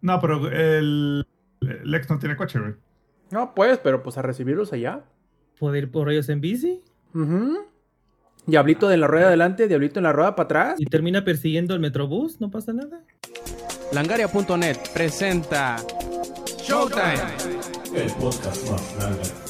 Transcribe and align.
No, 0.00 0.20
pero 0.20 0.48
el, 0.50 1.26
Lex 1.60 2.08
no 2.10 2.18
tiene 2.18 2.36
coche, 2.36 2.58
güey. 2.58 2.74
No, 3.30 3.54
pues, 3.54 3.78
pero 3.78 4.02
pues 4.02 4.18
a 4.18 4.22
recibirlos 4.22 4.72
allá. 4.72 5.04
¿Puedo 5.58 5.76
ir 5.76 5.90
por 5.90 6.10
ellos 6.10 6.28
en 6.28 6.40
bici? 6.40 6.82
Diablito 8.46 8.88
de 8.88 8.96
la 8.96 9.06
rueda 9.06 9.28
adelante, 9.28 9.68
diablito 9.68 10.00
en 10.00 10.04
la 10.04 10.12
rueda 10.12 10.34
para 10.34 10.44
atrás. 10.44 10.74
Y 10.80 10.86
termina 10.86 11.24
persiguiendo 11.24 11.74
el 11.74 11.80
Metrobús, 11.80 12.40
no 12.40 12.50
pasa 12.50 12.72
nada. 12.72 13.02
Langaria.net 13.92 14.78
presenta 14.94 15.76
Showtime. 16.58 17.14
El 17.94 18.10
podcast 18.14 18.70
más 18.70 19.49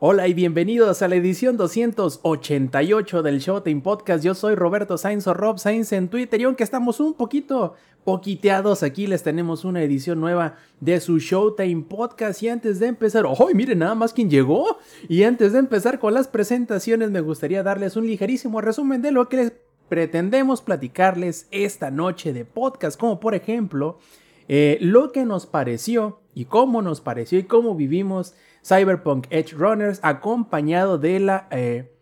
Hola 0.00 0.28
y 0.28 0.32
bienvenidos 0.32 1.02
a 1.02 1.08
la 1.08 1.16
edición 1.16 1.56
288 1.56 3.20
del 3.24 3.40
Showtime 3.40 3.80
Podcast. 3.80 4.22
Yo 4.22 4.32
soy 4.32 4.54
Roberto 4.54 4.96
Sainz 4.96 5.26
o 5.26 5.34
Rob 5.34 5.58
Sainz 5.58 5.92
en 5.92 6.06
Twitter 6.06 6.40
y 6.40 6.44
aunque 6.44 6.62
estamos 6.62 7.00
un 7.00 7.14
poquito 7.14 7.74
poquiteados, 8.04 8.84
aquí 8.84 9.08
les 9.08 9.24
tenemos 9.24 9.64
una 9.64 9.82
edición 9.82 10.20
nueva 10.20 10.54
de 10.78 11.00
su 11.00 11.18
Showtime 11.18 11.82
Podcast. 11.82 12.40
Y 12.44 12.48
antes 12.48 12.78
de 12.78 12.86
empezar, 12.86 13.24
¡oh! 13.26 13.48
Miren 13.52 13.80
nada 13.80 13.96
más 13.96 14.12
quién 14.12 14.30
llegó. 14.30 14.78
Y 15.08 15.24
antes 15.24 15.52
de 15.52 15.58
empezar 15.58 15.98
con 15.98 16.14
las 16.14 16.28
presentaciones, 16.28 17.10
me 17.10 17.20
gustaría 17.20 17.64
darles 17.64 17.96
un 17.96 18.06
ligerísimo 18.06 18.60
resumen 18.60 19.02
de 19.02 19.10
lo 19.10 19.28
que 19.28 19.52
pretendemos 19.88 20.62
platicarles 20.62 21.48
esta 21.50 21.90
noche 21.90 22.32
de 22.32 22.44
podcast, 22.44 23.00
como 23.00 23.18
por 23.18 23.34
ejemplo, 23.34 23.98
eh, 24.46 24.78
lo 24.80 25.10
que 25.10 25.24
nos 25.24 25.46
pareció 25.46 26.20
y 26.34 26.44
cómo 26.44 26.82
nos 26.82 27.00
pareció 27.00 27.38
y 27.40 27.42
cómo 27.42 27.74
vivimos 27.74 28.34
Cyberpunk 28.64 29.26
Edge 29.30 29.54
Runners, 29.54 30.00
acompañado 30.02 30.98
de 30.98 31.20
la, 31.20 31.48
eh, 31.50 31.92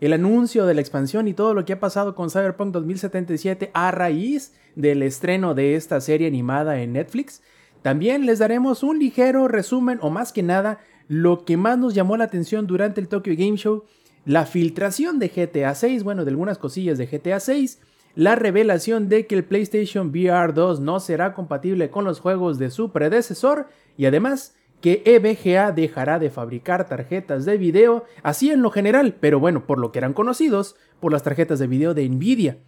el 0.00 0.12
anuncio 0.12 0.66
de 0.66 0.74
la 0.74 0.80
expansión 0.80 1.28
y 1.28 1.34
todo 1.34 1.54
lo 1.54 1.64
que 1.64 1.72
ha 1.72 1.80
pasado 1.80 2.14
con 2.14 2.30
Cyberpunk 2.30 2.72
2077 2.72 3.70
a 3.74 3.90
raíz 3.90 4.54
del 4.74 5.02
estreno 5.02 5.54
de 5.54 5.74
esta 5.74 6.00
serie 6.00 6.26
animada 6.26 6.80
en 6.80 6.92
Netflix. 6.92 7.42
También 7.82 8.26
les 8.26 8.38
daremos 8.38 8.82
un 8.82 8.98
ligero 8.98 9.48
resumen 9.48 9.98
o 10.02 10.10
más 10.10 10.32
que 10.32 10.42
nada 10.42 10.80
lo 11.08 11.44
que 11.44 11.56
más 11.56 11.78
nos 11.78 11.94
llamó 11.94 12.16
la 12.16 12.24
atención 12.24 12.66
durante 12.66 13.00
el 13.00 13.08
Tokyo 13.08 13.34
Game 13.36 13.56
Show, 13.56 13.84
la 14.24 14.44
filtración 14.44 15.18
de 15.18 15.28
GTA 15.28 15.74
6, 15.74 16.02
bueno, 16.02 16.24
de 16.24 16.30
algunas 16.30 16.58
cosillas 16.58 16.98
de 16.98 17.06
GTA 17.06 17.38
6, 17.38 17.80
la 18.16 18.34
revelación 18.34 19.08
de 19.08 19.26
que 19.26 19.36
el 19.36 19.44
PlayStation 19.44 20.08
VR 20.08 20.52
2 20.52 20.80
no 20.80 21.00
será 21.00 21.32
compatible 21.32 21.90
con 21.90 22.04
los 22.04 22.18
juegos 22.18 22.58
de 22.58 22.70
su 22.70 22.90
predecesor 22.90 23.68
y 23.96 24.06
además 24.06 24.56
que 24.86 25.02
EVGA 25.04 25.72
dejará 25.72 26.20
de 26.20 26.30
fabricar 26.30 26.86
tarjetas 26.86 27.44
de 27.44 27.58
video, 27.58 28.04
así 28.22 28.52
en 28.52 28.62
lo 28.62 28.70
general, 28.70 29.16
pero 29.18 29.40
bueno, 29.40 29.66
por 29.66 29.80
lo 29.80 29.90
que 29.90 29.98
eran 29.98 30.12
conocidos, 30.12 30.76
por 31.00 31.10
las 31.10 31.24
tarjetas 31.24 31.58
de 31.58 31.66
video 31.66 31.92
de 31.92 32.08
Nvidia. 32.08 32.58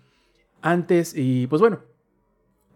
Antes, 0.61 1.15
y 1.17 1.47
pues 1.47 1.61
bueno, 1.61 1.79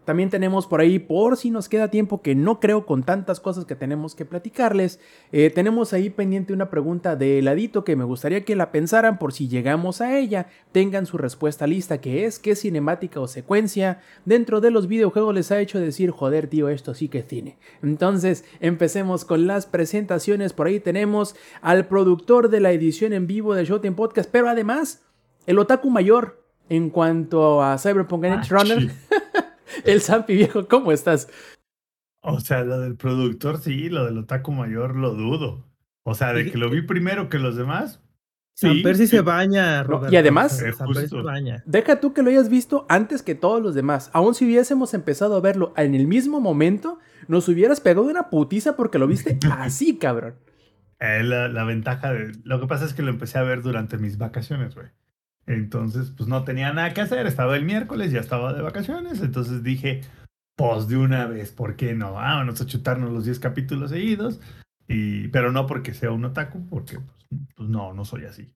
también 0.05 0.29
tenemos 0.29 0.67
por 0.67 0.81
ahí, 0.81 0.99
por 0.99 1.37
si 1.37 1.49
nos 1.49 1.69
queda 1.69 1.89
tiempo, 1.89 2.21
que 2.21 2.35
no 2.35 2.59
creo 2.59 2.85
con 2.85 3.03
tantas 3.03 3.39
cosas 3.39 3.65
que 3.65 3.75
tenemos 3.75 4.15
que 4.15 4.25
platicarles, 4.25 4.99
eh, 5.31 5.49
tenemos 5.49 5.93
ahí 5.93 6.09
pendiente 6.09 6.53
una 6.53 6.69
pregunta 6.69 7.15
de 7.15 7.39
heladito 7.39 7.83
que 7.83 7.95
me 7.95 8.03
gustaría 8.03 8.43
que 8.43 8.55
la 8.55 8.71
pensaran 8.71 9.19
por 9.19 9.33
si 9.33 9.47
llegamos 9.47 10.01
a 10.01 10.17
ella, 10.17 10.47
tengan 10.71 11.05
su 11.05 11.17
respuesta 11.17 11.67
lista, 11.67 12.01
que 12.01 12.25
es 12.25 12.39
qué 12.39 12.55
cinemática 12.55 13.19
o 13.19 13.27
secuencia 13.27 14.01
dentro 14.25 14.61
de 14.61 14.71
los 14.71 14.87
videojuegos 14.87 15.33
les 15.33 15.51
ha 15.51 15.59
hecho 15.59 15.79
decir, 15.79 16.11
joder 16.11 16.47
tío, 16.47 16.69
esto 16.69 16.93
sí 16.93 17.07
que 17.07 17.19
es 17.19 17.27
cine. 17.27 17.57
Entonces, 17.81 18.45
empecemos 18.59 19.25
con 19.25 19.47
las 19.47 19.65
presentaciones, 19.65 20.53
por 20.53 20.67
ahí 20.67 20.79
tenemos 20.79 21.35
al 21.61 21.87
productor 21.87 22.49
de 22.49 22.59
la 22.59 22.71
edición 22.71 23.13
en 23.13 23.27
vivo 23.27 23.55
de 23.55 23.65
Showtime 23.65 23.95
Podcast, 23.95 24.29
pero 24.31 24.49
además, 24.49 25.03
el 25.45 25.59
otaku 25.59 25.89
mayor 25.89 26.43
en 26.69 26.89
cuanto 26.89 27.61
a 27.61 27.77
Cyberpunk 27.77 28.23
Edge 28.25 28.33
ah, 28.33 28.47
Runner. 28.49 28.91
El 29.85 30.01
Zampi 30.01 30.35
viejo, 30.35 30.67
¿cómo 30.67 30.91
estás? 30.91 31.29
O 32.21 32.39
sea, 32.39 32.63
lo 32.63 32.79
del 32.79 32.95
productor 32.95 33.59
sí, 33.59 33.89
lo 33.89 34.05
del 34.05 34.17
otaku 34.17 34.51
mayor 34.51 34.95
lo 34.95 35.13
dudo. 35.13 35.65
O 36.03 36.15
sea, 36.15 36.33
de 36.33 36.51
que 36.51 36.57
lo 36.57 36.69
vi 36.69 36.81
primero 36.81 37.29
que 37.29 37.39
los 37.39 37.55
demás. 37.55 38.01
Sí, 38.55 38.83
sí 38.95 39.07
se 39.07 39.21
baña, 39.21 39.83
Roberto. 39.83 40.13
Y 40.13 40.17
además, 40.17 40.63
deja 41.65 41.99
tú 41.99 42.13
que 42.13 42.21
lo 42.21 42.29
hayas 42.29 42.49
visto 42.49 42.85
antes 42.87 43.23
que 43.23 43.35
todos 43.35 43.61
los 43.61 43.73
demás. 43.73 44.11
Aún 44.13 44.35
si 44.35 44.45
hubiésemos 44.45 44.93
empezado 44.93 45.35
a 45.35 45.41
verlo 45.41 45.73
en 45.75 45.95
el 45.95 46.07
mismo 46.07 46.39
momento, 46.39 46.99
nos 47.27 47.47
hubieras 47.47 47.81
pegado 47.81 48.03
una 48.03 48.29
putiza 48.29 48.75
porque 48.75 48.99
lo 48.99 49.07
viste 49.07 49.39
así, 49.51 49.97
cabrón. 49.97 50.35
Eh, 50.99 51.23
la, 51.23 51.49
la, 51.49 51.63
ventaja 51.63 52.13
de... 52.13 52.31
Lo 52.43 52.61
que 52.61 52.67
pasa 52.67 52.85
es 52.85 52.93
que 52.93 53.01
lo 53.01 53.09
empecé 53.09 53.39
a 53.39 53.43
ver 53.43 53.61
durante 53.61 53.97
mis 53.97 54.17
vacaciones, 54.17 54.75
güey. 54.75 54.87
Entonces, 55.45 56.11
pues 56.15 56.29
no 56.29 56.43
tenía 56.43 56.71
nada 56.71 56.93
que 56.93 57.01
hacer, 57.01 57.27
estaba 57.27 57.55
el 57.55 57.65
miércoles, 57.65 58.11
ya 58.11 58.19
estaba 58.19 58.53
de 58.53 58.61
vacaciones, 58.61 59.21
entonces 59.21 59.61
dije, 59.61 60.01
pues 60.55 60.87
de 60.87 60.97
una 60.97 61.25
vez, 61.25 61.51
¿por 61.51 61.75
qué 61.75 61.93
no? 61.93 62.13
Vámonos 62.13 62.61
a 62.61 62.65
chutarnos 62.65 63.11
los 63.11 63.25
10 63.25 63.39
capítulos 63.39 63.91
seguidos, 63.91 64.39
y, 64.87 65.27
pero 65.29 65.51
no 65.51 65.67
porque 65.67 65.93
sea 65.93 66.11
un 66.11 66.25
otaku, 66.25 66.67
porque 66.69 66.99
pues, 66.99 67.41
pues 67.55 67.69
no, 67.69 67.93
no 67.93 68.05
soy 68.05 68.25
así. 68.25 68.53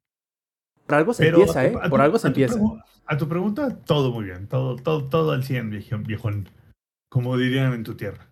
Por 0.85 0.95
algo 0.95 1.13
se 1.13 1.27
empieza, 1.27 1.65
¿eh? 1.65 1.73
Por 1.89 1.99
algo 1.99 2.17
se 2.17 2.27
empieza. 2.27 2.57
a 3.05 3.17
tu 3.17 3.27
pregunta, 3.27 3.83
todo 3.83 4.11
muy 4.11 4.25
bien, 4.25 4.47
todo, 4.47 4.77
todo, 4.77 5.09
todo 5.09 5.31
al 5.31 5.43
100, 5.43 5.69
viejón, 6.05 6.49
como 7.09 7.37
dirían 7.37 7.73
en 7.73 7.83
tu 7.83 7.95
tierra. 7.95 8.26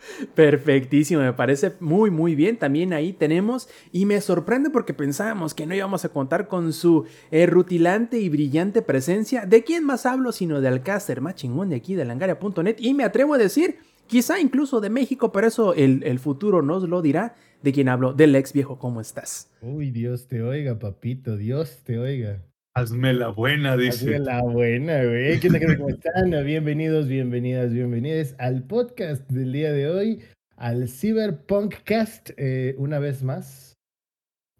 Perfectísimo, 0.34 1.22
me 1.22 1.32
parece 1.32 1.72
muy 1.80 2.10
muy 2.10 2.34
bien. 2.34 2.58
También 2.58 2.92
ahí 2.92 3.12
tenemos 3.12 3.68
y 3.92 4.06
me 4.06 4.20
sorprende 4.20 4.70
porque 4.70 4.94
pensábamos 4.94 5.54
que 5.54 5.66
no 5.66 5.74
íbamos 5.74 6.04
a 6.04 6.08
contar 6.10 6.48
con 6.48 6.72
su 6.72 7.04
rutilante 7.30 8.18
y 8.18 8.28
brillante 8.28 8.82
presencia. 8.82 9.46
¿De 9.46 9.64
quién 9.64 9.84
más 9.84 10.06
hablo 10.06 10.32
sino 10.32 10.60
de 10.60 10.68
Alcácer, 10.68 11.20
más 11.20 11.36
de 11.36 11.76
aquí 11.76 11.94
de 11.94 12.04
langaria.net? 12.04 12.76
Y 12.78 12.94
me 12.94 13.04
atrevo 13.04 13.34
a 13.34 13.38
decir, 13.38 13.78
quizá 14.06 14.40
incluso 14.40 14.80
de 14.80 14.90
México, 14.90 15.32
pero 15.32 15.46
eso 15.46 15.74
el, 15.74 16.02
el 16.04 16.18
futuro 16.18 16.62
nos 16.62 16.88
lo 16.88 17.02
dirá. 17.02 17.34
¿De 17.62 17.72
quién 17.72 17.88
hablo? 17.88 18.12
Del 18.12 18.36
ex 18.36 18.52
viejo, 18.52 18.78
¿cómo 18.78 19.00
estás? 19.00 19.50
Uy, 19.60 19.90
Dios 19.90 20.28
te 20.28 20.42
oiga, 20.42 20.78
papito, 20.78 21.36
Dios 21.36 21.80
te 21.84 21.98
oiga. 21.98 22.47
Hazme 22.78 23.12
la 23.12 23.30
buena, 23.30 23.76
dice. 23.76 24.14
Hazme 24.14 24.18
la 24.20 24.40
buena, 24.40 25.02
güey. 25.02 25.40
¿Qué 25.40 25.48
tal? 25.50 25.78
¿Cómo 25.78 25.88
están? 25.88 26.30
Bienvenidos, 26.46 27.08
bienvenidas, 27.08 27.72
bienvenidas 27.72 28.36
al 28.38 28.62
podcast 28.62 29.28
del 29.28 29.50
día 29.50 29.72
de 29.72 29.88
hoy, 29.88 30.22
al 30.54 30.88
Cyberpunkcast, 30.88 32.30
eh, 32.36 32.76
una 32.78 33.00
vez 33.00 33.24
más. 33.24 33.74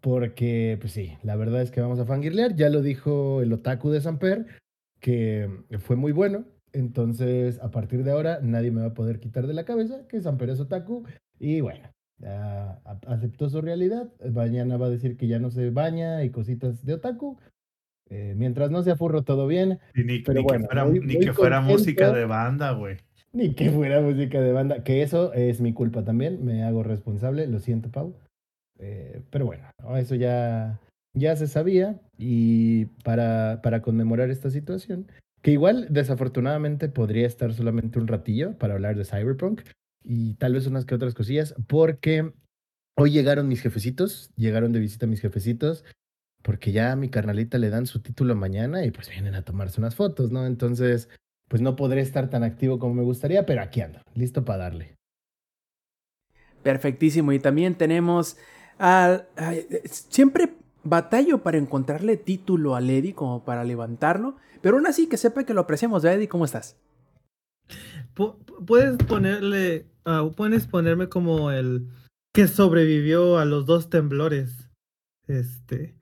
Porque, 0.01 0.77
pues 0.81 0.91
sí, 0.91 1.17
la 1.23 1.37
verdad 1.37 1.61
es 1.61 1.71
que 1.71 1.79
vamos 1.79 1.97
a 1.97 2.05
fangirlear. 2.05 2.55
Ya 2.57 2.69
lo 2.69 2.81
dijo 2.81 3.41
el 3.41 3.53
otaku 3.53 3.89
de 3.89 4.01
Samper, 4.01 4.47
que 4.99 5.49
fue 5.77 5.95
muy 5.95 6.11
bueno. 6.11 6.43
Entonces, 6.73 7.57
a 7.61 7.71
partir 7.71 8.03
de 8.03 8.11
ahora, 8.11 8.41
nadie 8.43 8.71
me 8.71 8.81
va 8.81 8.87
a 8.87 8.93
poder 8.93 9.21
quitar 9.21 9.47
de 9.47 9.53
la 9.53 9.63
cabeza 9.63 10.05
que 10.09 10.19
Samper 10.19 10.49
es 10.49 10.59
otaku. 10.59 11.05
Y 11.39 11.61
bueno, 11.61 11.89
aceptó 13.07 13.49
su 13.49 13.61
realidad. 13.61 14.11
Mañana 14.29 14.75
va 14.75 14.87
a 14.87 14.89
decir 14.89 15.15
que 15.15 15.27
ya 15.27 15.39
no 15.39 15.51
se 15.51 15.69
baña 15.69 16.21
y 16.25 16.31
cositas 16.31 16.83
de 16.83 16.95
otaku. 16.95 17.39
Eh, 18.09 18.33
mientras 18.35 18.71
no 18.71 18.81
sea 18.81 18.95
furro, 18.95 19.23
todo 19.23 19.47
bien. 19.47 19.79
ni, 19.93 20.19
pero 20.19 20.43
bueno, 20.43 20.67
que 20.67 21.33
fuera, 21.33 21.61
música 21.61 22.11
de 22.11 22.25
banda, 22.25 22.71
güey. 22.71 22.97
Ni 23.31 23.53
que 23.53 23.69
fuera 23.69 24.01
música 24.01 24.41
de 24.41 24.51
banda, 24.51 24.83
que 24.83 25.03
eso 25.03 25.31
es 25.33 25.61
mi 25.61 25.73
culpa 25.73 26.03
también, 26.03 26.43
me 26.43 26.63
hago 26.63 26.81
responsable, 26.81 27.45
lo 27.45 27.59
siento, 27.59 27.89
Pau. 27.89 28.15
Eh, 28.79 29.21
pero 29.29 29.45
bueno, 29.45 29.63
eso 29.97 30.15
ya, 30.15 30.79
ya 31.13 31.35
se 31.35 31.47
sabía 31.47 31.99
y 32.17 32.85
para, 33.03 33.59
para 33.61 33.81
conmemorar 33.81 34.31
esta 34.31 34.49
situación, 34.49 35.05
que 35.43 35.51
igual 35.51 35.87
desafortunadamente 35.89 36.89
podría 36.89 37.27
estar 37.27 37.53
solamente 37.53 37.99
un 37.99 38.07
ratillo 38.07 38.57
para 38.57 38.73
hablar 38.73 38.95
de 38.95 39.05
Cyberpunk 39.05 39.61
y 40.03 40.33
tal 40.35 40.53
vez 40.53 40.65
unas 40.65 40.85
que 40.85 40.95
otras 40.95 41.13
cosillas, 41.13 41.53
porque 41.67 42.31
hoy 42.97 43.11
llegaron 43.11 43.47
mis 43.47 43.61
jefecitos, 43.61 44.31
llegaron 44.35 44.71
de 44.71 44.79
visita 44.79 45.05
mis 45.05 45.21
jefecitos 45.21 45.85
porque 46.41 46.71
ya 46.71 46.91
a 46.91 46.95
mi 46.95 47.09
carnalita 47.09 47.57
le 47.57 47.69
dan 47.69 47.85
su 47.85 48.01
título 48.01 48.35
mañana 48.35 48.85
y 48.85 48.91
pues 48.91 49.09
vienen 49.09 49.35
a 49.35 49.43
tomarse 49.43 49.79
unas 49.79 49.95
fotos, 49.95 50.31
¿no? 50.31 50.45
Entonces, 50.45 51.09
pues 51.47 51.61
no 51.61 51.75
podré 51.75 52.01
estar 52.01 52.29
tan 52.29 52.43
activo 52.43 52.79
como 52.79 52.93
me 52.93 53.03
gustaría, 53.03 53.45
pero 53.45 53.61
aquí 53.61 53.81
ando, 53.81 54.01
listo 54.13 54.45
para 54.45 54.63
darle. 54.63 54.95
Perfectísimo. 56.63 57.31
Y 57.31 57.39
también 57.39 57.75
tenemos 57.75 58.37
al... 58.77 59.27
siempre 59.85 60.53
batallo 60.83 61.43
para 61.43 61.57
encontrarle 61.57 62.17
título 62.17 62.75
a 62.75 62.81
Lady 62.81 63.13
como 63.13 63.43
para 63.43 63.63
levantarlo, 63.63 64.37
pero 64.61 64.77
aún 64.77 64.87
así 64.87 65.07
que 65.07 65.17
sepa 65.17 65.43
que 65.43 65.53
lo 65.53 65.61
apreciamos, 65.61 66.03
Eddie, 66.03 66.27
¿cómo 66.27 66.45
estás? 66.45 66.77
puedes 68.65 68.97
ponerle, 68.97 69.85
uh, 70.05 70.31
puedes 70.31 70.65
ponerme 70.65 71.07
como 71.07 71.51
el 71.51 71.87
que 72.33 72.47
sobrevivió 72.47 73.37
a 73.37 73.45
los 73.45 73.65
dos 73.65 73.89
temblores. 73.89 74.69
Este, 75.27 75.95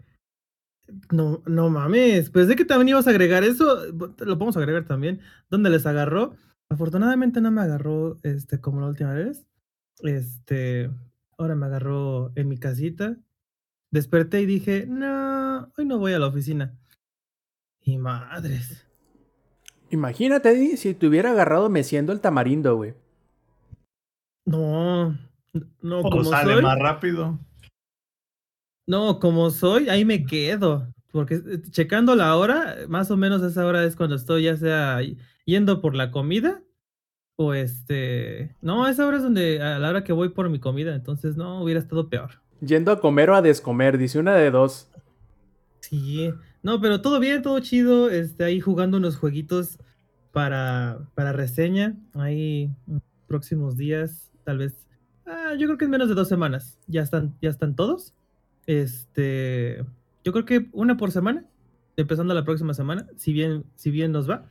no, 1.12 1.42
no 1.46 1.70
mames. 1.70 2.30
Pues 2.30 2.48
de 2.48 2.56
que 2.56 2.66
también 2.66 2.90
ibas 2.90 3.08
a 3.08 3.12
agregar 3.12 3.44
eso, 3.44 3.86
lo 3.94 4.38
podemos 4.38 4.58
agregar 4.58 4.86
también. 4.86 5.22
¿Dónde 5.50 5.70
les 5.70 5.86
agarró? 5.86 6.36
Afortunadamente 6.70 7.42
no 7.42 7.52
me 7.52 7.62
agarró 7.62 8.18
este 8.24 8.60
como 8.60 8.82
la 8.82 8.88
última 8.88 9.14
vez. 9.14 9.48
Este, 10.00 10.90
ahora 11.38 11.56
me 11.56 11.66
agarró 11.66 12.32
en 12.36 12.48
mi 12.50 12.58
casita. 12.58 13.18
Desperté 13.92 14.42
y 14.42 14.46
dije, 14.46 14.86
no, 14.88 15.72
hoy 15.78 15.86
no 15.86 15.98
voy 15.98 16.14
a 16.14 16.20
la 16.20 16.28
oficina. 16.28 16.78
Y 17.82 17.98
madres. 17.98 18.86
Imagínate, 19.90 20.50
Eddie, 20.50 20.76
si 20.76 20.94
te 20.94 21.08
hubiera 21.08 21.32
agarrado 21.32 21.70
meciendo 21.70 22.12
el 22.12 22.20
tamarindo, 22.20 22.76
güey. 22.76 22.94
No, 24.46 25.18
no, 25.82 26.02
como 26.02 26.24
sale 26.26 26.54
soy. 26.54 26.64
más 26.64 26.78
rápido. 26.78 27.40
No, 28.88 29.20
como 29.20 29.52
soy, 29.52 29.90
ahí 29.90 30.06
me 30.06 30.26
quedo. 30.26 30.88
Porque 31.12 31.36
eh, 31.36 31.62
checando 31.72 32.16
la 32.16 32.36
hora, 32.36 32.78
más 32.88 33.12
o 33.12 33.18
menos 33.18 33.44
esa 33.44 33.66
hora 33.66 33.84
es 33.84 33.96
cuando 33.96 34.16
estoy 34.16 34.44
ya 34.44 34.58
sea 34.58 35.00
yendo 35.46 35.82
por 35.82 35.94
la 35.96 36.10
comida 36.12 36.62
o 37.36 37.54
este... 37.54 38.56
No, 38.62 38.86
a 38.86 38.90
esa 38.90 39.06
hora 39.06 39.18
es 39.18 39.24
donde, 39.24 39.62
a 39.62 39.78
la 39.78 39.90
hora 39.90 40.04
que 40.04 40.14
voy 40.14 40.30
por 40.30 40.50
mi 40.50 40.60
comida, 40.60 40.96
entonces 40.96 41.38
no, 41.38 41.62
hubiera 41.62 41.80
estado 41.80 42.10
peor. 42.10 42.42
Yendo 42.62 42.92
a 42.92 43.00
comer 43.00 43.30
o 43.30 43.36
a 43.36 43.42
descomer, 43.42 43.98
dice 43.98 44.20
una 44.20 44.36
de 44.36 44.52
dos. 44.52 44.90
Sí, 45.82 46.34
no, 46.64 46.82
pero 46.82 47.02
todo 47.02 47.20
bien, 47.20 47.44
todo 47.44 47.60
chido, 47.60 48.10
este, 48.10 48.44
ahí 48.44 48.60
jugando 48.60 48.98
unos 48.98 49.18
jueguitos 49.18 49.78
para, 50.32 51.00
para 51.14 51.32
reseña, 51.32 51.96
ahí 52.14 52.72
mm, 52.88 52.98
próximos 53.28 53.78
días, 53.78 54.32
tal 54.44 54.58
vez, 54.58 54.88
ah, 55.26 55.54
yo 55.58 55.68
creo 55.68 55.78
que 55.78 55.86
en 55.86 55.92
menos 55.92 56.10
de 56.10 56.16
dos 56.16 56.28
semanas, 56.28 56.80
ya 56.88 57.04
están, 57.04 57.38
ya 57.42 57.50
están 57.50 57.76
todos, 57.76 58.16
este, 58.68 59.84
yo 60.24 60.34
creo 60.34 60.46
que 60.46 60.68
una 60.74 60.98
por 60.98 61.12
semana, 61.12 61.46
empezando 61.96 62.36
la 62.36 62.46
próxima 62.46 62.76
semana, 62.76 63.08
si 63.16 63.34
bien, 63.34 63.64
si 63.76 63.90
bien 63.90 64.12
nos 64.12 64.30
va, 64.30 64.46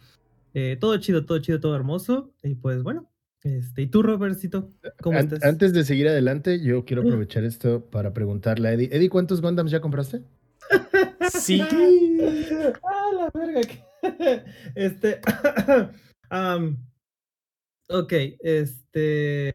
Eh, 0.59 0.79
todo 0.81 0.97
chido, 0.97 1.27
todo 1.27 1.39
chido, 1.39 1.61
todo 1.61 1.77
hermoso, 1.77 2.33
y 2.43 2.55
pues 2.55 2.83
bueno, 2.83 3.11
este, 3.43 3.83
¿y 3.83 3.87
tú, 3.89 4.03
Robertcito? 4.03 4.73
¿Cómo 5.03 5.19
An- 5.19 5.25
estás? 5.27 5.45
Antes 5.45 5.75
de 5.75 5.85
seguir 5.85 6.09
adelante, 6.09 6.63
yo 6.63 6.87
quiero 6.87 7.03
aprovechar 7.03 7.45
esto 7.45 7.85
para 7.91 8.15
preguntarle 8.15 8.69
a 8.69 8.73
Eddie. 8.73 8.89
Eddie, 8.91 9.11
¿cuántos 9.11 9.43
Gundams 9.43 9.71
ya 9.71 9.81
compraste? 9.81 10.23
Sí. 11.31 11.61
ah, 11.61 13.11
la 13.15 13.31
verga. 13.35 13.61
Este. 14.75 15.21
ok, 17.91 18.13
este. 18.41 19.53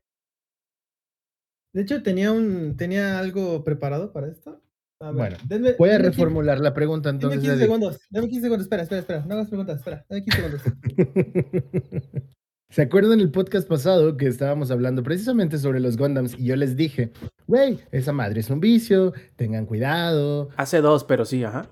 De 1.73 1.81
hecho, 1.83 2.03
tenía 2.03 2.31
un. 2.31 2.75
Tenía 2.77 3.19
algo 3.19 3.63
preparado 3.63 4.11
para 4.11 4.27
esto. 4.27 4.61
A 4.99 5.11
ver, 5.11 5.15
Bueno, 5.15 5.37
denme- 5.47 5.75
Voy 5.79 5.89
a 5.89 5.93
denme 5.93 6.09
reformular 6.09 6.59
la 6.59 6.73
pregunta 6.73 7.09
Dame 7.09 7.17
entonces, 7.17 7.39
15 7.41 7.53
Eddie. 7.55 7.63
segundos. 7.65 7.99
Dame 8.09 8.27
15 8.27 8.41
segundos. 8.43 8.65
Espera, 8.65 8.83
espera, 8.83 8.99
espera. 9.01 9.25
No 9.25 9.33
hagas 9.35 9.47
preguntas. 9.47 9.77
Espera. 9.77 10.05
Dame 10.09 10.23
15 10.23 10.41
segundos. 10.41 10.61
¿Se 12.69 12.81
acuerdan 12.83 13.19
el 13.19 13.31
podcast 13.31 13.67
pasado 13.67 14.15
que 14.15 14.27
estábamos 14.27 14.71
hablando 14.71 15.03
precisamente 15.03 15.57
sobre 15.57 15.81
los 15.81 15.97
Gundams 15.97 16.39
y 16.39 16.45
yo 16.45 16.55
les 16.55 16.77
dije, 16.77 17.11
güey, 17.45 17.79
esa 17.91 18.13
madre 18.13 18.39
es 18.39 18.49
un 18.49 18.61
vicio, 18.61 19.11
tengan 19.35 19.65
cuidado. 19.65 20.49
Hace 20.55 20.79
dos, 20.79 21.03
pero 21.03 21.25
sí, 21.25 21.43
ajá. 21.43 21.69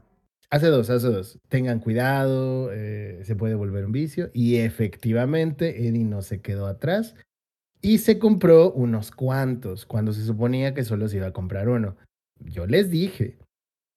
Hace 0.49 0.67
dos, 0.67 0.89
hace 0.89 1.07
dos. 1.07 1.39
Tengan 1.47 1.79
cuidado, 1.79 2.69
eh, 2.73 3.21
se 3.23 3.35
puede 3.37 3.55
volver 3.55 3.85
un 3.85 3.93
vicio. 3.93 4.29
Y 4.33 4.57
efectivamente, 4.57 5.87
Eddie 5.87 6.03
no 6.03 6.21
se 6.21 6.41
quedó 6.41 6.67
atrás 6.67 7.15
y 7.81 7.99
se 7.99 8.19
compró 8.19 8.71
unos 8.71 9.11
cuantos 9.11 9.85
cuando 9.85 10.13
se 10.13 10.25
suponía 10.25 10.73
que 10.73 10.83
solo 10.83 11.07
se 11.07 11.17
iba 11.17 11.27
a 11.27 11.33
comprar 11.33 11.69
uno. 11.69 11.95
Yo 12.45 12.65
les 12.67 12.89
dije, 12.89 13.37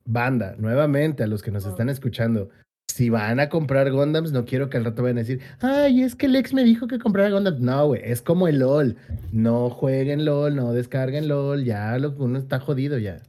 banda, 0.04 0.54
nuevamente 0.58 1.22
a 1.22 1.26
los 1.26 1.42
que 1.42 1.50
nos 1.50 1.66
están 1.66 1.88
escuchando, 1.88 2.50
si 2.88 3.08
van 3.08 3.40
a 3.40 3.48
comprar 3.48 3.90
Gundams, 3.90 4.32
no 4.32 4.44
quiero 4.44 4.68
que 4.68 4.76
al 4.76 4.84
rato 4.84 5.02
vayan 5.02 5.18
a 5.18 5.20
decir, 5.20 5.40
ay, 5.60 6.02
es 6.02 6.14
que 6.14 6.26
el 6.26 6.36
ex 6.36 6.52
me 6.52 6.62
dijo 6.64 6.86
que 6.86 6.98
comprara 6.98 7.30
Gundams. 7.30 7.60
No, 7.60 7.86
güey, 7.86 8.02
es 8.04 8.20
como 8.20 8.48
el 8.48 8.58
LOL. 8.58 8.96
No 9.32 9.70
jueguen 9.70 10.24
LOL, 10.24 10.54
no 10.54 10.72
descarguen 10.72 11.26
LOL, 11.28 11.64
ya 11.64 11.96
lo, 11.98 12.10
uno 12.18 12.38
está 12.38 12.60
jodido 12.60 12.98
ya. 12.98 13.22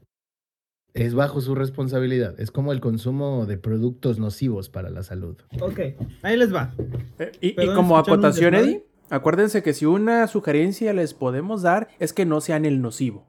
Es 0.94 1.16
bajo 1.16 1.42
su 1.42 1.56
responsabilidad. 1.56 2.40
Es 2.40 2.52
como 2.52 2.72
el 2.72 2.80
consumo 2.80 3.46
de 3.48 3.58
productos 3.58 4.20
nocivos 4.20 4.70
para 4.70 4.90
la 4.92 5.02
salud. 5.02 5.38
ok, 5.60 5.80
ahí 6.22 6.38
les 6.38 6.54
va. 6.54 6.74
Eh, 7.18 7.32
Y, 7.42 7.48
y 7.50 7.56
como 7.74 7.98
¿escucharon 7.98 8.20
un 8.20 8.26
acotación? 8.26 8.56
Eddie, 8.56 8.86
acuérdense 9.10 9.64
que 9.64 9.74
si 9.74 9.86
una 9.86 10.28
sugerencia 10.28 10.94
les 10.94 11.14
podemos 11.14 11.62
dar 11.62 11.90
es 12.00 12.14
que 12.14 12.26
no 12.26 12.42
sean 12.42 12.66
el 12.66 12.82
nocivo. 12.82 13.28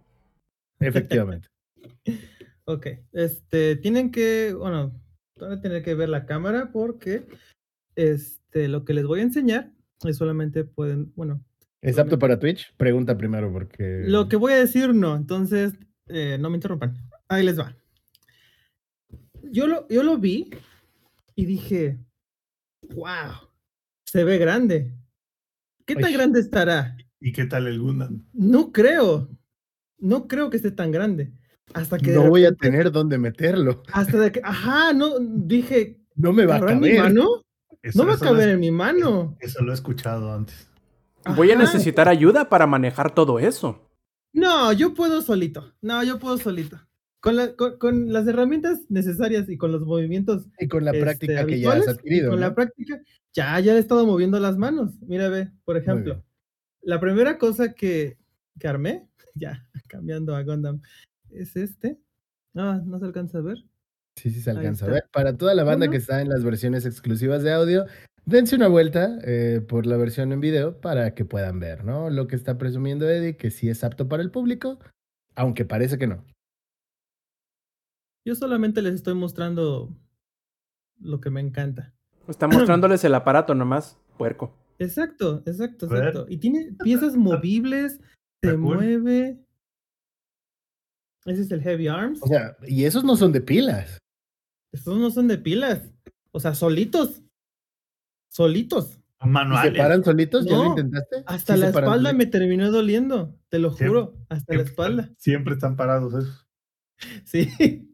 Efectivamente. 0.81 1.49
Ok, 2.67 2.87
este, 3.13 3.77
tienen 3.77 4.11
que, 4.11 4.55
bueno, 4.55 4.99
van 5.39 5.53
a 5.53 5.61
tener 5.61 5.83
que 5.83 5.95
ver 5.95 6.09
la 6.09 6.25
cámara 6.25 6.71
porque, 6.73 7.27
este, 7.95 8.69
lo 8.69 8.87
que 8.87 8.95
les 8.95 9.05
voy 9.05 9.21
a 9.21 9.25
enseñar 9.25 9.71
es 10.03 10.17
solamente 10.17 10.65
pueden, 10.65 11.13
bueno, 11.15 11.45
¿Es 11.85 11.99
apto 11.99 12.19
para 12.19 12.39
Twitch? 12.39 12.75
Pregunta 12.79 13.19
primero 13.19 13.53
porque... 13.53 14.05
lo 14.07 14.27
que 14.31 14.37
voy 14.37 14.55
a 14.55 14.59
decir 14.61 14.95
no, 14.95 15.15
entonces, 15.15 15.75
eh, 16.09 16.39
no 16.41 16.49
me 16.49 16.57
interrumpan. 16.57 16.97
Ahí 17.29 17.45
les 17.45 17.61
va. 17.61 17.77
Yo 19.43 19.67
lo, 19.67 19.87
yo 19.89 20.03
lo 20.03 20.17
vi 20.17 20.49
y 21.35 21.45
dije, 21.45 21.99
wow, 22.95 23.51
se 24.07 24.25
ve 24.25 24.39
grande. 24.39 24.95
¿Qué 25.87 25.97
tan 25.97 26.13
grande 26.13 26.41
estará? 26.41 26.97
¿Y 27.21 27.33
qué 27.33 27.45
tal 27.47 27.67
el 27.67 27.81
Gundam? 27.81 28.25
No 28.33 28.73
creo, 28.73 29.29
no 29.99 30.27
creo 30.29 30.51
que 30.51 30.57
esté 30.57 30.71
tan 30.71 30.91
grande. 30.91 31.33
Hasta 31.73 31.99
que 31.99 32.13
No 32.13 32.29
voy 32.29 32.45
a 32.45 32.53
tener 32.55 32.91
dónde 32.93 33.19
meterlo. 33.19 33.83
Hasta 33.93 34.19
de 34.19 34.33
que, 34.33 34.41
ajá, 34.45 34.93
no, 34.93 35.19
dije, 35.19 36.01
No 36.15 36.33
me 36.33 36.45
va 36.47 36.57
a 36.57 36.59
¿cabrá 36.61 36.75
en 36.75 36.81
mi 36.81 36.89
caber. 36.95 37.03
mano? 37.15 37.29
Eso- 37.83 37.99
No 37.99 38.07
va 38.09 38.15
a 38.15 38.19
caber 38.19 38.49
en 38.51 38.61
mi 38.61 38.71
mano. 38.71 39.37
Eso 39.41 39.63
lo 39.63 39.73
he 39.73 39.75
escuchado 39.75 40.33
antes. 40.33 40.69
Voy 41.37 41.51
a 41.51 41.57
necesitar 41.57 42.09
ayuda 42.09 42.49
para 42.51 42.67
manejar 42.67 43.15
todo 43.15 43.39
eso. 43.39 43.89
No, 44.35 44.73
yo 44.73 44.93
puedo 44.95 45.23
solito. 45.23 45.73
No, 45.81 46.03
yo 46.05 46.19
puedo 46.19 46.37
solito. 46.39 46.79
Con, 47.25 47.37
la- 47.37 47.57
con, 47.57 47.79
con 47.79 48.13
las 48.13 48.27
herramientas 48.27 48.81
necesarias 48.91 49.49
y 49.49 49.57
con 49.57 49.73
los 49.73 49.87
movimientos 49.87 50.47
Y 50.59 50.69
con 50.69 50.85
la 50.85 50.91
este, 50.91 51.03
práctica 51.03 51.47
que 51.47 51.59
ya 51.59 51.73
has 51.73 51.89
adquirido. 51.89 52.29
Con 52.31 52.39
¿no? 52.39 52.47
la 52.47 52.55
práctica, 52.55 53.01
ya, 53.33 53.59
ya 53.61 53.75
he 53.75 53.79
estado 53.79 54.05
moviendo 54.05 54.39
las 54.39 54.59
manos. 54.59 54.93
Mira, 55.01 55.31
ve, 55.31 55.51
por 55.65 55.79
ejemplo, 55.79 56.23
la 56.83 57.01
primera 57.01 57.39
cosa 57.39 57.73
que, 57.73 58.19
que 58.61 58.69
armé, 58.69 59.09
ya, 59.35 59.67
cambiando 59.89 60.37
a 60.37 60.43
Gundam, 60.43 60.83
es 61.31 61.57
este. 61.57 61.99
Ah, 62.55 62.83
no 62.85 62.99
se 62.99 63.07
alcanza 63.07 63.39
a 63.39 63.41
ver. 63.41 63.57
Sí, 64.17 64.31
sí 64.31 64.43
se 64.43 64.51
alcanza 64.51 64.85
a 64.85 64.91
ver. 64.91 65.05
Para 65.11 65.35
toda 65.35 65.55
la 65.55 65.65
banda 65.65 65.89
que 65.89 65.97
está 65.97 66.21
en 66.21 66.29
las 66.29 66.45
versiones 66.45 66.85
exclusivas 66.85 67.43
de 67.43 67.53
audio, 67.55 67.87
dense 68.27 68.55
una 68.55 68.69
vuelta 68.69 69.19
eh, 69.25 69.63
por 69.67 69.87
la 69.87 69.97
versión 69.97 70.31
en 70.31 70.41
video 70.41 70.79
para 70.79 71.15
que 71.15 71.25
puedan 71.25 71.59
ver, 71.59 71.87
¿no? 71.87 72.11
Lo 72.11 72.27
que 72.27 72.37
está 72.37 72.59
presumiendo 72.59 73.09
Eddie, 73.09 73.39
que 73.39 73.51
sí 73.51 73.71
es 73.71 73.83
apto 73.83 74.11
para 74.11 74.23
el 74.23 74.31
público, 74.31 74.79
aunque 75.37 75.65
parece 75.65 75.97
que 75.97 76.07
no. 76.07 76.23
Yo 78.25 78.35
solamente 78.35 78.81
les 78.83 78.95
estoy 78.95 79.15
mostrando 79.15 79.95
lo 81.01 81.21
que 81.21 81.31
me 81.31 81.41
encanta. 81.41 81.93
Está 82.29 82.49
mostrándoles 82.49 83.05
el 83.05 83.15
aparato 83.15 83.55
nomás, 83.55 83.99
puerco. 84.17 84.57
Exacto, 84.79 85.43
exacto, 85.47 85.87
exacto. 85.87 86.27
Y 86.29 86.39
tiene 86.39 86.73
piezas 86.83 87.17
movibles, 87.17 88.01
se 88.43 88.57
mueve. 88.57 89.39
Ese 91.27 91.43
es 91.43 91.51
el 91.51 91.63
Heavy 91.63 91.89
Arms. 91.89 92.21
O 92.23 92.27
sea, 92.27 92.57
y 92.67 92.85
esos 92.85 93.05
no 93.05 93.17
son 93.17 93.33
de 93.33 93.41
pilas. 93.41 93.99
Estos 94.73 94.99
no 94.99 95.11
son 95.11 95.29
de 95.29 95.39
pilas. 95.39 95.93
O 96.33 96.41
sea, 96.41 96.55
solitos. 96.55 97.23
Solitos. 98.31 98.99
¿Y 99.21 99.25
¿Se 99.25 99.29
Manuales. 99.31 99.79
paran 99.79 100.05
solitos? 100.05 100.45
¿Ya 100.45 100.53
lo 100.53 100.65
No, 100.65 100.69
intentaste? 100.71 101.23
Hasta 101.27 101.55
¿Sí 101.55 101.61
la 101.61 101.69
espalda 101.69 102.13
me 102.13 102.27
terminó 102.27 102.71
doliendo. 102.71 103.39
Te 103.49 103.59
lo 103.59 103.71
Siempre- 103.71 103.89
juro. 103.89 104.17
Hasta 104.29 104.55
la 104.55 104.63
espalda. 104.63 105.03
están- 105.05 105.17
Siempre 105.19 105.55
están 105.55 105.77
parados 105.77 106.15
esos. 106.15 106.47
Sí. 107.25 107.91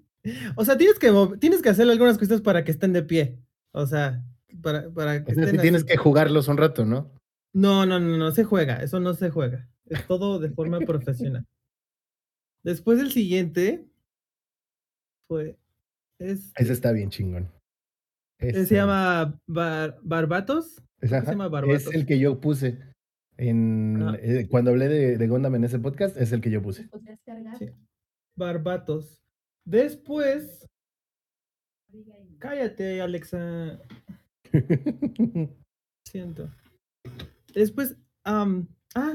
O 0.57 0.65
sea, 0.65 0.77
tienes 0.77 0.99
que, 0.99 1.11
tienes 1.39 1.63
que 1.63 1.69
hacer 1.71 1.89
algunas 1.89 2.19
cosas 2.19 2.41
para 2.41 2.65
que 2.65 2.71
estén 2.73 2.93
de 2.93 3.03
pie. 3.03 3.39
O 3.73 3.87
sea, 3.87 4.23
para, 4.63 4.91
para 4.91 5.25
que 5.25 5.35
sea, 5.35 5.45
estén 5.45 5.61
tienes 5.61 5.83
así. 5.85 5.91
que 5.93 5.97
jugarlos 5.97 6.49
un 6.49 6.57
rato, 6.59 6.85
¿no? 6.85 7.11
No, 7.55 7.87
no, 7.87 7.99
no, 7.99 8.17
no 8.17 8.31
se 8.33 8.45
juega, 8.45 8.77
eso 8.83 9.01
no 9.01 9.15
se 9.15 9.31
juega. 9.31 9.69
Es 9.87 10.07
todo 10.07 10.39
de 10.39 10.51
forma 10.51 10.79
profesional. 10.81 11.47
Después 12.63 13.01
el 13.01 13.11
siguiente 13.11 13.89
fue. 15.27 15.57
Es, 16.19 16.53
Ese 16.57 16.73
está 16.73 16.93
bien 16.93 17.11
chingón. 17.11 17.51
eh, 18.39 18.65
se 18.67 18.75
llama 18.75 19.41
Bar- 19.47 19.99
Barbatos. 20.03 20.83
es, 21.01 21.11
se 21.11 21.23
llama 21.23 21.47
es 21.47 21.51
Barbatos. 21.51 21.95
el 21.95 22.07
que 22.07 22.19
yo 22.19 22.41
puse. 22.41 22.79
En, 23.39 24.03
Ah. 24.03 24.17
eh, 24.21 24.47
cuando 24.51 24.71
hablé 24.71 24.89
de, 24.89 25.17
de 25.17 25.29
Gundam 25.29 25.55
en 25.55 25.65
ese 25.65 25.79
podcast, 25.79 26.17
es 26.19 26.33
el 26.33 26.43
que 26.43 26.51
yo 26.51 26.61
puse. 26.61 26.89
Sí. 27.59 27.71
Barbatos. 28.37 29.20
Después. 29.71 30.67
Cállate, 32.41 33.01
Alexa. 33.01 33.81
Siento. 36.05 36.51
Después. 37.55 37.97
ah, 38.25 38.47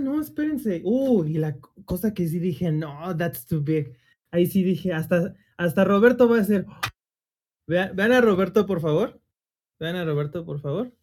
no, 0.01 0.21
espérense. 0.21 0.81
Uy, 0.85 1.33
la 1.33 1.59
co- 1.59 1.73
cosa 1.83 2.13
que 2.13 2.25
sí 2.29 2.39
dije, 2.39 2.71
no, 2.71 3.15
that's 3.17 3.45
too 3.45 3.61
big. 3.61 3.97
Ahí 4.31 4.45
sí 4.45 4.63
dije, 4.63 4.93
hasta, 4.93 5.35
hasta 5.57 5.83
Roberto 5.83 6.29
va 6.29 6.39
a 6.39 6.43
ser. 6.45 6.65
Vean, 7.67 7.93
vean 7.95 8.13
a 8.13 8.21
Roberto, 8.21 8.65
por 8.65 8.79
favor. 8.79 9.21
Vean 9.77 9.97
a 9.97 10.05
Roberto, 10.05 10.45
por 10.45 10.61
favor. 10.61 10.95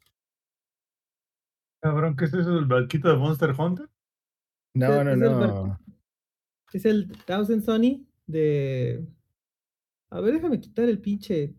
Cabrón, 1.82 2.16
¿qué 2.16 2.24
es 2.24 2.32
eso? 2.32 2.58
¿El 2.58 2.64
barquito 2.64 3.10
de 3.10 3.16
Monster 3.16 3.50
Hunter? 3.50 3.90
No, 4.74 5.04
no, 5.04 5.10
es 5.10 5.16
el 5.16 5.20
no. 5.20 5.78
Es 6.72 6.84
el 6.86 7.12
Thousand 7.26 7.62
Sony 7.64 8.06
de. 8.26 9.06
A 10.12 10.20
ver, 10.20 10.34
déjame 10.34 10.60
quitar 10.60 10.88
el 10.88 10.98
pinche. 11.00 11.54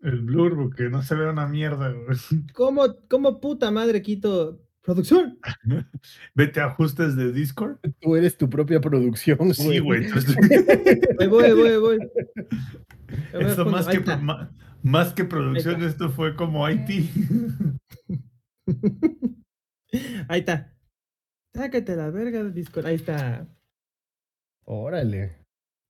El 0.00 0.20
blur, 0.22 0.56
porque 0.56 0.90
no 0.90 1.00
se 1.02 1.14
ve 1.14 1.30
una 1.30 1.46
mierda, 1.46 1.90
güey. 1.92 2.18
¿Cómo, 2.54 2.82
cómo 3.08 3.40
puta 3.40 3.70
madre 3.70 4.02
quito 4.02 4.60
producción? 4.82 5.38
Vete 6.34 6.60
a 6.60 6.66
ajustes 6.66 7.14
de 7.14 7.32
Discord. 7.32 7.78
Tú 8.00 8.16
eres 8.16 8.36
tu 8.36 8.50
propia 8.50 8.80
producción, 8.80 9.54
Sí, 9.54 9.78
güey. 9.78 10.04
entonces- 10.06 10.36
Ahí 11.20 11.28
voy, 11.28 11.52
voy, 11.52 11.76
voy. 11.78 11.98
Esto 13.32 13.64
fondo. 13.64 13.70
más 13.70 13.86
que, 13.86 14.02
más 14.82 15.12
que 15.14 15.24
producción, 15.24 15.82
esto 15.84 16.10
fue 16.10 16.34
como 16.34 16.68
IT. 16.68 17.08
Ahí 20.28 20.40
está. 20.40 20.74
Sácate 21.54 21.94
la 21.94 22.10
verga 22.10 22.42
del 22.42 22.52
Discord. 22.52 22.86
Ahí 22.86 22.96
está. 22.96 23.46
Órale. 24.64 25.43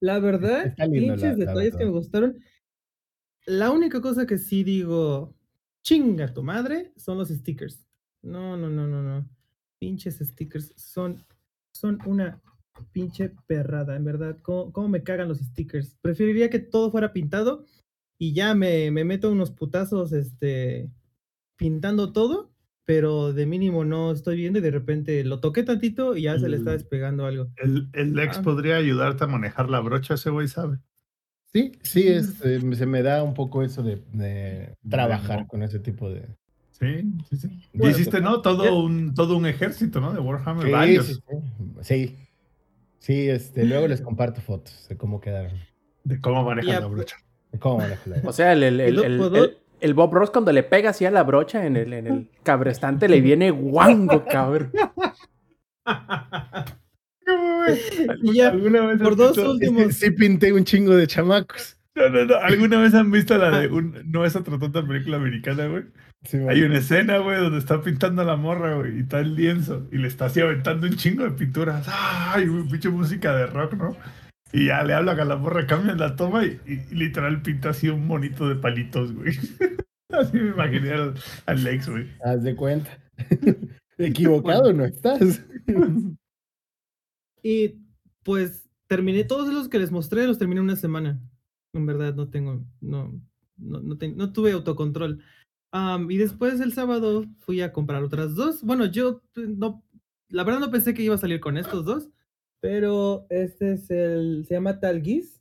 La 0.05 0.19
verdad, 0.19 0.75
pinches 0.77 1.21
la- 1.23 1.29
la 1.31 1.35
detalles 1.37 1.71
que 1.73 1.79
verdad. 1.79 1.87
me 1.87 1.99
gustaron. 1.99 2.39
La 3.47 3.71
única 3.71 4.01
cosa 4.01 4.27
que 4.27 4.37
sí 4.39 4.65
digo, 4.65 5.35
chinga 5.83 6.33
tu 6.33 6.43
madre, 6.43 6.93
son 6.97 7.17
los 7.19 7.29
stickers. 7.29 7.87
No, 8.23 8.57
no, 8.57 8.69
no, 8.69 8.87
no, 8.87 9.03
no. 9.03 9.29
Pinches 9.79 10.19
stickers 10.19 10.73
son, 10.77 11.25
son 11.73 11.99
una 12.07 12.41
pinche 12.93 13.31
perrada, 13.47 13.97
en 13.97 14.05
verdad. 14.05 14.39
¿Cómo, 14.43 14.73
cómo 14.73 14.89
me 14.89 15.03
cagan 15.03 15.29
los 15.29 15.39
stickers? 15.39 15.97
Preferiría 16.03 16.51
que 16.51 16.59
todo 16.59 16.91
fuera 16.91 17.13
pintado 17.13 17.65
y 18.19 18.33
ya 18.35 18.55
me, 18.55 18.91
me 18.91 19.05
meto 19.05 19.31
unos 19.31 19.51
putazos, 19.53 20.13
este, 20.13 20.91
pintando 21.57 22.13
todo, 22.13 22.54
pero 22.87 23.33
de 23.33 23.47
mínimo 23.47 23.85
no 23.85 24.13
estoy 24.13 24.37
viendo 24.37 24.59
y 24.59 24.63
de 24.63 24.71
repente 24.71 25.25
lo 25.25 25.41
toqué 25.41 25.63
tantito 25.63 26.17
y 26.17 26.23
ya 26.23 26.39
se 26.39 26.49
le 26.49 26.57
está 26.59 26.71
Mm. 26.71 26.75
despegando 26.75 27.27
algo. 27.27 27.49
El, 27.57 27.89
el 27.93 28.19
ex 28.19 28.39
Ah. 28.39 28.43
podría 28.43 28.77
ayudarte 28.77 29.25
a 29.25 29.27
manejar 29.27 29.69
la 29.71 29.81
brocha, 29.81 30.15
ese 30.15 30.31
güey 30.31 30.49
sabe. 30.49 30.79
Sí, 31.53 31.73
sí, 31.83 32.09
es, 32.09 32.41
eh, 32.45 32.61
se 32.75 32.85
me 32.87 33.03
da 33.03 33.23
un 33.23 33.33
poco 33.33 33.63
eso 33.63 33.83
de, 33.83 34.03
de 34.13 34.75
trabajar 34.89 35.47
con 35.47 35.63
ese 35.63 35.79
tipo 35.79 36.11
de... 36.11 36.27
Sí, 36.73 37.05
sí, 37.31 37.37
sí. 37.37 37.49
Y 37.73 37.79
Bueno, 37.79 37.95
hiciste, 37.97 38.21
¿no? 38.21 38.37
ya- 38.37 38.43
Todo 38.43 38.83
un, 38.83 39.15
todo 39.15 39.37
un 39.37 39.47
ejército, 39.47 40.01
¿no? 40.01 40.13
De 40.13 40.19
Warhammer, 40.19 40.67
Sí, 40.67 40.73
varios. 40.73 41.23
sí, 41.83 42.17
sí. 42.99 43.29
Este, 43.29 43.65
luego 43.65 43.87
les 43.87 44.01
comparto 44.01 44.41
fotos 44.41 44.87
de 44.89 44.97
cómo 44.97 45.21
quedaron. 45.21 45.53
De 46.03 46.21
cómo 46.21 46.43
manejan 46.45 46.73
Ya, 46.73 46.81
la 46.81 46.87
brocha. 46.89 47.17
de 47.53 47.59
cómo 47.61 47.79
manejo 47.79 48.11
la- 48.11 48.21
O 48.29 48.33
sea, 48.33 48.53
el, 48.53 48.65
el, 48.65 48.81
el, 48.81 49.17
¿Puedo- 49.19 49.51
el- 49.81 49.95
Bob 49.95 50.13
Ross 50.15 50.31
cuando 50.31 50.53
le 50.53 50.63
pega 50.63 50.91
así 50.91 51.05
a 51.07 51.11
la 51.11 51.23
brocha 51.23 51.67
en 51.67 51.77
el, 51.77 51.93
en 51.93 52.07
el 52.07 52.29
cabrestante 52.43 53.09
le 53.09 53.21
viene 53.21 53.51
guango, 53.51 54.25
cabrón. 54.25 54.71
Y 58.23 58.35
ya, 58.35 58.49
¿Alguna 58.51 58.87
vez 58.87 59.01
por 59.01 59.17
dos 59.17 59.37
visto- 59.37 59.51
últimos- 59.53 59.95
Sí 59.95 60.11
pinté 60.11 60.53
un 60.53 60.65
chingo 60.65 60.95
de 60.95 61.07
chamacos. 61.07 61.79
No, 61.95 62.09
no, 62.09 62.25
no. 62.25 62.37
¿Alguna 62.37 62.81
vez 62.81 62.93
han 62.95 63.11
visto 63.11 63.39
la 63.39 63.57
de 63.61 63.69
un... 63.69 64.03
No 64.11 64.25
es 64.25 64.35
otra 64.35 64.59
tonta 64.59 64.85
película 64.85 65.17
americana, 65.17 65.67
güey? 65.69 65.85
Sí, 66.25 66.39
Hay 66.49 66.63
una 66.63 66.79
escena, 66.79 67.19
güey, 67.19 67.39
donde 67.39 67.59
está 67.59 67.81
pintando 67.83 68.23
a 68.23 68.25
la 68.25 68.35
morra, 68.37 68.75
güey, 68.75 68.97
y 68.97 69.01
está 69.01 69.21
el 69.21 69.35
lienzo, 69.37 69.87
y 69.93 69.99
le 69.99 70.09
está 70.09 70.25
así 70.27 70.41
aventando 70.41 70.87
un 70.87 70.97
chingo 70.97 71.23
de 71.23 71.31
pinturas. 71.33 71.87
¡Ay, 71.89 72.47
güey, 72.49 72.65
pinche 72.65 72.89
música 72.89 73.35
de 73.37 73.47
rock, 73.47 73.75
¿no? 73.75 73.97
Y 74.53 74.67
ya 74.67 74.83
le 74.85 74.95
hablan 74.95 75.19
a 75.19 75.25
la 75.25 75.37
morra, 75.37 75.67
cambian 75.67 75.99
la 75.99 76.15
toma 76.17 76.45
y, 76.45 76.61
y- 76.67 76.85
y 76.91 76.95
literal 76.95 77.43
pinta 77.43 77.71
así 77.71 77.89
un 77.89 78.07
monito 78.07 78.49
de 78.49 78.57
palitos, 78.57 79.13
güey. 79.13 79.33
Así 80.11 80.37
me 80.37 80.51
imaginé 80.51 80.93
al, 80.93 81.15
al 81.47 81.67
ex, 81.67 81.89
güey. 81.89 82.07
Haz 82.25 82.43
de 82.45 82.55
cuenta. 82.55 82.91
Equivocado 83.99 84.73
no 84.73 84.85
estás. 84.85 85.45
Y 87.43 87.77
pues 88.23 88.69
terminé 88.87 89.25
todos 89.25 89.53
los 89.53 89.69
que 89.69 89.79
les 89.79 89.91
mostré, 89.91 90.27
los 90.27 90.39
terminé 90.39 90.61
en 90.61 90.65
una 90.65 90.77
semana. 90.77 91.21
En 91.75 91.85
verdad, 91.87 92.15
no 92.15 92.29
tengo, 92.31 92.65
no, 92.81 93.21
no, 93.59 93.81
no, 93.81 93.99
ten- 93.99 94.17
no 94.17 94.33
tuve 94.33 94.53
autocontrol. 94.53 95.23
Am, 95.73 96.11
y 96.11 96.17
después 96.17 96.61
el 96.61 96.73
sábado 96.73 97.25
fui 97.41 97.61
a 97.61 97.73
comprar 97.73 98.03
otras 98.03 98.35
dos. 98.35 98.63
Bueno, 98.63 98.87
yo 98.87 99.21
no, 99.35 99.85
la 100.29 100.45
verdad 100.45 100.61
no 100.61 100.71
pensé 100.71 100.95
que 100.95 101.03
iba 101.03 101.17
a 101.17 101.19
salir 101.19 101.41
con 101.41 101.59
estos 101.59 101.85
dos, 101.85 102.09
pero 102.65 103.27
este 103.29 103.75
es 103.75 103.91
el, 103.91 104.47
se 104.49 104.55
llama 104.55 104.81
Talgis. 104.81 105.39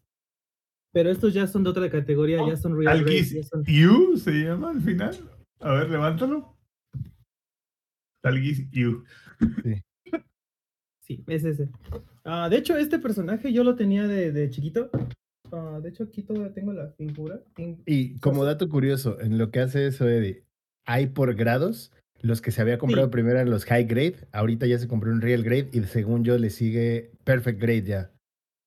Pero 0.92 1.10
estos 1.10 1.34
ya 1.34 1.48
son 1.48 1.64
de 1.64 1.70
otra 1.70 1.90
categoría, 1.90 2.46
ya 2.46 2.58
son 2.58 2.78
real 2.78 3.06
son- 3.50 3.64
You 3.66 4.18
se 4.18 4.32
llama 4.44 4.72
al 4.72 4.82
final. 4.82 5.16
A 5.62 5.72
ver, 5.72 5.90
levántalo. 5.90 6.58
Talgis 8.22 8.70
You. 8.72 9.06
Sí, 11.06 11.22
es 11.28 11.44
ese. 11.44 11.70
Ah, 12.24 12.48
de 12.50 12.58
hecho, 12.58 12.78
este 12.78 12.98
personaje 12.98 13.52
yo 13.52 13.64
lo 13.66 13.76
tenía 13.76 14.08
de, 14.08 14.32
de 14.32 14.50
chiquito. 14.50 14.90
Ah, 15.52 15.80
de 15.84 15.90
hecho, 15.90 16.04
aquí 16.06 16.24
todavía 16.24 16.54
tengo 16.54 16.72
la 16.72 16.92
figura. 16.92 17.42
Y 17.86 18.18
como 18.20 18.46
dato 18.46 18.70
curioso, 18.70 19.20
en 19.20 19.38
lo 19.38 19.52
que 19.52 19.60
hace 19.60 19.88
eso, 19.88 20.08
Eddie, 20.08 20.46
hay 20.86 21.08
por 21.08 21.36
grados. 21.36 21.92
Los 22.24 22.42
que 22.42 22.52
se 22.52 22.62
había 22.62 22.78
comprado 22.78 23.08
Sí. 23.08 23.12
primero 23.12 23.36
eran 23.38 23.50
los 23.52 23.66
high 23.66 23.84
grade, 23.84 24.16
ahorita 24.32 24.66
ya 24.66 24.80
se 24.80 24.88
compró 24.88 25.12
un 25.12 25.22
real 25.22 25.44
grade 25.44 25.70
y 25.74 25.82
según 25.84 26.24
yo 26.24 26.38
le 26.38 26.50
sigue 26.50 27.12
perfect 27.26 27.62
grade 27.62 27.84
ya. 27.84 28.10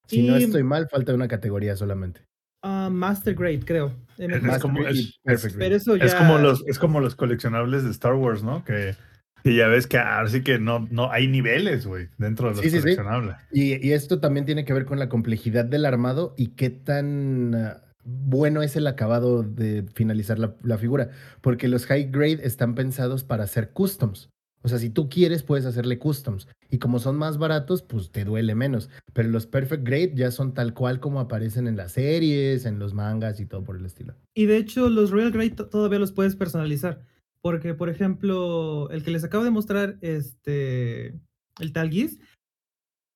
Si 0.06 0.22
no 0.22 0.36
estoy 0.36 0.62
mal, 0.62 0.88
falta 0.88 1.12
una 1.14 1.26
categoría 1.26 1.74
solamente. 1.74 2.20
Ah, 2.62 2.88
Master 2.92 3.34
Grade, 3.34 3.60
creo. 3.60 3.92
Es, 4.18 4.58
como, 4.60 4.80
Grade 4.80 4.96
y 4.96 5.00
es, 5.00 5.18
perfect 5.24 5.46
es- 5.52 5.56
grade. 5.56 5.66
Pero 5.66 5.76
eso 5.76 5.96
ya. 5.96 6.04
es 6.04 6.14
como 6.14 6.38
los, 6.38 6.64
es 6.66 6.78
como 6.78 7.00
los 7.00 7.14
coleccionables 7.16 7.82
de 7.84 7.90
Star 7.90 8.14
Wars, 8.14 8.42
¿no? 8.42 8.64
Que, 8.64 8.94
que 9.42 9.54
ya 9.56 9.68
ves 9.68 9.86
que 9.86 9.98
ahora 9.98 10.28
sí 10.28 10.42
que 10.42 10.58
no, 10.58 10.86
no 10.90 11.10
hay 11.10 11.26
niveles, 11.28 11.86
güey, 11.86 12.08
dentro 12.18 12.48
de 12.48 12.54
los 12.56 12.60
Sí, 12.62 12.70
sí, 12.70 12.76
sí. 12.76 12.82
coleccionables. 12.82 13.36
Y, 13.52 13.84
y 13.86 13.92
esto 13.92 14.20
también 14.20 14.46
tiene 14.46 14.64
que 14.64 14.72
ver 14.72 14.84
con 14.84 14.98
la 14.98 15.08
complejidad 15.08 15.64
del 15.64 15.84
armado 15.86 16.34
y 16.36 16.48
qué 16.48 16.70
tan 16.70 17.54
ah, 17.54 17.82
bueno 18.06 18.62
es 18.62 18.76
el 18.76 18.86
acabado 18.86 19.42
de 19.42 19.84
finalizar 19.94 20.38
la, 20.38 20.78
figura. 20.78 21.10
Porque 21.40 21.68
los 21.68 21.86
high 21.86 22.10
grade 22.10 22.40
están 22.42 22.74
pensados 22.74 23.24
para 23.24 23.44
hacer 23.44 23.70
customs. 23.72 24.30
O 24.62 24.68
sea, 24.68 24.78
si 24.78 24.90
tú 24.90 25.08
quieres, 25.08 25.42
puedes 25.42 25.64
hacerle 25.64 25.98
customs. 25.98 26.48
Y 26.70 26.78
como 26.78 26.98
son 26.98 27.16
más 27.16 27.38
baratos, 27.38 27.82
pues 27.82 28.10
te 28.10 28.24
duele 28.24 28.54
menos. 28.54 28.90
Pero 29.12 29.28
los 29.28 29.46
perfect 29.46 29.84
grade 29.84 30.12
ya 30.14 30.30
son 30.30 30.54
tal 30.54 30.74
cual 30.74 30.98
como 30.98 31.20
aparecen 31.20 31.68
en 31.68 31.76
las 31.76 31.92
series, 31.92 32.64
en 32.64 32.78
los 32.78 32.92
mangas 32.94 33.38
y 33.38 33.46
todo 33.46 33.62
por 33.62 33.76
el 33.76 33.86
estilo. 33.86 34.14
Y 34.34 34.46
de 34.46 34.56
hecho, 34.56 34.88
los 34.88 35.10
Royal 35.10 35.30
Grade 35.30 35.50
to- 35.50 35.68
todavía 35.68 35.98
los 35.98 36.12
puedes 36.12 36.34
personalizar. 36.34 37.02
Porque, 37.40 37.74
por 37.74 37.88
ejemplo, 37.88 38.90
el 38.90 39.04
que 39.04 39.12
les 39.12 39.22
acabo 39.22 39.44
de 39.44 39.50
mostrar, 39.50 39.98
este. 40.00 41.14
El 41.60 41.72
Tal 41.72 41.90
Geese, 41.90 42.18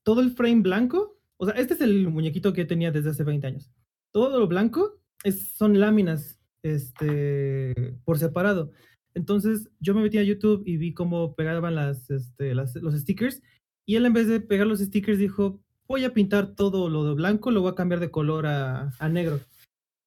todo 0.04 0.20
el 0.20 0.30
frame 0.30 0.62
blanco. 0.62 1.18
O 1.36 1.46
sea, 1.46 1.54
este 1.54 1.74
es 1.74 1.80
el 1.80 2.08
muñequito 2.08 2.52
que 2.52 2.64
tenía 2.64 2.92
desde 2.92 3.10
hace 3.10 3.24
20 3.24 3.46
años. 3.46 3.72
Todo 4.12 4.38
lo 4.38 4.46
blanco 4.48 5.00
es, 5.24 5.52
son 5.56 5.78
láminas 5.80 6.40
este, 6.62 7.98
por 8.04 8.18
separado. 8.18 8.72
Entonces, 9.14 9.68
yo 9.80 9.94
me 9.94 10.02
metí 10.02 10.18
a 10.18 10.22
YouTube 10.22 10.62
y 10.66 10.76
vi 10.76 10.94
cómo 10.94 11.34
pegaban 11.34 11.74
las, 11.74 12.10
este, 12.10 12.54
los 12.54 12.72
stickers. 12.94 13.42
Y 13.86 13.96
él, 13.96 14.06
en 14.06 14.12
vez 14.12 14.28
de 14.28 14.40
pegar 14.40 14.66
los 14.66 14.80
stickers, 14.80 15.18
dijo: 15.18 15.60
Voy 15.88 16.04
a 16.04 16.14
pintar 16.14 16.54
todo 16.54 16.88
lo 16.88 17.04
de 17.04 17.14
blanco, 17.14 17.50
lo 17.50 17.60
voy 17.62 17.72
a 17.72 17.74
cambiar 17.74 18.00
de 18.00 18.10
color 18.10 18.46
a, 18.46 18.92
a 18.98 19.08
negro 19.08 19.40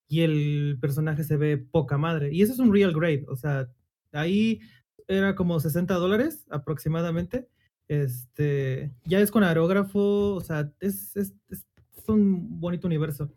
y 0.07 0.21
el 0.21 0.77
personaje 0.79 1.23
se 1.23 1.37
ve 1.37 1.57
poca 1.57 1.97
madre. 1.97 2.31
Y 2.33 2.41
eso 2.43 2.53
es 2.53 2.59
un 2.59 2.71
real 2.71 2.93
grade, 2.93 3.25
o 3.27 3.35
sea, 3.35 3.67
ahí 4.11 4.59
era 5.07 5.35
como 5.35 5.59
60 5.59 5.95
dólares 5.95 6.45
aproximadamente. 6.51 7.47
Este, 7.87 8.93
ya 9.05 9.19
es 9.19 9.31
con 9.31 9.43
aerógrafo, 9.43 10.35
o 10.35 10.41
sea, 10.41 10.71
es, 10.79 11.15
es- 11.15 11.33
es 11.49 11.65
un 12.07 12.59
bonito 12.59 12.85
universo. 12.87 13.31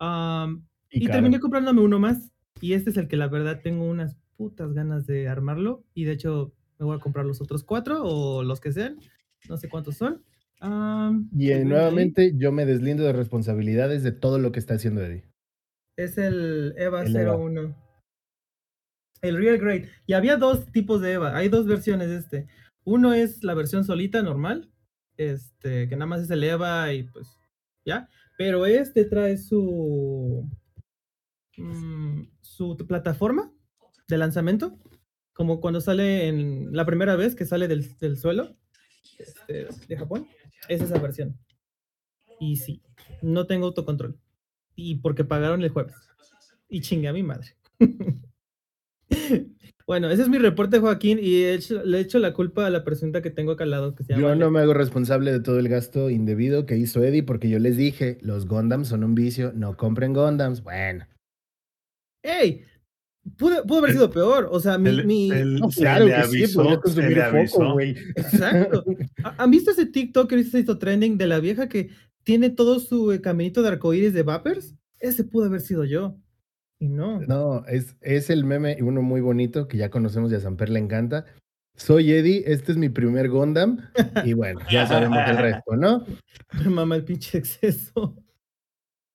Am, 0.00 0.66
y 0.90 1.06
caro. 1.06 1.12
terminé 1.20 1.38
comprándome 1.40 1.80
uno 1.82 1.98
más. 2.00 2.32
Y 2.60 2.72
este 2.72 2.90
es 2.90 2.96
el 2.96 3.08
que 3.08 3.16
la 3.16 3.28
verdad 3.28 3.60
tengo 3.62 3.84
unas 3.88 4.16
putas 4.36 4.72
ganas 4.72 5.06
de 5.06 5.28
armarlo. 5.28 5.84
Y 5.94 6.04
de 6.04 6.12
hecho, 6.12 6.52
me 6.78 6.86
voy 6.86 6.96
a 6.96 7.00
comprar 7.00 7.24
los 7.26 7.40
otros 7.40 7.62
cuatro 7.62 8.02
o 8.02 8.42
los 8.42 8.60
que 8.60 8.72
sean. 8.72 8.98
No 9.48 9.56
sé 9.56 9.68
cuántos 9.68 9.96
son. 9.96 10.24
Am, 10.60 11.30
Y 11.36 11.52
eh, 11.52 11.54
ahí. 11.54 11.64
nuevamente 11.64 12.34
yo 12.36 12.52
me 12.52 12.66
deslindo 12.66 13.02
de 13.04 13.12
responsabilidades 13.12 14.02
de 14.02 14.12
todo 14.12 14.38
lo 14.38 14.52
que 14.52 14.58
está 14.58 14.74
haciendo 14.74 15.02
Eddie. 15.02 15.24
Es 15.96 16.18
el 16.18 16.74
EVA 16.76 17.04
El 17.04 17.16
EVA. 17.16 17.36
01. 17.36 17.76
El 19.22 19.36
Real 19.36 19.58
Grade. 19.58 19.88
Y 20.06 20.14
había 20.14 20.36
dos 20.36 20.66
tipos 20.72 21.00
de 21.02 21.12
EVA. 21.12 21.36
Hay 21.36 21.48
dos 21.48 21.66
versiones 21.66 22.08
de 22.08 22.16
este. 22.16 22.46
Uno 22.84 23.12
es 23.12 23.42
la 23.44 23.54
versión 23.54 23.84
solita, 23.84 24.22
normal. 24.22 24.70
Este, 25.16 25.88
que 25.88 25.96
nada 25.96 26.06
más 26.06 26.22
es 26.22 26.30
el 26.30 26.42
EVA 26.42 26.92
y 26.94 27.02
pues 27.04 27.38
ya. 27.84 28.08
Pero 28.40 28.64
este 28.64 29.04
trae 29.04 29.36
su. 29.36 30.48
mm, 31.58 32.22
su 32.40 32.74
plataforma 32.88 33.52
de 34.08 34.16
lanzamiento. 34.16 34.78
Como 35.34 35.60
cuando 35.60 35.82
sale 35.82 36.26
en 36.28 36.72
la 36.72 36.86
primera 36.86 37.16
vez 37.16 37.34
que 37.34 37.44
sale 37.44 37.68
del, 37.68 37.98
del 37.98 38.16
suelo 38.16 38.56
este, 39.18 39.68
de 39.86 39.96
Japón. 39.98 40.26
Es 40.70 40.80
esa 40.80 40.98
versión. 40.98 41.38
Y 42.40 42.56
sí, 42.56 42.82
no 43.20 43.46
tengo 43.46 43.66
autocontrol. 43.66 44.18
Y 44.74 44.94
porque 45.00 45.24
pagaron 45.24 45.60
el 45.62 45.68
jueves. 45.68 45.96
Y 46.66 46.80
chingue 46.80 47.08
a 47.08 47.12
mi 47.12 47.22
madre. 47.22 47.58
bueno, 49.90 50.08
ese 50.08 50.22
es 50.22 50.28
mi 50.28 50.38
reporte, 50.38 50.78
Joaquín, 50.78 51.18
y 51.20 51.42
he 51.42 51.54
hecho- 51.54 51.82
le 51.84 51.98
echo 51.98 52.20
la 52.20 52.32
culpa 52.32 52.64
a 52.64 52.70
la 52.70 52.84
persona 52.84 53.20
que 53.22 53.30
tengo 53.30 53.50
acá 53.52 53.64
al 53.64 53.70
lado, 53.70 53.96
que 53.96 54.04
se 54.04 54.12
llama... 54.12 54.22
Yo 54.22 54.34
no 54.36 54.44
Ale. 54.46 54.50
me 54.52 54.60
hago 54.60 54.72
responsable 54.72 55.32
de 55.32 55.40
todo 55.40 55.58
el 55.58 55.68
gasto 55.68 56.10
indebido 56.10 56.64
que 56.64 56.76
hizo 56.76 57.02
Eddie 57.02 57.24
porque 57.24 57.48
yo 57.50 57.58
les 57.58 57.76
dije, 57.76 58.16
los 58.20 58.46
Gundams 58.46 58.86
son 58.86 59.02
un 59.02 59.16
vicio, 59.16 59.52
no 59.52 59.76
compren 59.76 60.14
Gundams. 60.14 60.62
Bueno, 60.62 61.06
¡Ey! 62.22 62.62
Pudo, 63.36 63.64
pudo 63.64 63.78
haber 63.80 63.92
sido 63.92 64.10
peor. 64.10 64.48
O 64.50 64.60
sea, 64.60 64.78
mi. 64.78 64.90
El- 64.90 65.04
mi- 65.06 65.30
el- 65.30 65.56
No, 65.56 65.70
se 65.70 65.80
claro 65.80 66.06
le 66.06 66.14
que 66.14 66.22
sí, 66.24 66.36
avisó, 66.38 66.62
podría 66.80 67.08
se 67.08 67.14
le 67.14 67.22
avisó. 67.22 67.72
güey. 67.72 67.90
Exacto. 68.16 68.84
¿Ha- 69.24 69.34
¿Han 69.42 69.50
visto 69.50 69.70
ese 69.72 69.86
TikTok 69.86 70.28
que 70.30 70.44
se 70.44 70.60
hizo 70.60 70.78
trending 70.78 71.18
de 71.18 71.26
la 71.26 71.40
vieja 71.40 71.68
que 71.68 71.90
tiene 72.24 72.50
todo 72.50 72.78
su 72.80 73.12
eh, 73.12 73.20
caminito 73.20 73.62
de 73.62 73.68
arcoíris 73.68 74.14
de 74.14 74.22
vapers? 74.22 74.74
Ese 75.00 75.24
pudo 75.24 75.46
haber 75.46 75.60
sido 75.60 75.84
yo. 75.84 76.16
Y 76.80 76.88
no. 76.88 77.20
No, 77.20 77.64
es, 77.66 77.94
es 78.00 78.30
el 78.30 78.44
meme, 78.44 78.76
y 78.78 78.82
uno 78.82 79.02
muy 79.02 79.20
bonito 79.20 79.68
que 79.68 79.76
ya 79.76 79.90
conocemos 79.90 80.32
y 80.32 80.34
a 80.34 80.40
Samper 80.40 80.70
le 80.70 80.80
encanta. 80.80 81.26
Soy 81.76 82.10
Eddie, 82.10 82.42
este 82.46 82.72
es 82.72 82.78
mi 82.78 82.88
primer 82.88 83.28
Gundam. 83.28 83.80
Y 84.24 84.32
bueno, 84.32 84.60
ya 84.70 84.86
sabemos 84.86 85.18
el 85.26 85.36
resto, 85.38 85.76
¿no? 85.76 86.04
Me 86.64 86.70
mama 86.70 86.96
el 86.96 87.04
pinche 87.04 87.38
exceso. 87.38 88.16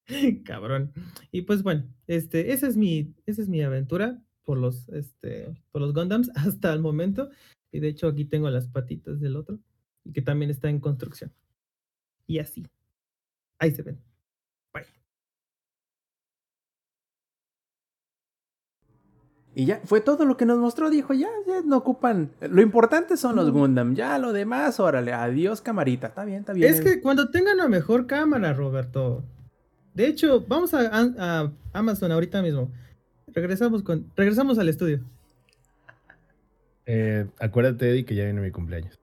Cabrón. 0.46 0.94
Y 1.32 1.42
pues 1.42 1.64
bueno, 1.64 1.84
este, 2.08 2.54
esa 2.54 2.68
es 2.68 2.78
mi, 2.78 3.16
esa 3.26 3.42
es 3.42 3.50
mi 3.50 3.62
aventura 3.62 4.22
por 4.44 4.60
los, 4.60 4.88
este, 4.90 5.54
por 5.72 5.82
los 5.82 5.94
Gundams 5.94 6.30
hasta 6.36 6.72
el 6.72 6.80
momento. 6.80 7.30
Y 7.72 7.80
de 7.80 7.90
hecho 7.90 8.08
aquí 8.08 8.26
tengo 8.26 8.50
las 8.50 8.68
patitas 8.68 9.20
del 9.20 9.36
otro, 9.36 9.60
y 10.04 10.14
que 10.14 10.22
también 10.22 10.52
está 10.52 10.70
en 10.70 10.80
construcción. 10.80 11.34
Y 12.28 12.40
así. 12.40 12.66
Ahí 13.60 13.72
se 13.72 13.82
ven. 13.82 14.00
Y 19.58 19.66
ya, 19.66 19.80
fue 19.86 20.02
todo 20.02 20.26
lo 20.26 20.36
que 20.36 20.46
nos 20.46 20.60
mostró, 20.60 20.90
dijo, 20.90 21.14
ya, 21.14 21.30
ya 21.48 21.62
no 21.66 21.78
ocupan. 21.78 22.30
Lo 22.42 22.62
importante 22.62 23.16
son 23.16 23.38
los 23.38 23.52
Gundam, 23.52 23.96
ya 23.96 24.20
lo 24.20 24.34
demás, 24.34 24.82
órale, 24.82 25.14
adiós 25.14 25.62
camarita, 25.62 26.08
está 26.08 26.26
bien, 26.26 26.40
está 26.40 26.52
bien. 26.52 26.70
Es 26.70 26.82
que 26.82 27.00
cuando 27.02 27.32
tengan 27.32 27.56
una 27.56 27.70
mejor 27.70 28.06
cámara, 28.06 28.54
Roberto. 28.54 29.24
De 29.94 30.08
hecho, 30.08 30.46
vamos 30.46 30.74
a, 30.74 30.90
a 30.92 31.52
Amazon 31.72 32.12
ahorita 32.12 32.42
mismo. 32.42 32.70
Regresamos 33.28 33.82
con, 33.82 34.12
regresamos 34.18 34.60
al 34.60 34.68
estudio. 34.68 35.00
Eh, 36.86 37.26
acuérdate, 37.40 37.90
Eddie, 37.90 38.06
que 38.06 38.16
ya 38.16 38.26
viene 38.26 38.42
mi 38.42 38.52
cumpleaños. 38.52 39.00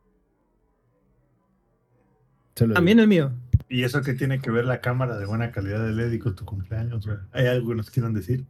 Solo 2.54 2.74
También 2.74 3.00
el 3.00 3.08
mío. 3.08 3.32
¿Y 3.68 3.84
eso 3.84 4.02
qué 4.02 4.12
tiene 4.12 4.40
que 4.40 4.50
ver 4.50 4.66
la 4.66 4.80
cámara 4.80 5.16
de 5.16 5.24
buena 5.24 5.50
calidad 5.50 5.84
de 5.84 5.92
LED 5.92 6.12
y 6.12 6.18
con 6.18 6.34
tu 6.34 6.44
cumpleaños? 6.44 7.08
¿Hay 7.32 7.46
algo 7.46 7.70
que 7.70 7.74
nos 7.74 7.90
quieran 7.90 8.12
decir? 8.12 8.44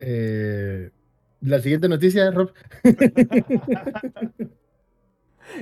Eh, 0.00 0.90
la 1.40 1.60
siguiente 1.60 1.88
noticia, 1.88 2.30
Rob. 2.30 2.52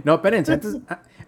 No, 0.02 0.14
espérense, 0.14 0.52
antes, 0.52 0.78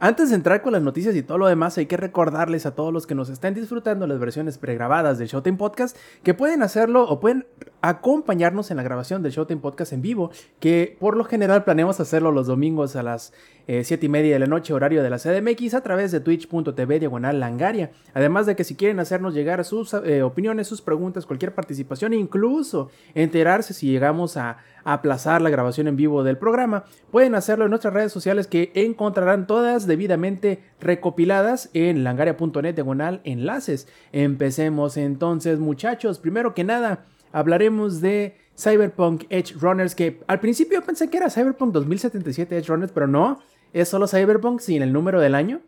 antes 0.01 0.31
de 0.31 0.35
entrar 0.35 0.63
con 0.63 0.73
las 0.73 0.83
noticias 0.83 1.15
y 1.15 1.23
todo 1.23 1.39
lo 1.39 1.47
demás, 1.47 1.77
hay 1.79 1.87
que 1.87 1.97
recordarles 1.97 2.67
a 2.67 2.75
todos 2.75 2.93
los 2.93 3.07
que 3.07 3.15
nos 3.15 3.29
estén 3.29 3.55
disfrutando 3.55 4.07
las 4.07 4.19
versiones 4.19 4.59
pregrabadas 4.59 5.19
del 5.19 5.29
Showtime 5.29 5.59
Podcast 5.59 5.97
que 6.23 6.35
pueden 6.35 6.63
hacerlo 6.63 7.05
o 7.05 7.21
pueden 7.21 7.47
acompañarnos 7.89 8.71
en 8.71 8.77
la 8.77 8.83
grabación 8.83 9.23
del 9.23 9.33
Showtime 9.33 9.61
Podcast 9.61 9.93
en 9.93 10.03
vivo, 10.03 10.31
que 10.61 10.97
por 10.99 11.17
lo 11.17 11.25
general 11.25 11.65
planeamos 11.65 12.01
hacerlo 12.01 12.33
los 12.33 12.47
domingos 12.47 12.97
a 12.97 13.03
las 13.03 13.33
7 13.67 14.07
y 14.07 14.09
media 14.09 14.35
de 14.35 14.39
la 14.39 14.47
noche, 14.47 14.73
horario 14.73 15.03
de 15.03 15.11
la 15.11 15.19
CDMX, 15.19 15.75
a 15.75 15.81
través 15.83 16.13
de 16.13 16.21
twitch.tv 16.21 17.01
diagonal 17.01 17.41
langaria. 17.41 17.91
Además 18.15 18.47
de 18.47 18.55
que 18.55 18.63
si 18.63 18.77
quieren 18.77 19.01
hacernos 19.01 19.35
llegar 19.35 19.65
sus 19.65 19.93
eh, 19.93 20.23
opiniones, 20.23 20.69
sus 20.69 20.83
preguntas, 20.83 21.27
cualquier 21.27 21.53
participación, 21.53 22.15
incluso 22.15 22.91
enterarse 23.15 23.75
si 23.75 23.89
llegamos 23.89 24.37
a, 24.37 24.59
a 24.85 24.93
aplazar 24.93 25.43
la 25.43 25.51
grabación 25.51 25.89
en 25.89 25.97
vivo 25.97 26.23
del 26.23 26.39
programa, 26.39 26.85
pueden 27.11 27.35
hacerlo 27.35 27.65
en 27.65 27.71
nuestras 27.71 27.93
redes 27.93 28.13
sociales 28.13 28.47
que 28.47 28.71
encontrarán 28.75 29.49
todas 29.49 29.89
debidamente 29.89 30.63
recopiladas 30.81 31.71
en 31.75 32.05
langaria.net 32.05 32.75
diagonal 32.75 33.21
enlaces. 33.25 33.89
Empecemos 34.13 34.97
entonces, 34.97 35.59
muchachos. 35.59 36.21
Primero 36.21 36.55
que 36.55 36.63
nada, 36.63 37.05
hablaremos 37.37 38.01
de 38.01 38.35
Cyberpunk 38.59 39.25
Edge 39.29 39.55
Runners, 39.61 39.95
que 39.95 40.23
al 40.27 40.41
principio 40.41 40.83
pensé 40.83 41.11
que 41.11 41.19
era 41.19 41.29
Cyberpunk 41.29 41.71
2077 41.75 42.57
Edge 42.57 42.69
Runners, 42.69 42.93
pero 42.93 43.07
no, 43.07 43.41
es 43.75 43.91
solo 43.91 44.09
Cyberpunk 44.09 44.61
sin 44.61 44.81
el 44.81 44.91
número 44.91 45.21
del 45.21 45.35
año. 45.35 45.61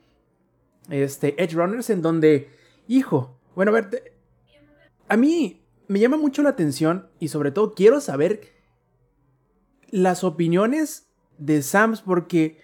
Este, 0.88 1.42
Edge 1.42 1.54
Runners, 1.54 1.90
en 1.90 2.00
donde, 2.00 2.48
hijo, 2.86 3.38
bueno, 3.54 3.70
a 3.70 3.74
ver, 3.74 4.14
a 5.08 5.16
mí 5.18 5.62
me 5.88 6.00
llama 6.00 6.16
mucho 6.16 6.42
la 6.42 6.48
atención 6.48 7.08
y 7.20 7.28
sobre 7.28 7.50
todo 7.50 7.74
quiero 7.74 8.00
saber 8.00 8.40
las 9.90 10.24
opiniones 10.24 11.10
de 11.36 11.60
Sams 11.60 12.00
porque 12.00 12.58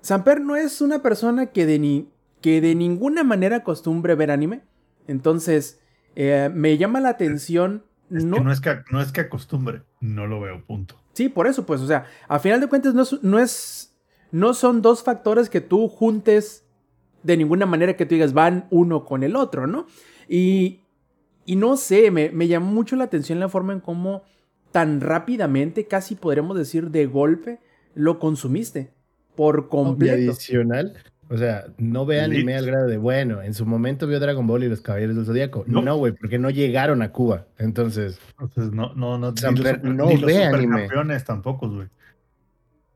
Samper 0.00 0.40
no 0.40 0.56
es 0.56 0.80
una 0.80 1.02
persona 1.02 1.52
que 1.52 1.66
de, 1.66 1.78
ni, 1.78 2.08
que 2.40 2.60
de 2.60 2.74
ninguna 2.74 3.22
manera 3.22 3.58
acostumbre 3.58 4.16
ver 4.16 4.32
anime. 4.32 4.62
Entonces, 5.06 5.78
eh, 6.16 6.50
me 6.52 6.76
llama 6.78 6.98
la 6.98 7.10
atención. 7.10 7.84
Es 8.10 8.24
no, 8.24 8.36
que 8.36 8.44
no 8.44 8.52
es 8.52 8.60
que, 8.60 8.78
no 8.90 9.00
es 9.00 9.12
que 9.12 9.20
acostumbre, 9.22 9.82
no 10.00 10.26
lo 10.26 10.40
veo, 10.40 10.64
punto. 10.64 10.96
Sí, 11.12 11.28
por 11.28 11.46
eso, 11.46 11.66
pues, 11.66 11.80
o 11.80 11.86
sea, 11.86 12.06
a 12.28 12.38
final 12.38 12.60
de 12.60 12.68
cuentas 12.68 12.94
no 12.94 13.02
es, 13.02 13.22
no 13.22 13.38
es, 13.38 13.96
no 14.30 14.54
son 14.54 14.82
dos 14.82 15.02
factores 15.02 15.50
que 15.50 15.60
tú 15.60 15.88
juntes 15.88 16.64
de 17.22 17.36
ninguna 17.36 17.66
manera 17.66 17.96
que 17.96 18.06
tú 18.06 18.14
digas 18.14 18.32
van 18.32 18.66
uno 18.70 19.04
con 19.04 19.22
el 19.22 19.36
otro, 19.36 19.66
¿no? 19.66 19.86
Y, 20.28 20.80
y 21.44 21.56
no 21.56 21.76
sé, 21.76 22.10
me, 22.10 22.30
me 22.30 22.48
llamó 22.48 22.70
mucho 22.72 22.96
la 22.96 23.04
atención 23.04 23.40
la 23.40 23.48
forma 23.48 23.72
en 23.72 23.80
cómo 23.80 24.22
tan 24.72 25.00
rápidamente, 25.00 25.86
casi 25.86 26.14
podríamos 26.14 26.56
decir 26.56 26.90
de 26.90 27.06
golpe, 27.06 27.60
lo 27.94 28.18
consumiste 28.18 28.92
por 29.34 29.64
Y 29.66 29.68
completo. 29.68 30.32
adicional, 30.32 30.96
o 31.30 31.36
sea, 31.36 31.66
no 31.76 32.06
ve 32.06 32.20
anime 32.20 32.56
al 32.56 32.64
grado 32.66 32.86
de, 32.86 32.96
bueno, 32.96 33.42
en 33.42 33.52
su 33.52 33.66
momento 33.66 34.06
vio 34.06 34.18
Dragon 34.18 34.46
Ball 34.46 34.64
y 34.64 34.68
los 34.68 34.80
Caballeros 34.80 35.16
del 35.16 35.26
Zodíaco. 35.26 35.64
No. 35.66 35.82
No, 35.82 35.96
güey, 35.96 36.12
porque 36.12 36.38
no 36.38 36.48
llegaron 36.50 37.02
a 37.02 37.12
Cuba. 37.12 37.46
Entonces, 37.58 38.18
Entonces, 38.40 38.72
no, 38.72 38.94
no, 38.94 39.18
no. 39.18 39.36
Samper 39.36 39.82
ni 39.82 39.90
los, 39.90 39.96
no 39.96 40.06
ni 40.06 40.16
los 40.16 40.24
ve 40.24 40.44
anime. 40.44 40.62
supercampeones 40.62 41.24
tampoco, 41.24 41.68
güey. 41.68 41.88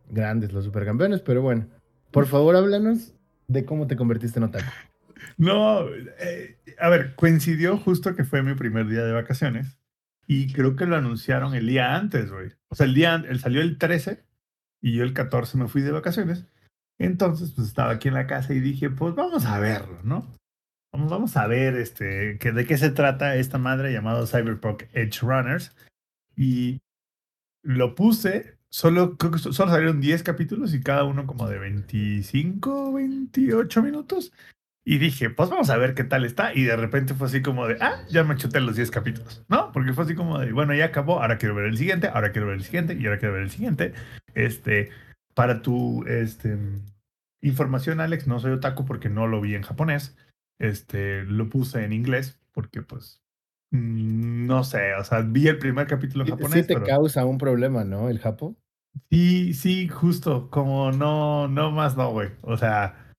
grandes 0.08 0.52
los 0.52 0.64
supercampeones, 0.64 1.20
pero 1.20 1.42
bueno. 1.42 1.66
Por 2.10 2.26
favor, 2.26 2.56
háblanos 2.56 3.14
de 3.48 3.64
cómo 3.64 3.86
te 3.86 3.96
convertiste 3.96 4.38
en 4.38 4.44
otaku. 4.44 4.64
No, 5.38 5.86
eh, 5.88 6.58
a 6.80 6.88
ver, 6.88 7.14
coincidió 7.14 7.78
justo 7.78 8.14
que 8.16 8.24
fue 8.24 8.42
mi 8.42 8.54
primer 8.54 8.88
día 8.88 9.04
de 9.04 9.12
vacaciones 9.12 9.78
y 10.26 10.52
creo 10.52 10.74
que 10.74 10.84
lo 10.84 10.96
anunciaron 10.96 11.54
el 11.54 11.68
día 11.68 11.94
antes, 11.94 12.30
güey. 12.30 12.50
O 12.68 12.74
sea, 12.74 12.86
el 12.86 12.94
día, 12.94 13.22
él 13.28 13.38
salió 13.38 13.60
el 13.62 13.78
13 13.78 14.24
y 14.80 14.94
yo 14.94 15.04
el 15.04 15.12
14 15.14 15.58
me 15.58 15.68
fui 15.68 15.80
de 15.82 15.92
vacaciones. 15.92 16.44
Entonces, 17.04 17.52
pues 17.52 17.68
estaba 17.68 17.90
aquí 17.92 18.08
en 18.08 18.14
la 18.14 18.26
casa 18.26 18.54
y 18.54 18.60
dije, 18.60 18.90
pues 18.90 19.14
vamos 19.14 19.44
a 19.44 19.58
verlo, 19.58 19.98
¿no? 20.04 20.26
Vamos, 20.92 21.10
vamos 21.10 21.36
a 21.36 21.46
ver 21.46 21.74
este, 21.76 22.38
que, 22.38 22.52
de 22.52 22.66
qué 22.66 22.76
se 22.78 22.90
trata 22.90 23.36
esta 23.36 23.58
madre 23.58 23.92
llamada 23.92 24.26
Cyberpunk 24.26 24.84
Edge 24.92 25.20
Runners. 25.22 25.74
Y 26.36 26.80
lo 27.62 27.94
puse, 27.94 28.58
solo, 28.68 29.16
creo 29.16 29.32
que 29.32 29.38
so- 29.38 29.52
solo 29.52 29.70
salieron 29.72 30.00
10 30.00 30.22
capítulos 30.22 30.74
y 30.74 30.80
cada 30.82 31.04
uno 31.04 31.26
como 31.26 31.48
de 31.48 31.58
25, 31.58 32.92
28 32.92 33.82
minutos. 33.82 34.32
Y 34.84 34.98
dije, 34.98 35.30
pues 35.30 35.48
vamos 35.48 35.70
a 35.70 35.76
ver 35.76 35.94
qué 35.94 36.04
tal 36.04 36.24
está. 36.24 36.52
Y 36.54 36.64
de 36.64 36.76
repente 36.76 37.14
fue 37.14 37.28
así 37.28 37.40
como 37.40 37.66
de, 37.68 37.78
ah, 37.80 38.02
ya 38.10 38.24
me 38.24 38.36
chuté 38.36 38.60
los 38.60 38.74
10 38.76 38.90
capítulos, 38.90 39.44
¿no? 39.48 39.70
Porque 39.72 39.92
fue 39.92 40.04
así 40.04 40.14
como 40.14 40.38
de, 40.40 40.52
bueno, 40.52 40.74
ya 40.74 40.86
acabó, 40.86 41.20
ahora 41.22 41.38
quiero 41.38 41.54
ver 41.54 41.66
el 41.66 41.78
siguiente, 41.78 42.08
ahora 42.08 42.32
quiero 42.32 42.48
ver 42.48 42.56
el 42.56 42.64
siguiente 42.64 42.94
y 42.94 43.06
ahora 43.06 43.18
quiero 43.18 43.34
ver 43.34 43.44
el 43.44 43.50
siguiente. 43.50 43.92
Este, 44.34 44.90
para 45.34 45.62
tu 45.62 46.04
este, 46.06 46.58
información, 47.42 48.00
Alex, 48.00 48.26
no 48.26 48.40
soy 48.40 48.52
otaku 48.52 48.84
porque 48.84 49.08
no 49.08 49.26
lo 49.26 49.40
vi 49.40 49.54
en 49.54 49.62
japonés. 49.62 50.16
Este, 50.60 51.24
lo 51.24 51.48
puse 51.48 51.84
en 51.84 51.92
inglés 51.92 52.40
porque, 52.52 52.82
pues, 52.82 53.20
mm, 53.72 54.46
no 54.46 54.64
sé, 54.64 54.94
o 54.94 55.04
sea, 55.04 55.20
vi 55.22 55.48
el 55.48 55.58
primer 55.58 55.86
capítulo 55.86 56.24
en 56.24 56.30
japonés. 56.30 56.52
sí 56.52 56.66
te 56.66 56.74
pero- 56.74 56.86
causa 56.86 57.24
un 57.26 57.38
problema, 57.38 57.84
¿no? 57.84 58.08
El 58.08 58.18
Japo. 58.18 58.56
Sí, 59.10 59.54
sí, 59.54 59.88
justo, 59.88 60.50
como 60.50 60.92
no, 60.92 61.48
no 61.48 61.70
más 61.70 61.96
no, 61.96 62.10
güey. 62.12 62.28
O 62.42 62.56
sea, 62.56 63.12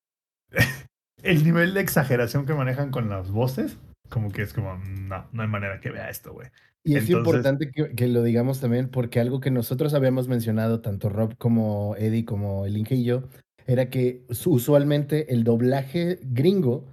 el 1.23 1.43
nivel 1.43 1.73
de 1.73 1.81
exageración 1.81 2.45
que 2.45 2.53
manejan 2.53 2.91
con 2.91 3.09
las 3.09 3.31
voces, 3.31 3.77
como 4.09 4.31
que 4.31 4.43
es 4.43 4.53
como, 4.53 4.77
no, 4.77 5.27
no 5.31 5.41
hay 5.41 5.47
manera 5.47 5.79
que 5.79 5.89
vea 5.89 6.09
esto, 6.09 6.33
güey. 6.33 6.49
Y 6.86 6.95
es 6.97 7.09
importante 7.09 7.71
que, 7.71 7.95
que 7.95 8.07
lo 8.07 8.23
digamos 8.23 8.59
también 8.59 8.89
porque 8.89 9.19
algo 9.21 9.39
que 9.39 9.51
nosotros 9.51 9.93
habíamos 9.93 10.27
mencionado, 10.27 10.81
tanto 10.81 11.09
Rob 11.09 11.38
como 11.38 11.95
Eddie, 11.97 12.25
como 12.25 12.65
el 12.65 12.75
Inge 12.77 12.95
y 12.95 13.05
yo, 13.05 13.23
era 13.67 13.89
que 13.89 14.26
su- 14.30 14.52
usualmente 14.52 15.34
el 15.34 15.43
doblaje 15.43 16.19
gringo, 16.23 16.86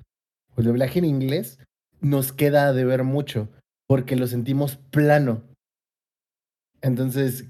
o 0.56 0.60
el 0.60 0.66
doblaje 0.66 0.98
en 0.98 1.04
inglés, 1.04 1.58
nos 2.00 2.32
queda 2.32 2.72
de 2.72 2.84
ver 2.84 3.04
mucho 3.04 3.48
porque 3.86 4.16
lo 4.16 4.26
sentimos 4.26 4.76
plano. 4.76 5.42
Entonces, 6.80 7.48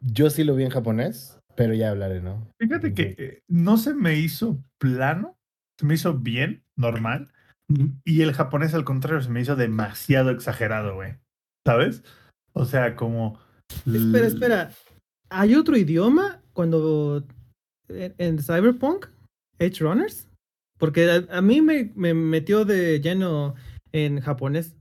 yo 0.00 0.30
sí 0.30 0.44
lo 0.44 0.56
vi 0.56 0.64
en 0.64 0.70
japonés, 0.70 1.38
pero 1.54 1.74
ya 1.74 1.90
hablaré, 1.90 2.20
¿no? 2.20 2.48
Fíjate 2.58 2.94
que 2.94 3.14
eh, 3.18 3.42
no 3.48 3.76
se 3.76 3.94
me 3.94 4.18
hizo 4.18 4.62
plano, 4.78 5.36
se 5.78 5.86
me 5.86 5.94
hizo 5.94 6.14
bien, 6.14 6.62
normal. 6.76 7.30
Y 8.04 8.22
el 8.22 8.32
japonés, 8.32 8.74
al 8.74 8.84
contrario, 8.84 9.22
se 9.22 9.30
me 9.30 9.40
hizo 9.40 9.54
demasiado 9.54 10.30
exagerado, 10.30 10.96
güey. 10.96 11.14
¿Sabes? 11.64 12.02
O 12.52 12.64
sea, 12.64 12.96
como. 12.96 13.38
Espera, 13.86 14.26
espera. 14.26 14.72
¿Hay 15.28 15.54
otro 15.54 15.76
idioma 15.76 16.42
cuando 16.52 17.24
en, 18.18 18.38
Cyberpunk? 18.38 19.06
Edge 19.58 19.80
Runners? 19.80 20.28
Porque 20.78 21.10
a, 21.10 21.36
a 21.38 21.42
mí 21.42 21.60
me, 21.60 21.92
me 21.94 22.14
metió 22.14 22.64
de 22.64 23.00
lleno 23.00 23.54
en 23.92 24.20
japonés. 24.20 24.76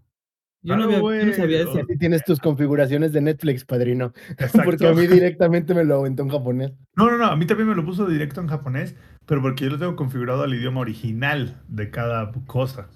Yo, 0.62 0.76
no, 0.76 0.88
Claro, 0.88 1.08
había- 1.08 1.22
yo 1.22 1.26
no 1.28 1.34
sabía 1.34 1.60
eso. 1.62 1.80
Así 1.80 1.98
tienes 1.98 2.24
tus 2.26 2.40
configuraciones 2.40 3.14
de 3.14 3.22
Netflix, 3.22 3.64
padrino. 3.66 4.14
Exacto. 4.32 4.62
Porque 4.66 4.88
a 4.88 4.94
mí 4.94 5.08
directamente 5.08 5.74
me 5.74 5.84
lo 5.86 6.00
aventó 6.00 6.24
en 6.24 6.30
japonés. 6.30 6.74
No, 6.96 7.10
no, 7.10 7.18
no, 7.18 7.26
a 7.26 7.36
mí 7.36 7.46
también 7.46 7.70
me 7.70 7.76
lo 7.76 7.86
puso 7.86 8.06
directo 8.08 8.42
en 8.42 8.48
japonés, 8.48 8.96
pero 9.26 9.42
porque 9.42 9.66
yo 9.66 9.72
lo 9.72 9.80
tengo 9.80 9.96
configurado 9.96 10.44
al 10.44 10.54
idioma 10.54 10.82
original 10.82 11.62
de 11.70 11.90
cada 11.92 12.32
cosa. 12.46 12.90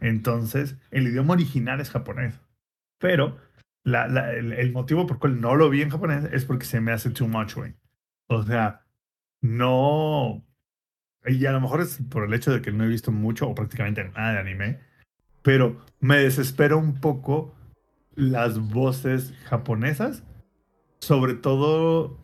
Entonces, 0.00 0.76
el 0.90 1.06
idioma 1.06 1.34
original 1.34 1.80
es 1.80 1.90
japonés. 1.90 2.40
Pero 2.98 3.38
la- 3.84 4.08
la- 4.08 4.32
el, 4.34 4.52
el 4.52 4.72
motivo 4.72 5.06
por 5.06 5.18
cual 5.18 5.40
no 5.40 5.54
lo 5.56 5.70
vi 5.70 5.82
en 5.82 5.90
japonés 5.90 6.24
es 6.32 6.44
porque 6.44 6.64
se 6.66 6.80
me 6.80 6.92
hace 6.92 7.10
too 7.10 7.28
much, 7.28 7.54
güey. 7.54 7.74
O 8.28 8.42
sea, 8.42 8.81
no. 9.42 10.42
Y 11.26 11.44
a 11.46 11.52
lo 11.52 11.60
mejor 11.60 11.82
es 11.82 11.98
por 12.08 12.24
el 12.24 12.34
hecho 12.34 12.50
de 12.52 12.62
que 12.62 12.72
no 12.72 12.84
he 12.84 12.88
visto 12.88 13.12
mucho 13.12 13.48
o 13.48 13.54
prácticamente 13.54 14.04
nada 14.04 14.32
de 14.32 14.38
anime, 14.40 14.80
pero 15.42 15.84
me 16.00 16.16
desespera 16.18 16.76
un 16.76 16.94
poco 17.00 17.54
las 18.14 18.58
voces 18.58 19.34
japonesas, 19.44 20.24
sobre 21.00 21.34
todo 21.34 22.18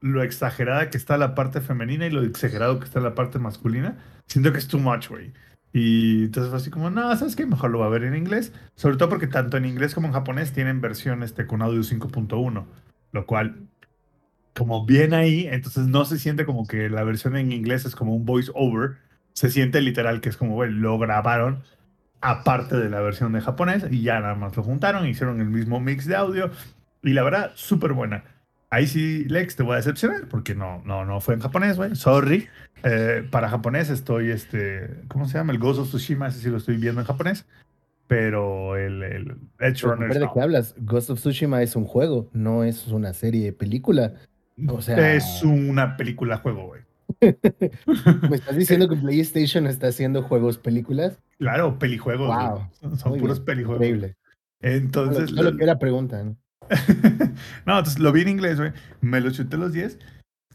lo 0.00 0.22
exagerada 0.22 0.90
que 0.90 0.96
está 0.96 1.18
la 1.18 1.34
parte 1.34 1.60
femenina 1.60 2.06
y 2.06 2.10
lo 2.10 2.22
exagerado 2.22 2.78
que 2.78 2.84
está 2.84 3.00
la 3.00 3.14
parte 3.14 3.38
masculina. 3.38 3.98
Siento 4.26 4.52
que 4.52 4.58
es 4.58 4.68
too 4.68 4.78
much, 4.78 5.08
güey. 5.08 5.32
Y 5.72 6.24
entonces 6.24 6.50
fue 6.50 6.58
así 6.58 6.70
como, 6.70 6.90
no, 6.90 7.14
¿sabes 7.16 7.36
qué? 7.36 7.46
Mejor 7.46 7.70
lo 7.70 7.80
va 7.80 7.86
a 7.86 7.90
ver 7.90 8.04
en 8.04 8.14
inglés. 8.14 8.52
Sobre 8.74 8.96
todo 8.96 9.08
porque 9.08 9.26
tanto 9.26 9.56
en 9.56 9.64
inglés 9.64 9.94
como 9.94 10.06
en 10.06 10.14
japonés 10.14 10.52
tienen 10.52 10.80
versión 10.80 11.22
este, 11.22 11.46
con 11.46 11.62
audio 11.62 11.80
5.1, 11.80 12.64
lo 13.12 13.26
cual, 13.26 13.68
como 14.58 14.84
bien 14.84 15.14
ahí, 15.14 15.46
entonces 15.46 15.86
no 15.86 16.04
se 16.04 16.18
siente 16.18 16.44
como 16.44 16.66
que 16.66 16.90
la 16.90 17.04
versión 17.04 17.36
en 17.36 17.52
inglés 17.52 17.84
es 17.84 17.94
como 17.94 18.14
un 18.14 18.24
voice 18.26 18.50
over. 18.54 18.96
Se 19.32 19.50
siente 19.50 19.80
literal 19.80 20.20
que 20.20 20.28
es 20.28 20.36
como, 20.36 20.54
güey, 20.54 20.70
lo 20.72 20.98
grabaron 20.98 21.62
aparte 22.20 22.76
de 22.76 22.90
la 22.90 23.00
versión 23.00 23.32
de 23.32 23.40
japonés 23.40 23.84
y 23.90 24.02
ya 24.02 24.18
nada 24.20 24.34
más 24.34 24.56
lo 24.56 24.64
juntaron, 24.64 25.06
hicieron 25.06 25.40
el 25.40 25.48
mismo 25.48 25.78
mix 25.78 26.06
de 26.06 26.16
audio 26.16 26.50
y 27.02 27.12
la 27.12 27.22
verdad, 27.22 27.52
súper 27.54 27.92
buena. 27.92 28.24
Ahí 28.70 28.86
sí, 28.86 29.24
Lex, 29.24 29.56
te 29.56 29.62
voy 29.62 29.74
a 29.74 29.76
decepcionar 29.76 30.28
porque 30.28 30.54
no, 30.54 30.82
no, 30.84 31.04
no 31.04 31.20
fue 31.20 31.34
en 31.34 31.40
japonés, 31.40 31.76
güey. 31.76 31.94
Sorry. 31.94 32.48
Eh, 32.82 33.26
para 33.30 33.48
japonés 33.48 33.88
estoy, 33.88 34.30
este, 34.30 35.04
¿cómo 35.08 35.26
se 35.26 35.38
llama? 35.38 35.52
El 35.52 35.58
Ghost 35.58 35.80
of 35.80 35.88
Tsushima, 35.88 36.28
ese 36.28 36.40
sí 36.40 36.50
lo 36.50 36.58
estoy 36.58 36.76
viendo 36.76 37.00
en 37.00 37.06
japonés. 37.06 37.46
Pero 38.08 38.76
el, 38.76 39.02
el 39.02 39.30
Edge 39.58 39.80
Pero, 39.82 39.94
Runners 39.94 40.14
¿De 40.14 40.20
no. 40.20 40.32
qué 40.34 40.40
hablas? 40.40 40.74
Ghost 40.78 41.10
of 41.10 41.20
Tsushima 41.20 41.62
es 41.62 41.76
un 41.76 41.84
juego, 41.84 42.28
no 42.32 42.64
es 42.64 42.88
una 42.88 43.14
serie 43.14 43.52
película. 43.52 44.14
O 44.68 44.82
sea- 44.82 45.14
Es 45.14 45.42
una 45.42 45.96
película 45.96 46.38
juego, 46.38 46.66
güey. 46.66 46.82
¿Me 48.28 48.36
estás 48.36 48.56
diciendo 48.56 48.88
que 48.88 48.96
PlayStation 48.96 49.66
está 49.66 49.88
haciendo 49.88 50.22
juegos 50.22 50.58
películas? 50.58 51.18
Claro, 51.38 51.78
pelijuegos. 51.78 52.28
Wow. 52.28 52.68
Son, 52.96 53.18
puros 53.18 53.38
bien, 53.38 53.44
pelijuegos. 53.44 53.86
Increíble. 53.86 54.16
Entonces, 54.60 55.30
solo 55.30 55.56
que 55.56 55.64
era 55.64 55.78
pregunta, 55.78 56.22
¿no? 56.22 56.36
no, 57.66 57.78
entonces 57.78 57.98
lo 57.98 58.12
vi 58.12 58.22
en 58.22 58.28
inglés, 58.28 58.58
güey. 58.58 58.72
Me 59.00 59.20
lo 59.20 59.30
chuté 59.30 59.56
los 59.56 59.72
10. 59.72 59.98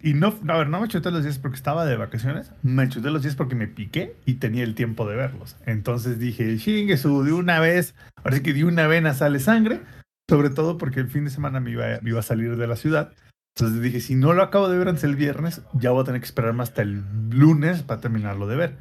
Y 0.01 0.13
no, 0.13 0.33
a 0.49 0.57
ver, 0.57 0.67
no 0.67 0.81
me 0.81 0.89
chuté 0.89 1.09
los 1.11 1.23
10 1.23 1.39
porque 1.39 1.55
estaba 1.55 1.85
de 1.85 1.95
vacaciones. 1.95 2.51
Me 2.61 2.87
chuté 2.89 3.09
los 3.09 3.21
10 3.21 3.35
porque 3.35 3.55
me 3.55 3.67
piqué 3.67 4.17
y 4.25 4.35
tenía 4.35 4.63
el 4.63 4.75
tiempo 4.75 5.07
de 5.07 5.15
verlos. 5.15 5.55
Entonces 5.65 6.19
dije, 6.19 6.57
chingue 6.57 6.97
su, 6.97 7.23
de 7.23 7.31
una 7.31 7.59
vez. 7.61 7.95
Ahora 8.17 8.35
sí 8.35 8.43
que 8.43 8.53
de 8.53 8.65
una 8.65 8.87
vena 8.87 9.13
sale 9.13 9.39
sangre. 9.39 9.81
Sobre 10.29 10.49
todo 10.49 10.77
porque 10.77 10.99
el 10.99 11.07
fin 11.07 11.23
de 11.25 11.29
semana 11.29 11.59
me 11.59 11.71
iba, 11.71 11.85
me 12.01 12.09
iba 12.09 12.19
a 12.19 12.23
salir 12.23 12.57
de 12.57 12.67
la 12.67 12.75
ciudad. 12.75 13.13
Entonces 13.55 13.81
dije, 13.81 13.99
si 13.99 14.15
no 14.15 14.33
lo 14.33 14.41
acabo 14.41 14.67
de 14.67 14.77
ver 14.77 14.87
antes 14.87 15.03
el 15.03 15.15
viernes, 15.15 15.61
ya 15.73 15.91
voy 15.91 16.01
a 16.01 16.05
tener 16.05 16.21
que 16.21 16.25
esperarme 16.25 16.63
hasta 16.63 16.81
el 16.81 17.03
lunes 17.29 17.83
para 17.83 18.01
terminarlo 18.01 18.47
de 18.47 18.55
ver. 18.55 18.77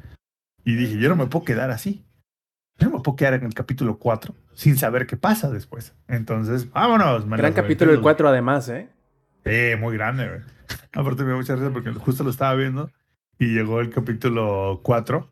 Y 0.65 0.75
dije, 0.75 0.97
yo 0.97 1.09
no 1.09 1.15
me 1.15 1.27
puedo 1.27 1.45
quedar 1.45 1.69
así. 1.69 2.03
Yo 2.79 2.89
no 2.89 2.97
me 2.97 3.03
puedo 3.03 3.15
quedar 3.15 3.35
en 3.35 3.43
el 3.43 3.53
capítulo 3.53 3.99
4 3.99 4.35
sin 4.53 4.77
saber 4.77 5.05
qué 5.05 5.15
pasa 5.15 5.51
después. 5.51 5.93
Entonces, 6.07 6.71
vámonos. 6.71 7.27
me 7.27 7.37
Gran 7.37 7.53
capítulo 7.53 7.91
el 7.91 7.97
aventé 7.97 8.03
4 8.03 8.29
además, 8.29 8.69
¿eh? 8.69 8.89
Sí, 9.45 9.79
muy 9.79 9.95
grande, 9.95 10.27
güey. 10.27 10.41
Aparte 10.93 11.21
me 11.21 11.29
dio 11.29 11.37
mucha 11.37 11.55
risa 11.55 11.71
porque 11.71 11.91
justo 11.91 12.23
lo 12.23 12.31
estaba 12.31 12.55
viendo 12.55 12.89
y 13.37 13.53
llegó 13.53 13.79
el 13.79 13.91
capítulo 13.91 14.81
4. 14.83 15.31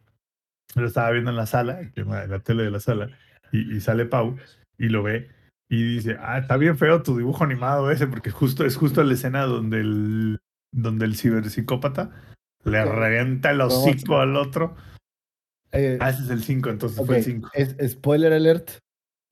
Lo 0.75 0.85
estaba 0.85 1.09
viendo 1.09 1.31
en 1.31 1.37
la 1.37 1.47
sala, 1.47 1.79
en 1.81 2.09
la, 2.09 2.23
en 2.23 2.29
la 2.29 2.39
tele 2.39 2.63
de 2.63 2.71
la 2.71 2.79
sala, 2.79 3.09
y, 3.51 3.75
y 3.75 3.81
sale 3.81 4.05
Pau 4.05 4.37
y 4.77 4.89
lo 4.89 5.01
ve 5.03 5.29
y 5.73 5.83
dice, 5.95 6.17
ah, 6.19 6.37
está 6.39 6.57
bien 6.57 6.77
feo 6.77 7.01
tu 7.01 7.17
dibujo 7.17 7.43
animado 7.45 7.89
ese, 7.91 8.05
porque 8.05 8.29
justo 8.29 8.65
es 8.65 8.75
justo 8.75 9.01
la 9.03 9.13
escena 9.13 9.43
donde 9.45 9.79
el, 9.79 10.39
donde 10.73 11.05
el 11.05 11.15
ciberpsicópata 11.15 12.11
le 12.65 12.83
Sí. 12.83 12.89
revienta 12.89 13.51
el 13.51 13.61
hocico 13.61 14.17
al 14.19 14.35
otro. 14.35 14.75
Eh, 15.71 15.97
Ah, 16.01 16.09
ese 16.09 16.23
es 16.23 16.29
el 16.29 16.43
5, 16.43 16.69
entonces 16.69 17.03
fue 17.05 17.17
el 17.19 17.23
5. 17.23 17.49
es 17.53 17.75
spoiler 17.93 18.33
alert 18.33 18.69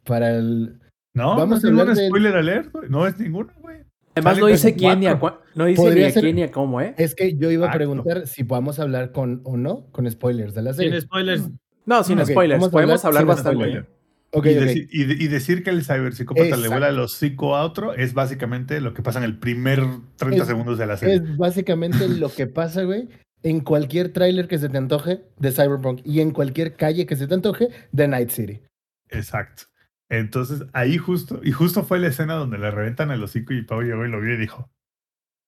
para 0.06 0.32
el... 0.36 0.80
No, 1.14 1.36
vamos 1.36 1.50
no 1.50 1.56
a 1.56 1.58
es 1.58 1.64
ningún 1.66 1.80
hablar 1.82 1.96
del- 1.98 2.08
spoiler 2.08 2.36
alert, 2.38 2.72
güey. 2.72 2.90
No 2.90 3.06
es 3.06 3.20
ninguno, 3.20 3.52
güey. 3.60 3.80
Además 4.16 4.34
Sale 4.36 4.42
no 4.42 4.48
dice 4.48 4.76
quién 4.76 5.00
ni 5.02 5.08
a 5.08 5.20
cua- 5.20 5.40
no 5.56 5.66
dice 5.66 5.82
ni 5.82 5.88
Podría 5.88 6.08
a 6.08 6.12
ser- 6.12 6.24
quién 6.24 6.36
ni 6.38 6.44
a 6.44 6.52
cómo, 6.52 6.80
¿eh? 6.82 6.96
Es 6.98 7.16
que 7.16 7.36
yo 7.38 7.52
iba 7.52 7.70
a 7.70 7.74
preguntar 7.74 8.28
si 8.28 8.44
podamos 8.46 8.80
hablar 8.80 9.12
con 9.12 9.42
o 9.44 9.58
no 9.58 9.88
con 9.92 10.10
spoilers 10.10 10.54
de 10.56 10.62
la 10.62 10.74
serie. 10.74 10.92
Sin 10.92 11.02
spoilers. 11.02 11.50
No, 11.86 12.04
sin 12.04 12.26
spoilers. 12.26 12.68
Podemos 12.70 13.04
hablar 13.04 13.26
bastante. 13.26 13.60
spoiler. 13.66 13.99
Ok, 14.32 14.46
y, 14.46 14.50
ok. 14.50 14.56
deci- 14.64 14.88
y 14.92 15.24
y 15.24 15.28
decir 15.28 15.64
que 15.64 15.72
el 15.72 15.84
ciberpsicópata 15.84 16.56
le 16.58 16.68
vuela 16.68 16.90
el 16.90 17.00
hocico 17.00 17.56
a 17.56 17.64
otro 17.64 17.94
es 17.94 18.14
básicamente 18.14 18.80
lo 18.80 18.94
que 18.94 19.02
pasa 19.02 19.18
en 19.20 19.26
el 19.26 19.38
primer 19.40 19.80
30 20.18 20.44
Es- 20.44 20.48
segundos 20.48 20.78
de 20.78 20.86
la 20.86 20.98
serie. 20.98 21.16
Es 21.16 21.38
básicamente 21.38 22.08
lo 22.08 22.30
que 22.30 22.46
pasa, 22.46 22.84
güey, 22.84 23.10
en 23.42 23.62
cualquier 23.62 24.14
tráiler 24.14 24.48
que 24.48 24.60
se 24.60 24.70
te 24.70 24.78
antoje 24.78 25.22
de 25.38 25.52
Cyberpunk 25.52 26.02
y 26.06 26.20
en 26.22 26.32
cualquier 26.32 26.76
calle 26.76 27.06
que 27.08 27.16
se 27.16 27.26
te 27.28 27.34
antoje 27.34 27.70
de 27.92 28.08
Night 28.08 28.30
City. 28.30 28.62
Exacto. 29.10 29.64
Entonces, 30.12 30.64
ahí 30.74 30.98
justo, 30.98 31.40
y 31.44 31.52
justo 31.52 31.84
fue 31.84 32.00
la 32.00 32.08
escena 32.08 32.34
donde 32.36 32.58
le 32.58 32.70
reventan 32.72 33.12
el 33.12 33.24
hocico 33.24 33.54
y 33.54 33.62
Pau 33.64 33.82
llegó 33.82 34.06
y 34.06 34.10
lo 34.10 34.20
vio 34.22 34.34
y 34.34 34.38
dijo, 34.38 34.70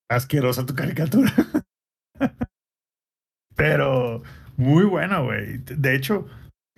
asquerosa 0.10 0.66
tu 0.66 0.74
caricatura. 0.76 1.32
Pero 3.56 4.24
muy 4.58 4.86
buena, 4.86 5.20
güey. 5.20 5.58
De 5.60 5.96
hecho, 5.96 6.28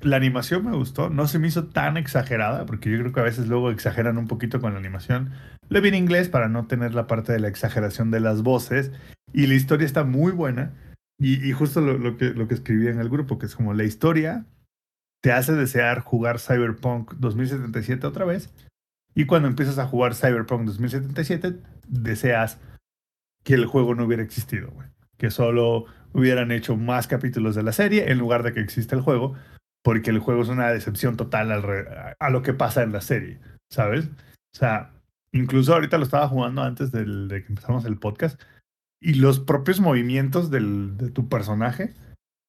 la 0.03 0.17
animación 0.17 0.65
me 0.65 0.75
gustó. 0.75 1.09
No 1.09 1.27
se 1.27 1.39
me 1.39 1.47
hizo 1.47 1.65
tan 1.65 1.97
exagerada, 1.97 2.65
porque 2.65 2.91
yo 2.91 2.99
creo 2.99 3.13
que 3.13 3.19
a 3.19 3.23
veces 3.23 3.47
luego 3.47 3.71
exageran 3.71 4.17
un 4.17 4.27
poquito 4.27 4.61
con 4.61 4.73
la 4.73 4.79
animación. 4.79 5.31
Lo 5.69 5.81
vi 5.81 5.89
en 5.89 5.95
inglés 5.95 6.29
para 6.29 6.49
no 6.49 6.67
tener 6.67 6.93
la 6.93 7.07
parte 7.07 7.31
de 7.31 7.39
la 7.39 7.47
exageración 7.47 8.11
de 8.11 8.19
las 8.19 8.43
voces. 8.43 8.91
Y 9.33 9.47
la 9.47 9.55
historia 9.55 9.85
está 9.85 10.03
muy 10.03 10.31
buena. 10.31 10.73
Y, 11.19 11.51
justo 11.53 11.79
lo, 11.79 12.17
que, 12.17 12.33
escribí 12.49 12.87
en 12.87 12.99
el 12.99 13.07
grupo, 13.07 13.37
que 13.37 13.45
es 13.45 13.55
como 13.55 13.73
la 13.73 13.85
historia 13.85 14.45
te 15.21 15.31
hace 15.31 15.53
desear 15.53 16.01
jugar 16.01 16.37
Cyberpunk 16.37 17.13
2077 17.13 18.05
otra 18.05 18.25
vez. 18.25 18.53
Y 19.15 19.25
cuando 19.25 19.47
empiezas 19.47 19.79
a 19.79 19.87
jugar 19.87 20.15
Cyberpunk 20.15 20.65
2077, 20.65 21.59
deseas 21.87 22.59
que 23.45 23.53
el 23.53 23.65
juego 23.65 23.95
no 23.95 24.03
hubiera 24.03 24.23
existido. 24.23 24.73
Que 25.17 25.31
solo 25.31 25.85
hubieran 26.11 26.51
hecho 26.51 26.75
más 26.75 27.07
capítulos 27.07 27.55
de 27.55 27.63
la 27.63 27.71
serie 27.71 28.11
en 28.11 28.17
lugar 28.17 28.43
de 28.43 28.53
que 28.53 28.59
exista 28.59 28.95
el 28.95 29.01
juego, 29.01 29.35
porque 29.83 30.09
el 30.09 30.19
juego 30.19 30.41
es 30.41 30.49
una 30.49 30.69
decepción 30.69 31.17
total 31.17 31.51
al 31.51 32.15
a 32.19 32.29
lo 32.29 32.41
que 32.41 32.53
pasa 32.53 32.83
en 32.83 32.91
la 32.91 33.01
serie, 33.01 33.39
¿sabes? 33.71 34.07
O 34.07 34.57
sea, 34.57 34.91
incluso 35.31 35.73
ahorita 35.73 35.97
lo 35.97 36.03
estaba 36.05 36.27
jugando 36.27 36.63
antes 36.63 36.91
de 36.91 37.03
que 37.43 37.47
empezamos 37.47 37.85
el 37.85 37.97
podcast, 37.97 38.41
y 39.01 39.15
los 39.15 39.39
propios 39.39 39.81
movimientos 39.81 40.49
del- 40.49 40.95
de 40.97 41.11
tu 41.11 41.27
personaje 41.27 41.93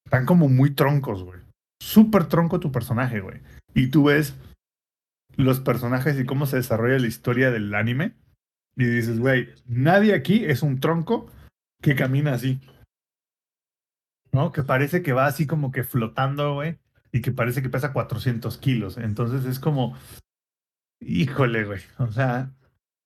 están 0.05 0.25
como 0.25 0.47
muy 0.47 0.71
troncos, 0.71 1.23
güey. 1.23 1.41
Súper 1.81 2.27
tronco 2.27 2.61
tu 2.61 2.71
personaje, 2.71 3.19
güey. 3.19 3.41
Y 3.73 3.87
tú 3.87 4.05
ves 4.05 4.35
los 5.35 5.59
personajes 5.59 6.17
y 6.17 6.25
cómo 6.25 6.45
se 6.45 6.55
desarrolla 6.55 6.97
la 6.97 7.07
historia 7.07 7.51
del 7.51 7.75
anime. 7.75 8.13
Y 8.77 8.85
dices, 8.85 9.19
güey, 9.19 9.49
nadie 9.65 10.13
aquí 10.13 10.45
es 10.45 10.61
un 10.61 10.79
tronco 10.79 11.29
que 11.81 11.95
camina 11.95 12.33
así. 12.33 12.61
¿No? 14.31 14.51
Que 14.53 14.63
parece 14.63 15.01
que 15.01 15.11
va 15.13 15.25
así 15.25 15.45
como 15.47 15.71
que 15.71 15.83
flotando, 15.83 16.53
güey. 16.53 16.77
Y 17.15 17.21
que 17.21 17.31
parece 17.31 17.61
que 17.61 17.69
pesa 17.69 17.93
400 17.93 18.57
kilos. 18.57 18.97
Entonces 18.97 19.45
es 19.45 19.57
como, 19.57 19.95
híjole, 20.99 21.63
güey. 21.63 21.79
O 21.97 22.11
sea, 22.11 22.51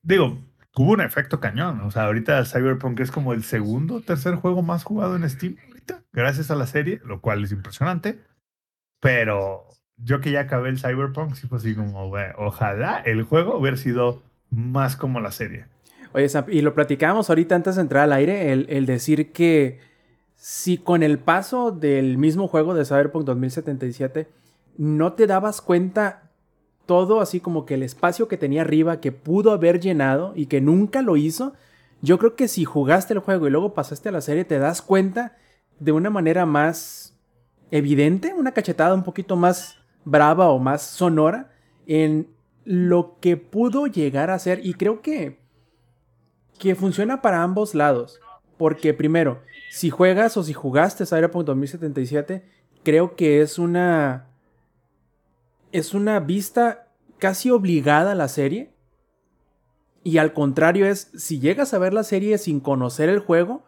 digo, 0.02 0.40
hubo 0.76 0.94
un 0.94 1.02
efecto 1.02 1.40
cañón. 1.40 1.82
O 1.82 1.92
sea, 1.92 2.06
ahorita 2.06 2.44
Cyberpunk 2.44 3.00
es 3.02 3.12
como 3.12 3.34
el 3.34 3.44
segundo 3.44 3.98
o 3.98 4.02
tercer 4.02 4.34
juego 4.34 4.64
más 4.64 4.84
jugado 4.84 5.16
en 5.16 5.30
Steam 5.30 5.58
ahorita, 5.68 6.02
gracias 6.12 6.50
a 6.50 6.56
la 6.56 6.66
serie, 6.66 7.02
lo 7.06 7.22
cual 7.22 7.44
es 7.44 7.52
impresionante. 7.52 8.20
Pero 9.00 9.68
yo 9.98 10.22
que 10.22 10.32
ya 10.32 10.40
acabé 10.40 10.70
el 10.70 10.80
Cyberpunk, 10.80 11.36
sí 11.36 11.46
fue 11.46 11.60
así 11.60 11.76
como, 11.76 12.08
güey, 12.08 12.30
ojalá 12.36 13.04
el 13.06 13.22
juego 13.22 13.60
hubiera 13.60 13.78
sido 13.78 14.24
más 14.50 14.96
como 14.96 15.20
la 15.20 15.32
serie. 15.32 15.66
Oye, 16.14 16.26
y 16.48 16.62
lo 16.62 16.74
platicábamos 16.74 17.30
ahorita 17.30 17.54
antes 17.54 17.76
de 17.76 17.84
entrar 17.84 18.06
al 18.06 18.14
aire, 18.14 18.52
el, 18.54 18.66
el 18.70 18.88
decir 18.88 19.32
que 19.34 19.88
si 20.42 20.78
con 20.78 21.04
el 21.04 21.20
paso 21.20 21.72
del 21.72 22.18
mismo 22.18 22.48
juego 22.48 22.74
de 22.74 22.86
Cyberpunk 22.86 23.26
2077 23.26 24.30
no 24.78 25.12
te 25.12 25.28
dabas 25.28 25.60
cuenta 25.60 26.32
todo 26.86 27.20
así 27.20 27.42
como 27.42 27.66
que 27.66 27.74
el 27.74 27.84
espacio 27.84 28.30
que 28.30 28.38
tenía 28.38 28.62
arriba 28.62 29.02
que 29.02 29.12
pudo 29.12 29.52
haber 29.52 29.82
llenado 29.82 30.32
y 30.36 30.46
que 30.46 30.62
nunca 30.62 31.02
lo 31.02 31.18
hizo, 31.18 31.52
yo 32.02 32.18
creo 32.18 32.38
que 32.38 32.48
si 32.48 32.64
jugaste 32.64 33.14
el 33.14 33.20
juego 33.20 33.48
y 33.48 33.50
luego 33.50 33.74
pasaste 33.74 34.08
a 34.08 34.14
la 34.14 34.22
serie 34.22 34.46
te 34.46 34.60
das 34.60 34.82
cuenta 34.82 35.36
de 35.82 35.92
una 35.92 36.10
manera 36.10 36.46
más 36.46 37.18
evidente, 37.70 38.34
una 38.34 38.54
cachetada 38.54 38.96
un 38.96 39.04
poquito 39.04 39.36
más 39.36 39.76
brava 40.06 40.48
o 40.48 40.58
más 40.58 40.84
sonora 40.84 41.52
en 41.86 42.30
lo 42.64 43.18
que 43.20 43.36
pudo 43.36 43.88
llegar 43.88 44.32
a 44.32 44.40
ser. 44.40 44.66
Y 44.66 44.76
creo 44.76 45.02
que 45.02 45.38
que 46.58 46.76
funciona 46.76 47.22
para 47.22 47.44
ambos 47.44 47.76
lados, 47.76 48.20
porque 48.60 48.94
primero, 48.94 49.42
si 49.70 49.90
juegas 49.90 50.36
o 50.36 50.44
si 50.44 50.52
jugaste 50.52 51.06
Cyberpunk 51.06 51.46
2077, 51.46 52.44
creo 52.84 53.16
que 53.16 53.42
es 53.42 53.58
una 53.58 54.28
es 55.72 55.94
una 55.94 56.20
vista 56.20 56.90
casi 57.20 57.52
obligada 57.52 58.12
a 58.12 58.16
la 58.16 58.28
serie. 58.28 58.74
Y 60.04 60.18
al 60.18 60.34
contrario 60.34 60.88
es, 60.88 61.10
si 61.16 61.40
llegas 61.40 61.74
a 61.74 61.80
ver 61.80 61.94
la 61.94 62.04
serie 62.04 62.38
sin 62.38 62.60
conocer 62.60 63.08
el 63.08 63.20
juego, 63.20 63.64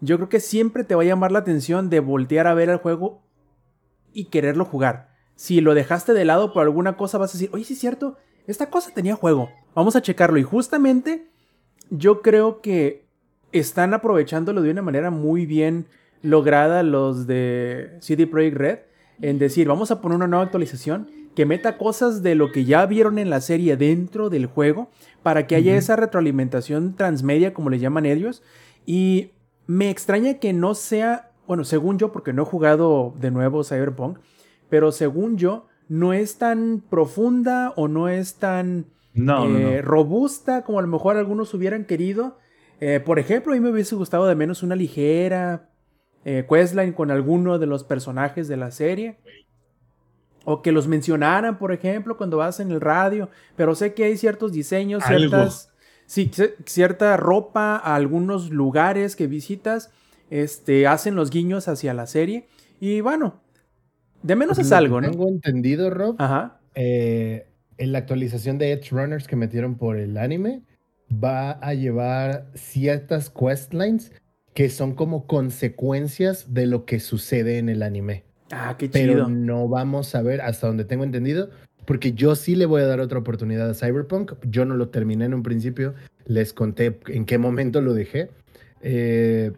yo 0.00 0.16
creo 0.16 0.28
que 0.28 0.38
siempre 0.38 0.84
te 0.84 0.94
va 0.94 1.02
a 1.02 1.06
llamar 1.06 1.32
la 1.32 1.40
atención 1.40 1.90
de 1.90 1.98
voltear 1.98 2.46
a 2.46 2.54
ver 2.54 2.68
el 2.68 2.76
juego 2.76 3.20
y 4.12 4.26
quererlo 4.26 4.64
jugar. 4.64 5.08
Si 5.34 5.60
lo 5.60 5.74
dejaste 5.74 6.12
de 6.12 6.24
lado 6.24 6.52
por 6.52 6.62
alguna 6.62 6.96
cosa, 6.96 7.18
vas 7.18 7.30
a 7.30 7.38
decir, 7.38 7.50
oye, 7.52 7.64
sí 7.64 7.72
es 7.72 7.80
cierto, 7.80 8.16
esta 8.46 8.70
cosa 8.70 8.94
tenía 8.94 9.16
juego. 9.16 9.50
Vamos 9.74 9.96
a 9.96 10.02
checarlo. 10.02 10.38
Y 10.38 10.44
justamente 10.44 11.32
yo 11.90 12.22
creo 12.22 12.60
que 12.60 13.03
están 13.54 13.94
aprovechándolo 13.94 14.62
de 14.62 14.70
una 14.70 14.82
manera 14.82 15.10
muy 15.10 15.46
bien 15.46 15.86
lograda 16.22 16.82
los 16.82 17.26
de 17.26 17.96
CD 18.00 18.26
Projekt 18.26 18.56
Red. 18.56 18.78
En 19.22 19.38
decir, 19.38 19.68
vamos 19.68 19.90
a 19.90 20.00
poner 20.00 20.16
una 20.16 20.26
nueva 20.26 20.44
actualización 20.44 21.08
que 21.34 21.46
meta 21.46 21.78
cosas 21.78 22.22
de 22.22 22.34
lo 22.34 22.52
que 22.52 22.64
ya 22.64 22.84
vieron 22.86 23.18
en 23.18 23.30
la 23.30 23.40
serie 23.40 23.76
dentro 23.76 24.30
del 24.30 24.46
juego 24.46 24.90
para 25.22 25.46
que 25.46 25.54
haya 25.54 25.76
esa 25.76 25.96
retroalimentación 25.96 26.94
transmedia, 26.94 27.54
como 27.54 27.70
le 27.70 27.78
llaman 27.78 28.06
ellos. 28.06 28.42
Y 28.86 29.30
me 29.66 29.90
extraña 29.90 30.34
que 30.34 30.52
no 30.52 30.74
sea, 30.74 31.30
bueno, 31.46 31.64
según 31.64 31.98
yo, 31.98 32.12
porque 32.12 32.32
no 32.32 32.42
he 32.42 32.46
jugado 32.46 33.14
de 33.20 33.30
nuevo 33.30 33.64
Cyberpunk, 33.64 34.18
pero 34.68 34.92
según 34.92 35.36
yo, 35.36 35.66
no 35.88 36.12
es 36.12 36.38
tan 36.38 36.82
profunda 36.88 37.72
o 37.76 37.88
no 37.88 38.08
es 38.08 38.34
tan 38.34 38.86
eh, 39.14 39.80
robusta 39.82 40.62
como 40.62 40.78
a 40.78 40.82
lo 40.82 40.88
mejor 40.88 41.16
algunos 41.16 41.54
hubieran 41.54 41.84
querido. 41.84 42.38
Eh, 42.80 43.00
por 43.00 43.18
ejemplo, 43.18 43.52
a 43.52 43.56
mí 43.56 43.60
me 43.60 43.70
hubiese 43.70 43.94
gustado 43.94 44.26
de 44.26 44.34
menos 44.34 44.62
una 44.62 44.76
ligera 44.76 45.70
eh, 46.24 46.46
questline 46.48 46.92
con 46.92 47.10
alguno 47.10 47.58
de 47.58 47.66
los 47.66 47.84
personajes 47.84 48.48
de 48.48 48.56
la 48.56 48.70
serie. 48.70 49.18
O 50.46 50.60
que 50.60 50.72
los 50.72 50.88
mencionaran, 50.88 51.58
por 51.58 51.72
ejemplo, 51.72 52.16
cuando 52.16 52.36
vas 52.36 52.60
en 52.60 52.70
el 52.70 52.80
radio. 52.80 53.30
Pero 53.56 53.74
sé 53.74 53.94
que 53.94 54.04
hay 54.04 54.16
ciertos 54.16 54.52
diseños, 54.52 55.02
ciertas. 55.04 55.70
Sí, 56.06 56.30
cierta 56.66 57.16
ropa 57.16 57.76
a 57.76 57.94
algunos 57.94 58.50
lugares 58.50 59.16
que 59.16 59.26
visitas. 59.26 59.90
Este, 60.28 60.86
hacen 60.86 61.14
los 61.14 61.30
guiños 61.30 61.68
hacia 61.68 61.94
la 61.94 62.06
serie. 62.06 62.46
Y 62.78 63.00
bueno, 63.00 63.40
de 64.22 64.36
menos 64.36 64.58
es 64.58 64.72
algo, 64.72 65.00
¿no? 65.00 65.10
Tengo 65.10 65.28
entendido, 65.28 65.90
Rob. 65.90 66.16
Ajá. 66.18 66.60
Eh, 66.74 67.46
en 67.78 67.92
la 67.92 67.98
actualización 67.98 68.58
de 68.58 68.72
Edge 68.72 68.90
Runners 68.90 69.26
que 69.26 69.36
metieron 69.36 69.76
por 69.76 69.96
el 69.96 70.16
anime, 70.16 70.62
va 71.12 71.52
a 71.52 71.74
llevar 71.74 72.46
ciertas 72.54 73.30
questlines 73.30 74.12
que 74.54 74.70
son 74.70 74.94
como 74.94 75.26
consecuencias 75.26 76.54
de 76.54 76.66
lo 76.66 76.84
que 76.84 77.00
sucede 77.00 77.58
en 77.58 77.68
el 77.68 77.82
anime. 77.82 78.24
Ah, 78.50 78.76
qué 78.78 78.88
chido. 78.88 79.12
Pero 79.12 79.28
no 79.28 79.68
vamos 79.68 80.14
a 80.14 80.22
ver, 80.22 80.40
hasta 80.40 80.68
donde 80.68 80.84
tengo 80.84 81.02
entendido, 81.02 81.50
porque 81.86 82.12
yo 82.12 82.36
sí 82.36 82.54
le 82.54 82.66
voy 82.66 82.82
a 82.82 82.86
dar 82.86 83.00
otra 83.00 83.18
oportunidad 83.18 83.68
a 83.68 83.74
Cyberpunk. 83.74 84.34
Yo 84.48 84.64
no 84.64 84.76
lo 84.76 84.88
terminé 84.88 85.24
en 85.24 85.34
un 85.34 85.42
principio, 85.42 85.94
les 86.24 86.52
conté 86.52 87.00
en 87.08 87.24
qué 87.24 87.36
momento 87.38 87.80
lo 87.80 87.94
dejé. 87.94 88.30
Eh, 88.80 89.52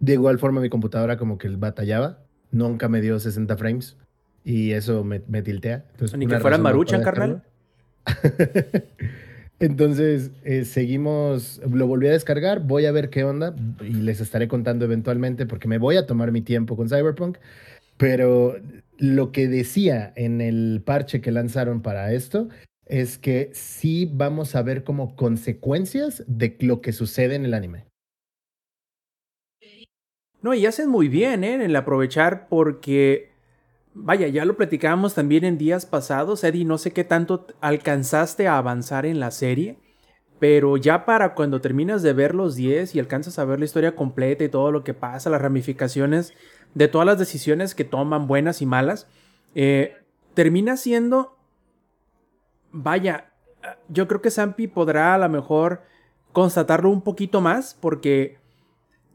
de 0.00 0.12
igual 0.12 0.38
forma 0.38 0.60
mi 0.60 0.70
computadora 0.70 1.18
como 1.18 1.38
que 1.38 1.48
batallaba, 1.48 2.20
nunca 2.50 2.88
me 2.88 3.00
dio 3.00 3.18
60 3.18 3.56
frames 3.56 3.96
y 4.44 4.72
eso 4.72 5.04
me, 5.04 5.20
tiltea. 5.20 5.84
Ni 6.16 6.26
que 6.26 6.38
fuera 6.38 6.56
maruchan, 6.56 7.02
carnal. 7.02 7.42
Entonces, 9.60 10.30
eh, 10.44 10.64
seguimos, 10.64 11.60
lo 11.68 11.86
volví 11.86 12.06
a 12.06 12.12
descargar, 12.12 12.60
voy 12.60 12.86
a 12.86 12.92
ver 12.92 13.10
qué 13.10 13.24
onda 13.24 13.56
y 13.80 13.92
les 13.92 14.20
estaré 14.20 14.46
contando 14.46 14.84
eventualmente 14.84 15.46
porque 15.46 15.66
me 15.66 15.78
voy 15.78 15.96
a 15.96 16.06
tomar 16.06 16.30
mi 16.30 16.42
tiempo 16.42 16.76
con 16.76 16.88
Cyberpunk. 16.88 17.38
Pero 17.96 18.56
lo 18.98 19.32
que 19.32 19.48
decía 19.48 20.12
en 20.16 20.40
el 20.40 20.82
parche 20.84 21.20
que 21.20 21.32
lanzaron 21.32 21.82
para 21.82 22.12
esto 22.12 22.48
es 22.86 23.18
que 23.18 23.50
sí 23.52 24.10
vamos 24.12 24.54
a 24.54 24.62
ver 24.62 24.84
como 24.84 25.16
consecuencias 25.16 26.24
de 26.26 26.56
lo 26.60 26.80
que 26.80 26.92
sucede 26.92 27.34
en 27.34 27.44
el 27.44 27.54
anime. 27.54 27.86
No, 30.40 30.54
y 30.54 30.66
hacen 30.66 30.88
muy 30.88 31.08
bien 31.08 31.42
¿eh? 31.42 31.54
en 31.54 31.62
el 31.62 31.74
aprovechar 31.74 32.46
porque, 32.48 33.30
vaya, 34.00 34.28
ya 34.28 34.44
lo 34.44 34.56
platicábamos 34.56 35.14
también 35.14 35.44
en 35.44 35.58
días 35.58 35.86
pasados, 35.86 36.44
Eddie, 36.44 36.64
no 36.64 36.78
sé 36.78 36.92
qué 36.92 37.04
tanto 37.04 37.46
alcanzaste 37.60 38.46
a 38.46 38.58
avanzar 38.58 39.06
en 39.06 39.20
la 39.20 39.30
serie, 39.30 39.78
pero 40.38 40.76
ya 40.76 41.04
para 41.04 41.34
cuando 41.34 41.60
terminas 41.60 42.02
de 42.02 42.12
ver 42.12 42.34
los 42.34 42.54
10 42.54 42.94
y 42.94 43.00
alcanzas 43.00 43.38
a 43.38 43.44
ver 43.44 43.58
la 43.58 43.64
historia 43.64 43.96
completa 43.96 44.44
y 44.44 44.48
todo 44.48 44.70
lo 44.70 44.84
que 44.84 44.94
pasa, 44.94 45.30
las 45.30 45.42
ramificaciones 45.42 46.32
de 46.74 46.88
todas 46.88 47.06
las 47.06 47.18
decisiones 47.18 47.74
que 47.74 47.84
toman, 47.84 48.26
buenas 48.26 48.62
y 48.62 48.66
malas, 48.66 49.08
eh, 49.54 49.96
termina 50.34 50.76
siendo, 50.76 51.36
vaya, 52.70 53.32
yo 53.88 54.06
creo 54.06 54.22
que 54.22 54.30
Sampi 54.30 54.68
podrá 54.68 55.14
a 55.14 55.18
lo 55.18 55.28
mejor 55.28 55.82
constatarlo 56.32 56.90
un 56.90 57.02
poquito 57.02 57.40
más 57.40 57.76
porque 57.80 58.37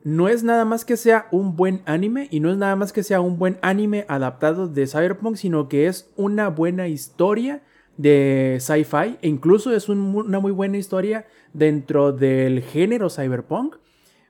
no 0.03 0.27
es 0.27 0.43
nada 0.43 0.65
más 0.65 0.85
que 0.85 0.97
sea 0.97 1.27
un 1.31 1.55
buen 1.55 1.81
anime 1.85 2.27
y 2.29 2.39
no 2.39 2.51
es 2.51 2.57
nada 2.57 2.75
más 2.75 2.91
que 2.93 3.03
sea 3.03 3.21
un 3.21 3.37
buen 3.37 3.57
anime 3.61 4.05
adaptado 4.07 4.67
de 4.67 4.85
Cyberpunk, 4.87 5.37
sino 5.37 5.69
que 5.69 5.87
es 5.87 6.11
una 6.15 6.49
buena 6.49 6.87
historia 6.87 7.63
de 7.97 8.57
sci-fi 8.59 9.17
e 9.21 9.27
incluso 9.29 9.73
es 9.73 9.87
una 9.87 10.39
muy 10.39 10.51
buena 10.51 10.77
historia 10.77 11.25
dentro 11.53 12.11
del 12.11 12.61
género 12.61 13.09
cyberpunk 13.09 13.75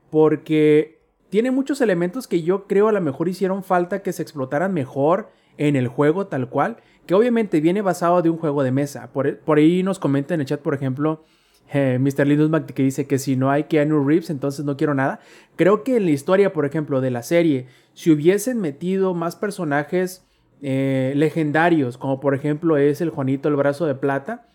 porque 0.10 1.02
tiene 1.30 1.50
muchos 1.50 1.82
elementos 1.82 2.28
que 2.28 2.44
yo 2.44 2.68
creo 2.68 2.88
a 2.88 2.92
lo 2.92 3.02
mejor 3.02 3.30
hicieron 3.30 3.64
falta 3.64 4.04
que 4.04 4.14
se 4.14 4.22
explotaran 4.22 4.74
mejor 4.74 5.32
en 5.58 5.76
el 5.76 5.88
juego 5.88 6.28
tal 6.28 6.50
cual, 6.50 6.78
que 7.06 7.16
obviamente 7.16 7.62
viene 7.62 7.82
basado 7.82 8.22
de 8.22 8.30
un 8.30 8.38
juego 8.38 8.64
de 8.64 8.72
mesa. 8.72 9.12
Por, 9.12 9.58
ahí 9.58 9.84
nos 9.84 10.00
comenta 10.00 10.34
en 10.34 10.42
el 10.42 10.46
chat, 10.46 10.62
por 10.62 10.74
ejemplo, 10.74 11.24
eh, 11.74 11.98
Mr. 12.00 12.28
Linus 12.28 12.50
Mac 12.50 12.66
que 12.66 12.84
dice 12.84 13.08
que 13.08 13.20
si 13.20 13.36
no 13.36 13.50
hay 13.50 13.66
Keanu 13.66 14.06
Reeves, 14.06 14.30
entonces 14.30 14.64
no 14.66 14.78
quiero 14.78 14.94
nada. 14.94 15.20
Creo 15.56 15.84
que 15.84 15.98
en 15.98 16.06
la 16.06 16.12
historia, 16.12 16.54
por 16.54 16.66
ejemplo, 16.66 17.02
de 17.02 17.12
la 17.12 17.24
serie, 17.24 17.68
si 17.94 18.12
hubiesen 18.12 18.60
metido 18.60 19.14
más 19.14 19.36
personajes 19.36 20.26
eh, 20.62 21.14
legendarios, 21.16 21.98
como 21.98 22.20
por 22.20 22.36
ejemplo 22.36 22.78
es 22.78 23.02
el 23.02 23.10
Juanito 23.10 23.50
el 23.50 23.56
Brazo 23.56 23.86
de 23.86 23.96
Plata, 23.96 24.48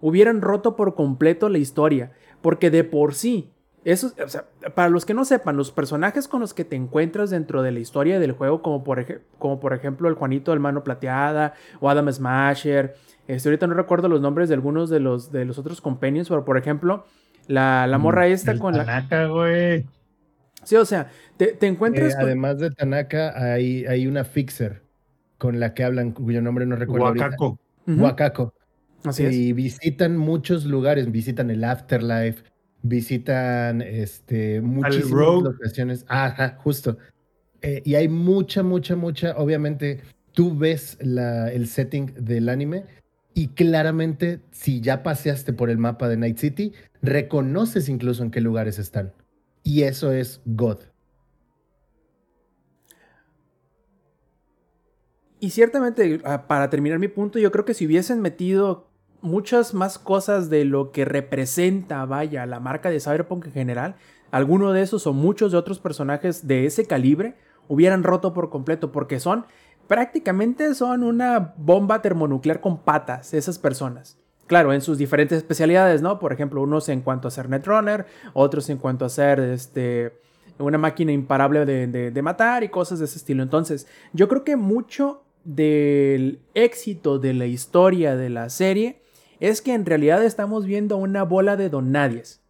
hubieran 0.00 0.42
roto 0.42 0.76
por 0.76 0.94
completo 0.94 1.48
la 1.48 1.58
historia, 1.58 2.12
porque 2.42 2.70
de 2.70 2.84
por 2.84 3.14
sí 3.14 3.52
eso, 3.86 4.12
o 4.24 4.28
sea, 4.28 4.46
para 4.74 4.88
los 4.88 5.06
que 5.06 5.14
no 5.14 5.24
sepan, 5.24 5.56
los 5.56 5.70
personajes 5.70 6.26
con 6.26 6.40
los 6.40 6.54
que 6.54 6.64
te 6.64 6.74
encuentras 6.74 7.30
dentro 7.30 7.62
de 7.62 7.70
la 7.70 7.78
historia 7.78 8.18
del 8.18 8.32
juego, 8.32 8.60
como 8.60 8.82
por, 8.82 9.22
como 9.38 9.60
por 9.60 9.74
ejemplo 9.74 10.08
el 10.08 10.16
Juanito 10.16 10.50
del 10.50 10.58
Mano 10.58 10.82
Plateada 10.82 11.54
o 11.78 11.88
Adam 11.88 12.10
Smasher, 12.10 12.96
este, 13.28 13.48
ahorita 13.48 13.68
no 13.68 13.74
recuerdo 13.74 14.08
los 14.08 14.20
nombres 14.20 14.48
de 14.48 14.56
algunos 14.56 14.90
de 14.90 14.98
los, 14.98 15.30
de 15.30 15.44
los 15.44 15.58
otros 15.58 15.80
companions, 15.80 16.28
pero 16.28 16.44
por 16.44 16.58
ejemplo, 16.58 17.06
la, 17.46 17.86
la 17.86 17.98
morra 17.98 18.22
mm, 18.22 18.32
esta 18.32 18.58
con 18.58 18.74
Tanaka, 18.74 19.26
güey. 19.26 19.86
Sí, 20.64 20.74
o 20.74 20.84
sea, 20.84 21.08
te, 21.36 21.56
encuentras. 21.64 22.14
Eh, 22.14 22.18
además 22.18 22.58
de 22.58 22.72
Tanaka, 22.72 23.52
hay, 23.52 23.86
hay 23.86 24.08
una 24.08 24.24
fixer 24.24 24.82
con 25.38 25.60
la 25.60 25.74
que 25.74 25.84
hablan, 25.84 26.10
cuyo 26.10 26.42
nombre 26.42 26.66
no 26.66 26.74
recuerdo. 26.74 27.06
Wakako. 27.06 27.60
Wakako. 27.86 28.54
Así 29.04 29.26
es. 29.26 29.32
Y 29.32 29.52
visitan 29.52 30.16
muchos 30.16 30.64
lugares, 30.64 31.12
visitan 31.12 31.50
el 31.50 31.62
Afterlife, 31.62 32.42
visitan 32.88 33.82
este, 33.82 34.60
muchísimas 34.60 35.42
locaciones. 35.42 36.04
Ajá, 36.08 36.56
justo. 36.62 36.98
Eh, 37.62 37.82
y 37.84 37.94
hay 37.94 38.08
mucha, 38.08 38.62
mucha, 38.62 38.96
mucha, 38.96 39.36
obviamente, 39.36 40.02
tú 40.32 40.56
ves 40.56 40.98
la, 41.00 41.50
el 41.50 41.66
setting 41.66 42.12
del 42.18 42.48
anime 42.48 42.84
y 43.34 43.48
claramente 43.48 44.40
si 44.50 44.80
ya 44.80 45.02
paseaste 45.02 45.52
por 45.52 45.68
el 45.68 45.78
mapa 45.78 46.08
de 46.08 46.16
Night 46.16 46.38
City, 46.38 46.72
reconoces 47.02 47.88
incluso 47.88 48.22
en 48.22 48.30
qué 48.30 48.40
lugares 48.40 48.78
están. 48.78 49.12
Y 49.62 49.82
eso 49.82 50.12
es 50.12 50.40
God. 50.44 50.78
Y 55.38 55.50
ciertamente, 55.50 56.20
ah, 56.24 56.46
para 56.46 56.70
terminar 56.70 56.98
mi 56.98 57.08
punto, 57.08 57.38
yo 57.38 57.52
creo 57.52 57.64
que 57.64 57.74
si 57.74 57.86
hubiesen 57.86 58.20
metido 58.20 58.88
muchas 59.20 59.74
más 59.74 59.98
cosas 59.98 60.50
de 60.50 60.64
lo 60.64 60.92
que 60.92 61.04
representa, 61.04 62.04
vaya, 62.04 62.46
la 62.46 62.60
marca 62.60 62.90
de 62.90 63.00
Cyberpunk 63.00 63.46
en 63.46 63.52
general, 63.52 63.96
alguno 64.30 64.72
de 64.72 64.82
esos 64.82 65.06
o 65.06 65.12
muchos 65.12 65.52
de 65.52 65.58
otros 65.58 65.78
personajes 65.78 66.46
de 66.46 66.66
ese 66.66 66.86
calibre 66.86 67.36
hubieran 67.68 68.02
roto 68.02 68.32
por 68.32 68.50
completo, 68.50 68.92
porque 68.92 69.20
son 69.20 69.46
prácticamente 69.88 70.74
son 70.74 71.02
una 71.02 71.54
bomba 71.56 72.02
termonuclear 72.02 72.60
con 72.60 72.78
patas, 72.78 73.34
esas 73.34 73.58
personas. 73.58 74.18
Claro, 74.46 74.72
en 74.72 74.80
sus 74.80 74.98
diferentes 74.98 75.38
especialidades, 75.38 76.02
¿no? 76.02 76.18
Por 76.18 76.32
ejemplo, 76.32 76.62
unos 76.62 76.88
en 76.88 77.00
cuanto 77.00 77.26
a 77.26 77.32
ser 77.32 77.48
Netrunner, 77.48 78.06
otros 78.32 78.70
en 78.70 78.78
cuanto 78.78 79.04
a 79.04 79.08
ser 79.08 79.40
este, 79.40 80.12
una 80.58 80.78
máquina 80.78 81.10
imparable 81.10 81.64
de, 81.64 82.10
de 82.10 82.22
matar 82.22 82.62
y 82.62 82.68
cosas 82.68 83.00
de 83.00 83.06
ese 83.06 83.18
estilo. 83.18 83.42
Entonces, 83.42 83.88
yo 84.12 84.28
creo 84.28 84.44
que 84.44 84.56
mucho 84.56 85.24
del 85.44 86.40
éxito 86.54 87.18
de 87.18 87.34
la 87.34 87.46
historia 87.46 88.16
de 88.16 88.30
la 88.30 88.48
serie 88.50 89.00
es 89.40 89.60
que 89.62 89.74
en 89.74 89.84
realidad 89.86 90.24
estamos 90.24 90.66
viendo 90.66 90.96
una 90.96 91.22
bola 91.22 91.56
de 91.56 91.68
donadies. 91.68 92.42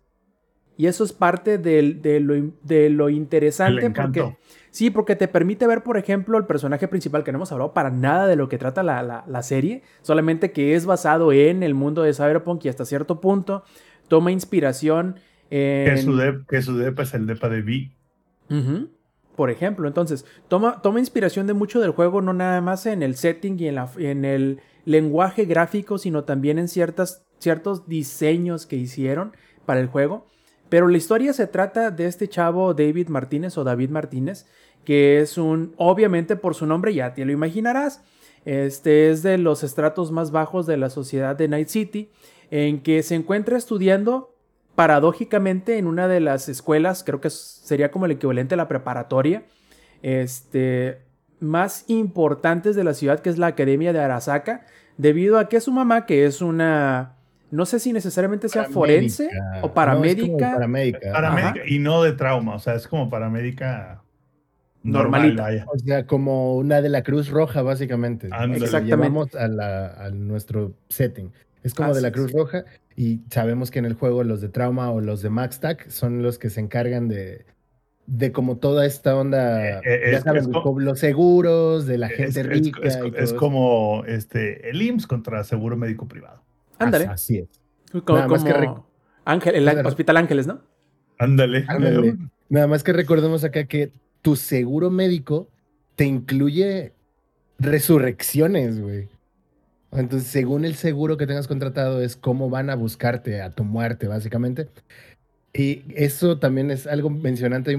Y 0.78 0.86
eso 0.88 1.04
es 1.04 1.12
parte 1.14 1.56
del- 1.56 2.02
de, 2.02 2.20
lo, 2.20 2.34
de 2.62 2.90
lo 2.90 3.08
interesante 3.08 3.80
porque 4.02 4.20
sí, 4.70 4.90
porque 4.90 5.16
te 5.16 5.26
permite 5.26 5.66
ver, 5.66 5.82
por 5.82 5.96
ejemplo, 5.96 6.36
el 6.36 6.44
personaje 6.44 6.86
principal 6.86 7.24
que 7.24 7.32
no 7.32 7.38
hemos 7.38 7.50
hablado 7.50 7.72
para 7.72 7.90
nada 7.90 8.26
de 8.26 8.36
lo 8.36 8.48
que 8.50 8.58
trata 8.58 8.82
la, 8.82 9.02
la- 9.02 9.24
la 9.26 9.42
serie, 9.42 9.82
solamente 10.02 10.52
que 10.52 10.74
es 10.74 10.84
basado 10.84 11.32
en 11.32 11.62
el 11.62 11.72
mundo 11.74 12.02
de 12.02 12.12
Cyberpunk 12.12 12.64
y 12.66 12.68
hasta 12.68 12.84
cierto 12.84 13.20
punto 13.22 13.64
toma 14.08 14.32
inspiración 14.32 15.16
en... 15.48 15.86
Que 16.50 16.60
su, 16.60 16.76
depa 16.76 17.02
es 17.04 17.14
el 17.14 17.26
depa 17.26 17.48
de 17.48 17.62
Vi. 17.62 17.96
Ujú. 18.50 18.90
Por 19.36 19.50
ejemplo, 19.50 19.86
entonces, 19.86 20.24
toma, 20.48 20.80
toma 20.82 20.98
inspiración 20.98 21.46
de 21.46 21.52
mucho 21.52 21.80
del 21.80 21.90
juego, 21.90 22.22
no 22.22 22.32
nada 22.32 22.60
más 22.60 22.86
en 22.86 23.02
el 23.02 23.16
setting 23.16 23.60
y 23.60 23.68
en, 23.68 23.74
la, 23.74 23.90
en 23.98 24.24
el 24.24 24.60
lenguaje 24.84 25.44
gráfico, 25.44 25.98
sino 25.98 26.24
también 26.24 26.58
en 26.58 26.68
ciertas, 26.68 27.26
ciertos 27.38 27.86
diseños 27.86 28.66
que 28.66 28.76
hicieron 28.76 29.32
para 29.66 29.80
el 29.80 29.88
juego. 29.88 30.26
Pero 30.68 30.88
la 30.88 30.96
historia 30.96 31.32
se 31.32 31.46
trata 31.46 31.90
de 31.90 32.06
este 32.06 32.28
chavo 32.28 32.74
David 32.74 33.08
Martínez 33.08 33.56
o 33.58 33.64
David 33.64 33.90
Martínez, 33.90 34.46
que 34.84 35.20
es 35.20 35.36
un, 35.36 35.74
obviamente 35.76 36.36
por 36.36 36.54
su 36.54 36.66
nombre 36.66 36.94
ya 36.94 37.12
te 37.14 37.24
lo 37.24 37.32
imaginarás, 37.32 38.02
este 38.44 39.10
es 39.10 39.22
de 39.24 39.38
los 39.38 39.64
estratos 39.64 40.12
más 40.12 40.30
bajos 40.30 40.66
de 40.66 40.76
la 40.76 40.88
sociedad 40.88 41.34
de 41.34 41.48
Night 41.48 41.68
City, 41.68 42.10
en 42.50 42.80
que 42.80 43.02
se 43.02 43.16
encuentra 43.16 43.58
estudiando 43.58 44.35
paradójicamente 44.76 45.78
en 45.78 45.86
una 45.88 46.06
de 46.06 46.20
las 46.20 46.48
escuelas, 46.48 47.02
creo 47.02 47.20
que 47.20 47.30
sería 47.30 47.90
como 47.90 48.04
el 48.06 48.12
equivalente 48.12 48.54
a 48.54 48.56
la 48.58 48.68
preparatoria, 48.68 49.42
este, 50.02 50.98
más 51.40 51.84
importantes 51.88 52.76
de 52.76 52.84
la 52.84 52.94
ciudad, 52.94 53.20
que 53.20 53.30
es 53.30 53.38
la 53.38 53.48
Academia 53.48 53.92
de 53.92 54.00
Arasaka, 54.00 54.64
debido 54.96 55.38
a 55.38 55.48
que 55.48 55.60
su 55.60 55.72
mamá, 55.72 56.06
que 56.06 56.24
es 56.26 56.40
una, 56.42 57.16
no 57.50 57.66
sé 57.66 57.78
si 57.80 57.92
necesariamente 57.92 58.48
sea 58.48 58.64
forense 58.64 59.28
Paramédica. 59.28 59.42
o 59.42 59.50
No, 59.50 59.54
es 59.56 59.60
como 59.62 59.74
paramédica, 59.74 60.52
paramédica. 60.52 61.12
Paramédica 61.12 61.60
y 61.66 61.78
no 61.78 62.02
de 62.02 62.12
trauma, 62.12 62.54
o 62.54 62.58
sea, 62.58 62.74
es 62.74 62.86
como 62.86 63.08
paramédica 63.10 64.02
normal, 64.82 65.34
Normalita. 65.34 65.64
O 65.72 65.78
sea, 65.78 66.06
como 66.06 66.56
una 66.56 66.80
de 66.80 66.88
la 66.88 67.02
Cruz 67.02 67.28
Roja, 67.28 67.62
básicamente. 67.62 68.28
Exactamente. 68.28 68.86
Llevamos 68.96 69.34
a, 69.34 69.48
la- 69.48 69.88
a 70.04 70.10
nuestro 70.10 70.74
setting. 70.88 71.32
Es 71.66 71.74
como 71.74 71.94
de 71.94 72.00
la. 72.00 72.12
Cruz 72.12 72.32
Roja 72.32 72.64
y 72.96 73.20
sabemos 73.30 73.70
que 73.70 73.78
en 73.78 73.84
el 73.84 73.94
juego 73.94 74.24
los 74.24 74.40
de 74.40 74.48
Trauma 74.48 74.90
o 74.90 75.00
los 75.00 75.20
de 75.22 75.30
Maxtac 75.30 75.88
son 75.90 76.22
los 76.22 76.38
que 76.38 76.48
se 76.50 76.60
encargan 76.60 77.08
de, 77.08 77.44
de 78.06 78.32
como 78.32 78.56
toda 78.58 78.86
esta 78.86 79.16
onda, 79.16 79.78
Eh, 79.78 79.82
eh, 79.84 80.00
ya 80.12 80.18
es- 80.18 80.24
saben, 80.24 80.40
es 80.42 80.46
de 80.46 80.52
co- 80.52 80.62
co- 80.62 80.80
los 80.80 80.98
seguros, 81.00 81.86
de 81.86 81.98
la 81.98 82.08
gente 82.08 82.40
es- 82.40 82.46
rica. 82.46 82.80
es- 82.82 83.32
como 83.32 84.04
este, 84.06 84.70
el 84.70 84.80
IMSS 84.80 85.06
contra 85.06 85.42
seguro 85.44 85.76
médico 85.76 86.06
privado. 86.08 86.42
ándale, 86.78 87.06
Así 87.06 87.38
es. 87.38 87.48
como, 88.04 88.18
nada 88.18 88.28
más 88.28 88.44
que 88.44 88.52
Ángel, 89.24 89.56
el 89.56 89.68
Ándale. 89.68 89.88
Hospital 89.88 90.16
Ángeles, 90.18 90.46
¿no? 90.46 90.60
Ándale. 91.18 91.64
Ándale. 91.66 92.16
Nada 92.48 92.66
más 92.68 92.84
que 92.84 92.92
recordemos 92.92 93.42
acá 93.42 93.64
que 93.64 93.90
tu 94.22 94.36
seguro 94.36 94.88
médico 94.90 95.48
te 95.96 96.04
incluye 96.04 96.92
resurrecciones, 97.58 98.80
güey. 98.80 99.08
Entonces, 99.96 100.28
según 100.28 100.64
el 100.64 100.74
seguro 100.74 101.16
que 101.16 101.26
tengas 101.26 101.48
contratado, 101.48 102.02
es 102.02 102.16
cómo 102.16 102.50
van 102.50 102.70
a 102.70 102.74
buscarte 102.74 103.40
a 103.40 103.50
tu 103.50 103.64
muerte, 103.64 104.06
básicamente. 104.06 104.68
Y 105.52 105.84
eso 105.94 106.38
también 106.38 106.70
es 106.70 106.86
algo 106.86 107.08
mencionante, 107.10 107.76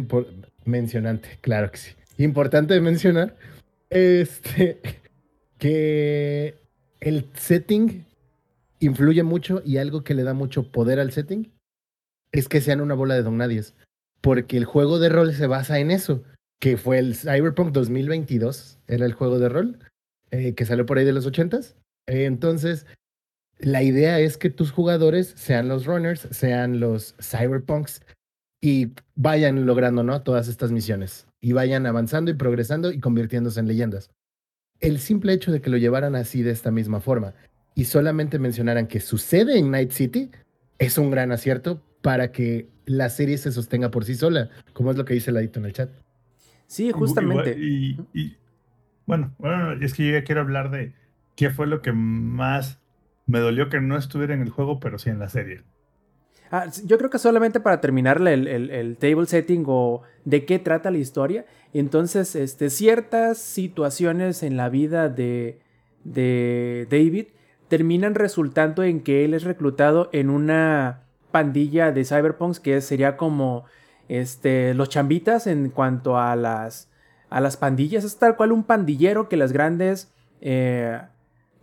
mencionante, 0.65 1.37
claro 1.41 1.71
que 1.71 1.77
sí. 1.77 1.91
Importante 2.17 2.73
de 2.73 2.81
mencionar, 2.81 3.35
este, 3.89 4.79
que 5.59 6.55
el 6.99 7.25
setting 7.35 8.05
influye 8.79 9.23
mucho 9.23 9.61
y 9.65 9.77
algo 9.77 10.03
que 10.03 10.13
le 10.13 10.23
da 10.23 10.33
mucho 10.33 10.71
poder 10.71 10.99
al 10.99 11.11
setting 11.11 11.51
es 12.31 12.47
que 12.47 12.61
sean 12.61 12.81
una 12.81 12.95
bola 12.95 13.15
de 13.15 13.23
don 13.23 13.37
nadies. 13.37 13.75
Porque 14.21 14.57
el 14.57 14.65
juego 14.65 14.99
de 14.99 15.09
rol 15.09 15.33
se 15.33 15.47
basa 15.47 15.79
en 15.79 15.91
eso, 15.91 16.23
que 16.59 16.77
fue 16.77 16.97
el 16.97 17.15
Cyberpunk 17.15 17.71
2022, 17.71 18.79
era 18.87 19.05
el 19.05 19.13
juego 19.13 19.39
de 19.39 19.49
rol, 19.49 19.79
eh, 20.31 20.53
que 20.55 20.65
salió 20.65 20.85
por 20.85 20.97
ahí 20.97 21.05
de 21.05 21.13
los 21.13 21.27
80s. 21.27 21.75
Entonces, 22.07 22.85
la 23.59 23.83
idea 23.83 24.19
es 24.19 24.37
que 24.37 24.49
tus 24.49 24.71
jugadores 24.71 25.33
sean 25.35 25.67
los 25.67 25.85
runners, 25.85 26.27
sean 26.31 26.79
los 26.79 27.15
cyberpunks 27.19 28.01
y 28.61 28.93
vayan 29.15 29.65
logrando, 29.65 30.03
¿no? 30.03 30.21
Todas 30.23 30.47
estas 30.47 30.71
misiones 30.71 31.27
y 31.41 31.51
vayan 31.51 31.85
avanzando 31.85 32.31
y 32.31 32.33
progresando 32.33 32.91
y 32.91 32.99
convirtiéndose 32.99 33.59
en 33.59 33.67
leyendas. 33.67 34.09
El 34.79 34.99
simple 34.99 35.33
hecho 35.33 35.51
de 35.51 35.61
que 35.61 35.69
lo 35.69 35.77
llevaran 35.77 36.15
así 36.15 36.41
de 36.43 36.51
esta 36.51 36.71
misma 36.71 36.99
forma 37.01 37.33
y 37.75 37.85
solamente 37.85 38.39
mencionaran 38.39 38.87
que 38.87 38.99
sucede 38.99 39.57
en 39.57 39.69
Night 39.71 39.91
City 39.91 40.31
es 40.79 40.97
un 40.97 41.11
gran 41.11 41.31
acierto 41.31 41.81
para 42.01 42.31
que 42.31 42.67
la 42.85 43.09
serie 43.09 43.37
se 43.37 43.51
sostenga 43.51 43.91
por 43.91 44.05
sí 44.05 44.15
sola, 44.15 44.49
como 44.73 44.91
es 44.91 44.97
lo 44.97 45.03
que 45.05 45.13
dice 45.15 45.31
Ladito 45.31 45.59
en 45.59 45.65
el 45.65 45.73
chat. 45.73 45.89
Sí, 46.67 46.91
justamente. 46.91 47.51
Igual- 47.57 48.07
Y, 48.13 48.19
y- 48.21 48.37
bueno, 49.05 49.33
bueno, 49.39 49.73
es 49.73 49.93
que 49.93 50.05
yo 50.07 50.13
ya 50.13 50.23
quiero 50.23 50.41
hablar 50.41 50.69
de 50.69 50.93
qué 51.37 51.49
fue 51.51 51.67
lo 51.67 51.81
que 51.81 51.93
más 51.93 52.81
me 53.27 53.39
dolió 53.39 53.69
que 53.69 53.79
no 53.79 53.95
estuviera 53.97 54.33
en 54.33 54.41
el 54.41 54.49
juego, 54.49 54.79
pero 54.81 54.97
sí 54.97 55.09
en 55.09 55.19
la 55.19 55.29
serie. 55.29 55.63
Ah, 56.49 56.65
yo 56.85 56.97
creo 56.97 57.09
que 57.09 57.19
solamente 57.19 57.59
para 57.59 57.79
terminar 57.81 58.17
el, 58.25 58.47
el- 58.47 58.69
el 58.71 58.97
table 58.97 59.25
setting 59.25 59.63
o 59.67 60.01
de 60.25 60.45
qué 60.45 60.59
trata 60.59 60.91
la 60.91 60.97
historia. 60.97 61.45
Entonces, 61.73 62.35
este, 62.35 62.69
ciertas 62.69 63.37
situaciones 63.37 64.43
en 64.43 64.55
la 64.57 64.69
vida 64.69 65.09
de, 65.09 65.59
de 66.05 66.87
David 66.89 67.27
terminan 67.67 68.15
resultando 68.15 68.83
en 68.83 69.01
que 69.01 69.25
él 69.25 69.33
es 69.33 69.43
reclutado 69.43 70.09
en 70.13 70.29
una 70.29 71.03
pandilla 71.31 71.91
de 71.91 72.05
cyberpunks 72.05 72.61
que 72.61 72.79
sería 72.79 73.17
como 73.17 73.65
este, 74.07 74.73
los 74.73 74.87
chambitas 74.87 75.47
en 75.47 75.69
cuanto 75.69 76.17
a 76.17 76.35
las, 76.37 76.89
a 77.29 77.41
las 77.41 77.57
pandillas. 77.57 78.05
Es 78.05 78.17
tal 78.17 78.37
cual 78.37 78.53
un 78.53 78.63
pandillero 78.63 79.27
que 79.29 79.37
las 79.37 79.51
grandes... 79.51 80.11
eh, 80.41 80.99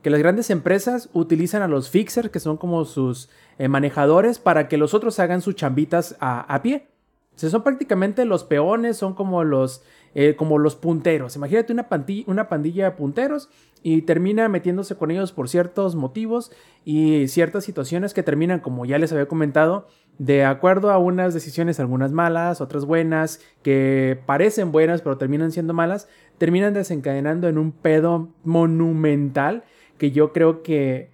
que 0.04 0.10
las 0.10 0.20
grandes 0.20 0.50
empresas 0.50 1.08
utilizan 1.14 1.62
a 1.62 1.66
los 1.66 1.88
fixers, 1.88 2.28
que 2.28 2.38
son 2.38 2.58
como 2.58 2.84
sus 2.84 3.30
eh, 3.58 3.68
manejadores, 3.68 4.38
para 4.38 4.68
que 4.68 4.76
los 4.76 4.92
otros 4.92 5.18
hagan 5.18 5.40
sus 5.40 5.54
chambitas 5.54 6.14
a, 6.20 6.60
pie. 6.62 6.88
O 7.34 7.38
sea, 7.38 7.48
son 7.48 7.62
prácticamente 7.62 8.26
los 8.26 8.44
peones, 8.44 8.98
son 8.98 9.14
como 9.14 9.44
los, 9.44 9.82
eh, 10.14 10.36
como 10.36 10.58
los 10.58 10.76
punteros. 10.76 11.36
Imagínate 11.36 11.72
una, 11.72 11.88
una 12.26 12.48
pandilla 12.50 12.84
de 12.84 12.90
punteros 12.90 13.48
y 13.82 14.02
termina 14.02 14.46
metiéndose 14.50 14.94
con 14.94 15.10
ellos 15.10 15.32
por 15.32 15.48
ciertos 15.48 15.94
motivos 15.94 16.52
y 16.84 17.26
ciertas 17.28 17.64
situaciones 17.64 18.12
que 18.12 18.22
terminan, 18.22 18.60
como 18.60 18.84
ya 18.84 18.98
les 18.98 19.10
había 19.10 19.26
comentado, 19.26 19.88
de 20.18 20.44
acuerdo 20.44 20.90
a 20.90 20.98
unas 20.98 21.32
decisiones, 21.32 21.80
algunas 21.80 22.12
malas, 22.12 22.60
otras 22.60 22.84
buenas, 22.84 23.40
que 23.62 24.20
parecen 24.26 24.70
buenas 24.70 25.00
pero 25.00 25.16
terminan 25.16 25.50
siendo 25.50 25.72
malas, 25.72 26.08
terminan 26.36 26.74
desencadenando 26.74 27.48
en 27.48 27.56
un 27.56 27.72
pedo 27.72 28.28
monumental 28.44 29.64
que 29.98 30.10
yo 30.10 30.32
creo 30.32 30.62
que, 30.62 31.10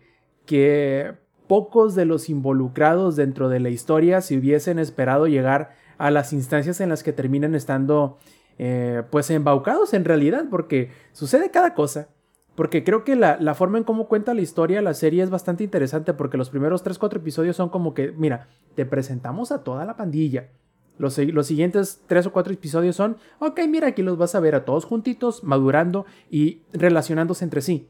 que 0.47 1.15
pocos 1.47 1.95
de 1.95 2.05
los 2.05 2.29
involucrados 2.29 3.17
dentro 3.17 3.49
de 3.49 3.61
la 3.61 3.71
historia 3.71 4.21
si 4.21 4.39
hubiesen 4.39 4.79
esperado 4.79 5.27
llegar 5.27 5.73
a 5.99 6.11
las 6.11 6.33
instancias 6.33 6.81
en 6.81 6.89
las 6.89 7.03
que 7.03 7.13
terminan 7.13 7.55
estando 7.55 8.19
eh, 8.59 9.03
pues 9.11 9.31
embaucados 9.31 9.95
en 9.95 10.05
realidad, 10.05 10.45
porque 10.51 10.91
sucede 11.13 11.51
cada 11.51 11.75
cosa. 11.75 12.09
Porque 12.55 12.85
creo 12.85 13.05
que 13.05 13.17
la, 13.17 13.39
la 13.41 13.55
forma 13.55 13.79
en 13.79 13.85
cómo 13.85 14.07
cuenta 14.07 14.35
la 14.35 14.43
historia, 14.43 14.83
la 14.83 14.95
serie 14.95 15.23
es 15.23 15.31
bastante 15.31 15.65
interesante, 15.65 16.15
porque 16.15 16.37
los 16.37 16.51
primeros 16.51 16.85
3-4 16.85 17.17
episodios 17.17 17.57
son 17.57 17.71
como 17.71 17.95
que, 17.95 18.13
mira, 18.13 18.49
te 18.75 18.85
presentamos 18.85 19.51
a 19.51 19.65
toda 19.65 19.85
la 19.85 19.97
pandilla. 19.97 20.51
Los, 20.99 21.17
los 21.17 21.47
siguientes 21.47 22.03
3 22.07 22.27
o 22.27 22.33
4 22.33 22.53
episodios 22.53 22.97
son, 22.97 23.17
ok, 23.39 23.61
mira, 23.67 23.89
aquí 23.89 24.03
los 24.03 24.19
vas 24.19 24.35
a 24.35 24.41
ver 24.41 24.55
a 24.55 24.67
todos 24.67 24.85
juntitos, 24.85 25.43
madurando 25.43 26.05
y 26.31 26.61
relacionándose 26.73 27.45
entre 27.45 27.63
sí. 27.63 27.89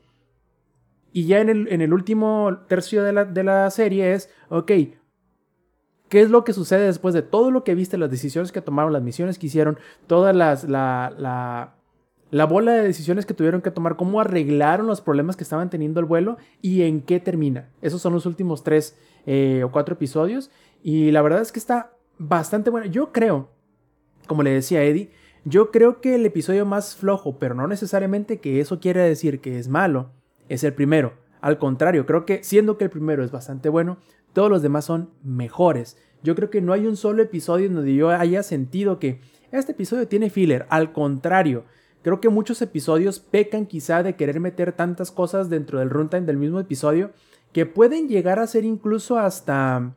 Y 1.13 1.27
ya 1.27 1.41
en 1.41 1.49
el, 1.49 1.69
en 1.73 1.81
el 1.81 1.93
último 1.93 2.59
tercio 2.69 3.03
de 3.03 3.13
la, 3.13 3.25
de 3.25 3.45
la 3.45 3.71
serie 3.71 4.13
es, 4.13 4.31
ok, 4.49 4.73
¿qué 6.09 6.21
es 6.21 6.31
lo 6.31 6.45
que 6.45 6.53
sucede 6.53 6.85
después 6.85 7.15
de 7.15 7.23
todo 7.23 7.51
lo 7.51 7.65
que 7.65 7.75
viste, 7.75 7.99
las 7.99 8.11
decisiones 8.11 8.53
que 8.53 8.61
tomaron, 8.61 8.93
las 8.93 9.03
misiones 9.03 9.39
que 9.39 9.47
hicieron, 9.47 9.79
todas 10.07 10.35
las, 10.35 10.65
la, 10.65 11.13
la, 11.19 11.75
la 12.31 12.47
bola 12.47 12.73
de 12.73 12.83
decisiones 12.83 13.27
que 13.27 13.35
tuvieron 13.35 13.61
que 13.61 13.71
tomar, 13.71 13.97
cómo 13.97 14.21
arreglaron 14.21 14.87
los 14.87 15.01
problemas 15.01 15.37
que 15.37 15.43
estaban 15.43 15.71
teniendo 15.71 16.01
el 16.01 16.07
vuelo 16.07 16.37
y 16.63 16.83
en 16.83 17.01
qué 17.01 17.19
termina? 17.21 17.71
Esos 17.83 18.01
son 18.01 18.13
los 18.13 18.27
últimos 18.27 18.63
tres 18.63 18.97
eh, 19.27 19.63
o 19.65 19.71
cuatro 19.71 19.95
episodios 19.95 20.51
y 20.83 21.11
la 21.11 21.23
verdad 21.23 21.43
es 21.43 21.53
que 21.53 21.59
está 21.59 21.93
bastante 22.19 22.71
bueno. 22.71 22.87
Yo 22.87 23.13
creo, 23.13 23.51
como 24.27 24.43
le 24.43 24.51
decía 24.51 24.83
Eddie, 24.83 25.11
yo 25.45 25.71
creo 25.71 26.01
que 26.01 26.15
el 26.15 26.27
episodio 26.27 26.67
más 26.67 26.95
flojo, 26.95 27.39
pero 27.39 27.55
no 27.55 27.67
necesariamente 27.67 28.41
que 28.41 28.61
eso 28.61 28.79
quiere 28.79 29.01
decir 29.01 29.41
que 29.41 29.59
es 29.59 29.69
malo, 29.69 30.11
es 30.51 30.65
el 30.65 30.75
primero. 30.75 31.15
Al 31.41 31.59
contrario, 31.59 32.05
creo 32.05 32.27
que 32.27 32.45
siendo 32.45 32.77
que 32.77 32.85
el 32.85 32.91
primero 32.91 33.25
es 33.25 33.31
bastante 33.31 33.71
bueno, 33.71 33.97
todos 34.35 34.51
los 34.51 34.61
demás 34.61 34.85
son 34.85 35.11
mejores. 35.23 35.97
Yo 36.23 36.35
creo 36.35 36.51
que 36.51 36.61
no 36.61 36.73
hay 36.73 36.87
un 36.87 36.97
solo 36.97 37.23
episodio 37.23 37.67
en 37.67 37.75
donde 37.75 37.95
yo 37.95 38.11
haya 38.11 38.43
sentido 38.43 38.99
que 38.99 39.21
este 39.53 39.73
episodio 39.73 40.07
tiene 40.07 40.29
filler. 40.29 40.67
Al 40.69 40.93
contrario, 40.93 41.65
creo 42.03 42.21
que 42.21 42.29
muchos 42.29 42.61
episodios 42.61 43.21
pecan 43.21 43.65
quizá 43.65 44.03
de 44.03 44.17
querer 44.17 44.41
meter 44.41 44.73
tantas 44.73 45.11
cosas 45.11 45.49
dentro 45.49 45.79
del 45.79 45.89
runtime 45.89 46.27
del 46.27 46.37
mismo 46.37 46.61
episodio 46.61 47.13
que 47.53 47.65
pueden 47.65 48.09
llegar 48.09 48.39
a 48.39 48.47
ser 48.47 48.65
incluso 48.65 49.19
hasta... 49.19 49.95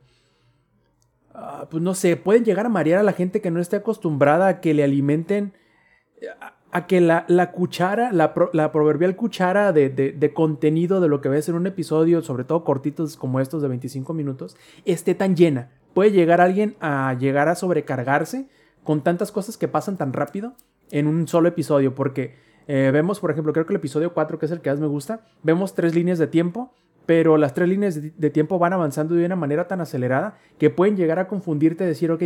ah, 1.34 1.68
pues 1.70 1.84
no 1.84 1.93
sé, 1.93 2.16
pueden 2.16 2.45
llegar 2.45 2.66
a 2.66 2.70
marear 2.70 2.99
a 2.99 3.04
la 3.04 3.14
gente 3.14 3.41
que 3.41 3.51
no 3.51 3.60
esté 3.60 3.78
acostumbrada 3.78 4.47
a 4.47 4.62
que 4.62 4.74
le 4.74 4.84
alimenten... 4.84 5.54
a- 6.74 6.88
que 6.88 6.99
la, 7.01 7.26
la 7.28 7.51
cuchara, 7.51 8.11
la, 8.11 8.34
la 8.53 8.71
proverbial 8.71 9.15
cuchara 9.15 9.71
de, 9.71 9.89
de- 9.89 10.34
contenido 10.34 10.99
de 10.99 11.07
lo 11.07 11.21
que 11.21 11.30
ves 11.30 11.47
en 11.49 11.55
un 11.55 11.67
episodio, 11.67 12.21
sobre 12.21 12.43
todo 12.43 12.63
cortitos 12.63 13.15
como 13.17 13.39
estos 13.39 13.61
de 13.61 13.67
25 13.67 14.13
minutos, 14.13 14.57
esté 14.86 15.15
tan 15.15 15.36
llena. 15.36 15.69
Puede 15.93 16.11
llegar 16.11 16.41
alguien 16.41 16.76
a 16.82 17.15
llegar 17.19 17.47
a 17.49 17.55
sobrecargarse 17.55 18.47
con 18.84 19.01
tantas 19.01 19.32
cosas 19.32 19.57
que 19.57 19.67
pasan 19.67 19.97
tan 19.97 20.11
rápido 20.13 20.53
en 20.91 21.07
un 21.07 21.28
solo 21.28 21.47
episodio, 21.49 21.95
porque 21.95 22.36
eh, 22.67 22.89
vemos, 22.91 23.19
por 23.19 23.32
ejemplo, 23.32 23.53
creo 23.53 23.65
que 23.65 23.74
el 23.74 23.78
episodio 23.78 24.13
4, 24.13 24.39
que 24.39 24.45
es 24.45 24.51
el 24.51 24.61
que 24.61 24.69
más 24.69 24.80
me 24.80 24.88
gusta, 24.88 25.21
vemos 25.43 25.76
tres 25.76 25.93
líneas 25.95 26.17
de 26.19 26.28
tiempo, 26.28 26.74
pero 27.05 27.38
las 27.38 27.53
tres 27.53 27.67
líneas 27.69 28.01
de, 28.01 28.11
de 28.15 28.30
tiempo 28.30 28.57
van 28.59 28.74
avanzando 28.74 29.15
de 29.15 29.26
una 29.26 29.36
manera 29.36 29.67
tan 29.67 29.82
acelerada 29.82 30.38
que 30.57 30.69
pueden 30.69 30.95
llegar 30.95 31.19
a 31.19 31.28
confundirte 31.28 31.84
decir, 31.86 32.11
ok, 32.11 32.24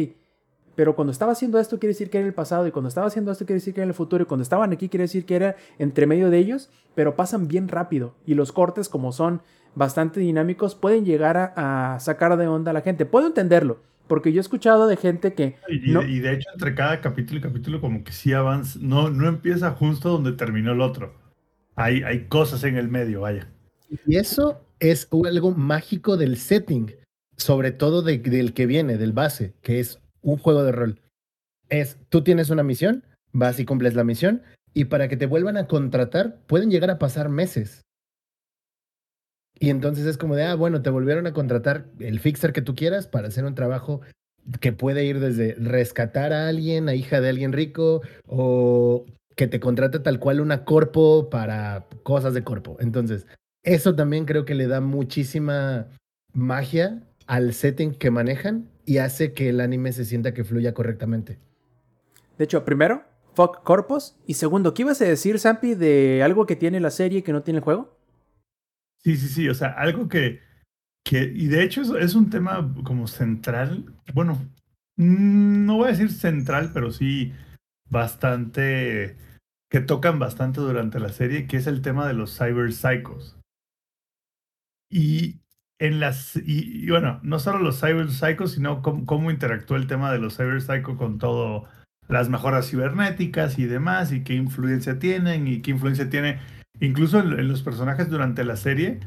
pero 0.77 0.95
cuando 0.95 1.11
estaba 1.11 1.31
haciendo 1.33 1.59
esto 1.59 1.79
quiere 1.79 1.91
decir 1.93 2.09
que 2.09 2.19
era 2.19 2.27
el 2.27 2.33
pasado 2.33 2.67
y 2.67 2.71
cuando 2.71 2.87
estaba 2.87 3.07
haciendo 3.07 3.31
esto 3.31 3.45
quiere 3.45 3.57
decir 3.57 3.73
que 3.73 3.81
era 3.81 3.87
el 3.89 3.93
futuro 3.95 4.23
y 4.23 4.27
cuando 4.27 4.43
estaban 4.43 4.71
aquí 4.71 4.87
quiere 4.89 5.03
decir 5.05 5.25
que 5.25 5.35
era 5.35 5.55
entre 5.79 6.05
medio 6.05 6.29
de 6.29 6.37
ellos, 6.37 6.69
pero 6.95 7.15
pasan 7.15 7.47
bien 7.47 7.67
rápido 7.67 8.13
y 8.25 8.35
los 8.35 8.51
cortes 8.51 8.87
como 8.87 9.11
son 9.11 9.41
bastante 9.75 10.19
dinámicos 10.19 10.75
pueden 10.75 11.03
llegar 11.03 11.35
a, 11.35 11.95
a 11.95 11.99
sacar 11.99 12.37
de 12.37 12.47
onda 12.47 12.71
a 12.71 12.73
la 12.73 12.81
gente. 12.81 13.05
Puedo 13.05 13.27
entenderlo, 13.27 13.79
porque 14.07 14.31
yo 14.31 14.39
he 14.39 14.41
escuchado 14.41 14.87
de 14.87 14.97
gente 14.97 15.33
que 15.33 15.55
Y, 15.67 15.91
no, 15.91 16.01
y 16.03 16.19
de 16.19 16.33
hecho, 16.33 16.49
entre 16.53 16.73
cada 16.75 17.01
capítulo 17.01 17.39
y 17.39 17.41
capítulo, 17.41 17.81
como 17.81 18.03
que 18.03 18.11
sí 18.11 18.31
avanza. 18.33 18.79
No, 18.81 19.09
no 19.09 19.27
empieza 19.27 19.71
justo 19.71 20.09
donde 20.09 20.31
terminó 20.33 20.71
el 20.73 20.81
otro. 20.81 21.13
Hay, 21.75 22.01
hay 22.03 22.25
cosas 22.27 22.63
en 22.63 22.77
el 22.77 22.87
medio, 22.87 23.21
vaya. 23.21 23.47
Y 24.07 24.15
eso 24.17 24.61
es 24.79 25.07
algo 25.25 25.51
mágico 25.51 26.17
del 26.17 26.37
setting, 26.37 26.95
sobre 27.35 27.71
todo 27.71 28.01
de- 28.01 28.19
del 28.19 28.53
que 28.53 28.65
viene, 28.65 28.97
del 28.97 29.11
base, 29.13 29.53
que 29.61 29.79
es 29.79 29.99
un 30.21 30.37
juego 30.37 30.63
de 30.63 30.71
rol. 30.71 31.01
Es, 31.69 31.97
tú 32.09 32.23
tienes 32.23 32.49
una 32.49 32.63
misión, 32.63 33.03
vas 33.31 33.59
y 33.59 33.65
cumples 33.65 33.95
la 33.95 34.03
misión, 34.03 34.43
y 34.73 34.85
para 34.85 35.07
que 35.07 35.17
te 35.17 35.25
vuelvan 35.25 35.57
a 35.57 35.67
contratar, 35.67 36.39
pueden 36.47 36.69
llegar 36.69 36.89
a 36.89 36.99
pasar 36.99 37.29
meses. 37.29 37.81
Y 39.59 39.69
entonces 39.69 40.05
es 40.05 40.17
como 40.17 40.35
de, 40.35 40.43
ah, 40.43 40.55
bueno, 40.55 40.81
te 40.81 40.89
volvieron 40.89 41.25
a 41.27 41.33
contratar 41.33 41.85
el 41.99 42.19
fixer 42.19 42.53
que 42.53 42.61
tú 42.61 42.75
quieras 42.75 43.07
para 43.07 43.27
hacer 43.27 43.43
un 43.45 43.55
trabajo 43.55 44.01
que 44.61 44.71
puede 44.71 45.03
ir 45.03 45.19
desde 45.19 45.55
rescatar 45.55 46.31
a 46.31 46.47
alguien, 46.47 46.89
a 46.89 46.95
hija 46.95 47.21
de 47.21 47.29
alguien 47.29 47.53
rico, 47.53 48.01
o 48.27 49.05
que 49.35 49.47
te 49.47 49.59
contrate 49.59 49.99
tal 49.99 50.19
cual 50.19 50.41
una 50.41 50.63
corpo 50.63 51.29
para 51.29 51.87
cosas 52.03 52.33
de 52.33 52.43
corpo. 52.43 52.77
Entonces, 52.79 53.25
eso 53.63 53.95
también 53.95 54.25
creo 54.25 54.45
que 54.45 54.55
le 54.55 54.67
da 54.67 54.79
muchísima 54.79 55.87
magia 56.33 57.03
al 57.25 57.53
setting 57.53 57.93
que 57.93 58.11
manejan 58.11 58.69
y 58.87 58.99
hace 58.99 59.33
que 59.33 59.49
el 59.49 59.59
anime 59.59 59.91
se 59.91 60.05
sienta 60.05 60.33
que 60.33 60.45
fluya 60.45 60.73
correctamente. 60.73 61.37
De 62.37 62.45
hecho, 62.45 62.63
primero, 62.63 63.03
fuck 63.35 63.61
corpos. 63.63 64.17
Y 64.25 64.35
segundo, 64.35 64.73
¿qué 64.73 64.83
ibas 64.83 65.01
a 65.01 65.05
decir, 65.05 65.39
Zampi, 65.39 65.75
de 65.75 66.23
algo 66.23 66.45
que 66.45 66.55
tiene 66.55 66.79
la 66.79 66.89
serie 66.89 67.21
que 67.21 67.33
no 67.33 67.43
tiene 67.43 67.57
el 67.57 67.65
juego? 67.65 67.99
Sí, 69.03 69.17
sí, 69.17 69.27
sí. 69.27 69.49
O 69.49 69.53
sea, 69.53 69.73
algo 69.73 70.07
que. 70.07 70.39
que 71.03 71.23
y 71.23 71.47
de 71.47 71.63
hecho 71.63 71.81
es, 71.81 71.89
es 72.01 72.15
un 72.15 72.29
tema 72.29 72.73
como 72.85 73.07
central. 73.07 73.93
Bueno, 74.13 74.35
mm, 74.95 75.65
no 75.65 75.75
voy 75.75 75.89
a 75.89 75.91
decir 75.91 76.09
central, 76.09 76.71
pero 76.73 76.89
sí 76.91 77.33
bastante. 77.89 79.17
que 79.69 79.81
tocan 79.81 80.17
bastante 80.17 80.61
durante 80.61 81.01
la 81.01 81.09
serie, 81.09 81.45
que 81.45 81.57
es 81.57 81.67
el 81.67 81.81
tema 81.81 82.07
de 82.07 82.13
los 82.13 82.37
cyber 82.37 82.71
psychos. 82.71 83.37
Y 84.89 85.41
en 85.79 85.99
las. 85.99 86.35
Y, 86.35 86.89
bueno, 86.89 87.19
no 87.23 87.39
solo 87.39 87.59
los 87.59 87.79
cyber 87.79 88.09
psychos, 88.11 88.53
sino 88.53 88.81
cómo, 88.81 89.05
cómo 89.05 89.31
interactúa 89.31 89.77
el 89.77 89.87
tema 89.87 90.11
de 90.11 90.19
los 90.19 90.35
cyber 90.37 90.61
psychos 90.61 90.97
con 90.97 91.17
todo. 91.19 91.65
Las 92.07 92.29
mejoras 92.29 92.69
cibernéticas 92.69 93.59
y 93.59 93.65
demás, 93.65 94.13
y 94.13 94.23
qué 94.23 94.33
influencia 94.33 94.97
tienen, 94.97 95.45
y 95.47 95.61
qué 95.61 95.71
influencia 95.71 96.09
tiene 96.09 96.39
incluso 96.79 97.19
en, 97.19 97.47
los 97.47 97.63
personajes 97.63 98.09
durante 98.09 98.43
la 98.45 98.55
serie, 98.55 98.99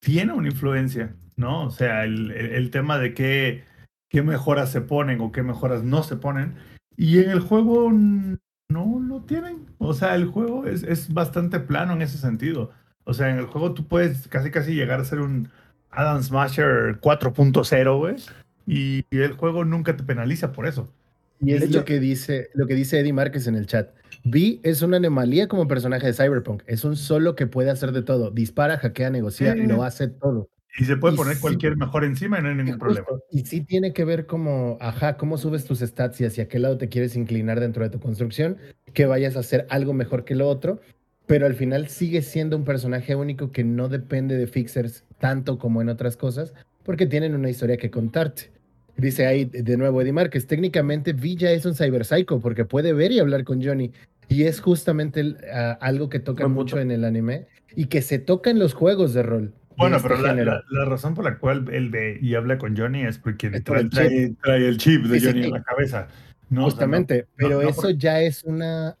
tiene 0.00 0.32
una 0.32 0.48
influencia, 0.48 1.14
¿no? 1.36 1.64
O 1.64 1.70
sea, 1.70 2.04
el, 2.04 2.30
el- 2.32 2.52
el 2.54 2.70
tema 2.70 2.98
de 2.98 3.14
qué, 3.14 3.64
qué 4.08 4.22
mejoras 4.22 4.72
se 4.72 4.80
ponen 4.80 5.20
o 5.20 5.32
qué 5.32 5.42
mejoras 5.42 5.82
no 5.84 6.02
se 6.02 6.16
ponen. 6.16 6.54
Y 6.96 7.18
en 7.20 7.30
el 7.30 7.40
juego 7.40 7.90
no 7.92 8.98
lo 9.00 9.22
tienen. 9.22 9.66
O 9.78 9.94
sea, 9.94 10.14
el 10.14 10.26
juego 10.26 10.66
es, 10.66 10.82
es 10.82 11.12
bastante 11.12 11.60
plano 11.60 11.92
en 11.92 12.02
ese 12.02 12.18
sentido. 12.18 12.70
O 13.04 13.14
sea, 13.14 13.30
en 13.30 13.38
el 13.38 13.46
juego 13.46 13.74
tú 13.74 13.86
puedes 13.86 14.28
casi 14.28 14.50
casi 14.50 14.74
llegar 14.74 15.00
a 15.00 15.04
ser 15.04 15.20
un 15.20 15.48
Adam 15.90 16.22
Smasher 16.22 16.98
4.0, 17.00 17.98
güey. 17.98 18.16
Y 18.66 19.04
el 19.10 19.32
juego 19.32 19.64
nunca 19.64 19.96
te 19.96 20.02
penaliza 20.04 20.52
por 20.52 20.66
eso. 20.66 20.92
Y 21.40 21.54
es 21.54 21.70
lo 21.70 21.84
que 21.84 21.98
dice, 22.00 22.50
lo 22.54 22.66
que 22.66 22.74
dice 22.74 23.00
Eddie 23.00 23.12
Márquez 23.12 23.46
en 23.46 23.54
el 23.56 23.66
chat. 23.66 23.90
Vi 24.24 24.60
es 24.62 24.82
una 24.82 24.98
anomalía 24.98 25.48
como 25.48 25.66
personaje 25.66 26.06
de 26.06 26.12
Cyberpunk. 26.12 26.62
Es 26.66 26.84
un 26.84 26.96
solo 26.96 27.34
que 27.34 27.46
puede 27.46 27.70
hacer 27.70 27.92
de 27.92 28.02
todo. 28.02 28.30
Dispara, 28.30 28.76
hackea, 28.78 29.10
negocia, 29.10 29.54
Sí. 29.54 29.62
lo 29.66 29.82
hace 29.82 30.08
todo. 30.08 30.48
Y 30.78 30.84
se 30.84 30.96
puede 30.96 31.14
Y 31.14 31.16
poner 31.16 31.34
sí. 31.36 31.40
cualquier 31.40 31.76
mejor 31.76 32.04
encima 32.04 32.38
y 32.38 32.42
no 32.42 32.50
hay 32.50 32.54
ningún 32.54 32.78
problema. 32.78 33.06
Y 33.32 33.40
sí 33.46 33.62
tiene 33.62 33.92
que 33.92 34.04
ver 34.04 34.26
como, 34.26 34.76
ajá, 34.80 35.16
cómo 35.16 35.36
subes 35.38 35.64
tus 35.64 35.80
stats 35.80 36.20
y 36.20 36.26
hacia 36.26 36.46
qué 36.46 36.58
lado 36.58 36.76
te 36.78 36.88
quieres 36.88 37.16
inclinar 37.16 37.58
dentro 37.58 37.82
de 37.82 37.90
tu 37.90 37.98
construcción, 37.98 38.58
que 38.92 39.06
vayas 39.06 39.34
a 39.36 39.40
hacer 39.40 39.66
algo 39.70 39.94
mejor 39.94 40.24
que 40.24 40.34
lo 40.36 40.46
otro, 40.48 40.80
pero 41.30 41.46
al 41.46 41.54
final 41.54 41.86
sigue 41.86 42.22
siendo 42.22 42.56
un 42.56 42.64
personaje 42.64 43.14
único 43.14 43.52
que 43.52 43.62
no 43.62 43.88
depende 43.88 44.36
de 44.36 44.48
fixers 44.48 45.04
tanto 45.20 45.60
como 45.60 45.80
en 45.80 45.88
otras 45.88 46.16
cosas, 46.16 46.52
porque 46.82 47.06
tienen 47.06 47.36
una 47.36 47.48
historia 47.48 47.76
que 47.76 47.88
contarte. 47.88 48.50
Dice 48.96 49.26
ahí 49.26 49.44
de 49.44 49.76
nuevo 49.76 50.02
Eddie 50.02 50.12
Márquez, 50.12 50.48
técnicamente 50.48 51.12
Villa 51.12 51.52
es 51.52 51.64
un 51.66 51.76
cyberpsycho 51.76 52.40
porque 52.40 52.64
puede 52.64 52.92
ver 52.92 53.12
y 53.12 53.20
hablar 53.20 53.44
con 53.44 53.62
Johnny. 53.62 53.92
Y 54.28 54.42
es 54.42 54.60
justamente 54.60 55.20
el, 55.20 55.36
algo 55.80 56.08
que 56.08 56.18
toca 56.18 56.48
mucho 56.48 56.80
en 56.80 56.90
el 56.90 57.04
anime 57.04 57.46
y 57.76 57.84
que 57.86 58.02
se 58.02 58.18
toca 58.18 58.50
en 58.50 58.58
los 58.58 58.74
juegos 58.74 59.14
de 59.14 59.22
rol. 59.22 59.52
Bueno, 59.76 59.98
este 59.98 60.08
pero 60.08 60.20
la, 60.22 60.28
género. 60.30 60.50
la- 60.52 60.64
la 60.68 60.84
razón 60.84 61.14
por 61.14 61.24
la 61.24 61.38
cual 61.38 61.64
él 61.72 61.90
ve 61.90 62.18
y 62.20 62.34
habla 62.34 62.58
con 62.58 62.76
Johnny 62.76 63.02
es 63.02 63.18
porque 63.18 63.46
Es 63.54 63.62
trae, 63.62 63.82
el 63.82 63.90
trae- 63.90 64.36
trae 64.42 64.66
el 64.66 64.78
chip 64.78 65.04
de 65.04 65.20
Sí, 65.20 65.26
Johnny 65.26 65.42
sí. 65.42 65.46
en 65.48 65.52
la 65.54 65.62
cabeza. 65.62 66.08
No, 66.08 66.08
o 66.08 66.08
sea, 66.08 66.50
no- 66.50 66.64
Justamente, 66.64 67.26
pero 67.36 67.62
no 67.62 67.68
eso 67.68 67.82
porque- 67.82 67.96
ya 67.98 68.20
es 68.20 68.42
una 68.42 68.96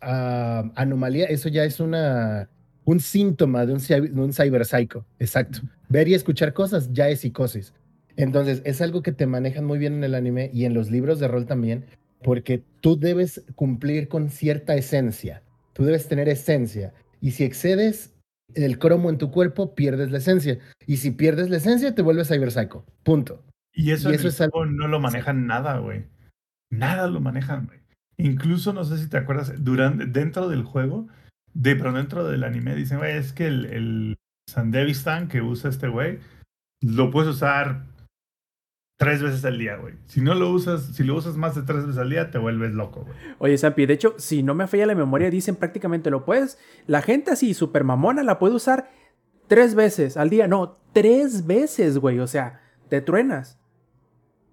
ah, 0.00 0.70
anomalía, 0.74 1.26
eso 1.26 1.48
ya 1.48 1.64
es 1.64 1.80
una 1.80 2.48
un 2.84 3.00
síntoma 3.00 3.66
de 3.66 3.74
un, 3.74 3.80
de 3.80 4.20
un 4.20 4.32
cyberpsycho. 4.32 5.04
Exacto. 5.18 5.60
Ver 5.90 6.08
y 6.08 6.14
escuchar 6.14 6.54
cosas 6.54 6.90
ya 6.94 7.08
es 7.10 7.20
psicosis. 7.20 7.74
Entonces, 8.16 8.62
es 8.64 8.80
algo 8.80 9.02
que 9.02 9.12
te 9.12 9.26
manejan 9.26 9.66
muy 9.66 9.78
bien 9.78 9.92
en 9.94 10.04
el 10.04 10.14
anime 10.14 10.50
y 10.54 10.64
en 10.64 10.72
los 10.72 10.90
libros 10.90 11.20
de 11.20 11.28
rol 11.28 11.44
también, 11.44 11.84
porque 12.22 12.62
tú 12.80 12.98
debes 12.98 13.44
cumplir 13.56 14.08
con 14.08 14.30
cierta 14.30 14.74
esencia. 14.74 15.42
Tú 15.74 15.84
debes 15.84 16.08
tener 16.08 16.28
esencia. 16.30 16.94
Y 17.20 17.32
si 17.32 17.44
excedes 17.44 18.14
el 18.54 18.78
cromo 18.78 19.10
en 19.10 19.18
tu 19.18 19.30
cuerpo, 19.30 19.74
pierdes 19.74 20.10
la 20.10 20.18
esencia. 20.18 20.58
Y 20.86 20.96
si 20.96 21.10
pierdes 21.10 21.50
la 21.50 21.58
esencia, 21.58 21.94
te 21.94 22.00
vuelves 22.02 22.28
cyberpsycho. 22.28 22.84
Punto. 23.02 23.42
y 23.74 23.90
eso, 23.92 24.10
y 24.10 24.14
eso 24.14 24.28
es 24.28 24.40
algo- 24.40 24.64
no 24.66 24.88
lo 24.88 24.98
manejan 24.98 25.46
nada, 25.46 25.78
güey. 25.78 26.04
Nada 26.70 27.06
lo 27.06 27.20
manejan, 27.20 27.66
güey. 27.66 27.78
Incluso, 28.18 28.72
no 28.72 28.84
sé 28.84 28.98
si 28.98 29.08
te 29.08 29.16
acuerdas, 29.16 29.52
durante, 29.58 30.06
dentro 30.06 30.48
del 30.48 30.64
juego, 30.64 31.06
de, 31.54 31.76
pero 31.76 31.92
dentro 31.92 32.24
del 32.28 32.44
anime, 32.44 32.74
dicen, 32.74 32.98
güey, 32.98 33.16
es 33.16 33.32
que 33.32 33.46
el, 33.46 33.64
el 33.66 34.16
Sandevistan 34.50 35.28
que 35.28 35.40
usa 35.42 35.70
este 35.70 35.88
güey, 35.88 36.18
lo 36.82 37.10
puedes 37.10 37.30
usar 37.30 37.84
tres 38.98 39.22
veces 39.22 39.44
al 39.44 39.58
día, 39.58 39.76
güey. 39.76 39.94
Si 40.06 40.20
no 40.20 40.34
lo 40.34 40.50
usas, 40.50 40.82
si 40.96 41.04
lo 41.04 41.14
usas 41.14 41.36
más 41.36 41.54
de 41.54 41.62
tres 41.62 41.86
veces 41.86 41.98
al 42.00 42.10
día, 42.10 42.30
te 42.30 42.38
vuelves 42.38 42.72
loco, 42.72 43.02
güey. 43.04 43.16
Oye, 43.38 43.56
Zampi, 43.56 43.86
de 43.86 43.94
hecho, 43.94 44.14
si 44.18 44.42
no 44.42 44.54
me 44.54 44.66
falla 44.66 44.86
la 44.86 44.94
memoria, 44.96 45.30
dicen 45.30 45.54
prácticamente 45.54 46.10
lo 46.10 46.24
puedes. 46.24 46.58
La 46.88 47.02
gente 47.02 47.30
así, 47.30 47.54
super 47.54 47.84
mamona, 47.84 48.24
la 48.24 48.38
puede 48.40 48.54
usar 48.56 48.90
tres 49.46 49.76
veces 49.76 50.16
al 50.16 50.30
día. 50.30 50.48
No, 50.48 50.78
tres 50.92 51.46
veces, 51.46 51.98
güey. 51.98 52.18
O 52.18 52.26
sea, 52.26 52.60
te 52.88 53.00
truenas. 53.00 53.60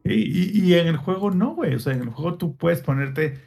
Y, 0.03 0.13
y- 0.13 0.51
y 0.63 0.73
en 0.75 0.87
el 0.87 0.97
juego 0.97 1.31
no, 1.31 1.55
güey. 1.55 1.73
O 1.73 1.79
sea, 1.79 1.93
en 1.93 2.01
el 2.03 2.09
juego 2.09 2.37
tú 2.37 2.55
puedes 2.55 2.81
ponerte 2.81 3.39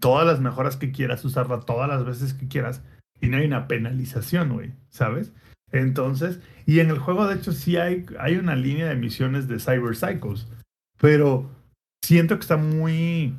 todas 0.00 0.26
las 0.26 0.40
mejoras 0.40 0.76
que 0.76 0.92
quieras, 0.92 1.24
usarla 1.24 1.60
todas 1.60 1.88
las 1.88 2.04
veces 2.04 2.34
que 2.34 2.48
quieras, 2.48 2.82
y 3.20 3.28
no 3.28 3.36
hay 3.36 3.46
una 3.46 3.68
penalización, 3.68 4.52
güey, 4.52 4.72
¿sabes? 4.90 5.32
Entonces, 5.72 6.40
y 6.66 6.80
en 6.80 6.90
el 6.90 6.98
juego, 6.98 7.26
de 7.26 7.36
hecho, 7.36 7.52
sí 7.52 7.76
hay, 7.76 8.06
hay 8.18 8.36
una 8.36 8.56
línea 8.56 8.88
de 8.88 8.96
misiones 8.96 9.48
de 9.48 9.58
Cyber 9.58 9.96
Psychos, 9.96 10.48
pero 10.98 11.50
siento 12.02 12.36
que 12.36 12.42
está 12.42 12.56
muy 12.56 13.36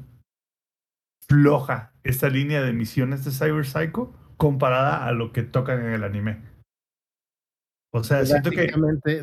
floja 1.28 1.94
esta 2.04 2.30
línea 2.30 2.62
de 2.62 2.74
misiones 2.74 3.24
de 3.24 3.32
Cyber 3.32 3.66
Psycho 3.66 4.14
comparada 4.38 5.06
a 5.06 5.12
lo 5.12 5.32
que 5.32 5.44
tocan 5.44 5.80
en 5.80 5.94
el 5.94 6.04
anime. 6.04 6.42
O 7.92 8.04
sea, 8.04 8.26
siento 8.26 8.52
que. 8.52 8.72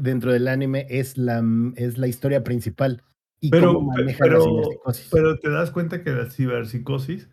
Dentro 0.01 0.33
del 0.33 0.49
anime 0.49 0.87
es 0.91 1.17
la, 1.17 1.43
es 1.77 1.99
la 1.99 2.09
historia 2.09 2.43
principal. 2.43 3.03
Y 3.41 3.51
Pero, 3.51 3.75
cómo 3.75 3.93
manejan 3.93 4.19
pero, 4.29 4.39
la 4.39 4.45
ciberpsicosis. 4.45 5.09
pero 5.13 5.39
te 5.39 5.51
das 5.51 5.71
cuenta 5.71 6.03
que 6.03 6.11
la 6.11 6.31
ciberpsicosis 6.31 7.29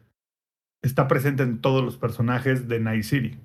está 0.83 1.07
presente 1.07 1.43
en 1.43 1.61
todos 1.61 1.83
los 1.83 1.97
personajes 1.97 2.67
de 2.67 2.79
Night 2.79 3.03
City. 3.03 3.39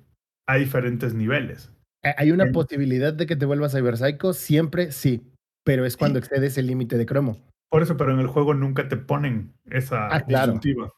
Hay 0.47 0.61
diferentes 0.61 1.13
niveles. 1.13 1.71
Eh, 2.03 2.13
¿Hay 2.17 2.31
una 2.31 2.51
posibilidad 2.51 3.13
de 3.13 3.25
que 3.25 3.35
te 3.35 3.45
vuelvas 3.45 3.73
Cyberpsycho? 3.73 4.33
Siempre 4.33 4.91
sí, 4.91 5.31
pero 5.65 5.85
es 5.85 5.95
cuando 5.97 6.19
excedes 6.19 6.57
el 6.57 6.67
límite 6.67 6.97
de 6.97 7.05
cromo. 7.05 7.37
Por 7.69 7.81
eso, 7.83 7.97
pero 7.97 8.13
en 8.13 8.19
el 8.19 8.27
juego 8.27 8.53
nunca 8.53 8.87
te 8.89 8.97
ponen 8.97 9.53
esa 9.69 10.07
Ah, 10.13 10.21
claro. 10.21 10.53
disyuntiva. 10.53 10.91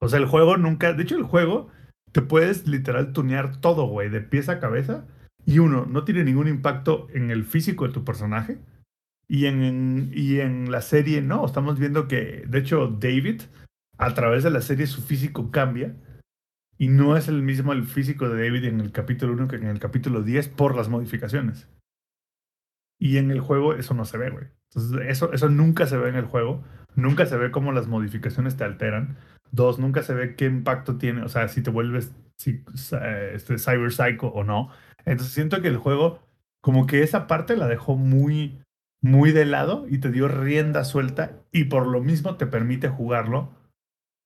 O 0.00 0.08
sea, 0.08 0.18
el 0.18 0.26
juego 0.26 0.56
nunca. 0.56 0.92
De 0.94 1.02
hecho, 1.04 1.16
el 1.16 1.22
juego 1.24 1.68
te 2.12 2.22
puedes 2.22 2.66
literal 2.66 3.12
tunear 3.12 3.60
todo, 3.60 3.86
güey, 3.86 4.08
de 4.08 4.20
pies 4.20 4.48
a 4.48 4.58
cabeza. 4.58 5.06
Y 5.46 5.58
uno, 5.58 5.86
no 5.86 6.04
tiene 6.04 6.24
ningún 6.24 6.48
impacto 6.48 7.06
en 7.14 7.30
el 7.30 7.44
físico 7.44 7.86
de 7.86 7.92
tu 7.94 8.04
personaje. 8.04 8.58
Y 9.32 9.46
en, 9.46 10.10
y 10.12 10.40
en 10.40 10.72
la 10.72 10.82
serie, 10.82 11.22
no. 11.22 11.46
Estamos 11.46 11.78
viendo 11.78 12.08
que, 12.08 12.42
de 12.48 12.58
hecho, 12.58 12.88
David, 12.88 13.42
a 13.96 14.12
través 14.12 14.42
de 14.42 14.50
la 14.50 14.60
serie, 14.60 14.88
su 14.88 15.02
físico 15.02 15.52
cambia. 15.52 15.94
Y 16.78 16.88
no 16.88 17.16
es 17.16 17.28
el 17.28 17.40
mismo 17.42 17.72
el 17.72 17.84
físico 17.84 18.28
de 18.28 18.42
David 18.42 18.64
en 18.64 18.80
el 18.80 18.90
capítulo 18.90 19.34
1 19.34 19.46
que 19.46 19.56
en 19.56 19.66
el 19.68 19.78
capítulo 19.78 20.22
10 20.22 20.48
por 20.48 20.74
las 20.74 20.88
modificaciones. 20.88 21.68
Y 22.98 23.18
en 23.18 23.30
el 23.30 23.38
juego 23.40 23.74
eso 23.74 23.94
no 23.94 24.04
se 24.04 24.18
ve, 24.18 24.30
güey. 24.30 24.46
Entonces, 24.74 25.08
eso, 25.08 25.32
eso 25.32 25.48
nunca 25.48 25.86
se 25.86 25.96
ve 25.96 26.08
en 26.08 26.16
el 26.16 26.24
juego. 26.24 26.64
Nunca 26.96 27.24
se 27.26 27.36
ve 27.36 27.52
cómo 27.52 27.70
las 27.70 27.86
modificaciones 27.86 28.56
te 28.56 28.64
alteran. 28.64 29.16
Dos, 29.52 29.78
nunca 29.78 30.02
se 30.02 30.14
ve 30.14 30.34
qué 30.34 30.46
impacto 30.46 30.96
tiene, 30.96 31.22
o 31.22 31.28
sea, 31.28 31.46
si 31.48 31.62
te 31.62 31.70
vuelves 31.70 32.12
si- 32.36 32.64
este, 33.32 33.58
Cyber 33.58 33.92
Psycho 33.92 34.26
o 34.28 34.42
no. 34.42 34.70
Entonces 35.04 35.32
siento 35.34 35.60
que 35.62 35.68
el 35.68 35.76
juego, 35.76 36.20
como 36.60 36.86
que 36.86 37.02
esa 37.02 37.26
parte 37.26 37.56
la 37.56 37.68
dejó 37.68 37.96
muy, 37.96 38.60
muy 39.02 39.32
de 39.32 39.44
lado 39.46 39.86
y 39.88 39.98
te 39.98 40.10
dio 40.10 40.28
rienda 40.28 40.84
suelta 40.84 41.32
y 41.52 41.64
por 41.64 41.86
lo 41.86 42.02
mismo 42.02 42.36
te 42.36 42.46
permite 42.46 42.88
jugarlo 42.88 43.50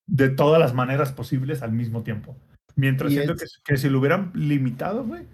de 0.06 0.28
todas 0.30 0.60
las 0.60 0.74
maneras 0.74 1.12
posibles 1.12 1.62
al 1.62 1.72
mismo 1.72 2.02
tiempo. 2.02 2.36
Mientras 2.76 3.12
Y 3.12 3.14
siento 3.16 3.34
es- 3.34 3.60
que, 3.64 3.72
que 3.74 3.78
si 3.78 3.88
lo 3.88 4.00
hubieran 4.00 4.32
limitado, 4.34 5.04
güey, 5.04 5.26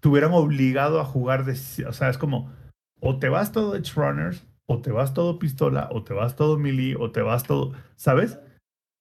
te 0.00 0.08
hubieran 0.08 0.32
obligado 0.32 1.00
a 1.00 1.04
jugar 1.04 1.44
de, 1.44 1.52
o 1.86 1.92
sea, 1.92 2.08
es 2.08 2.18
como, 2.18 2.52
o 3.00 3.18
te 3.18 3.28
vas 3.28 3.52
todo 3.52 3.74
Edge 3.76 3.92
Runners, 3.94 4.46
o 4.66 4.80
te 4.80 4.90
vas 4.92 5.14
todo 5.14 5.38
pistola, 5.38 5.88
o 5.92 6.04
te 6.04 6.14
vas 6.14 6.36
todo 6.36 6.58
melee, 6.58 6.94
o 6.96 7.10
te 7.10 7.22
vas 7.22 7.44
todo, 7.44 7.72
¿sabes? 7.96 8.38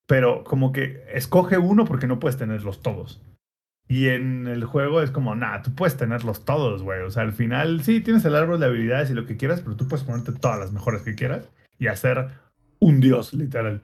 Pero 0.08 0.44
como 0.44 0.72
que 0.72 1.04
escoge 1.14 1.58
uno 1.58 1.84
porque 1.86 2.08
no 2.08 2.20
puedes 2.20 2.38
tenerlos 2.38 2.82
todos. 2.82 3.22
Y 3.90 4.10
en 4.10 4.48
el 4.48 4.66
juego 4.66 5.02
es 5.02 5.12
como, 5.12 5.36
nah, 5.36 5.62
tú 5.62 5.74
puedes 5.74 5.96
tenerlos 5.96 6.44
todos, 6.44 6.84
güey. 6.84 7.02
O 7.02 7.10
sea, 7.10 7.24
al 7.24 7.32
final 7.32 7.84
sí 7.84 8.02
tienes 8.02 8.26
el 8.26 8.36
árbol 8.36 8.60
de 8.60 8.66
habilidades 8.66 9.10
y 9.10 9.14
lo 9.14 9.26
que 9.26 9.38
quieras, 9.38 9.62
pero 9.62 9.78
tú 9.78 9.88
puedes 9.88 10.04
ponerte 10.06 10.34
todas 10.34 10.60
las 10.60 10.74
mejores 10.74 11.04
que 11.04 11.16
quieras 11.16 11.50
y 11.80 11.88
hacer 11.88 12.30
un 12.80 13.00
dios, 13.00 13.34
literal. 13.34 13.82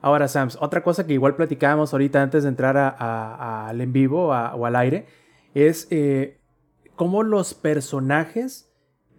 Ahora, 0.00 0.28
Sams, 0.28 0.56
otra 0.60 0.82
cosa 0.82 1.06
que 1.06 1.14
igual 1.14 1.34
platicábamos 1.34 1.92
ahorita 1.92 2.22
antes 2.22 2.44
de 2.44 2.50
entrar 2.50 2.76
al 2.76 3.80
en 3.80 3.92
vivo 3.92 4.28
o 4.28 4.66
al 4.66 4.76
aire 4.76 5.06
es 5.54 5.88
eh, 5.90 6.38
cómo 6.94 7.24
los 7.24 7.54
personajes. 7.54 8.70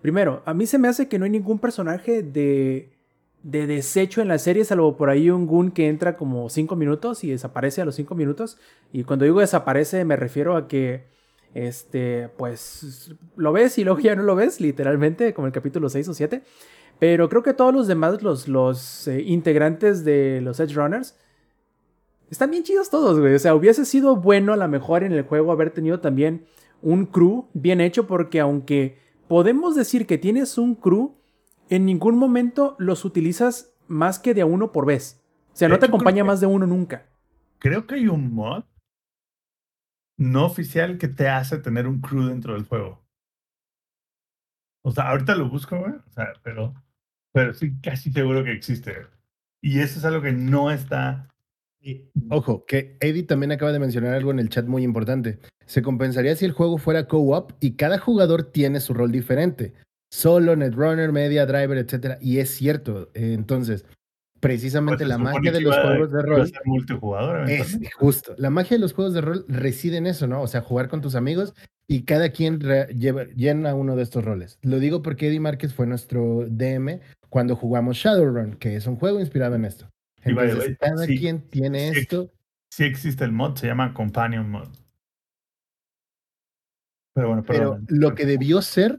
Primero, 0.02 0.42
a 0.46 0.54
mí 0.54 0.66
se 0.66 0.78
me 0.78 0.88
hace 0.88 1.10
que 1.10 1.20
no 1.20 1.26
hay 1.26 1.32
ningún 1.32 1.60
personaje 1.60 2.24
de, 2.24 2.99
de 3.44 3.68
desecho 3.68 4.22
en 4.22 4.28
la 4.28 4.38
serie, 4.38 4.66
salvo 4.66 4.98
por 4.98 5.10
ahí 5.10 5.30
un 5.30 5.48
Gun 5.48 5.72
que 5.72 5.88
entra 5.88 6.18
como 6.18 6.50
5 6.50 6.76
minutos 6.76 7.24
y 7.24 7.30
desaparece 7.32 7.82
a 7.82 7.86
los 7.86 7.96
5 7.96 8.16
minutos. 8.16 8.58
Y 8.92 9.04
cuando 9.04 9.26
digo 9.26 9.40
desaparece, 9.40 10.06
me 10.06 10.16
refiero 10.16 10.56
a 10.56 10.68
que. 10.68 11.08
Este, 11.56 12.30
pues 12.38 13.16
lo 13.36 13.52
ves 13.52 13.80
y 13.80 13.84
luego 13.84 14.00
ya 14.00 14.16
no 14.16 14.22
lo 14.22 14.36
ves, 14.36 14.62
literalmente, 14.62 15.34
como 15.34 15.48
el 15.48 15.54
capítulo 15.54 15.90
6 15.90 16.10
o 16.10 16.14
7. 16.14 16.44
Pero 17.00 17.28
creo 17.30 17.42
que 17.42 17.54
todos 17.54 17.74
los 17.74 17.88
demás, 17.88 18.22
los, 18.22 18.48
los 18.48 19.08
eh, 19.08 19.22
integrantes 19.22 20.04
de 20.04 20.42
los 20.42 20.60
Edge 20.60 20.76
Runners, 20.76 21.16
están 22.30 22.52
bien 22.52 22.64
chidos 22.64 22.90
todos, 22.90 23.20
güey. 23.20 23.34
O 23.34 23.40
sea, 23.40 23.56
hubiese 23.56 23.86
sido 23.86 24.18
bueno 24.18 24.54
a 24.54 24.58
lo 24.58 24.68
mejor 24.68 25.04
en 25.04 25.14
el 25.14 25.24
juego 25.24 25.52
haber 25.52 25.72
tenido 25.72 26.00
también 26.00 26.46
un 26.82 27.06
crew 27.06 27.48
bien 27.54 27.82
hecho, 27.82 28.06
porque 28.06 28.40
aunque 28.40 28.98
podemos 29.28 29.76
decir 29.76 30.06
que 30.06 30.18
tienes 30.18 30.58
un 30.58 30.76
crew, 30.76 31.16
en 31.70 31.86
ningún 31.86 32.18
momento 32.18 32.76
los 32.80 33.06
utilizas 33.06 33.74
más 33.88 34.20
que 34.20 34.34
de 34.34 34.42
a 34.42 34.46
uno 34.46 34.72
por 34.72 34.86
vez. 34.86 35.22
O 35.54 35.56
sea, 35.56 35.68
De 35.68 35.74
no 35.74 35.80
te 35.80 35.86
hecho, 35.86 35.96
acompaña 35.96 36.18
que- 36.24 36.28
más 36.28 36.40
de 36.42 36.48
uno 36.48 36.66
nunca. 36.68 37.06
Creo 37.60 37.86
que 37.88 37.96
hay 37.96 38.08
un 38.08 38.34
mod 38.34 38.64
no 40.18 40.46
oficial 40.46 40.98
que 40.98 41.08
te 41.08 41.28
hace 41.28 41.58
tener 41.60 41.88
un 41.88 42.02
crew 42.02 42.26
dentro 42.28 42.54
del 42.54 42.66
juego. 42.66 43.02
O 44.84 44.92
sea, 44.92 45.10
ahorita 45.10 45.36
lo 45.36 45.50
busco, 45.50 45.78
güey. 45.78 45.94
O 45.94 46.12
sea, 46.12 46.34
pero, 46.44 46.74
pero 47.34 47.54
sí, 47.54 47.74
casi 47.82 48.12
seguro 48.12 48.44
que 48.44 48.52
existe. 48.52 48.96
Y 49.62 49.80
eso 49.80 50.00
es 50.00 50.06
algo 50.06 50.22
que 50.22 50.32
no 50.32 50.72
está. 50.72 51.28
Y, 51.82 52.10
ojo, 52.30 52.66
que 52.66 52.98
Eddie 53.00 53.24
también 53.24 53.52
acaba 53.52 53.72
de 53.72 53.80
mencionar 53.80 54.14
algo 54.14 54.32
en 54.32 54.40
el 54.40 54.50
chat 54.50 54.66
muy 54.66 54.84
importante. 54.84 55.40
Se 55.66 55.82
compensaría 55.82 56.36
si 56.36 56.46
el 56.46 56.52
juego 56.54 56.78
fuera 56.78 57.08
co-op 57.08 57.52
y 57.60 57.76
cada 57.76 58.00
jugador 58.00 58.44
tiene 58.44 58.80
su 58.80 58.94
rol 58.94 59.12
diferente. 59.12 59.74
Solo, 60.12 60.56
Netrunner, 60.56 61.12
Media, 61.12 61.46
Driver, 61.46 61.78
etcétera. 61.78 62.18
Y 62.22 62.40
es 62.40 62.50
cierto. 62.50 63.10
eh, 63.14 63.34
Entonces, 63.34 63.86
precisamente 64.40 65.00
pues, 65.00 65.10
la 65.10 65.18
magia 65.18 65.52
de 65.52 65.62
los 65.62 65.76
juegos 65.78 66.12
de 66.12 66.22
rol 66.22 66.52
multijugador. 66.66 67.50
es 67.50 67.78
justo. 67.98 68.34
La 68.38 68.50
magia 68.50 68.78
de 68.78 68.82
los 68.82 68.94
juegos 68.94 69.14
de 69.14 69.22
rol 69.22 69.46
reside 69.48 69.98
en 69.98 70.08
eso, 70.08 70.28
¿no? 70.28 70.42
O 70.42 70.48
sea, 70.48 70.62
jugar 70.62 70.88
con 70.90 71.02
tus 71.02 71.16
amigos 71.16 71.54
y 71.88 72.04
cada 72.04 72.30
quien 72.32 72.60
lleva- 72.60 73.26
llena 73.36 73.76
uno 73.76 73.96
de 73.96 74.04
estos 74.04 74.24
roles. 74.24 74.58
Lo 74.62 74.80
digo 74.80 75.02
porque 75.02 75.28
Eddie 75.28 75.40
Márquez 75.40 75.74
fue 75.74 75.88
nuestro 75.88 76.46
DM 76.50 77.02
cuando 77.30 77.56
jugamos 77.56 77.98
Shadowrun, 77.98 78.56
que 78.56 78.76
es 78.76 78.88
un 78.88 78.96
juego 78.96 79.20
inspirado 79.20 79.56
en 79.56 79.66
esto. 79.66 79.90
Entonces, 80.24 80.78
cada 80.80 81.06
sí, 81.06 81.18
quien 81.18 81.42
tiene 81.42 81.94
sí. 81.94 82.00
esto. 82.02 82.32
Sí 82.72 82.84
existe 82.84 83.24
el 83.24 83.32
mod, 83.32 83.56
se 83.58 83.68
llama 83.68 83.94
Companion 83.94 84.50
Mod. 84.50 84.70
Pero 87.16 87.28
bueno, 87.28 87.44
Pero 87.46 87.60
perdón. 87.72 87.86
lo 87.90 88.16
que 88.16 88.26
debió 88.26 88.62
ser 88.62 88.98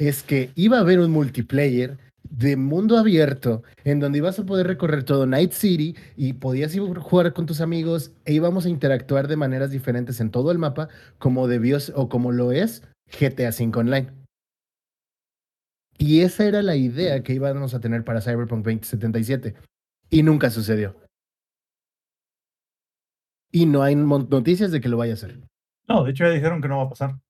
es 0.00 0.22
que 0.22 0.50
iba 0.54 0.78
a 0.78 0.80
haber 0.80 0.98
un 0.98 1.10
multiplayer 1.10 1.98
de 2.22 2.56
mundo 2.56 2.96
abierto 2.96 3.62
en 3.84 4.00
donde 4.00 4.18
ibas 4.18 4.38
a 4.38 4.46
poder 4.46 4.66
recorrer 4.66 5.04
todo 5.04 5.26
Night 5.26 5.52
City 5.52 5.94
y 6.16 6.32
podías 6.32 6.74
ir 6.74 6.82
a 6.82 7.00
jugar 7.00 7.34
con 7.34 7.44
tus 7.44 7.60
amigos 7.60 8.12
e 8.24 8.32
íbamos 8.32 8.64
a 8.64 8.70
interactuar 8.70 9.28
de 9.28 9.36
maneras 9.36 9.70
diferentes 9.70 10.20
en 10.20 10.30
todo 10.30 10.52
el 10.52 10.58
mapa 10.58 10.88
como 11.18 11.48
debió 11.48 11.76
o 11.94 12.08
como 12.08 12.32
lo 12.32 12.50
es 12.50 12.82
GTA 13.08 13.50
V 13.50 13.78
Online. 13.78 14.10
Y 15.98 16.22
esa 16.22 16.46
era 16.46 16.62
la 16.62 16.76
idea 16.76 17.22
que 17.22 17.34
íbamos 17.34 17.74
a 17.74 17.80
tener 17.80 18.02
para 18.02 18.22
Cyberpunk 18.22 18.64
2077 18.64 19.54
y 20.08 20.22
nunca 20.22 20.48
sucedió. 20.48 20.96
Y 23.52 23.66
no 23.66 23.82
hay 23.82 23.96
noticias 23.96 24.70
de 24.70 24.80
que 24.80 24.88
lo 24.88 24.96
vaya 24.96 25.12
a 25.12 25.14
hacer, 25.14 25.40
No, 25.88 26.04
de 26.04 26.12
hecho 26.12 26.24
ya 26.24 26.30
dijeron 26.30 26.62
que 26.62 26.68
no 26.68 26.78
va 26.78 26.84
a 26.84 26.88
pasar. 26.88 27.20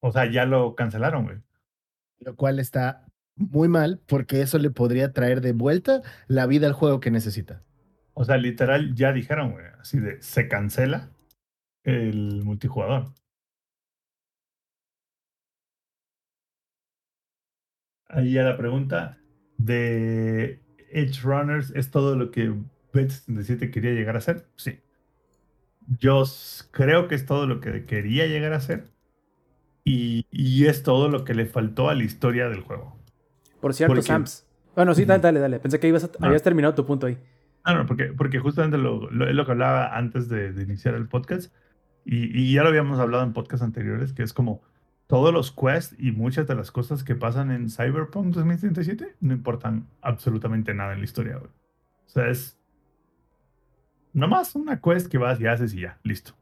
O 0.00 0.12
sea, 0.12 0.30
ya 0.30 0.44
lo 0.44 0.74
cancelaron, 0.74 1.24
güey. 1.24 1.38
Lo 2.20 2.36
cual 2.36 2.58
está 2.58 3.06
muy 3.36 3.68
mal 3.68 4.00
porque 4.06 4.42
eso 4.42 4.58
le 4.58 4.70
podría 4.70 5.12
traer 5.12 5.40
de 5.40 5.52
vuelta 5.52 6.02
la 6.26 6.46
vida 6.46 6.66
al 6.66 6.72
juego 6.72 7.00
que 7.00 7.10
necesita. 7.10 7.62
O 8.14 8.24
sea, 8.24 8.36
literal, 8.36 8.94
ya 8.94 9.12
dijeron, 9.12 9.52
güey, 9.52 9.66
así 9.80 10.00
de, 10.00 10.20
se 10.20 10.48
cancela 10.48 11.10
el 11.84 12.42
multijugador. 12.44 13.14
Ahí 18.08 18.32
ya 18.32 18.42
la 18.42 18.56
pregunta 18.56 19.18
de 19.58 20.60
Edge 20.90 21.22
Runners, 21.22 21.70
¿es 21.76 21.90
todo 21.90 22.16
lo 22.16 22.30
que 22.30 22.50
Bet77 22.92 23.70
quería 23.70 23.92
llegar 23.92 24.16
a 24.16 24.20
ser? 24.20 24.46
Sí. 24.56 24.80
Yo 25.98 26.24
creo 26.70 27.06
que 27.06 27.14
es 27.14 27.26
todo 27.26 27.46
lo 27.46 27.60
que 27.60 27.84
quería 27.84 28.26
llegar 28.26 28.52
a 28.52 28.60
ser. 28.60 28.90
Y, 29.88 30.26
y 30.30 30.66
es 30.66 30.82
todo 30.82 31.08
lo 31.08 31.24
que 31.24 31.34
le 31.34 31.46
faltó 31.46 31.88
a 31.88 31.94
la 31.94 32.04
historia 32.04 32.48
del 32.48 32.60
juego. 32.62 32.96
Por 33.60 33.74
cierto, 33.74 33.94
Porque- 33.94 34.06
Sams. 34.06 34.44
Bueno, 34.76 34.94
sí, 34.94 35.04
dale, 35.04 35.22
dale, 35.22 35.40
dale. 35.40 35.58
Pensé 35.58 35.80
que 35.80 35.88
ibas 35.88 36.04
a- 36.04 36.10
Ah. 36.20 36.26
habías 36.26 36.42
terminado 36.42 36.74
tu 36.74 36.84
punto 36.86 37.06
ahí. 37.06 37.18
No, 37.66 37.74
no, 37.74 37.86
porque, 37.86 38.06
porque 38.06 38.38
justamente 38.38 38.78
lo, 38.78 39.10
lo- 39.10 39.28
es 39.28 39.34
lo 39.34 39.44
que 39.44 39.52
hablaba 39.52 39.96
antes 39.96 40.28
de, 40.28 40.52
de 40.52 40.62
iniciar 40.62 40.94
el 40.94 41.08
podcast. 41.08 41.52
Y, 42.04 42.38
y 42.40 42.52
ya 42.54 42.62
lo 42.62 42.68
habíamos 42.68 42.98
hablado 43.00 43.24
en 43.24 43.32
podcasts 43.32 43.64
anteriores, 43.64 44.12
que 44.12 44.22
es 44.22 44.32
como 44.32 44.62
todos 45.08 45.32
los 45.32 45.50
quests 45.52 45.94
y 45.98 46.12
muchas 46.12 46.46
de 46.46 46.54
las 46.54 46.70
cosas 46.70 47.02
que 47.02 47.14
pasan 47.14 47.50
en 47.50 47.68
Cyberpunk 47.70 48.34
2077 48.34 49.16
no 49.20 49.32
importan 49.32 49.86
absolutamente 50.02 50.72
nada 50.74 50.92
en 50.92 50.98
la 51.00 51.04
historia. 51.04 51.36
güey. 51.38 51.50
O 52.06 52.08
sea, 52.10 52.28
es 52.28 52.58
nomás 54.12 54.54
una 54.54 54.80
quest 54.80 55.08
que 55.10 55.18
vas 55.18 55.40
y 55.40 55.46
haces 55.46 55.74
y 55.74 55.80
ya, 55.82 55.98
listo. 56.02 56.32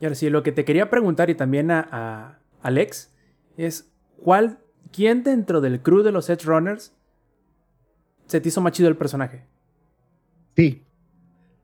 Y 0.00 0.04
ahora 0.04 0.14
sí, 0.14 0.30
lo 0.30 0.42
que 0.42 0.52
te 0.52 0.64
quería 0.64 0.90
preguntar 0.90 1.30
y 1.30 1.34
también 1.34 1.70
a, 1.70 1.88
a 1.90 2.38
Alex 2.62 3.12
es 3.56 3.90
¿cuál, 4.22 4.58
quién 4.92 5.22
dentro 5.24 5.60
del 5.60 5.80
crew 5.82 6.02
de 6.02 6.12
los 6.12 6.30
Edge 6.30 6.44
Runners 6.44 6.92
se 8.26 8.40
te 8.40 8.48
hizo 8.48 8.60
más 8.60 8.72
chido 8.72 8.88
el 8.88 8.96
personaje? 8.96 9.44
Sí, 10.56 10.82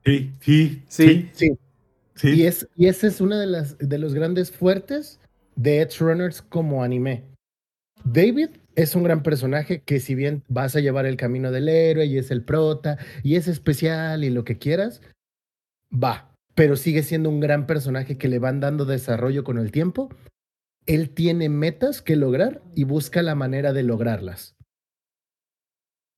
Sí, 0.05 0.31
sí, 0.39 0.83
Sí. 0.87 1.29
sí. 1.33 1.57
sí. 2.13 2.29
Y, 2.29 2.43
es, 2.43 2.67
y 2.75 2.87
ese 2.87 3.07
es 3.07 3.19
uno 3.21 3.37
de, 3.37 3.47
las, 3.47 3.77
de 3.79 3.97
los 3.97 4.13
grandes 4.13 4.51
fuertes 4.51 5.19
de 5.55 5.81
Edge 5.81 5.97
Runners 5.99 6.43
como 6.43 6.83
anime. 6.83 7.23
David 8.03 8.49
es 8.75 8.95
un 8.95 9.03
gran 9.03 9.23
personaje 9.23 9.81
que 9.81 9.99
si 9.99 10.13
bien 10.13 10.43
vas 10.47 10.75
a 10.75 10.79
llevar 10.79 11.07
el 11.07 11.17
camino 11.17 11.51
del 11.51 11.69
héroe 11.69 12.05
y 12.05 12.19
es 12.19 12.29
el 12.29 12.43
prota 12.43 12.99
y 13.23 13.35
es 13.35 13.47
especial 13.47 14.23
y 14.23 14.29
lo 14.29 14.43
que 14.43 14.59
quieras, 14.59 15.01
va, 15.91 16.34
pero 16.55 16.77
sigue 16.77 17.03
siendo 17.03 17.29
un 17.29 17.41
gran 17.41 17.67
personaje 17.67 18.17
que 18.17 18.29
le 18.29 18.39
van 18.39 18.61
dando 18.61 18.85
desarrollo 18.85 19.43
con 19.43 19.57
el 19.57 19.71
tiempo. 19.71 20.09
Él 20.85 21.09
tiene 21.09 21.49
metas 21.49 22.01
que 22.01 22.15
lograr 22.15 22.61
y 22.73 22.85
busca 22.85 23.21
la 23.21 23.35
manera 23.35 23.73
de 23.73 23.83
lograrlas. 23.83 24.55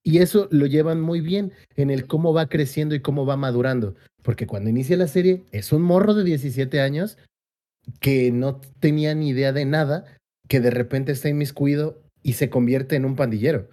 Y 0.04 0.20
eso 0.20 0.48
lo 0.52 0.68
llevan 0.68 1.02
muy 1.02 1.20
bien 1.20 1.52
en 1.76 1.90
el 1.90 2.08
cómo 2.08 2.34
va 2.34 2.48
creciendo 2.48 2.96
y 2.96 3.02
cómo 3.02 3.26
va 3.26 3.36
madurando. 3.36 3.96
Porque 4.22 4.48
cuando 4.48 4.70
inicia 4.70 4.96
la 4.96 5.08
serie 5.08 5.44
es 5.52 5.74
un 5.74 5.82
morro 5.82 6.14
de 6.14 6.24
17 6.24 6.80
años 6.80 7.18
que 8.00 8.32
no 8.32 8.62
tenía 8.80 9.16
ni 9.16 9.30
idea 9.30 9.52
de 9.52 9.66
nada, 9.66 10.06
que 10.48 10.60
de 10.60 10.70
repente 10.70 11.12
está 11.12 11.30
inmiscuido 11.30 12.02
y 12.22 12.34
se 12.34 12.50
convierte 12.50 12.96
en 12.96 13.06
un 13.06 13.16
pandillero. 13.16 13.70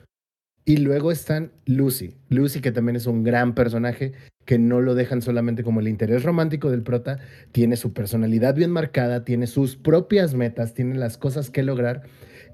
Y 0.64 0.78
luego 0.78 1.12
están 1.12 1.52
Lucy. 1.66 2.16
Lucy, 2.30 2.60
que 2.60 2.72
también 2.72 2.96
es 2.96 3.06
un 3.06 3.22
gran 3.22 3.54
personaje, 3.54 4.12
que 4.44 4.58
no 4.58 4.80
lo 4.80 4.94
dejan 4.94 5.22
solamente 5.22 5.64
como 5.64 5.80
el 5.80 5.88
interés 5.88 6.22
romántico 6.22 6.70
del 6.70 6.82
prota, 6.82 7.18
tiene 7.52 7.76
su 7.76 7.92
personalidad 7.92 8.54
bien 8.54 8.70
marcada, 8.70 9.24
tiene 9.24 9.46
sus 9.46 9.76
propias 9.76 10.34
metas, 10.34 10.74
tiene 10.74 10.96
las 10.96 11.18
cosas 11.18 11.50
que 11.50 11.62
lograr. 11.62 12.02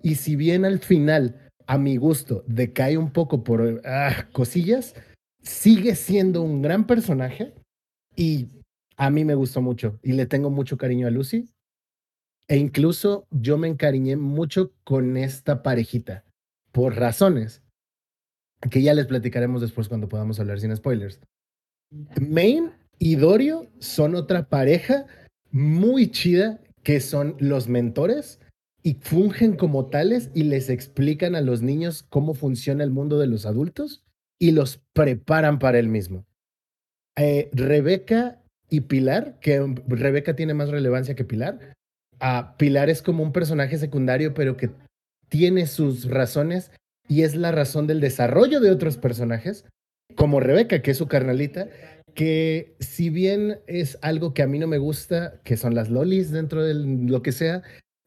Y 0.02 0.16
si 0.16 0.36
bien 0.36 0.64
al 0.64 0.78
final, 0.78 1.50
a 1.66 1.78
mi 1.78 1.96
gusto, 1.96 2.44
decae 2.46 2.96
un 2.96 3.12
poco 3.12 3.44
por 3.44 3.80
ah, 3.84 4.26
cosillas, 4.32 4.94
sigue 5.42 5.94
siendo 5.94 6.42
un 6.42 6.62
gran 6.62 6.86
personaje 6.86 7.54
y 8.16 8.48
a 8.96 9.10
mí 9.10 9.24
me 9.24 9.34
gustó 9.34 9.62
mucho 9.62 9.98
y 10.02 10.12
le 10.12 10.26
tengo 10.26 10.50
mucho 10.50 10.76
cariño 10.76 11.06
a 11.06 11.10
Lucy. 11.10 11.48
E 12.48 12.56
incluso 12.56 13.26
yo 13.30 13.58
me 13.58 13.68
encariñé 13.68 14.16
mucho 14.16 14.72
con 14.82 15.16
esta 15.16 15.62
parejita, 15.62 16.24
por 16.72 16.96
razones 16.96 17.62
que 18.68 18.82
ya 18.82 18.92
les 18.92 19.06
platicaremos 19.06 19.60
después 19.60 19.88
cuando 19.88 20.08
podamos 20.08 20.40
hablar 20.40 20.60
sin 20.60 20.74
spoilers. 20.74 21.20
Main 22.20 22.72
y 22.98 23.16
Dorio 23.16 23.66
son 23.78 24.14
otra 24.14 24.48
pareja 24.48 25.06
muy 25.50 26.10
chida 26.10 26.60
que 26.82 27.00
son 27.00 27.36
los 27.38 27.68
mentores 27.68 28.40
y 28.82 28.94
fungen 28.94 29.56
como 29.56 29.86
tales 29.86 30.30
y 30.34 30.44
les 30.44 30.70
explican 30.70 31.34
a 31.34 31.40
los 31.40 31.62
niños 31.62 32.02
cómo 32.08 32.34
funciona 32.34 32.84
el 32.84 32.90
mundo 32.90 33.18
de 33.18 33.26
los 33.26 33.44
adultos 33.44 34.02
y 34.38 34.52
los 34.52 34.80
preparan 34.92 35.58
para 35.58 35.78
el 35.78 35.88
mismo. 35.88 36.24
Eh, 37.16 37.50
Rebeca 37.52 38.40
y 38.70 38.82
Pilar, 38.82 39.38
que 39.40 39.60
Rebeca 39.86 40.34
tiene 40.34 40.54
más 40.54 40.70
relevancia 40.70 41.14
que 41.14 41.24
Pilar. 41.24 41.74
Ah, 42.20 42.54
Pilar 42.56 42.88
es 42.88 43.02
como 43.02 43.22
un 43.22 43.32
personaje 43.32 43.76
secundario, 43.76 44.32
pero 44.32 44.56
que 44.56 44.70
tiene 45.28 45.66
sus 45.66 46.08
razones 46.08 46.70
y 47.08 47.22
es 47.22 47.34
la 47.34 47.52
razón 47.52 47.86
del 47.86 48.00
desarrollo 48.00 48.60
de 48.60 48.70
otros 48.70 48.96
personajes, 48.96 49.66
como 50.14 50.40
Rebeca, 50.40 50.82
que 50.82 50.92
es 50.92 50.98
su 50.98 51.08
carnalita, 51.08 51.68
que 52.14 52.74
si 52.80 53.10
bien 53.10 53.60
es 53.66 53.98
algo 54.02 54.34
que 54.34 54.42
a 54.42 54.46
mí 54.46 54.58
no 54.58 54.66
me 54.66 54.78
gusta, 54.78 55.40
que 55.44 55.56
son 55.56 55.74
las 55.74 55.90
lolis 55.90 56.30
dentro 56.30 56.64
de 56.64 56.74
lo 56.74 57.22
que 57.22 57.32
sea, 57.32 57.62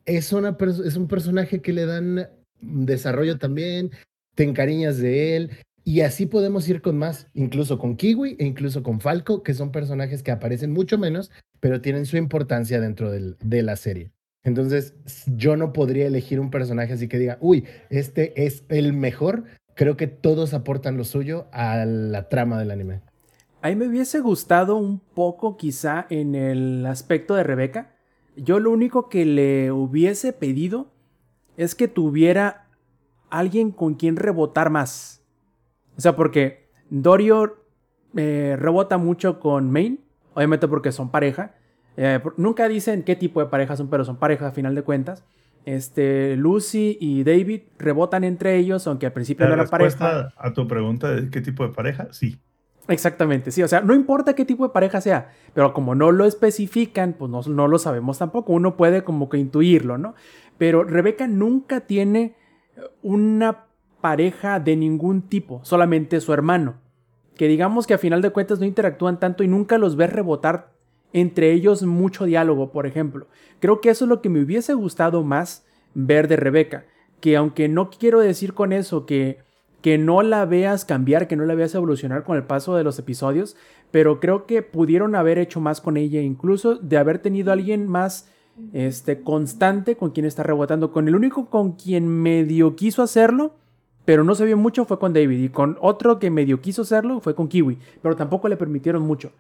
es, 0.05 0.33
una 0.33 0.57
es 0.85 0.95
un 0.95 1.07
personaje 1.07 1.61
que 1.61 1.73
le 1.73 1.85
dan 1.85 2.29
desarrollo 2.61 3.37
también, 3.37 3.91
te 4.35 4.43
encariñas 4.43 4.97
de 4.97 5.35
él, 5.35 5.51
y 5.85 6.01
así 6.01 6.25
podemos 6.25 6.67
ir 6.69 6.81
con 6.81 6.97
más, 6.97 7.27
incluso 7.33 7.77
con 7.77 7.97
Kiwi 7.97 8.37
e 8.39 8.45
incluso 8.45 8.83
con 8.83 9.01
Falco, 9.01 9.43
que 9.43 9.53
son 9.53 9.71
personajes 9.71 10.23
que 10.23 10.31
aparecen 10.31 10.71
mucho 10.71 10.97
menos, 10.97 11.29
pero 11.59 11.81
tienen 11.81 12.05
su 12.05 12.17
importancia 12.17 12.79
dentro 12.79 13.11
de 13.11 13.61
la 13.63 13.75
serie. 13.75 14.11
Entonces, 14.45 14.93
yo 15.25 15.55
no 15.55 15.71
podría 15.71 16.07
elegir 16.07 16.39
un 16.39 16.51
personaje 16.51 16.93
así 16.93 17.07
que 17.07 17.17
diga, 17.17 17.37
uy, 17.39 17.65
este 17.89 18.45
es 18.45 18.63
el 18.69 18.93
mejor. 18.93 19.45
Creo 19.75 19.97
que 19.97 20.07
todos 20.07 20.53
aportan 20.53 20.97
lo 20.97 21.03
suyo 21.03 21.47
a 21.51 21.85
la 21.85 22.29
trama 22.29 22.59
del 22.59 22.71
anime. 22.71 23.01
A 23.61 23.69
mí 23.69 23.75
me 23.75 23.87
hubiese 23.87 24.19
gustado 24.19 24.75
un 24.75 24.99
poco 24.99 25.57
quizá 25.57 26.05
en 26.09 26.35
el 26.35 26.85
aspecto 26.85 27.33
de 27.35 27.43
Rebeca. 27.43 27.95
Yo 28.35 28.59
lo 28.59 28.71
único 28.71 29.09
que 29.09 29.25
le 29.25 29.71
hubiese 29.71 30.33
pedido 30.33 30.91
es 31.57 31.75
que 31.75 31.87
tuviera 31.87 32.67
alguien 33.29 33.71
con 33.71 33.95
quien 33.95 34.15
rebotar 34.15 34.69
más. 34.69 35.23
O 35.97 36.01
sea, 36.01 36.15
porque 36.15 36.67
Dorio 36.89 37.63
eh, 38.15 38.55
rebota 38.59 38.97
mucho 38.97 39.39
con 39.39 39.71
Main, 39.71 39.99
obviamente 40.33 40.67
porque 40.67 40.91
son 40.91 41.09
pareja. 41.09 41.55
Eh, 41.97 42.19
nunca 42.37 42.67
dicen 42.67 43.03
qué 43.03 43.15
tipo 43.15 43.39
de 43.39 43.47
pareja 43.47 43.75
son, 43.75 43.89
pero 43.89 44.03
son 44.03 44.17
parejas 44.17 44.51
a 44.51 44.55
final 44.55 44.75
de 44.75 44.83
cuentas. 44.83 45.23
Este, 45.65 46.35
Lucy 46.35 46.97
y 46.99 47.23
David 47.23 47.61
rebotan 47.77 48.23
entre 48.23 48.57
ellos, 48.57 48.85
aunque 48.87 49.05
al 49.05 49.13
principio 49.13 49.45
La 49.45 49.49
no 49.49 49.53
era 49.55 49.63
respuesta 49.63 49.99
pareja. 49.99 50.33
a 50.37 50.53
tu 50.53 50.67
pregunta 50.67 51.11
de 51.11 51.29
qué 51.29 51.41
tipo 51.41 51.65
de 51.65 51.73
pareja, 51.73 52.07
sí. 52.11 52.39
Exactamente, 52.89 53.51
sí, 53.51 53.63
o 53.63 53.67
sea, 53.69 53.79
no 53.79 53.93
importa 53.95 54.35
qué 54.35 54.43
tipo 54.43 54.67
de 54.67 54.73
pareja 54.73 54.99
sea, 54.99 55.31
pero 55.53 55.73
como 55.73 55.95
no 55.95 56.11
lo 56.11 56.25
especifican, 56.25 57.13
pues 57.13 57.31
no, 57.31 57.41
no 57.41 57.69
lo 57.69 57.79
sabemos 57.79 58.17
tampoco, 58.17 58.51
uno 58.51 58.75
puede 58.75 59.05
como 59.05 59.29
que 59.29 59.37
intuirlo, 59.37 59.97
¿no? 59.97 60.15
Pero 60.57 60.83
Rebeca 60.83 61.27
nunca 61.27 61.81
tiene 61.81 62.35
una 63.01 63.67
pareja 64.01 64.59
de 64.59 64.75
ningún 64.75 65.21
tipo, 65.29 65.61
solamente 65.63 66.19
su 66.19 66.33
hermano, 66.33 66.75
que 67.37 67.47
digamos 67.47 67.87
que 67.87 67.93
a 67.93 67.97
final 67.97 68.21
de 68.21 68.31
cuentas 68.31 68.59
no 68.59 68.65
interactúan 68.65 69.17
tanto 69.17 69.45
y 69.45 69.47
nunca 69.47 69.77
los 69.77 69.95
ves 69.95 70.11
rebotar 70.11 70.72
entre 71.13 71.51
ellos 71.51 71.83
mucho 71.83 72.25
diálogo, 72.25 72.71
por 72.71 72.85
ejemplo. 72.85 73.27
Creo 73.59 73.79
que 73.79 73.89
eso 73.89 74.05
es 74.05 74.09
lo 74.09 74.21
que 74.21 74.29
me 74.29 74.41
hubiese 74.41 74.73
gustado 74.73 75.23
más 75.23 75.65
ver 75.93 76.27
de 76.27 76.35
Rebeca, 76.35 76.85
que 77.21 77.37
aunque 77.37 77.69
no 77.69 77.89
quiero 77.89 78.19
decir 78.19 78.53
con 78.53 78.73
eso 78.73 79.05
que 79.05 79.39
que 79.83 79.97
no 79.97 80.21
la 80.21 80.45
veas 80.45 80.85
cambiar, 80.85 81.27
que 81.27 81.35
no 81.35 81.43
la 81.43 81.55
veas 81.55 81.75
evolucionar 81.75 82.23
con 82.23 82.37
el 82.37 82.43
paso 82.43 82.77
de 82.77 82.85
los 82.85 82.97
episodios, 82.99 83.57
pero 83.91 84.21
creo 84.21 84.45
que 84.45 84.61
pudieron 84.61 85.13
haber 85.13 85.37
hecho 85.37 85.59
más 85.59 85.81
con 85.81 85.97
ella, 85.97 86.21
incluso 86.21 86.75
de 86.75 86.97
haber 86.97 87.19
tenido 87.19 87.51
a 87.51 87.53
alguien 87.53 87.89
más 87.89 88.29
este, 88.71 89.21
constante 89.21 89.97
con 89.97 90.11
quien 90.11 90.25
está 90.25 90.41
rebotando. 90.41 90.93
Con 90.93 91.09
el 91.09 91.15
único 91.17 91.49
con 91.49 91.73
quien 91.73 92.07
medio 92.07 92.77
quiso 92.77 93.03
hacerlo, 93.03 93.55
pero 94.05 94.23
no 94.23 94.35
se 94.35 94.45
vio 94.45 94.55
mucho, 94.55 94.85
fue 94.85 94.99
con 94.99 95.11
David. 95.11 95.43
Y 95.43 95.49
con 95.49 95.77
otro 95.81 96.17
que 96.17 96.31
medio 96.31 96.61
quiso 96.61 96.83
hacerlo 96.83 97.19
fue 97.19 97.35
con 97.35 97.49
Kiwi, 97.49 97.77
pero 98.01 98.15
tampoco 98.15 98.47
le 98.47 98.55
permitieron 98.55 99.03
mucho. 99.03 99.33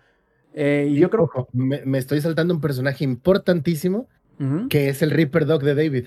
Eh, 0.53 0.87
y 0.91 0.95
yo 0.95 1.09
creo 1.09 1.23
Ojo, 1.23 1.47
me, 1.51 1.81
me 1.85 1.97
estoy 1.97 2.21
saltando 2.21 2.53
un 2.53 2.61
personaje 2.61 3.03
importantísimo 3.03 4.07
que 4.69 4.89
es 4.89 5.01
el 5.01 5.11
Reaper 5.11 5.45
Dog 5.45 5.63
de 5.63 5.73
David. 5.73 6.05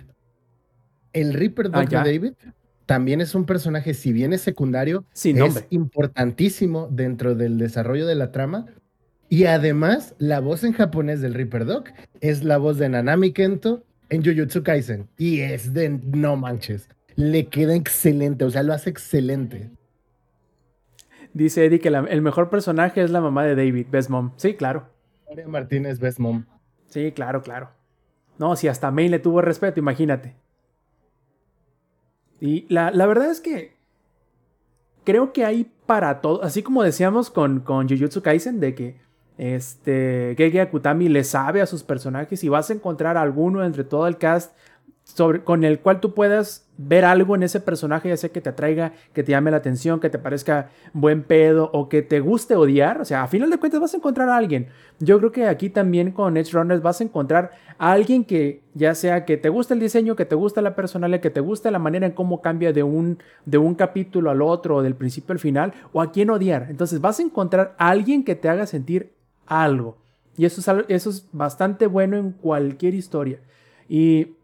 El 1.14 1.32
Reaper 1.32 1.70
Dog 1.70 1.76
Ah, 1.82 1.88
ya. 1.88 2.02
de 2.02 2.12
David 2.12 2.32
también 2.84 3.20
es 3.20 3.34
un 3.34 3.46
personaje, 3.46 3.94
si 3.94 4.12
bien 4.12 4.32
es 4.32 4.42
secundario, 4.42 5.04
Sin 5.12 5.38
es 5.38 5.64
importantísimo 5.70 6.88
dentro 6.90 7.34
del 7.34 7.58
desarrollo 7.58 8.06
de 8.06 8.14
la 8.14 8.30
trama. 8.32 8.66
Y 9.28 9.44
además, 9.46 10.14
la 10.18 10.40
voz 10.40 10.62
en 10.64 10.72
japonés 10.72 11.20
del 11.20 11.34
Reaper 11.34 11.64
Dog 11.64 11.84
es 12.20 12.44
la 12.44 12.58
voz 12.58 12.78
de 12.78 12.88
Nanami 12.88 13.32
Kento 13.32 13.82
en 14.10 14.22
Jujutsu 14.24 14.62
Kaisen. 14.62 15.08
Y 15.18 15.40
es 15.40 15.72
de 15.72 15.88
no 15.88 16.36
manches. 16.36 16.88
Le 17.16 17.46
queda 17.48 17.74
excelente, 17.74 18.44
o 18.44 18.50
sea, 18.50 18.62
lo 18.62 18.72
hace 18.74 18.90
excelente. 18.90 19.70
Dice 21.36 21.66
Eddie 21.66 21.80
que 21.80 21.90
la- 21.90 21.98
el 22.08 22.22
mejor 22.22 22.48
personaje 22.48 23.02
es 23.02 23.10
la 23.10 23.20
mamá 23.20 23.44
de 23.44 23.54
David, 23.54 23.88
Best 23.90 24.08
Mom. 24.08 24.30
Sí, 24.36 24.54
claro. 24.54 24.86
María 25.28 25.46
Martínez, 25.46 25.98
Best 25.98 26.18
Mom. 26.18 26.46
Sí, 26.86 27.12
claro, 27.12 27.42
claro. 27.42 27.68
No, 28.38 28.56
si 28.56 28.68
hasta 28.68 28.90
May 28.90 29.10
le 29.10 29.18
tuvo 29.18 29.42
respeto, 29.42 29.78
imagínate. 29.78 30.34
Y 32.40 32.64
la, 32.72 32.90
la 32.90 33.04
verdad 33.04 33.30
es 33.30 33.42
que 33.42 33.76
creo 35.04 35.34
que 35.34 35.44
hay 35.44 35.70
para 35.84 36.22
todo, 36.22 36.42
así 36.42 36.62
como 36.62 36.82
decíamos 36.82 37.28
con, 37.30 37.60
con 37.60 37.86
Jujutsu 37.86 38.22
Kaisen, 38.22 38.58
de 38.58 38.74
que 38.74 38.96
este, 39.36 40.34
Gege 40.38 40.62
Akutami 40.62 41.10
le 41.10 41.22
sabe 41.22 41.60
a 41.60 41.66
sus 41.66 41.82
personajes 41.82 42.42
y 42.44 42.48
vas 42.48 42.70
a 42.70 42.72
encontrar 42.72 43.18
alguno 43.18 43.62
entre 43.62 43.84
todo 43.84 44.06
el 44.06 44.16
cast 44.16 44.56
con 45.44 45.64
el 45.64 45.80
cual 45.80 46.00
tú 46.00 46.14
puedas 46.14 46.66
ver 46.78 47.04
algo 47.04 47.34
en 47.34 47.42
ese 47.42 47.60
personaje, 47.60 48.08
ya 48.08 48.16
sea 48.16 48.30
que 48.30 48.40
te 48.40 48.50
atraiga, 48.50 48.92
que 49.14 49.22
te 49.22 49.32
llame 49.32 49.50
la 49.50 49.56
atención, 49.58 49.98
que 49.98 50.10
te 50.10 50.18
parezca 50.18 50.70
buen 50.92 51.22
pedo 51.22 51.70
o 51.72 51.88
que 51.88 52.02
te 52.02 52.20
guste 52.20 52.54
odiar. 52.54 53.00
O 53.00 53.04
sea, 53.04 53.22
a 53.22 53.28
final 53.28 53.48
de 53.50 53.58
cuentas 53.58 53.80
vas 53.80 53.94
a 53.94 53.96
encontrar 53.96 54.28
a 54.28 54.36
alguien. 54.36 54.68
Yo 54.98 55.18
creo 55.18 55.32
que 55.32 55.46
aquí 55.46 55.70
también 55.70 56.12
con 56.12 56.36
Edge 56.36 56.52
Runners 56.52 56.82
vas 56.82 57.00
a 57.00 57.04
encontrar 57.04 57.52
a 57.78 57.92
alguien 57.92 58.24
que 58.24 58.62
ya 58.74 58.94
sea 58.94 59.24
que 59.24 59.36
te 59.36 59.48
guste 59.48 59.74
el 59.74 59.80
diseño, 59.80 60.16
que 60.16 60.26
te 60.26 60.34
guste 60.34 60.60
la 60.60 60.74
personalidad, 60.74 61.20
que 61.20 61.30
te 61.30 61.40
guste 61.40 61.70
la 61.70 61.78
manera 61.78 62.06
en 62.06 62.12
cómo 62.12 62.42
cambia 62.42 62.72
de 62.72 62.82
un, 62.82 63.18
de 63.46 63.58
un 63.58 63.74
capítulo 63.74 64.30
al 64.30 64.42
otro, 64.42 64.76
o 64.76 64.82
del 64.82 64.94
principio 64.94 65.32
al 65.32 65.38
final, 65.38 65.72
o 65.92 66.02
a 66.02 66.12
quién 66.12 66.30
odiar. 66.30 66.66
Entonces 66.68 67.00
vas 67.00 67.18
a 67.20 67.22
encontrar 67.22 67.74
a 67.78 67.88
alguien 67.88 68.24
que 68.24 68.34
te 68.34 68.48
haga 68.48 68.66
sentir 68.66 69.12
algo. 69.46 69.96
Y 70.36 70.44
eso 70.44 70.60
es, 70.60 70.84
eso 70.88 71.10
es 71.10 71.26
bastante 71.32 71.86
bueno 71.86 72.18
en 72.18 72.32
cualquier 72.32 72.94
historia. 72.94 73.40
Y 73.88 74.36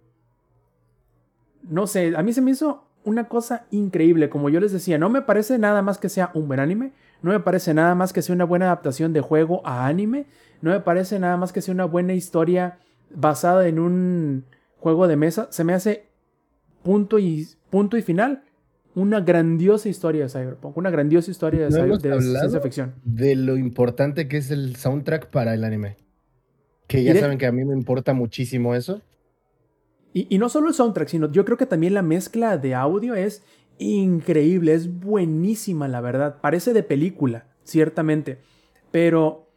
no 1.69 1.87
sé, 1.87 2.15
a 2.17 2.23
mí 2.23 2.33
se 2.33 2.41
me 2.43 2.51
hizo 2.51 2.85
una 3.05 3.29
cosa 3.29 3.67
increíble. 3.71 4.29
Como 4.29 4.49
yo 4.49 4.61
les 4.61 4.73
decía, 4.73 4.99
no 4.99 5.09
me 5.11 5.23
parece 5.23 5.59
nada 5.59 5.83
más 5.83 5.99
que 5.99 6.09
sea 6.09 6.31
un 6.35 6.47
buen 6.49 6.61
anime. 6.61 6.93
No 7.23 7.31
me 7.31 7.41
parece 7.41 7.73
nada 7.75 7.95
más 7.95 8.13
que 8.13 8.23
sea 8.23 8.35
una 8.35 8.45
buena 8.45 8.67
adaptación 8.67 9.13
de 9.13 9.21
juego 9.21 9.61
a 9.65 9.87
anime. 9.87 10.27
No 10.61 10.71
me 10.71 10.81
parece 10.81 11.19
nada 11.19 11.37
más 11.37 11.53
que 11.53 11.61
sea 11.63 11.75
una 11.75 11.85
buena 11.85 12.15
historia 12.15 12.79
basada 13.15 13.67
en 13.69 13.79
un 13.79 14.45
juego 14.79 15.07
de 15.09 15.17
mesa. 15.17 15.49
Se 15.51 15.65
me 15.65 15.73
hace 15.75 16.07
punto 16.83 17.19
y 17.19 17.47
punto 17.71 17.97
y 17.97 18.03
final, 18.03 18.43
una 18.95 19.21
grandiosa 19.21 19.89
historia 19.89 20.25
de 20.25 20.29
Cyberpunk, 20.29 20.77
una 20.77 20.91
grandiosa 20.91 21.31
historia 21.31 21.69
de, 21.69 21.71
No 21.87 21.97
de 21.97 22.21
ciencia 22.21 22.61
ficción. 22.61 22.95
De 23.05 23.35
lo 23.37 23.57
importante 23.57 24.29
que 24.29 24.37
es 24.37 24.51
el 24.51 24.77
soundtrack 24.77 25.31
para 25.31 25.55
el 25.55 25.65
anime. 25.65 25.97
Que 26.89 27.03
ya 27.05 27.15
de- 27.15 27.21
saben 27.21 27.39
que 27.39 27.47
a 27.47 27.53
mí 27.53 27.65
me 27.65 27.75
importa 27.75 28.13
muchísimo 28.13 28.75
eso. 28.75 29.01
Y, 30.15 30.39
no 30.39 30.49
solo 30.49 30.69
el 30.69 30.75
soundtrack, 30.75 31.09
sino 31.09 31.31
yo 31.33 31.45
creo 31.45 31.57
que 31.57 31.67
también 31.67 31.95
la 31.95 32.03
mezcla 32.03 32.59
de 32.59 32.75
audio 32.75 33.15
es 33.15 33.43
increíble, 33.79 34.75
es 34.75 35.01
buenísima, 35.01 35.89
la 35.89 36.01
verdad. 36.01 36.37
Parece 36.41 36.73
de 36.75 36.83
película, 36.83 37.47
ciertamente. 37.65 38.39
Pero 38.91 39.49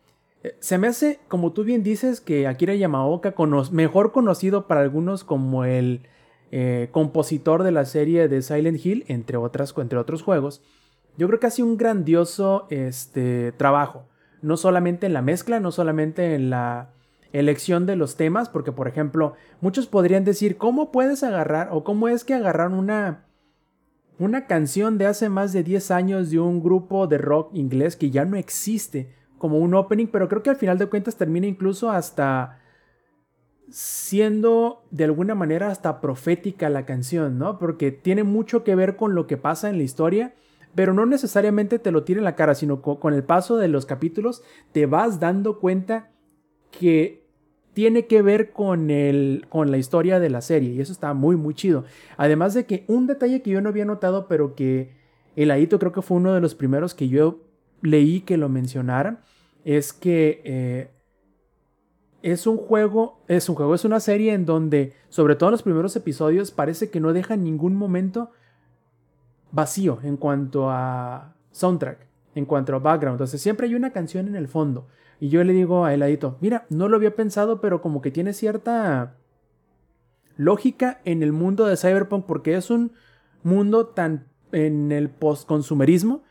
eh, 0.43 0.56
se 0.60 0.78
me 0.78 0.88
hace, 0.88 1.20
como 1.28 1.51
tú 1.51 1.64
bien 1.66 1.84
dices, 1.84 2.22
que 2.22 2.47
Akira 2.47 2.74
Yamaoka, 2.74 3.34
cono- 3.34 3.70
mejor 3.72 4.14
conocido 4.14 4.66
para 4.68 4.82
algunos 4.82 5.24
como 5.26 5.66
el 5.66 6.01
eh, 6.51 6.88
compositor 6.91 7.64
de 7.64 7.72
la 7.72 7.84
serie 7.84 8.30
de 8.30 8.41
Silent 8.41 8.84
Hill, 8.84 9.03
entre, 9.08 9.36
otras, 9.36 9.74
entre 9.78 9.99
otros 9.99 10.24
juegos, 10.24 10.62
yo 11.18 11.28
creo 11.28 11.39
que 11.39 11.47
hace 11.47 11.64
un 11.64 11.76
grandioso 11.76 12.68
este, 12.70 13.51
trabajo. 13.53 14.06
No 14.41 14.56
solamente 14.56 15.06
en 15.06 15.14
la 15.14 15.22
mezcla, 15.22 15.60
no 15.60 15.72
solamente 15.72 16.36
en 16.36 16.49
la 16.49 16.91
elección 17.40 17.86
de 17.86 17.96
los 17.96 18.16
temas, 18.16 18.50
porque 18.50 18.72
por 18.72 18.88
ejemplo, 18.88 19.34
muchos 19.62 19.88
podrían 19.88 20.24
decir, 20.24 20.58
¿cómo 20.58 20.92
puedes 20.92 21.24
agarrar 21.24 21.70
o 21.72 21.84
cómo 21.84 22.08
es 22.08 22.24
que 22.24 22.34
agarraron 22.34 22.74
una, 22.74 23.26
una 24.20 24.48
canción 24.48 24.98
de 24.98 25.08
hace 25.08 25.30
más 25.30 25.54
de 25.54 25.64
10 25.64 25.92
años 25.92 26.30
de 26.32 26.40
un 26.40 26.62
grupo 26.64 27.08
de 27.08 27.18
rock 27.18 27.52
inglés 27.54 27.96
que 27.96 28.10
ya 28.12 28.26
no 28.26 28.38
existe 28.38 29.14
como 29.38 29.60
un 29.60 29.74
opening, 29.74 30.08
pero 30.08 30.30
creo 30.30 30.42
que 30.44 30.50
al 30.50 30.56
final 30.56 30.78
de 30.78 30.88
cuentas 30.88 31.18
termina 31.18 31.46
incluso 31.48 31.92
hasta 31.92 32.60
siendo 33.70 34.84
de 34.92 35.04
alguna 35.06 35.36
manera 35.36 35.70
hasta 35.70 36.00
profética 36.00 36.70
la 36.70 36.86
canción, 36.86 37.38
¿no? 37.38 37.58
Porque 37.60 37.92
tiene 37.92 38.24
mucho 38.24 38.64
que 38.64 38.76
ver 38.76 38.96
con 38.96 39.16
lo 39.16 39.28
que 39.28 39.38
pasa 39.38 39.70
en 39.70 39.78
la 39.78 39.84
historia, 39.84 40.36
pero 40.76 40.94
no 40.94 41.06
necesariamente 41.06 41.80
te 41.80 41.92
lo 41.92 42.04
tira 42.04 42.20
en 42.20 42.26
la 42.26 42.36
cara, 42.36 42.54
sino 42.56 42.82
co- 42.82 43.00
con 43.00 43.14
el 43.14 43.24
paso 43.24 43.58
de 43.58 43.68
los 43.68 43.86
capítulos 43.86 44.44
te 44.72 44.86
vas 44.86 45.20
dando 45.20 45.60
cuenta 45.60 46.12
que 46.72 47.25
tiene 47.76 48.08
que 48.08 48.22
ver 48.22 48.52
con, 48.52 48.90
el, 48.90 49.46
con 49.50 49.70
la 49.70 49.78
historia 49.78 50.22
de 50.22 50.30
la 50.30 50.42
serie 50.42 50.72
y 50.72 50.82
eso 50.82 50.94
está 50.94 51.14
muy 51.14 51.36
muy 51.36 51.54
chido. 51.54 51.84
Además 52.16 52.54
de 52.54 52.66
que 52.66 52.86
un 52.88 53.06
detalle 53.06 53.42
que 53.42 53.52
yo 53.52 53.62
no 53.62 53.70
había 53.70 53.86
notado 53.86 54.28
pero 54.28 54.56
que 54.56 54.94
el 55.36 55.52
Aito 55.52 55.78
creo 55.78 55.92
que 55.92 56.02
fue 56.02 56.18
uno 56.18 56.34
de 56.34 56.40
los 56.40 56.56
primeros 56.56 56.96
que 56.96 57.10
yo 57.10 57.42
leí 57.82 58.22
que 58.22 58.38
lo 58.38 58.48
mencionaran 58.48 59.20
es 59.66 59.92
que 59.92 60.42
eh, 60.46 60.90
es 62.22 62.48
un 62.48 62.58
juego, 62.58 63.20
es 63.28 63.50
un 63.50 63.56
juego, 63.56 63.76
es 63.76 63.84
una 63.84 64.00
serie 64.00 64.34
en 64.34 64.46
donde 64.46 64.94
sobre 65.10 65.36
todo 65.36 65.50
en 65.50 65.52
los 65.52 65.64
primeros 65.64 65.98
episodios 65.98 66.52
parece 66.52 66.90
que 66.90 67.02
no 67.02 67.12
deja 67.12 67.36
ningún 67.36 67.76
momento 67.76 68.32
vacío 69.52 70.00
en 70.02 70.16
cuanto 70.16 70.70
a 70.70 71.36
soundtrack, 71.52 72.08
en 72.36 72.46
cuanto 72.46 72.74
a 72.74 72.80
background. 72.80 73.16
Entonces 73.16 73.42
siempre 73.42 73.68
hay 73.68 73.76
una 73.76 73.92
canción 73.92 74.30
en 74.30 74.38
el 74.38 74.48
fondo. 74.48 74.88
Y 75.20 75.30
yo 75.30 75.43
le 75.43 75.53
digo 75.53 75.86
a 75.86 75.93
Eladito, 75.93 76.38
mira, 76.41 76.66
no 76.70 76.89
lo 76.89 76.97
había 76.97 77.16
pensado, 77.16 77.61
pero 77.61 77.82
como 77.82 78.01
que 78.01 78.11
tiene 78.11 78.34
cierta 78.34 79.16
lógica 80.38 80.99
en 81.05 81.24
el 81.24 81.32
mundo 81.32 81.66
de 81.66 81.78
Cyberpunk 81.78 82.26
porque 82.26 82.55
es 82.55 82.70
un 82.70 82.91
mundo 83.43 83.88
tan 83.88 84.28
en 84.51 84.91
el 84.91 85.09
postconsumerismo 85.09 86.24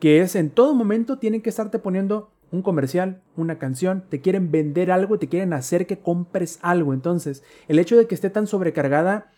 que 0.00 0.20
es 0.20 0.34
en 0.34 0.50
todo 0.50 0.74
momento 0.74 1.18
tienen 1.18 1.42
que 1.42 1.50
estarte 1.50 1.78
poniendo 1.78 2.32
un 2.50 2.62
comercial, 2.62 3.22
una 3.36 3.58
canción, 3.58 4.04
te 4.08 4.20
quieren 4.20 4.50
vender 4.50 4.90
algo, 4.90 5.18
te 5.18 5.28
quieren 5.28 5.52
hacer 5.52 5.86
que 5.86 6.00
compres 6.00 6.58
algo. 6.60 6.92
Entonces, 6.92 7.42
el 7.68 7.78
hecho 7.78 7.96
de 7.96 8.06
que 8.06 8.14
esté 8.14 8.28
tan 8.28 8.46
sobrecargada 8.46 9.30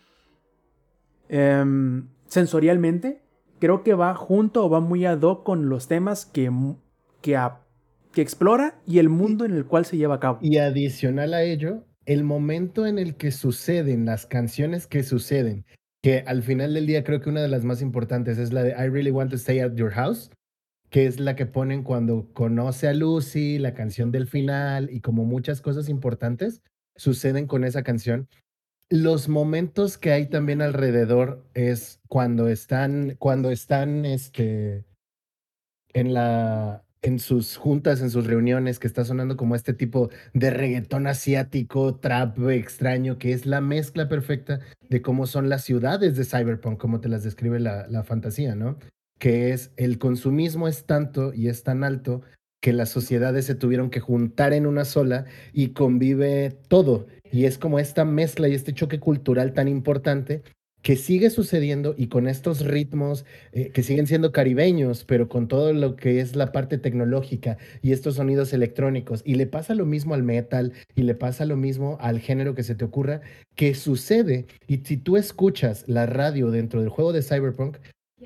em, 1.29 2.07
sensorialmente, 2.27 3.21
creo 3.59 3.83
que 3.83 3.93
va 3.93 4.15
junto 4.15 4.65
o 4.65 4.69
va 4.69 4.79
muy 4.79 5.05
ad 5.05 5.21
hoc 5.21 5.43
con 5.43 5.69
los 5.69 5.87
temas 5.87 6.25
que, 6.25 6.51
que, 7.21 7.37
a- 7.37 7.61
que 8.15 8.21
explora 8.21 8.81
y 8.87 8.99
el 8.99 9.09
mundo 9.09 9.45
en 9.45 9.53
el 9.53 9.65
cual 9.65 9.85
se 9.85 9.97
lleva 9.97 10.15
a 10.15 10.19
cabo. 10.19 10.39
Y 10.41 10.57
adicional 10.57 11.33
a 11.33 11.43
ello, 11.43 11.83
el 12.05 12.23
momento 12.23 12.87
en 12.87 12.97
el 12.97 13.17
que 13.17 13.31
suceden 13.31 14.05
las 14.05 14.25
canciones 14.25 14.87
que 14.87 15.03
suceden, 15.03 15.65
que 16.01 16.23
al 16.25 16.41
final 16.41 16.73
del 16.73 16.87
día 16.87 17.03
creo 17.03 17.19
que 17.19 17.29
una 17.29 17.41
de 17.41 17.49
las 17.49 17.65
más 17.65 17.81
importantes 17.81 18.37
es 18.37 18.53
la 18.53 18.63
de 18.63 18.71
I 18.71 18.89
Really 18.89 19.11
Want 19.11 19.31
to 19.31 19.35
Stay 19.35 19.59
at 19.59 19.75
Your 19.75 19.91
House, 19.91 20.31
que 20.89 21.07
es 21.07 21.19
la 21.19 21.35
que 21.35 21.45
ponen 21.45 21.83
cuando 21.83 22.31
conoce 22.31 22.87
a 22.87 22.93
Lucy, 22.93 23.59
la 23.59 23.73
canción 23.73 24.11
del 24.11 24.27
final 24.27 24.89
y 24.89 25.01
como 25.01 25.25
muchas 25.25 25.59
cosas 25.59 25.89
importantes 25.89 26.61
suceden 26.95 27.47
con 27.47 27.65
esa 27.65 27.83
canción. 27.83 28.29
Los 28.89 29.27
momentos 29.27 29.97
que 29.97 30.13
hay 30.13 30.27
también 30.27 30.61
alrededor 30.61 31.43
es 31.53 31.99
cuando 32.07 32.47
están, 32.47 33.15
cuando 33.19 33.51
están, 33.51 34.05
este, 34.05 34.85
en 35.93 36.13
la, 36.13 36.84
en 37.05 37.19
sus 37.19 37.55
juntas, 37.55 38.01
en 38.01 38.09
sus 38.09 38.25
reuniones, 38.25 38.79
que 38.79 38.87
está 38.87 39.05
sonando 39.05 39.37
como 39.37 39.55
este 39.55 39.73
tipo 39.73 40.09
de 40.33 40.49
reggaetón 40.49 41.05
asiático, 41.05 41.95
trap 41.97 42.39
extraño, 42.49 43.19
que 43.19 43.31
es 43.31 43.45
la 43.45 43.61
mezcla 43.61 44.09
perfecta 44.09 44.59
de 44.89 45.01
cómo 45.03 45.27
son 45.27 45.47
las 45.47 45.63
ciudades 45.63 46.17
de 46.17 46.25
Cyberpunk, 46.25 46.79
como 46.79 47.01
te 47.01 47.09
las 47.09 47.23
describe 47.23 47.59
la, 47.59 47.87
la 47.87 48.03
fantasía, 48.03 48.55
¿no? 48.55 48.79
Que 49.19 49.51
es 49.51 49.71
el 49.77 49.99
consumismo 49.99 50.67
es 50.67 50.85
tanto 50.85 51.31
y 51.31 51.47
es 51.47 51.61
tan 51.61 51.83
alto 51.83 52.23
que 52.59 52.73
las 52.73 52.89
sociedades 52.89 53.45
se 53.45 53.53
tuvieron 53.53 53.91
que 53.91 53.99
juntar 53.99 54.51
en 54.53 54.65
una 54.65 54.83
sola 54.83 55.25
y 55.53 55.69
convive 55.69 56.57
todo. 56.67 57.05
Y 57.31 57.45
es 57.45 57.59
como 57.59 57.77
esta 57.77 58.03
mezcla 58.03 58.47
y 58.47 58.55
este 58.55 58.73
choque 58.73 58.99
cultural 58.99 59.53
tan 59.53 59.67
importante 59.67 60.41
que 60.85 60.97
sigue 60.97 61.31
sucediendo 61.31 61.95
y 61.97 62.09
con 62.09 62.27
estos 62.27 62.63
ritmos 62.63 63.25
eh, 63.53 63.71
que 63.71 63.81
siguen 63.81 64.05
siendo 64.05 64.31
caribeños, 64.31 65.03
pero 65.03 65.27
con 65.27 65.47
todo 65.47 65.73
lo 65.73 65.95
que 65.95 66.19
es 66.19 66.35
la 66.35 66.51
parte 66.51 66.77
tecnológica 66.77 67.57
y 67.81 67.91
estos 67.91 68.17
sonidos 68.17 68.53
electrónicos. 68.53 69.23
Y 69.25 69.33
le 69.33 69.47
pasa 69.47 69.73
lo 69.73 69.87
mismo 69.87 70.13
al 70.13 70.21
metal 70.21 70.73
y 70.95 71.01
le 71.01 71.15
pasa 71.15 71.47
lo 71.47 71.57
mismo 71.57 71.97
al 72.01 72.19
género 72.19 72.53
que 72.53 72.61
se 72.61 72.75
te 72.75 72.85
ocurra, 72.85 73.21
que 73.55 73.73
sucede. 73.73 74.45
Y 74.67 74.77
si 74.85 74.97
tú 74.97 75.17
escuchas 75.17 75.85
la 75.87 76.05
radio 76.05 76.51
dentro 76.51 76.81
del 76.81 76.89
juego 76.89 77.13
de 77.13 77.23
Cyberpunk, 77.23 77.77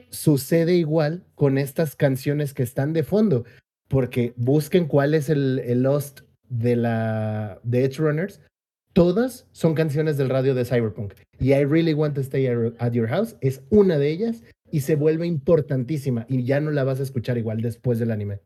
sucede 0.10 0.74
igual 0.74 1.24
con 1.36 1.58
estas 1.58 1.96
canciones 1.96 2.54
que 2.54 2.64
están 2.64 2.92
de 2.92 3.04
fondo, 3.04 3.46
porque 3.88 4.34
busquen 4.36 4.86
cuál 4.88 5.14
es 5.14 5.30
el, 5.30 5.60
el 5.60 5.84
Lost 5.84 6.24
de 6.50 6.76
la 6.76 7.62
de 7.64 7.86
Edge 7.86 8.00
Runners. 8.00 8.42
Todas 8.94 9.48
son 9.52 9.76
canciones 9.76 10.18
del 10.18 10.30
radio 10.30 10.56
de 10.56 10.66
Cyberpunk. 10.66 11.14
Y 11.40 11.54
I 11.54 11.64
Really 11.66 11.94
Want 11.94 12.16
to 12.16 12.22
Stay 12.22 12.48
at 12.48 12.92
Your 12.92 13.08
House 13.08 13.36
es 13.42 13.64
una 13.70 13.98
de 13.98 14.10
ellas 14.10 14.44
y 14.72 14.82
se 14.82 14.96
vuelve 14.96 15.28
importantísima 15.28 16.26
y 16.28 16.44
ya 16.44 16.60
no 16.60 16.72
la 16.72 16.84
vas 16.84 17.00
a 17.00 17.04
escuchar 17.04 17.38
igual 17.38 17.62
después 17.62 18.00
del 18.00 18.12
anime. 18.12 18.42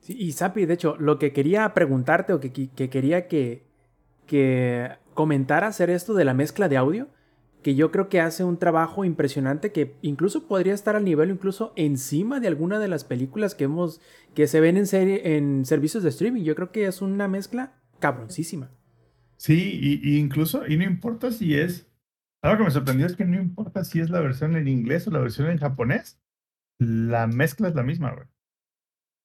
Sí, 0.00 0.16
y 0.18 0.32
Sapi, 0.32 0.66
de 0.66 0.74
hecho, 0.74 0.96
lo 0.98 1.18
que 1.18 1.32
quería 1.32 1.72
preguntarte 1.74 2.32
o 2.32 2.40
que, 2.40 2.52
que- 2.52 2.68
que 2.70 2.90
quería 2.90 3.28
que, 3.28 3.62
que 4.26 4.90
comentara 5.14 5.68
hacer 5.68 5.90
esto 5.90 6.14
de 6.14 6.24
la 6.24 6.34
mezcla 6.34 6.68
de 6.68 6.76
audio, 6.76 7.08
que 7.62 7.74
yo 7.74 7.90
creo 7.90 8.08
que 8.08 8.20
hace 8.20 8.44
un 8.44 8.58
trabajo 8.58 9.04
impresionante 9.04 9.72
que 9.72 9.96
incluso 10.02 10.46
podría 10.46 10.74
estar 10.74 10.96
al 10.96 11.04
nivel, 11.04 11.30
incluso 11.30 11.72
encima 11.76 12.40
de 12.40 12.48
alguna 12.48 12.78
de 12.78 12.88
las 12.88 13.04
películas 13.04 13.54
que 13.54 13.64
hemos, 13.64 14.00
que 14.34 14.46
se 14.46 14.60
ven 14.60 14.76
en 14.76 14.86
serie, 14.86 15.36
en 15.36 15.64
servicios 15.64 16.02
de 16.02 16.10
streaming. 16.10 16.42
Yo 16.42 16.54
creo 16.54 16.72
que 16.72 16.86
es 16.86 17.02
una 17.02 17.28
mezcla 17.28 17.72
cabroncísima. 18.00 18.70
Sí, 19.36 19.78
y, 19.80 20.00
y 20.08 20.18
incluso, 20.18 20.66
y 20.66 20.76
no 20.76 20.84
importa 20.84 21.30
si 21.32 21.54
es, 21.54 21.88
algo 22.42 22.58
que 22.58 22.64
me 22.64 22.70
sorprendió 22.70 23.06
es 23.06 23.16
que 23.16 23.24
no 23.24 23.40
importa 23.40 23.84
si 23.84 24.00
es 24.00 24.10
la 24.10 24.20
versión 24.20 24.56
en 24.56 24.66
inglés 24.66 25.06
o 25.06 25.10
la 25.10 25.20
versión 25.20 25.48
en 25.48 25.58
japonés, 25.58 26.20
la 26.78 27.26
mezcla 27.28 27.68
es 27.68 27.74
la 27.74 27.84
misma, 27.84 28.12
güey. 28.12 28.26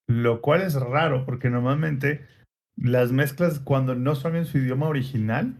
Lo 0.07 0.41
cual 0.41 0.61
es 0.61 0.75
raro, 0.75 1.25
porque 1.25 1.49
normalmente 1.49 2.25
las 2.75 3.11
mezclas 3.11 3.59
cuando 3.59 3.95
no 3.95 4.15
son 4.15 4.35
en 4.35 4.45
su 4.45 4.59
idioma 4.59 4.87
original, 4.87 5.59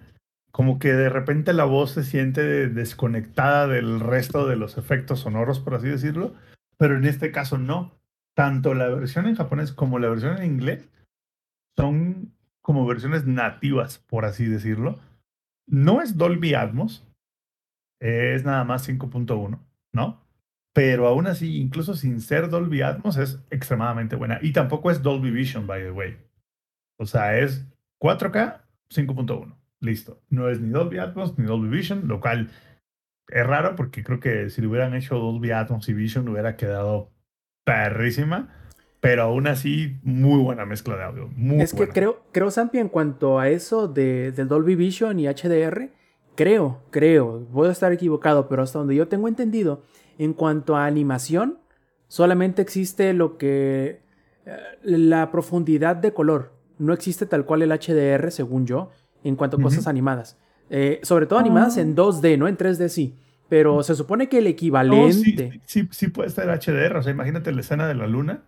como 0.58 0.80
que 0.80 0.91
de 0.91 1.10
repente 1.10 1.53
la 1.53 1.66
voz 1.66 1.91
se 1.91 2.03
siente 2.03 2.68
desconectada 2.68 3.68
del 3.68 3.99
resto 3.99 4.47
de 4.47 4.55
los 4.55 4.80
efectos 4.80 5.20
sonoros, 5.20 5.60
por 5.60 5.76
así 5.76 5.88
decirlo, 5.88 6.34
pero 6.78 6.97
en 6.97 7.05
este 7.05 7.32
caso 7.32 7.60
no. 7.60 7.93
Tanto 8.36 8.74
la 8.74 8.88
versión 8.88 9.28
en 9.28 9.36
japonés 9.36 9.72
como 9.72 9.99
la 9.99 10.10
versión 10.10 10.36
en 10.36 10.45
inglés 10.45 10.89
son 11.78 12.34
como 12.64 12.88
versiones 12.88 13.28
nativas, 13.28 13.99
por 13.99 14.26
así 14.26 14.47
decirlo. 14.47 14.99
No 15.68 16.01
es 16.01 16.18
Dolby 16.18 16.55
Atmos, 16.55 17.08
es 18.01 18.43
nada 18.43 18.64
más 18.64 18.89
5.1, 18.89 19.60
¿no? 19.93 20.24
Pero 20.74 21.05
aún 21.05 21.28
así, 21.28 21.62
incluso 21.62 21.93
sin 21.93 22.20
ser 22.20 22.49
Dolby 22.49 22.82
Atmos, 22.82 23.18
es 23.18 23.39
extremadamente 23.51 24.16
buena. 24.16 24.39
Y 24.41 24.53
tampoco 24.53 24.89
es 24.89 25.03
Dolby 25.03 25.30
Vision, 25.30 25.68
by 25.68 25.84
the 25.84 25.91
way. 25.91 26.18
O 26.97 27.05
sea, 27.05 27.38
es 27.38 27.64
4K 28.01 28.62
5.1. 28.89 29.55
Listo. 29.80 30.22
No 30.30 30.50
es 30.50 30.60
ni 30.60 30.70
Dolby 30.70 30.98
Atmos 30.98 31.38
ni 31.38 31.46
Dolby 31.46 31.70
Vision, 31.70 32.08
lo 32.08 32.20
cual 32.20 32.50
es 33.28 33.46
raro 33.46 33.76
porque 33.76 34.04
creo 34.04 34.20
que 34.20 34.50
si 34.50 34.62
le 34.62 34.68
hubieran 34.68 34.96
hecho 34.96 35.16
Dolby 35.20 35.52
Atmos 35.52 35.88
y 35.90 35.94
Vision 35.94 36.28
hubiera 36.30 36.56
quedado 36.56 37.12
perrísima. 37.64 38.50
pero 39.00 39.24
aún 39.24 39.48
así, 39.48 39.98
muy 40.04 40.42
buena 40.42 40.66
mezcla 40.66 40.98
de 40.98 41.04
audio. 41.04 41.30
Muy 41.36 41.62
es 41.62 41.74
que 41.74 41.88
creo, 41.88 42.24
creo, 42.32 42.50
Sampi, 42.52 42.80
en 42.80 42.90
cuanto 42.90 43.40
a 43.40 43.50
eso 43.50 43.88
de, 43.88 44.32
del 44.32 44.48
Dolby 44.48 44.76
Vision 44.76 45.20
y 45.20 45.28
HDR, 45.28 45.92
creo, 46.36 46.82
creo, 46.90 47.40
voy 47.52 47.70
a 47.70 47.72
estar 47.72 47.92
equivocado, 47.92 48.48
pero 48.48 48.64
hasta 48.64 48.80
donde 48.80 48.96
yo 48.96 49.08
tengo 49.08 49.28
entendido, 49.28 49.84
en 50.18 50.34
cuanto 50.34 50.76
a 50.76 50.86
animación, 50.86 51.60
solamente 52.08 52.62
existe 52.62 53.14
lo 53.14 53.38
que... 53.38 54.02
eh, 54.46 54.58
la 54.82 55.32
profundidad 55.32 55.96
de 55.96 56.14
color. 56.14 56.54
No 56.80 56.94
existe 56.94 57.26
tal 57.28 57.46
cual 57.46 57.62
el 57.62 57.72
HDR, 57.72 58.32
según 58.32 58.66
yo, 58.66 58.90
en 59.28 59.36
cuanto 59.36 59.58
a 59.58 59.62
cosas 59.62 59.88
animadas. 59.88 60.38
Eh, 60.70 61.00
sobre 61.04 61.26
todo 61.28 61.40
animadas 61.40 61.78
Ah. 61.78 61.82
en 61.82 61.96
2D, 61.96 62.38
no 62.38 62.48
en 62.48 62.58
3D 62.58 62.90
sí. 62.90 63.16
Pero 63.50 63.82
se 63.84 63.96
supone 63.96 64.28
que 64.28 64.40
el 64.40 64.44
No, 64.44 64.50
equivalente... 64.50 65.62
sí, 65.66 65.82
sí, 65.84 65.88
sí 65.92 66.08
puede 66.10 66.28
estar 66.28 66.50
HDR. 66.50 66.98
O 66.98 67.02
sea, 67.04 67.14
imagínate 67.14 67.52
la 67.54 67.62
escena 67.62 67.88
de 67.88 67.96
la 67.96 68.06
luna. 68.08 68.42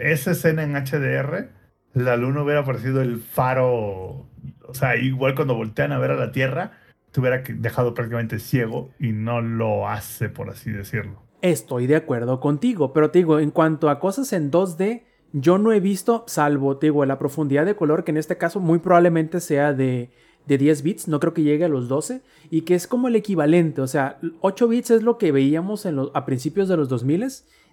Esa 0.00 0.30
escena 0.32 0.62
en 0.62 0.74
HDR, 0.74 1.50
la 1.94 2.16
luna 2.16 2.42
hubiera 2.42 2.64
parecido 2.64 3.00
el 3.02 3.18
faro. 3.18 4.26
O 4.66 4.74
sea, 4.74 4.96
igual 4.96 5.34
cuando 5.34 5.54
voltean 5.54 5.92
a 5.92 5.98
ver 5.98 6.10
a 6.12 6.16
la 6.16 6.32
Tierra, 6.32 6.72
te 7.10 7.20
hubiera 7.20 7.42
dejado 7.46 7.92
prácticamente 7.94 8.38
ciego 8.38 8.90
y 8.98 9.12
no 9.12 9.40
lo 9.40 9.88
hace, 9.88 10.28
por 10.28 10.48
así 10.50 10.70
decirlo. 10.70 11.22
Estoy 11.42 11.86
de 11.86 11.96
acuerdo 11.96 12.40
contigo, 12.40 12.92
pero 12.92 13.10
te 13.10 13.18
digo, 13.18 13.38
en 13.38 13.50
cuanto 13.50 13.90
a 13.90 13.98
cosas 13.98 14.32
en 14.32 14.50
2D, 14.50 15.02
yo 15.32 15.58
no 15.58 15.72
he 15.72 15.80
visto, 15.80 16.24
salvo, 16.26 16.76
te 16.76 16.86
digo, 16.86 17.04
la 17.04 17.18
profundidad 17.18 17.64
de 17.66 17.76
color, 17.76 18.04
que 18.04 18.10
en 18.10 18.16
este 18.18 18.36
caso 18.36 18.60
muy 18.60 18.78
probablemente 18.78 19.40
sea 19.40 19.72
de, 19.72 20.10
de 20.46 20.58
10 20.58 20.82
bits, 20.82 21.08
no 21.08 21.20
creo 21.20 21.32
que 21.34 21.42
llegue 21.42 21.64
a 21.64 21.68
los 21.68 21.88
12, 21.88 22.20
y 22.50 22.62
que 22.62 22.74
es 22.74 22.86
como 22.86 23.08
el 23.08 23.16
equivalente, 23.16 23.80
o 23.80 23.86
sea, 23.86 24.18
8 24.40 24.68
bits 24.68 24.90
es 24.90 25.02
lo 25.02 25.18
que 25.18 25.32
veíamos 25.32 25.86
en 25.86 25.96
los, 25.96 26.10
a 26.14 26.24
principios 26.26 26.68
de 26.68 26.76
los 26.76 26.88
2000, 26.88 27.26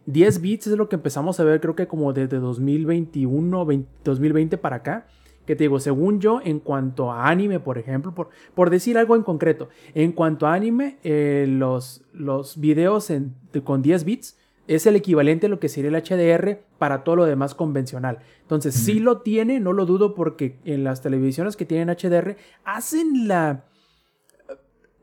10 0.05 0.41
bits 0.41 0.68
es 0.68 0.78
lo 0.78 0.88
que 0.89 0.95
empezamos 0.95 1.39
a 1.39 1.43
ver 1.43 1.60
creo 1.60 1.76
que 1.76 1.88
como 1.88 2.14
desde 2.14 2.38
2021, 2.39 3.66
20 3.66 3.89
2020 4.03 4.57
para 4.57 4.78
acá, 4.78 5.07
que 5.45 5.55
te 5.55 5.64
digo, 5.64 5.80
según 5.80 6.20
yo, 6.20 6.41
en 6.43 6.60
cuanto 6.60 7.12
a 7.12 7.28
anime, 7.28 7.60
por 7.60 7.78
ejemplo, 7.80 8.14
por, 8.14 8.30
por 8.53 8.70
decir 8.70 8.97
algo 8.99 9.16
en 9.16 9.24
concreto, 9.24 9.70
en 9.95 10.12
cuanto 10.12 10.45
a 10.45 10.53
anime, 10.53 10.99
eh, 11.03 11.45
los, 11.49 12.03
los 12.14 12.60
videos 12.60 13.10
en- 13.10 13.34
con 13.64 13.82
10 13.82 14.03
bits 14.05 14.38
es 14.76 14.86
el 14.86 14.95
equivalente 14.95 15.47
a 15.47 15.49
lo 15.49 15.59
que 15.59 15.67
sería 15.67 15.89
el 15.89 15.95
HDR 16.03 16.59
para 16.78 17.03
todo 17.03 17.15
lo 17.17 17.26
demás 17.26 17.55
convencional. 17.55 18.20
Entonces, 18.43 18.76
sí 18.76 18.95
Ujú. 18.97 19.03
lo 19.03 19.22
tiene, 19.22 19.59
no 19.59 19.74
lo 19.74 19.86
dudo, 19.86 20.13
porque 20.13 20.59
en 20.63 20.84
las 20.84 21.01
televisiones 21.01 21.57
que 21.57 21.65
tienen 21.65 21.89
HDR 21.89 22.38
hacen 22.63 23.28
la... 23.28 23.65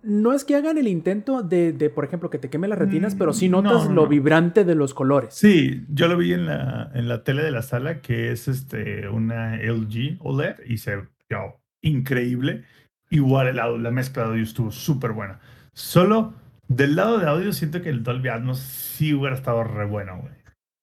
No 0.03 0.33
es 0.33 0.45
que 0.45 0.55
hagan 0.55 0.79
el 0.79 0.87
intento 0.87 1.43
de, 1.43 1.73
de, 1.73 1.91
por 1.91 2.05
ejemplo, 2.05 2.31
que 2.31 2.39
te 2.39 2.49
queme 2.49 2.69
las 2.69 2.79
retinas, 2.79 3.17
Mm, 3.17 3.19
pero 3.19 3.33
sí 3.33 3.49
no, 3.49 3.61
notas 3.61 3.89
no, 3.89 3.95
lo 3.95 4.03
no. 4.03 4.09
vibrante 4.09 4.65
de 4.65 4.77
los 4.77 4.95
colores. 4.95 5.35
Sí, 5.35 5.85
yo 5.89 6.07
lo 6.07 6.17
vi 6.17 6.33
en 6.33 6.47
la, 6.47 6.93
en 6.95 7.09
la 7.09 7.25
tele 7.25 7.43
de 7.43 7.51
la 7.51 7.63
sala, 7.63 8.01
que 8.01 8.31
es 8.31 8.47
este, 8.47 9.09
una 9.09 9.57
LG 9.57 10.19
OLED, 10.21 10.61
y 10.65 10.79
se 10.79 10.97
vio 11.29 11.61
increíble. 11.83 12.63
Igual 13.11 13.49
el 13.49 13.57
la 13.57 13.91
mezcla 13.91 14.23
de 14.25 14.29
audio 14.31 14.45
estuvo 14.45 14.71
súper 14.71 15.11
buena. 15.11 15.41
Solo 15.73 16.35
del 16.69 16.97
lado 16.97 17.19
de 17.19 17.27
audio 17.27 17.53
siento 17.53 17.83
que 17.83 17.91
el 17.91 18.03
Dolby 18.03 18.29
Atmos 18.29 18.59
sí 18.59 19.15
hubiera 19.15 19.37
estado 19.37 19.65
re 19.65 19.87
bueno, 19.87 20.19
güey. 20.21 20.35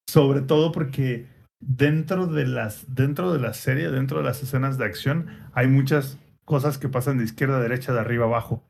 Sobre 0.07 0.41
todo 0.41 0.71
porque 0.71 1.27
dentro 1.59 2.27
de 2.27 2.45
las, 2.45 2.93
dentro 2.93 3.33
de 3.33 3.39
la 3.39 3.53
serie, 3.53 3.89
dentro 3.89 4.19
de 4.19 4.23
las 4.23 4.43
escenas 4.43 4.77
de 4.77 4.85
acción, 4.85 5.27
hay 5.53 5.67
muchas 5.67 6.17
cosas 6.45 6.77
que 6.77 6.89
pasan 6.89 7.17
de 7.17 7.23
izquierda 7.23 7.57
a 7.57 7.61
derecha, 7.61 7.93
de 7.93 7.99
arriba 7.99 8.25
a 8.25 8.27
abajo. 8.27 8.63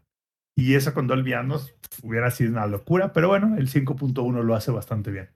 Y 0.55 0.75
eso 0.75 0.93
con 0.93 1.07
Dolby 1.07 1.33
Atmos 1.33 1.73
hubiera 2.03 2.29
sido 2.31 2.51
una 2.51 2.67
locura, 2.67 3.13
pero 3.13 3.27
bueno, 3.27 3.55
el 3.57 3.69
5.1 3.69 4.43
lo 4.43 4.55
hace 4.55 4.71
bastante 4.71 5.11
bien. 5.11 5.29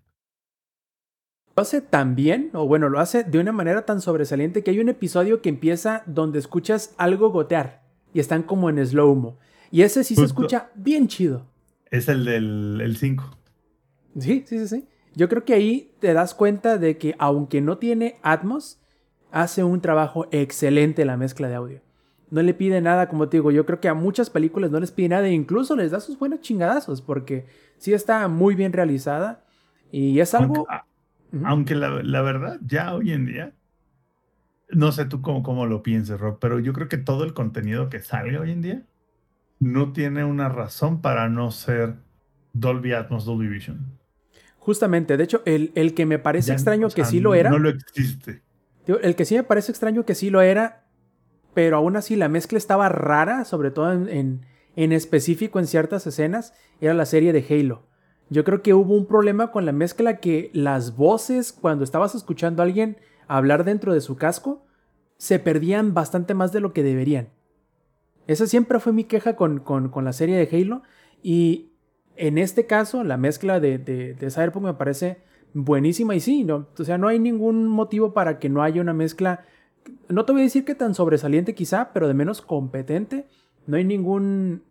Lo 1.55 1.61
hace 1.61 1.81
tan 1.81 2.15
bien, 2.15 2.51
o 2.53 2.67
bueno, 2.67 2.87
lo 2.87 2.99
hace 2.99 3.23
de 3.23 3.39
una 3.39 3.51
manera 3.51 3.83
tan 3.83 3.99
sobresaliente 3.99 4.63
que 4.63 4.71
hay 4.71 4.79
un 4.79 4.89
episodio 4.89 5.41
que 5.41 5.49
empieza 5.49 6.03
donde 6.05 6.37
escuchas 6.37 6.93
algo 6.97 7.31
gotear 7.31 7.81
y 8.13 8.19
están 8.19 8.43
como 8.43 8.69
en 8.69 8.85
slow-mo. 8.85 9.39
Y 9.71 9.81
ese 9.81 10.03
sí 10.03 10.15
se 10.15 10.23
escucha 10.23 10.69
bien 10.75 11.07
chido. 11.07 11.45
Es 11.91 12.07
el 12.09 12.25
del 12.25 12.79
el 12.81 12.97
5. 12.97 13.37
Sí, 14.19 14.43
sí, 14.47 14.59
sí, 14.59 14.67
sí. 14.67 14.87
Yo 15.15 15.29
creo 15.29 15.45
que 15.45 15.53
ahí 15.53 15.91
te 15.99 16.13
das 16.13 16.33
cuenta 16.33 16.77
de 16.77 16.97
que 16.97 17.15
aunque 17.19 17.61
no 17.61 17.77
tiene 17.77 18.17
Atmos, 18.21 18.79
hace 19.31 19.63
un 19.63 19.81
trabajo 19.81 20.27
excelente 20.31 21.05
la 21.05 21.17
mezcla 21.17 21.47
de 21.47 21.55
audio. 21.55 21.81
No 22.29 22.41
le 22.41 22.53
pide 22.53 22.81
nada, 22.81 23.07
como 23.09 23.29
te 23.29 23.37
digo, 23.37 23.51
yo 23.51 23.65
creo 23.65 23.79
que 23.79 23.87
a 23.87 23.93
muchas 23.93 24.29
películas 24.29 24.69
no 24.71 24.79
les 24.79 24.91
pide 24.91 25.09
nada 25.09 25.27
e 25.27 25.31
incluso 25.33 25.75
les 25.75 25.91
da 25.91 25.99
sus 25.99 26.19
buenos 26.19 26.41
chingadazos 26.41 27.01
porque 27.01 27.45
sí 27.77 27.93
está 27.93 28.27
muy 28.27 28.55
bien 28.55 28.73
realizada 28.73 29.45
y 29.91 30.19
es 30.19 30.33
algo... 30.33 30.53
Aunque, 30.53 30.71
a- 30.73 30.85
Ujú. 31.33 31.45
aunque 31.45 31.75
la, 31.75 31.89
la 32.03 32.21
verdad, 32.21 32.59
ya 32.65 32.93
hoy 32.95 33.11
en 33.13 33.25
día, 33.25 33.53
no 34.69 34.91
sé 34.91 35.05
tú 35.05 35.21
cómo, 35.21 35.43
cómo 35.43 35.65
lo 35.65 35.83
pienses, 35.83 36.19
Rob, 36.19 36.39
pero 36.39 36.59
yo 36.59 36.73
creo 36.73 36.87
que 36.89 36.97
todo 36.97 37.23
el 37.23 37.33
contenido 37.33 37.89
que 37.89 37.99
salga 37.99 38.41
hoy 38.41 38.51
en 38.51 38.61
día 38.61 38.87
no 39.59 39.93
tiene 39.93 40.23
una 40.23 40.49
razón 40.49 41.01
para 41.01 41.29
no 41.29 41.51
ser 41.51 41.95
Dolby 42.53 42.93
Atmos, 42.93 43.25
Dolby 43.25 43.47
Vision. 43.47 43.97
Justamente, 44.59 45.15
de 45.17 45.23
hecho, 45.23 45.41
el, 45.45 45.71
el 45.75 45.93
que 45.93 46.05
me 46.05 46.19
parece 46.19 46.47
Ya, 46.49 46.53
extraño 46.53 46.87
o 46.87 46.89
que 46.89 47.05
sí 47.05 47.19
lo 47.19 47.33
era, 47.35 47.49
No 47.49 47.59
lo 47.59 47.69
existe. 47.69 48.41
el 48.85 49.15
que 49.15 49.25
sí 49.25 49.35
me 49.35 49.43
parece 49.43 49.71
extraño 49.71 50.05
que 50.05 50.15
sí 50.15 50.29
lo 50.29 50.41
era, 50.41 50.85
pero 51.53 51.77
aún 51.77 51.95
así 51.95 52.15
la 52.15 52.29
mezcla 52.29 52.57
estaba 52.57 52.89
rara, 52.89 53.45
sobre 53.45 53.71
todo 53.71 53.91
en, 53.93 54.09
en, 54.09 54.45
en 54.75 54.91
específico 54.91 55.59
en 55.59 55.67
ciertas 55.67 56.05
escenas, 56.05 56.53
era 56.81 56.93
la 56.93 57.05
serie 57.05 57.33
de 57.33 57.45
Halo. 57.49 57.87
Yo 58.29 58.43
creo 58.43 58.61
que 58.61 58.73
hubo 58.73 58.93
un 58.93 59.05
problema 59.07 59.51
con 59.51 59.65
la 59.65 59.71
mezcla 59.71 60.17
que 60.17 60.51
las 60.53 60.95
voces, 60.97 61.53
cuando 61.53 61.83
estabas 61.85 62.13
escuchando 62.13 62.61
a 62.61 62.65
alguien 62.65 62.97
hablar 63.27 63.63
dentro 63.63 63.93
de 63.93 64.01
su 64.01 64.17
casco, 64.17 64.65
se 65.17 65.39
perdían 65.39 65.93
bastante 65.93 66.33
más 66.33 66.51
de 66.51 66.59
lo 66.59 66.73
que 66.73 66.83
deberían. 66.83 67.29
Esa 68.27 68.45
siempre 68.45 68.79
fue 68.79 68.93
mi 68.93 69.05
queja 69.05 69.35
con, 69.35 69.59
con- 69.59 69.89
con 69.89 70.05
la 70.05 70.13
serie 70.13 70.35
de 70.37 70.55
Halo. 70.55 70.83
Y 71.23 71.71
en 72.15 72.37
este 72.37 72.65
caso, 72.67 73.03
la 73.03 73.17
mezcla 73.17 73.59
de, 73.59 73.77
de, 73.77 74.31
Cyberpunk 74.31 74.65
me 74.65 74.73
parece 74.73 75.19
buenísima. 75.53 76.15
Y 76.15 76.19
sí, 76.19 76.43
no, 76.43 76.67
o 76.77 76.83
sea, 76.83 76.97
no 76.97 77.07
hay 77.07 77.19
ningún 77.19 77.67
motivo 77.67 78.13
para 78.13 78.37
que 78.39 78.49
no 78.49 78.61
haya 78.63 78.81
una 78.81 78.93
mezcla. 78.93 79.45
No 80.09 80.25
te 80.25 80.33
voy 80.33 80.41
a 80.41 80.43
decir 80.45 80.65
que 80.65 80.75
tan 80.75 80.93
sobresaliente 80.93 81.55
quizá, 81.55 81.91
pero 81.93 82.07
de 82.07 82.13
menos 82.13 82.41
competente. 82.41 83.27
No 83.65 83.77
hay 83.77 83.83
ningún. 83.85 84.63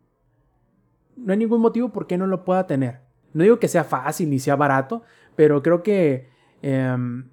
No 1.16 1.32
hay 1.32 1.38
ningún 1.38 1.61
motivo 1.62 1.90
por 1.90 2.07
qué 2.07 2.18
no 2.18 2.26
lo 2.26 2.44
pueda 2.44 2.66
tener. 2.66 3.00
No 3.32 3.42
digo 3.42 3.59
que 3.59 3.68
sea 3.68 3.84
fácil 3.84 4.28
ni 4.30 4.38
sea 4.38 4.57
barato, 4.57 5.02
pero 5.34 5.62
creo 5.62 5.82
que. 5.82 6.28
em, 6.62 7.30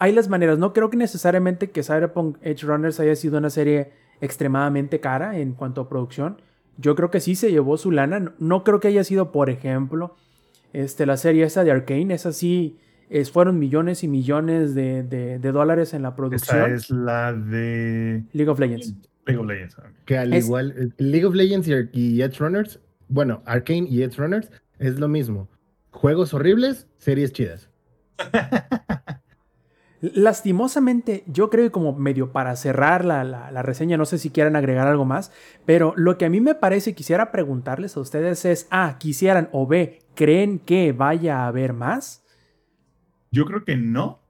hay 0.00 0.12
las 0.12 0.28
maneras. 0.28 0.58
No 0.58 0.72
creo 0.72 0.90
que 0.90 0.96
necesariamente 0.96 1.70
que 1.70 1.82
Cyberpunk 1.82 2.38
Edge 2.42 2.64
Runners 2.66 2.98
haya 3.00 3.14
sido 3.14 3.38
una 3.38 3.50
serie 3.50 3.92
extremadamente 4.20 5.00
cara 5.00 5.38
en 5.38 5.52
cuanto 5.52 5.80
a 5.82 5.88
producción. 5.88 6.40
Yo 6.76 6.94
creo 6.94 7.10
que 7.10 7.20
sí 7.20 7.34
se 7.34 7.50
llevó 7.50 7.76
su 7.76 7.90
lana. 7.90 8.20
No, 8.20 8.32
no 8.38 8.64
creo 8.64 8.80
que 8.80 8.88
haya 8.88 9.04
sido, 9.04 9.32
por 9.32 9.50
ejemplo, 9.50 10.16
este, 10.72 11.06
la 11.06 11.16
serie 11.16 11.44
esa 11.44 11.64
de 11.64 11.70
Arkane. 11.72 12.14
Esa 12.14 12.32
sí 12.32 12.78
es, 13.10 13.30
fueron 13.30 13.58
millones 13.58 14.02
y 14.04 14.08
millones 14.08 14.74
de, 14.74 15.02
de- 15.02 15.38
de 15.38 15.52
dólares 15.52 15.92
en 15.94 16.02
la 16.02 16.08
Esa 16.10 16.16
producción. 16.16 16.72
es 16.72 16.90
la 16.90 17.32
de 17.32 18.24
League 18.32 18.50
of 18.50 18.58
Legends. 18.60 18.94
League 19.26 19.40
of 19.40 19.46
Legends. 19.46 19.76
Que 20.06 20.16
al 20.18 20.32
Es- 20.32 20.46
igual, 20.46 20.74
eh, 20.76 20.88
League 20.98 21.26
of 21.26 21.34
Legends 21.34 21.68
y, 21.92 22.22
Edge 22.22 22.38
Runners, 22.38 22.80
bueno, 23.08 23.42
Arcane 23.46 23.86
y 23.88 24.02
Edge 24.02 24.16
Runners 24.16 24.50
es 24.78 24.98
lo 24.98 25.08
mismo. 25.08 25.48
Juegos 25.90 26.32
horribles, 26.32 26.86
series 26.98 27.32
chidas. 27.32 27.68
Lastimosamente, 30.00 31.24
yo 31.26 31.50
creo 31.50 31.64
que 31.66 31.70
como 31.70 31.92
medio 31.94 32.32
para 32.32 32.56
cerrar 32.56 33.04
la, 33.04 33.22
la- 33.22 33.50
la 33.50 33.62
reseña, 33.62 33.98
no 33.98 34.06
sé 34.06 34.16
si 34.18 34.30
quieran 34.30 34.56
agregar 34.56 34.86
algo 34.86 35.04
más, 35.04 35.30
pero 35.66 35.92
lo 35.96 36.16
que 36.16 36.24
a 36.24 36.30
mí 36.30 36.40
me 36.40 36.54
parece, 36.54 36.94
quisiera 36.94 37.30
preguntarles 37.30 37.96
a 37.96 38.00
ustedes 38.00 38.44
es, 38.46 38.66
A, 38.70 38.96
quisieran 38.98 39.50
o 39.52 39.66
B, 39.66 39.98
¿creen 40.14 40.58
que 40.58 40.92
vaya 40.92 41.40
a 41.44 41.48
haber 41.48 41.74
más? 41.74 42.24
Yo 43.30 43.44
creo 43.44 43.64
que 43.64 43.76
no. 43.76 44.20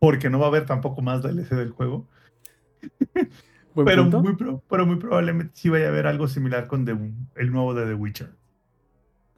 Porque 0.00 0.30
no 0.30 0.38
va 0.40 0.46
a 0.46 0.48
haber 0.48 0.66
tampoco 0.66 1.00
más 1.00 1.22
DLC 1.22 1.54
del 1.54 1.70
juego. 1.70 2.08
Buen 3.74 3.86
Pero 3.86 4.02
punto. 4.02 4.20
muy, 4.22 4.34
pro- 4.36 4.62
pero 4.68 4.84
muy 4.86 4.96
probablemente 4.96 5.52
sí 5.54 5.68
vaya 5.68 5.86
a 5.86 5.88
haber 5.90 6.06
algo 6.06 6.26
similar 6.28 6.66
con 6.66 6.84
The- 6.84 6.98
el 7.36 7.52
nuevo 7.52 7.72
de 7.74 7.86
The 7.86 7.94
Witcher. 7.94 8.34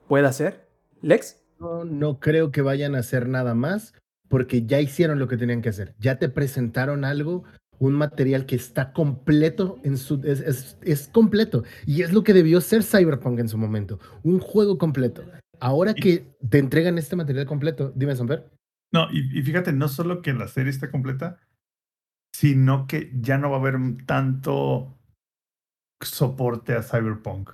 Puede 0.08 0.32
ser. 0.32 0.68
Lex, 1.02 1.42
No, 1.60 1.84
no 1.84 2.18
creo 2.18 2.50
que 2.50 2.62
vayan 2.62 2.94
a 2.94 3.00
hacer 3.00 3.28
nada 3.28 3.54
más 3.54 3.94
porque 4.28 4.64
ya 4.66 4.80
hicieron 4.80 5.18
lo 5.18 5.28
que 5.28 5.36
tenían 5.36 5.62
que 5.62 5.68
hacer. 5.70 5.94
Ya 5.98 6.18
te 6.18 6.28
presentaron 6.28 7.04
algo, 7.04 7.44
un 7.78 7.92
material 7.94 8.44
que 8.46 8.56
está 8.56 8.92
completo 8.92 9.78
en 9.84 9.96
su 9.98 10.20
es, 10.24 10.40
es- 10.40 10.78
es 10.82 11.08
completo 11.08 11.64
y 11.86 12.02
es 12.02 12.12
lo 12.12 12.24
que 12.24 12.32
debió 12.34 12.60
ser 12.60 12.82
Cyberpunk 12.82 13.38
en 13.38 13.48
su 13.48 13.56
momento, 13.58 13.98
un 14.22 14.40
juego 14.40 14.78
completo. 14.78 15.24
Ahora 15.60 15.94
que 15.94 16.26
te 16.48 16.58
entregan 16.58 16.98
este 16.98 17.16
material 17.16 17.46
completo, 17.46 17.92
dime 17.96 18.14
Samper. 18.16 18.50
No, 18.92 19.08
y, 19.12 19.38
y 19.38 19.42
fíjate, 19.42 19.72
no 19.72 19.88
solo 19.88 20.22
que 20.22 20.32
la 20.32 20.48
serie 20.48 20.70
esté 20.70 20.90
completa, 20.90 21.38
sino 22.34 22.86
que 22.86 23.10
ya 23.20 23.38
no 23.38 23.50
va 23.50 23.56
a 23.56 23.60
haber 23.60 23.76
tanto 24.06 24.94
soporte 26.02 26.74
a 26.74 26.82
Cyberpunk. 26.82 27.50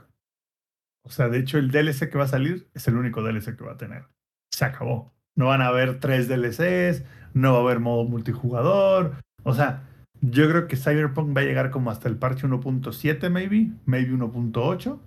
O 1.07 1.11
sea, 1.11 1.29
de 1.29 1.39
hecho, 1.39 1.59
el 1.59 1.71
DLC 1.71 2.09
que 2.11 2.19
va 2.19 2.25
a 2.25 2.29
salir 2.29 2.69
es 2.75 2.87
el 2.89 2.97
único 2.97 3.23
DLC 3.23 3.57
que 3.57 3.65
va 3.65 3.73
a 3.73 3.77
tener. 3.79 4.07
se 4.53 4.65
acabó. 4.65 5.14
No 5.37 5.47
van 5.47 5.63
a 5.63 5.69
haber 5.69 6.01
tres 6.01 6.29
DLCs, 6.29 7.05
no 7.35 7.53
va 7.53 7.59
a 7.59 7.63
haber 7.63 7.81
modo 7.81 8.05
multijugador. 8.05 9.17
O 9.43 9.55
sea, 9.55 9.83
yo 10.21 10.49
creo 10.49 10.69
que 10.69 10.77
Cyberpunk 10.77 11.37
va 11.37 11.43
a 11.43 11.45
llegar 11.45 11.71
como 11.71 11.91
hasta 11.91 12.09
el 12.09 12.17
parche 12.17 12.47
1.7, 12.47 13.31
maybe, 13.31 13.73
maybe 13.85 14.13
1.8. 14.13 14.99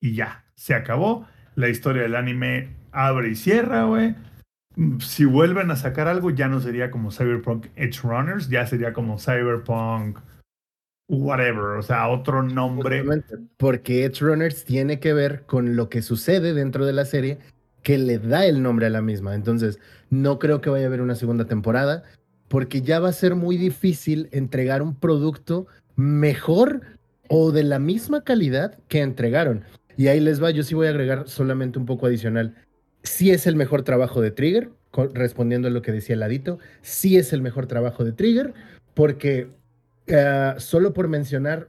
Y 0.00 0.14
ya, 0.14 0.44
se 0.54 0.74
acabó. 0.74 1.26
La 1.54 1.68
historia 1.68 2.02
del 2.02 2.14
anime 2.14 2.76
abre 2.92 3.30
y 3.30 3.34
cierra, 3.34 3.84
güey. 3.84 4.14
Si 5.00 5.24
vuelven 5.24 5.70
a 5.70 5.76
sacar 5.76 6.08
algo, 6.08 6.30
ya 6.30 6.48
no 6.48 6.60
sería 6.60 6.90
como 6.90 7.10
Cyberpunk 7.10 7.66
Edge 7.76 8.00
Runners, 8.02 8.48
ya 8.48 8.66
sería 8.66 8.92
como 8.92 9.18
Cyberpunk 9.18 10.18
whatever, 11.08 11.76
o 11.78 11.82
sea, 11.82 12.08
otro 12.08 12.42
nombre. 12.42 13.04
Porque 13.58 14.04
Edge 14.04 14.20
Runners 14.20 14.64
tiene 14.64 14.98
que 14.98 15.12
ver 15.12 15.44
con 15.44 15.76
lo 15.76 15.88
que 15.88 16.00
sucede 16.00 16.54
dentro 16.54 16.86
de 16.86 16.92
la 16.94 17.04
serie 17.04 17.38
que 17.82 17.98
le 17.98 18.18
da 18.18 18.46
el 18.46 18.62
nombre 18.62 18.86
a 18.86 18.90
la 18.90 19.02
misma. 19.02 19.34
Entonces, 19.34 19.78
no 20.10 20.38
creo 20.38 20.60
que 20.60 20.70
vaya 20.70 20.84
a 20.84 20.88
haber 20.88 21.00
una 21.00 21.14
segunda 21.14 21.46
temporada, 21.46 22.04
porque 22.48 22.82
ya 22.82 23.00
va 23.00 23.08
a 23.08 23.12
ser 23.12 23.34
muy 23.34 23.56
difícil 23.56 24.28
entregar 24.30 24.82
un 24.82 24.94
producto 24.94 25.66
mejor 25.96 26.82
o 27.28 27.50
de 27.50 27.64
la 27.64 27.78
misma 27.78 28.24
calidad 28.24 28.78
que 28.88 29.00
entregaron. 29.00 29.64
Y 29.96 30.08
ahí 30.08 30.20
les 30.20 30.42
va, 30.42 30.50
yo 30.50 30.62
sí 30.62 30.74
voy 30.74 30.86
a 30.86 30.90
agregar 30.90 31.28
solamente 31.28 31.78
un 31.78 31.86
poco 31.86 32.06
adicional. 32.06 32.54
Sí 33.02 33.30
es 33.30 33.46
el 33.46 33.56
mejor 33.56 33.82
trabajo 33.82 34.20
de 34.20 34.30
Trigger, 34.30 34.70
respondiendo 35.14 35.68
a 35.68 35.70
lo 35.70 35.82
que 35.82 35.92
decía 35.92 36.14
el 36.14 36.20
ladito, 36.20 36.58
sí 36.82 37.16
es 37.16 37.32
el 37.32 37.42
mejor 37.42 37.66
trabajo 37.66 38.04
de 38.04 38.12
Trigger, 38.12 38.52
porque 38.94 39.48
eh, 40.06 40.54
solo 40.58 40.92
por 40.92 41.08
mencionar 41.08 41.68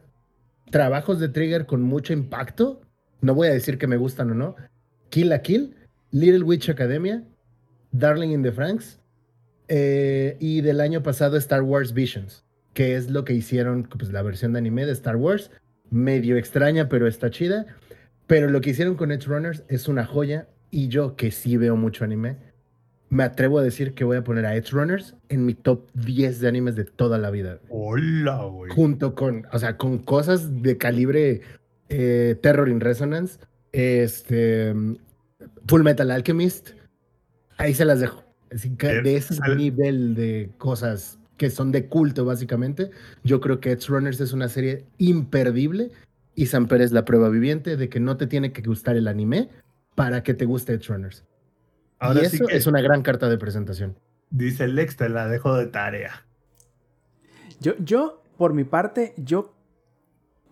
trabajos 0.69 1.19
de 1.19 1.29
Trigger 1.29 1.65
con 1.65 1.81
mucho 1.81 2.13
impacto, 2.13 2.81
no 3.21 3.33
voy 3.33 3.47
a 3.47 3.53
decir 3.53 3.77
que 3.77 3.87
me 3.87 3.97
gustan 3.97 4.31
o 4.31 4.33
no, 4.33 4.55
Kill 5.09 5.29
la 5.29 5.41
Kill, 5.41 5.75
Little 6.13 6.43
Witch 6.43 6.69
Academia, 6.69 7.23
Darling 7.91 8.31
in 8.31 8.43
the 8.43 8.51
Franks, 8.51 8.99
eh, 9.67 10.37
y 10.39 10.61
del 10.61 10.79
año 10.79 11.01
pasado 11.01 11.37
Star 11.37 11.63
Wars 11.63 11.93
Visions, 11.93 12.45
que 12.73 12.95
es 12.95 13.09
lo 13.09 13.25
que 13.25 13.33
hicieron, 13.33 13.83
pues 13.83 14.11
la 14.11 14.21
versión 14.21 14.53
de 14.53 14.59
anime 14.59 14.85
de 14.85 14.91
Star 14.91 15.15
Wars, 15.15 15.49
medio 15.89 16.37
extraña, 16.37 16.87
pero 16.87 17.07
está 17.07 17.31
chida. 17.31 17.65
Pero 18.27 18.49
lo 18.49 18.61
que 18.61 18.69
hicieron 18.69 18.95
con 18.95 19.11
Edge 19.11 19.25
Runners 19.25 19.63
es 19.67 19.87
una 19.87 20.05
joya, 20.05 20.47
y 20.69 20.87
yo 20.87 21.15
que 21.15 21.31
sí 21.31 21.57
veo 21.57 21.75
mucho 21.75 22.03
anime, 22.05 22.37
me 23.09 23.23
atrevo 23.23 23.57
a 23.57 23.63
decir 23.63 23.95
que 23.95 24.03
voy 24.03 24.17
a 24.17 24.23
poner 24.23 24.45
a 24.45 24.55
Edge 24.55 24.71
Runners 24.71 25.15
en 25.29 25.45
mi 25.45 25.55
top 25.55 25.89
10 25.93 26.41
de 26.41 26.47
animes 26.47 26.75
de 26.75 26.85
toda 26.85 27.17
la 27.17 27.31
vida 27.31 27.59
Hola, 27.69 28.43
güey. 28.45 28.71
junto 28.71 29.15
con, 29.15 29.47
o 29.51 29.59
sea, 29.59 29.77
con 29.77 29.99
cosas 29.99 30.61
de 30.61 30.77
calibre 30.77 31.41
eh, 31.89 32.35
Terror 32.41 32.69
in 32.69 32.79
Resonance, 32.79 33.39
este, 33.71 34.73
Full 35.67 35.81
Metal 35.83 36.09
Alchemist, 36.11 36.71
ahí 37.57 37.73
se 37.73 37.85
las 37.85 37.99
dejo. 37.99 38.23
Así 38.53 38.75
que 38.75 38.87
Bien. 38.91 39.03
de 39.03 39.15
ese 39.17 39.35
Al- 39.41 39.57
nivel 39.57 40.15
de 40.15 40.51
cosas 40.57 41.17
que 41.37 41.49
son 41.49 41.71
de 41.71 41.87
culto, 41.87 42.25
básicamente, 42.25 42.91
yo 43.23 43.41
creo 43.41 43.59
que 43.59 43.71
Edge 43.71 43.87
Runners 43.87 44.21
es 44.21 44.33
una 44.33 44.47
serie 44.49 44.85
imperdible 44.99 45.91
y 46.35 46.45
Samper 46.45 46.81
es 46.81 46.91
la 46.91 47.05
prueba 47.05 47.29
viviente 47.29 47.75
de 47.77 47.89
que 47.89 47.99
no 47.99 48.17
te 48.17 48.27
tiene 48.27 48.51
que 48.53 48.61
gustar 48.61 48.95
el 48.95 49.07
anime 49.07 49.49
para 49.95 50.23
que 50.23 50.33
te 50.33 50.45
guste 50.45 50.73
Edge 50.73 50.87
Runners. 50.89 51.23
Ahora 51.99 52.21
y 52.21 52.25
sí 52.25 52.35
eso 52.37 52.45
que 52.45 52.55
es 52.57 52.67
una 52.67 52.81
gran 52.81 53.01
carta 53.01 53.29
de 53.29 53.37
presentación. 53.37 53.95
dice 54.29 54.67
Lex, 54.67 54.95
te 54.97 55.09
la 55.09 55.27
dejo 55.27 55.55
de 55.55 55.65
tarea. 55.67 56.25
Yo, 57.59 57.73
yo, 57.79 58.21
por 58.37 58.53
mi 58.53 58.63
parte, 58.63 59.13
yo. 59.17 59.53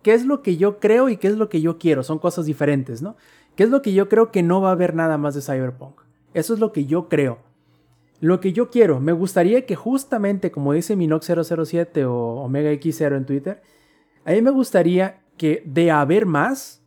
¿Qué 0.02 0.14
es 0.14 0.24
lo 0.26 0.42
que 0.42 0.56
yo 0.56 0.80
creo 0.80 1.08
y 1.08 1.16
qué 1.16 1.28
es 1.28 1.36
lo 1.36 1.48
que 1.48 1.60
yo 1.60 1.78
quiero? 1.78 2.02
Son 2.02 2.18
cosas 2.18 2.46
diferentes, 2.46 3.02
¿no? 3.02 3.16
¿Qué 3.56 3.64
es 3.64 3.70
lo 3.70 3.82
que 3.82 3.92
yo 3.92 4.08
creo 4.08 4.30
que 4.30 4.42
no 4.42 4.60
va 4.60 4.70
a 4.70 4.72
haber 4.72 4.94
nada 4.94 5.18
más 5.18 5.34
de 5.34 5.42
Cyberpunk? 5.42 6.00
Eso 6.34 6.54
es 6.54 6.60
lo 6.60 6.72
que 6.72 6.86
yo 6.86 7.08
creo. 7.08 7.38
Lo 8.20 8.40
que 8.40 8.52
yo 8.52 8.70
quiero, 8.70 9.00
me 9.00 9.12
gustaría 9.12 9.66
que 9.66 9.74
justamente, 9.74 10.50
como 10.52 10.72
dice 10.72 10.96
Minox007 10.96 12.06
o 12.06 12.42
Omega 12.42 12.70
X0 12.70 13.16
en 13.16 13.26
Twitter, 13.26 13.62
a 14.24 14.30
mí 14.30 14.40
me 14.40 14.52
gustaría 14.52 15.22
que 15.36 15.62
de 15.66 15.90
haber 15.90 16.24
más, 16.24 16.82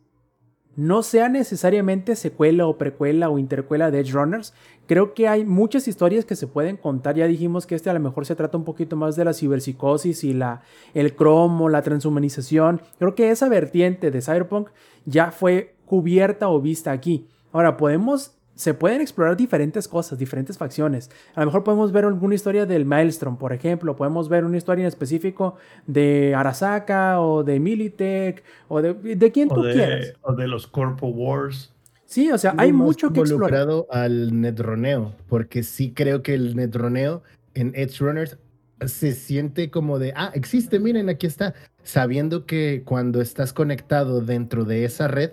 no 0.76 1.02
sea 1.02 1.28
necesariamente 1.28 2.16
secuela 2.16 2.66
o 2.66 2.76
precuela 2.78 3.30
o 3.30 3.38
intercuela 3.38 3.90
de 3.90 4.00
Edge 4.00 4.12
Runners. 4.12 4.54
Creo 4.86 5.14
que 5.14 5.28
hay 5.28 5.44
muchas 5.44 5.88
historias 5.88 6.24
que 6.24 6.36
se 6.36 6.46
pueden 6.46 6.76
contar. 6.76 7.16
Ya 7.16 7.26
dijimos 7.26 7.66
que 7.66 7.74
este 7.74 7.90
a 7.90 7.94
lo 7.94 8.00
mejor 8.00 8.26
se 8.26 8.34
trata 8.34 8.58
un 8.58 8.64
poquito 8.64 8.96
más 8.96 9.16
de 9.16 9.24
la 9.24 9.32
ciberpsicosis 9.32 10.24
y 10.24 10.32
la, 10.32 10.62
el 10.94 11.14
cromo, 11.14 11.68
la 11.68 11.82
transhumanización. 11.82 12.82
Creo 12.98 13.14
que 13.14 13.30
esa 13.30 13.48
vertiente 13.48 14.10
de 14.10 14.20
Cyberpunk 14.20 14.68
ya 15.06 15.30
fue 15.30 15.75
cubierta 15.86 16.48
o 16.48 16.60
vista 16.60 16.92
aquí. 16.92 17.26
Ahora, 17.52 17.76
podemos 17.76 18.36
se 18.56 18.72
pueden 18.72 19.02
explorar 19.02 19.36
diferentes 19.36 19.86
cosas, 19.86 20.18
diferentes 20.18 20.56
facciones. 20.56 21.10
A 21.34 21.40
lo 21.40 21.46
mejor 21.46 21.62
podemos 21.62 21.92
ver 21.92 22.06
alguna 22.06 22.34
historia 22.34 22.64
del 22.64 22.86
Maelstrom, 22.86 23.36
por 23.36 23.52
ejemplo. 23.52 23.96
Podemos 23.96 24.30
ver 24.30 24.44
una 24.44 24.56
historia 24.56 24.82
en 24.82 24.88
específico 24.88 25.56
de 25.86 26.34
Arasaka 26.34 27.20
o 27.20 27.44
de 27.44 27.60
Militech 27.60 28.42
o 28.68 28.80
de, 28.80 28.94
de 28.94 29.30
quien 29.30 29.52
O 29.52 29.56
tú 29.56 29.62
de, 29.62 29.74
quieras. 29.74 30.14
o 30.22 30.32
de 30.32 30.48
los 30.48 30.66
Corpo 30.66 31.08
Wars. 31.08 31.74
Sí, 32.06 32.30
o 32.30 32.38
sea, 32.38 32.54
hay 32.56 32.72
mucho 32.72 33.12
que 33.12 33.20
explorar. 33.20 33.60
involucrado 33.60 33.86
al 33.90 34.40
netroneo, 34.40 35.12
porque 35.28 35.62
sí 35.62 35.92
creo 35.92 36.22
que 36.22 36.32
el 36.34 36.56
netroneo 36.56 37.22
en 37.54 37.72
Edge 37.74 37.98
Runners 37.98 38.38
se 38.86 39.12
siente 39.12 39.70
como 39.70 39.98
de, 39.98 40.12
ah, 40.16 40.30
existe, 40.34 40.78
miren, 40.78 41.08
aquí 41.08 41.26
está, 41.26 41.54
sabiendo 41.82 42.46
que 42.46 42.82
cuando 42.84 43.20
estás 43.20 43.52
conectado 43.52 44.20
dentro 44.20 44.64
de 44.64 44.84
esa 44.84 45.08
red, 45.08 45.32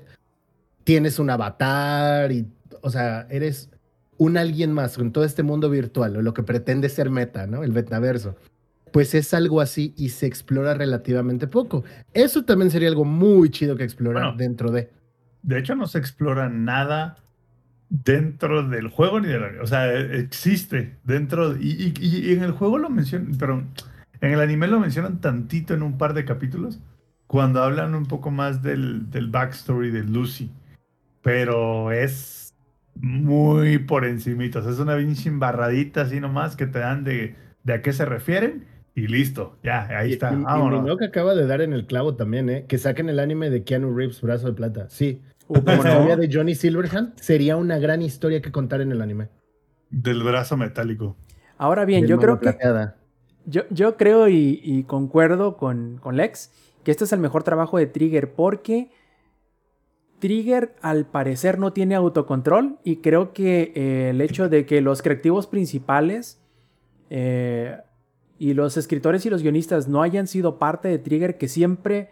tienes 0.83 1.19
un 1.19 1.29
avatar 1.29 2.31
y, 2.31 2.45
o 2.81 2.89
sea, 2.89 3.27
eres 3.29 3.69
un 4.17 4.37
alguien 4.37 4.71
más 4.71 4.97
con 4.97 5.11
todo 5.11 5.23
este 5.23 5.43
mundo 5.43 5.69
virtual, 5.69 6.17
o 6.17 6.21
lo 6.21 6.33
que 6.33 6.43
pretende 6.43 6.87
ser 6.89 7.09
meta, 7.09 7.47
¿no? 7.47 7.63
El 7.63 7.71
metaverso. 7.71 8.35
Pues 8.91 9.15
es 9.15 9.33
algo 9.33 9.59
así 9.59 9.93
y 9.97 10.09
se 10.09 10.27
explora 10.27 10.75
relativamente 10.75 11.47
poco. 11.47 11.83
Eso 12.13 12.43
también 12.45 12.69
sería 12.69 12.89
algo 12.89 13.05
muy 13.05 13.49
chido 13.49 13.75
que 13.75 13.83
explorar 13.83 14.23
Bueno. 14.23 14.37
dentro 14.37 14.71
de... 14.71 14.91
De 15.41 15.57
hecho, 15.59 15.75
no 15.75 15.87
se 15.87 15.97
explora 15.97 16.47
nada 16.47 17.17
dentro 17.89 18.67
del 18.67 18.87
juego 18.89 19.19
ni 19.19 19.27
del 19.27 19.43
anime. 19.43 19.59
O 19.61 19.67
sea, 19.67 19.91
existe 19.93 20.95
dentro. 21.03 21.57
Y, 21.57 21.93
y- 21.99 22.29
y 22.29 22.33
en 22.33 22.43
el 22.43 22.51
juego 22.51 22.77
lo 22.77 22.89
mencionan, 22.89 23.35
pero 23.37 23.63
en 24.21 24.31
el 24.31 24.39
anime 24.39 24.67
lo 24.67 24.79
mencionan 24.79 25.19
tantito 25.19 25.73
en 25.73 25.83
un 25.83 25.97
par 25.97 26.13
de 26.13 26.23
capítulos. 26.25 26.79
Cuando 27.27 27.63
hablan 27.63 27.95
un 27.95 28.05
poco 28.05 28.31
más 28.31 28.61
del, 28.61 29.09
del 29.09 29.27
backstory 29.27 29.89
de 29.91 30.03
Lucy. 30.03 30.51
Pero 31.23 31.91
es 31.91 32.53
muy 32.95 33.79
por 33.79 34.05
encimita. 34.05 34.59
O 34.59 34.61
sea, 34.61 34.71
es 34.71 34.79
una 34.79 34.97
pinche 34.97 35.29
embarradita 35.29 36.01
así 36.01 36.19
nomás 36.19 36.55
que 36.55 36.67
te 36.67 36.79
dan 36.79 37.03
de, 37.03 37.35
de 37.63 37.73
a 37.73 37.81
qué 37.81 37.91
se 37.93 38.05
refieren. 38.05 38.65
Y 38.95 39.07
listo, 39.07 39.57
ya, 39.63 39.87
ahí 39.97 40.11
Y- 40.11 40.13
está. 40.13 40.31
Y, 40.31 40.35
y 40.35 40.43
vámonos. 40.43 40.83
Minogue 40.83 41.07
acaba 41.07 41.33
de 41.33 41.47
dar 41.47 41.61
en 41.61 41.73
el 41.73 41.87
clavo 41.87 42.15
también, 42.15 42.49
¿eh? 42.49 42.65
Que 42.67 42.77
saquen 42.77 43.09
el 43.09 43.19
anime 43.19 43.49
de 43.49 43.63
Keanu 43.63 43.95
Reeves, 43.95 44.21
Brazo 44.21 44.47
de 44.47 44.53
Plata. 44.53 44.87
Sí. 44.89 45.19
Uh, 45.47 45.55
Como 45.55 45.65
¿cómo 45.65 45.83
no? 45.83 45.99
novia 46.01 46.15
de 46.15 46.29
Johnny 46.31 46.53
Silverhand, 46.55 47.15
sería 47.19 47.57
una 47.57 47.79
gran 47.79 48.01
historia 48.03 48.41
que 48.41 48.51
contar 48.51 48.81
en 48.81 48.91
el 48.91 49.01
anime. 49.01 49.29
Del 49.89 50.21
brazo 50.23 50.57
metálico. 50.57 51.17
Ahora 51.57 51.85
bien, 51.85 52.05
yo 52.05 52.19
creo 52.19 52.39
que. 52.39 52.55
Yo, 53.45 53.63
yo 53.69 53.97
creo 53.97 54.29
y, 54.29 54.61
y 54.63 54.83
concuerdo 54.83 55.57
con, 55.57 55.97
con 55.97 56.15
Lex 56.15 56.51
que 56.83 56.91
este 56.91 57.03
es 57.03 57.11
el 57.13 57.19
mejor 57.19 57.43
trabajo 57.43 57.77
de 57.77 57.87
Trigger 57.87 58.31
porque 58.33 58.89
Trigger 60.23 60.73
al 60.81 61.05
parecer 61.05 61.59
no 61.59 61.73
tiene 61.73 61.95
autocontrol 61.95 62.77
y 62.85 62.97
creo 63.01 63.33
que 63.33 63.73
eh, 63.75 64.09
el 64.11 64.21
hecho 64.21 64.47
de 64.47 64.65
que 64.65 64.79
los 64.79 65.01
creativos 65.01 65.47
principales 65.47 66.41
eh, 67.09 67.75
y 68.39 68.53
los 68.53 68.77
escritores 68.77 69.25
y 69.25 69.29
los 69.29 69.41
guionistas 69.43 69.89
no 69.89 70.01
hayan 70.01 70.27
sido 70.27 70.59
parte 70.59 70.87
de 70.87 70.97
Trigger, 70.97 71.37
que 71.37 71.49
siempre, 71.49 72.09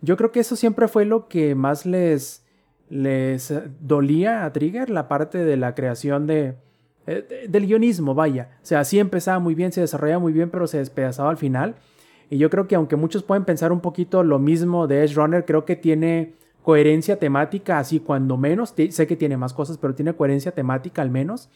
yo 0.00 0.16
creo 0.16 0.32
que 0.32 0.40
eso 0.40 0.56
siempre 0.56 0.88
fue 0.88 1.04
lo 1.04 1.28
que 1.28 1.54
más 1.54 1.86
les, 1.86 2.44
les 2.90 3.54
dolía 3.80 4.44
a 4.44 4.52
Trigger, 4.52 4.90
la 4.90 5.06
parte 5.06 5.38
de 5.38 5.56
la 5.56 5.76
creación 5.76 6.26
de, 6.26 6.56
eh, 7.06 7.24
de- 7.28 7.46
del 7.46 7.66
guionismo, 7.68 8.12
vaya. 8.12 8.58
O 8.60 8.66
sea, 8.66 8.82
sí 8.82 8.98
empezaba 8.98 9.38
muy 9.38 9.54
bien, 9.54 9.70
se 9.70 9.82
desarrollaba 9.82 10.18
muy 10.18 10.32
bien, 10.32 10.50
pero 10.50 10.66
se 10.66 10.78
despedazaba 10.78 11.30
al 11.30 11.36
final. 11.38 11.76
Y 12.28 12.38
yo 12.38 12.50
creo 12.50 12.66
que 12.66 12.74
aunque 12.74 12.96
muchos 12.96 13.22
pueden 13.22 13.44
pensar 13.44 13.70
un 13.70 13.80
poquito 13.80 14.24
lo 14.24 14.40
mismo 14.40 14.88
de 14.88 15.04
Edge 15.04 15.14
Runner, 15.14 15.44
creo 15.44 15.64
que 15.64 15.76
tiene 15.76 16.34
coherencia 16.62 17.18
temática, 17.18 17.78
así 17.78 18.00
cuando 18.00 18.36
menos. 18.36 18.74
Sé 18.90 19.06
que 19.06 19.16
tiene 19.16 19.36
más 19.36 19.52
cosas, 19.52 19.78
pero 19.78 19.94
tiene 19.94 20.14
coherencia 20.14 20.52
temática 20.52 21.02
al 21.02 21.10
menos. 21.10 21.50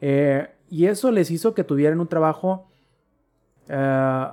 Eh, 0.00 0.48
y 0.70 0.86
eso 0.86 1.10
les 1.10 1.30
hizo 1.30 1.54
que 1.54 1.64
tuvieran 1.64 2.00
un 2.00 2.08
trabajo 2.08 2.68
eh, 3.68 4.26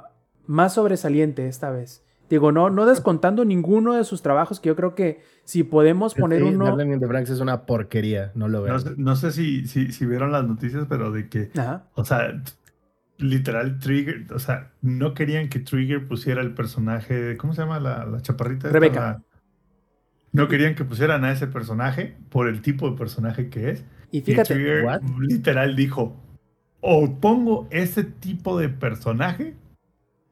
más 0.48 0.74
sobresaliente 0.74 1.48
esta 1.48 1.70
vez. 1.72 2.04
Digo, 2.30 2.52
no, 2.54 2.70
no 2.70 2.86
descontando 2.86 3.44
ninguno 3.44 3.94
de 3.94 4.06
sus 4.06 4.22
trabajos, 4.22 4.62
que 4.62 4.70
yo 4.70 4.76
creo 4.78 4.96
que 4.96 5.22
si 5.44 5.64
podemos 5.64 6.14
poner 6.16 6.40
Sí, 6.42 6.48
uno... 6.48 6.66
Darling 6.66 6.94
in 6.94 7.00
the 7.02 7.08
Franxx 7.08 7.32
es 7.32 7.40
una 7.42 7.66
porquería, 7.66 8.32
no 8.36 8.48
lo 8.48 8.60
No 8.60 8.64
veo. 8.64 8.80
sé, 8.80 8.92
no 8.96 9.16
sé 9.18 9.32
si, 9.34 9.68
si, 9.68 9.92
si 9.92 10.06
vieron 10.06 10.32
las 10.32 10.46
noticias, 10.46 10.86
pero 10.88 11.12
de 11.12 11.28
que 11.28 11.52
Ajá. 11.58 11.84
O 11.94 12.06
sea, 12.06 12.42
literal, 13.18 13.80
Trigger, 13.80 14.28
o 14.34 14.40
sea, 14.40 14.72
no 14.82 15.14
querían 15.14 15.50
que 15.50 15.60
Trigger 15.60 16.08
pusiera 16.08 16.42
el 16.42 16.54
personaje, 16.54 17.36
¿cómo 17.36 17.54
se 17.54 17.62
llama 17.64 17.82
la, 17.82 18.06
la 18.06 18.22
chaparrita? 18.22 18.70
Rebeca. 18.70 19.22
No 20.32 20.48
querían 20.48 20.76
que 20.76 20.86
pusieran 20.86 21.26
a 21.26 21.32
ese 21.32 21.48
personaje 21.48 22.16
por 22.30 22.48
el 22.48 22.62
tipo 22.62 22.90
de 22.90 22.98
personaje 22.98 23.50
que 23.50 23.72
es. 23.72 23.86
Y 24.12 24.20
Y 24.20 24.22
fíjate, 24.22 24.84
¿what? 24.84 25.02
literal 25.20 25.76
dijo, 25.76 26.16
o 26.80 27.20
pongo 27.20 27.68
ese 27.70 28.04
tipo 28.04 28.58
de 28.58 28.70
personaje 28.70 29.56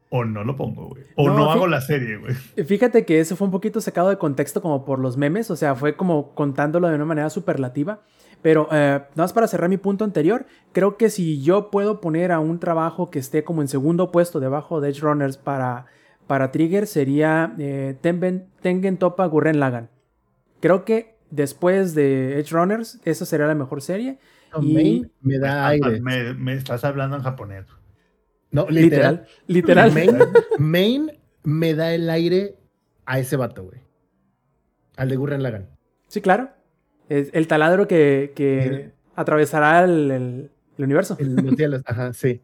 o 0.10 0.26
no 0.26 0.44
lo 0.44 0.56
pongo, 0.56 0.88
güey. 0.88 1.04
O 1.16 1.30
No, 1.30 1.52
hago 1.52 1.68
la 1.68 1.82
serie, 1.82 2.18
güey. 2.18 2.34
Fíjate 2.34 3.06
que 3.06 3.20
eso 3.20 3.36
fue 3.36 3.46
un 3.46 3.52
poquito 3.52 3.80
sacado 3.80 4.10
de 4.10 4.18
contexto 4.18 4.62
como 4.62 4.84
por 4.84 5.00
los 5.00 5.18
memes, 5.18 5.52
o 5.52 5.56
sea, 5.56 5.76
fue 5.76 5.96
como 5.96 6.34
contándolo 6.34 6.88
de 6.90 6.96
una 6.96 7.06
manera 7.06 7.30
superlativa. 7.30 8.02
Pero 8.42 8.70
eh, 8.72 9.00
nada 9.00 9.12
más 9.16 9.34
para 9.34 9.48
cerrar 9.48 9.70
mi 9.70 9.78
punto 9.78 10.06
anterior, 10.06 10.46
creo 10.72 10.98
que 10.98 11.10
si 11.10 11.42
yo 11.42 11.70
puedo 11.70 12.02
poner 12.02 12.32
a 12.32 12.40
un 12.40 12.60
trabajo 12.60 13.12
que 13.12 13.20
esté 13.20 13.44
como 13.44 13.62
en 13.62 13.68
segundo 13.68 14.12
puesto 14.12 14.40
debajo 14.40 14.82
de 14.82 14.90
Edge 14.90 15.02
Runners 15.02 15.38
para, 15.38 15.86
para 16.30 16.52
Trigger, 16.52 16.86
sería 16.86 17.56
eh, 17.58 17.98
Tengen, 18.02 18.46
Tengen 18.62 18.98
Toppa 18.98 19.26
Gurren 19.26 19.60
Lagann. 19.60 19.90
Creo 20.60 20.86
que 20.86 21.16
después 21.32 21.96
de 21.96 22.40
Edge 22.40 22.52
Runners, 22.52 23.00
esa 23.04 23.26
sería 23.26 23.48
la 23.48 23.56
mejor 23.56 23.82
serie. 23.82 24.20
Y- 24.62 24.74
Main 24.76 25.12
me 25.22 25.40
da 25.40 25.68
aire. 25.70 26.00
Me, 26.02 26.36
me 26.36 26.54
estás 26.54 26.84
hablando 26.84 27.16
en 27.18 27.24
japonés. 27.24 27.66
No, 28.52 28.68
Literal, 28.70 29.26
literal. 29.48 29.90
literal. 29.90 29.92
Main, 29.92 31.08
Main 31.08 31.12
me 31.44 31.74
da 31.74 31.96
el 31.96 32.08
aire 32.12 32.58
a 33.08 33.18
ese 33.18 33.36
vato, 33.36 33.64
güey. 33.64 33.80
Al 34.98 35.10
de 35.10 35.16
Gurren 35.16 35.42
Lagann. 35.42 35.68
Sí, 36.10 36.22
claro. 36.22 36.52
Es 37.10 37.32
el 37.34 37.48
taladro 37.48 37.88
que, 37.88 38.34
que 38.36 38.92
atravesará 39.16 39.84
el- 39.84 40.12
el- 40.12 40.52
el 40.78 40.84
universo. 40.86 41.18
El 41.20 41.36
los 41.38 41.56
cielos, 41.56 41.82
ajá, 41.88 42.14
sí. 42.14 42.44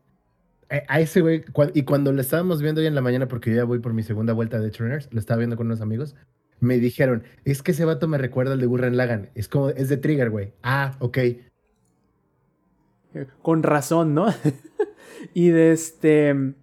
A, 0.69 0.95
a 0.95 0.99
ese 0.99 1.21
güey, 1.21 1.43
y 1.73 1.83
cuando 1.83 2.11
lo 2.11 2.21
estábamos 2.21 2.61
viendo 2.61 2.81
hoy 2.81 2.87
en 2.87 2.95
la 2.95 3.01
mañana, 3.01 3.27
porque 3.27 3.51
yo 3.51 3.57
ya 3.57 3.63
voy 3.65 3.79
por 3.79 3.93
mi 3.93 4.03
segunda 4.03 4.33
vuelta 4.33 4.59
de 4.59 4.71
Runners, 4.71 5.09
lo 5.11 5.19
estaba 5.19 5.37
viendo 5.37 5.57
con 5.57 5.67
unos 5.67 5.81
amigos, 5.81 6.15
me 6.59 6.79
dijeron, 6.79 7.23
es 7.43 7.61
que 7.61 7.71
ese 7.71 7.85
vato 7.85 8.07
me 8.07 8.17
recuerda 8.17 8.53
al 8.53 8.59
de 8.59 8.65
Gurren 8.65 8.97
Lagann. 8.97 9.29
Es 9.35 9.47
como, 9.47 9.69
es 9.69 9.89
de 9.89 9.97
Trigger, 9.97 10.29
güey. 10.31 10.53
Ah, 10.63 10.95
ok. 10.99 11.17
Con 13.41 13.63
razón, 13.63 14.13
¿no? 14.13 14.27
y 15.33 15.49
de 15.49 15.71
este. 15.71 16.53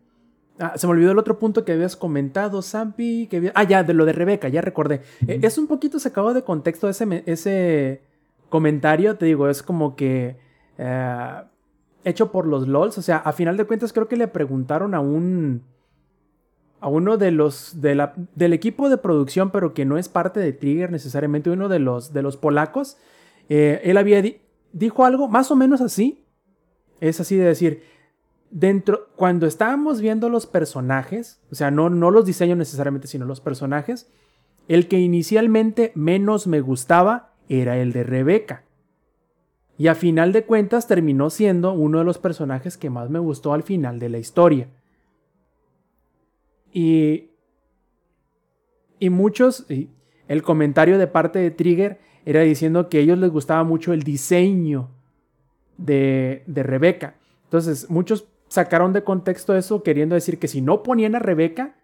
ah, 0.58 0.76
se 0.76 0.86
me 0.86 0.92
olvidó 0.92 1.12
el 1.12 1.18
otro 1.18 1.38
punto 1.38 1.64
que 1.64 1.72
habías 1.72 1.96
comentado, 1.96 2.60
Zampi. 2.60 3.26
Que 3.28 3.38
había- 3.38 3.52
Ah, 3.54 3.64
ya, 3.64 3.84
de 3.84 3.94
lo 3.94 4.04
de 4.04 4.12
Rebeca, 4.12 4.48
ya 4.48 4.60
recordé. 4.60 5.00
Eh, 5.26 5.40
es 5.42 5.56
un 5.56 5.66
poquito 5.66 5.98
sacado 5.98 6.34
de 6.34 6.42
contexto 6.42 6.88
ese, 6.90 7.22
ese 7.26 8.02
comentario, 8.50 9.16
te 9.16 9.26
digo, 9.26 9.48
es 9.48 9.62
como 9.62 9.96
que. 9.96 10.36
eh, 10.78 11.42
hecho 12.04 12.32
por 12.32 12.46
los 12.46 12.66
LOLs. 12.68 12.98
O 12.98 13.02
sea, 13.02 13.18
a 13.18 13.32
final 13.32 13.56
de 13.56 13.64
cuentas, 13.64 13.92
creo 13.92 14.08
que 14.08 14.16
le 14.16 14.28
preguntaron 14.28 14.94
a 14.94 15.00
un. 15.00 15.62
A 16.80 16.88
uno 16.88 17.16
de 17.16 17.30
los. 17.30 17.80
De 17.80 17.94
la- 17.94 18.14
del 18.34 18.52
equipo 18.52 18.88
de 18.88 18.98
producción, 18.98 19.50
pero 19.50 19.72
que 19.74 19.84
no 19.84 19.98
es 19.98 20.08
parte 20.08 20.40
de 20.40 20.52
Trigger 20.52 20.90
necesariamente, 20.90 21.50
uno 21.50 21.68
de 21.68 21.78
los, 21.78 22.12
de 22.12 22.22
los 22.22 22.36
polacos. 22.36 22.96
eh, 23.48 23.80
él 23.84 23.96
había. 23.96 24.22
di- 24.22 24.40
dijo 24.72 25.04
algo 25.04 25.28
más 25.28 25.50
o 25.50 25.56
menos 25.56 25.80
así. 25.80 26.24
Es 27.00 27.20
así 27.20 27.36
de 27.36 27.44
decir, 27.44 27.82
dentro, 28.50 29.08
cuando 29.16 29.46
estábamos 29.46 30.00
viendo 30.00 30.28
los 30.28 30.46
personajes, 30.46 31.40
o 31.50 31.54
sea, 31.56 31.70
no, 31.72 31.90
no 31.90 32.10
los 32.12 32.24
diseños 32.26 32.56
necesariamente, 32.56 33.08
sino 33.08 33.24
los 33.26 33.40
personajes, 33.40 34.08
el 34.68 34.86
que 34.86 34.98
inicialmente 35.00 35.90
menos 35.96 36.46
me 36.46 36.60
gustaba 36.60 37.32
era 37.48 37.76
el 37.78 37.92
de 37.92 38.04
Rebeca. 38.04 38.62
Y 39.78 39.88
a 39.88 39.94
final 39.94 40.32
de 40.32 40.44
cuentas 40.44 40.86
terminó 40.86 41.30
siendo 41.30 41.72
uno 41.72 41.98
de 41.98 42.04
los 42.04 42.18
personajes 42.18 42.76
que 42.76 42.90
más 42.90 43.10
me 43.10 43.18
gustó 43.18 43.52
al 43.52 43.62
final 43.62 43.98
de 43.98 44.08
la 44.08 44.18
historia. 44.18 44.68
Y, 46.72 47.30
y 48.98 49.10
muchos, 49.10 49.70
y 49.70 49.90
el 50.28 50.42
comentario 50.42 50.98
de 50.98 51.06
parte 51.06 51.38
de 51.38 51.50
Trigger 51.50 52.00
era 52.24 52.40
diciendo 52.42 52.88
que 52.88 52.98
a 52.98 53.00
ellos 53.00 53.18
les 53.18 53.30
gustaba 53.30 53.64
mucho 53.64 53.92
el 53.92 54.02
diseño 54.02 54.90
de, 55.76 56.44
de 56.46 56.62
Rebeca. 56.62 57.16
Entonces, 57.44 57.90
muchos 57.90 58.28
sacaron 58.48 58.92
de 58.92 59.04
contexto 59.04 59.56
eso 59.56 59.82
queriendo 59.82 60.14
decir 60.14 60.38
que 60.38 60.48
si 60.48 60.60
no 60.60 60.82
ponían 60.82 61.14
a 61.14 61.18
Rebeca, 61.18 61.76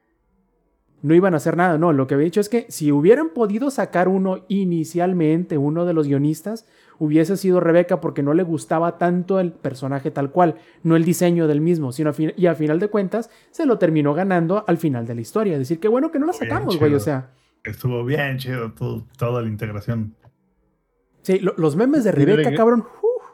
no 1.02 1.14
iban 1.14 1.34
a 1.34 1.38
hacer 1.38 1.56
nada. 1.56 1.78
No, 1.78 1.92
lo 1.92 2.06
que 2.06 2.14
había 2.14 2.26
dicho 2.26 2.40
es 2.40 2.48
que 2.48 2.66
si 2.68 2.92
hubieran 2.92 3.30
podido 3.30 3.70
sacar 3.70 4.08
uno 4.08 4.44
inicialmente, 4.48 5.58
uno 5.58 5.84
de 5.84 5.94
los 5.94 6.08
guionistas, 6.08 6.66
hubiese 6.98 7.36
sido 7.36 7.60
Rebeca 7.60 8.00
porque 8.00 8.22
no 8.22 8.34
le 8.34 8.42
gustaba 8.42 8.98
tanto 8.98 9.40
el 9.40 9.52
personaje 9.52 10.10
tal 10.10 10.30
cual, 10.30 10.56
no 10.82 10.96
el 10.96 11.04
diseño 11.04 11.46
del 11.46 11.60
mismo, 11.60 11.92
sino 11.92 12.10
a 12.10 12.12
fin- 12.12 12.32
y 12.36 12.46
a 12.46 12.54
final 12.54 12.78
de 12.80 12.88
cuentas 12.88 13.30
se 13.50 13.66
lo 13.66 13.78
terminó 13.78 14.14
ganando 14.14 14.64
al 14.66 14.78
final 14.78 15.06
de 15.06 15.14
la 15.14 15.20
historia. 15.20 15.52
Es 15.54 15.60
decir, 15.60 15.78
qué 15.80 15.88
bueno 15.88 16.10
que 16.10 16.18
no 16.18 16.26
la 16.26 16.32
sacamos, 16.32 16.78
güey. 16.78 16.94
O 16.94 17.00
sea, 17.00 17.30
Estuvo 17.64 18.04
bien 18.04 18.38
chido 18.38 18.72
todo, 18.72 19.06
toda 19.16 19.42
la 19.42 19.48
integración. 19.48 20.14
sí, 21.22 21.38
lo- 21.40 21.54
los 21.56 21.76
memes 21.76 22.04
de 22.04 22.12
Rebeca, 22.12 22.54
cabrón. 22.54 22.84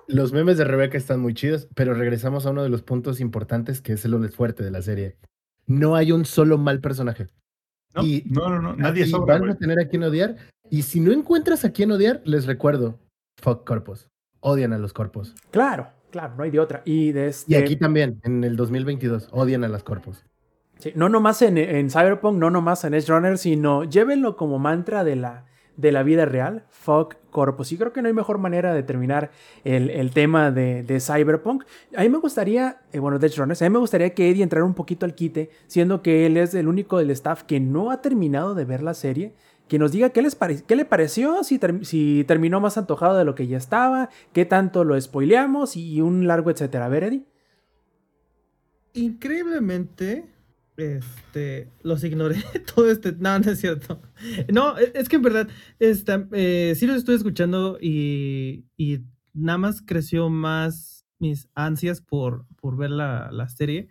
Los 0.07 0.33
memes 0.33 0.59
de 0.59 0.65
Rebeca 0.65 0.99
están 0.99 1.21
muy 1.21 1.33
chidos, 1.35 1.69
pero 1.75 1.95
regresamos 1.95 2.45
a 2.47 2.51
uno 2.51 2.63
de 2.63 2.69
los 2.69 2.83
puntos 2.83 3.21
importantes 3.21 3.81
que 3.81 3.95
es 3.95 4.05
el 4.05 4.29
fuerte 4.31 4.63
de 4.63 4.71
la 4.71 4.83
serie. 4.83 5.17
No 5.67 5.95
hay 5.97 6.13
un 6.13 6.25
solo 6.27 6.59
mal 6.59 6.81
personaje. 6.81 7.29
No, 7.95 8.03
Y- 8.03 8.25
no, 8.27 8.51
no, 8.51 8.61
no, 8.61 8.77
nadie 8.77 9.07
sobra, 9.07 9.39
van 9.39 9.51
a 9.51 9.55
tener 9.57 9.79
a 9.79 9.89
quien 9.89 10.03
odiar. 10.03 10.37
Y 10.69 10.83
si 10.83 11.01
no 11.01 11.13
encuentras 11.13 11.65
a 11.65 11.71
quien 11.73 11.93
odiar, 11.93 12.21
les 12.25 12.45
recuerdo, 12.47 12.99
fuck 13.45 13.65
corpos. 13.65 14.09
Odian 14.41 14.73
a 14.73 14.79
los 14.79 14.93
corpos. 14.93 15.35
Claro, 15.51 15.89
claro, 16.11 16.35
no 16.37 16.43
hay 16.43 16.51
de 16.51 16.61
otra. 16.61 16.83
Y 16.85 17.13
de 17.13 17.29
este. 17.29 17.53
Y 17.53 17.57
aquí 17.57 17.77
también, 17.77 18.21
en 18.25 18.43
el 18.43 18.57
2022, 18.57 19.29
odian 19.33 19.65
a 19.65 19.69
las 19.69 19.83
corpos. 19.83 20.25
Sí, 20.79 20.93
no 20.97 21.09
nomás 21.09 21.41
en, 21.43 21.57
en 21.57 21.91
Cyberpunk, 21.91 22.39
no 22.39 22.51
nomás 22.51 22.85
en 22.85 22.95
Edge 22.95 23.09
Runner, 23.09 23.39
sino 23.39 23.85
llévenlo 23.85 24.37
como 24.37 24.59
mantra 24.59 25.05
de 25.05 25.17
la, 25.17 25.45
de 25.77 25.93
la 25.93 26.03
vida 26.03 26.25
real. 26.25 26.65
Fuck 26.71 27.17
Corpus. 27.31 27.73
Y 27.73 27.77
creo 27.77 27.93
que 27.93 28.01
no 28.01 28.09
hay 28.09 28.15
mejor 28.15 28.39
manera 28.39 28.75
de 28.75 28.83
terminar 28.83 29.31
el, 29.65 29.91
el 29.91 30.11
tema 30.13 30.51
de, 30.51 30.83
de 30.83 31.01
Cyberpunk. 31.01 31.65
A 31.97 32.03
mí 32.03 32.09
me 32.09 32.19
gustaría, 32.19 32.81
eh, 32.93 32.99
bueno, 32.99 33.19
de 33.19 33.27
Edge 33.27 33.39
Runners, 33.39 33.61
a 33.63 33.65
mí 33.67 33.71
me 33.71 33.79
gustaría 33.79 34.15
que 34.15 34.31
Eddie 34.31 34.43
entrara 34.43 34.65
un 34.65 34.75
poquito 34.75 35.05
al 35.07 35.15
quite, 35.15 35.51
siendo 35.67 36.03
que 36.03 36.27
él 36.27 36.37
es 36.37 36.55
el 36.55 36.69
único 36.69 36.99
del 36.99 37.11
staff 37.11 37.43
que 37.43 37.61
no 37.61 37.91
ha 37.91 38.01
terminado 38.01 38.55
de 38.55 38.65
ver 38.65 38.83
la 38.83 38.95
serie. 38.95 39.35
Que 39.69 39.79
nos 39.79 39.93
diga 39.93 40.11
qué, 40.11 40.21
les 40.23 40.37
qué 40.67 40.77
le 40.77 40.85
pareció, 40.85 41.43
si, 41.43 41.59
ter- 41.59 41.85
si 41.87 42.25
terminó 42.29 42.61
más 42.61 42.77
antojado 42.77 43.17
de 43.17 43.25
lo 43.25 43.35
que 43.35 43.47
ya 43.47 43.57
estaba, 43.57 44.11
qué 44.33 44.45
tanto 44.45 44.85
lo 44.85 45.01
spoileamos 45.01 45.77
y 45.77 46.01
un 46.03 46.27
largo 46.27 46.51
etcétera. 46.51 46.87
A 46.87 46.89
ver, 46.89 47.05
Eddie. 47.05 47.25
Increíblemente, 48.93 50.27
este, 50.77 51.71
los 51.83 52.05
ignoré 52.05 52.37
todo 52.75 52.91
este. 52.91 53.13
No, 53.13 53.39
no 53.39 53.51
es 53.51 53.61
cierto. 53.61 54.01
No, 54.53 54.79
e- 54.79 54.93
es 54.95 55.09
que 55.09 55.17
en 55.17 55.23
verdad, 55.23 55.49
esta, 55.79 56.29
eh, 56.33 56.75
sí 56.77 56.87
los 56.87 56.97
estoy 56.97 57.17
escuchando 57.17 57.79
y, 57.81 58.67
y 58.77 59.01
nada 59.33 59.59
más 59.59 59.83
creció 59.83 60.29
más 60.31 61.05
mis 61.19 61.49
ansias 61.55 62.01
por, 62.01 62.47
por 62.61 62.77
ver 62.77 62.91
la, 62.91 63.31
la 63.33 63.49
serie. 63.49 63.89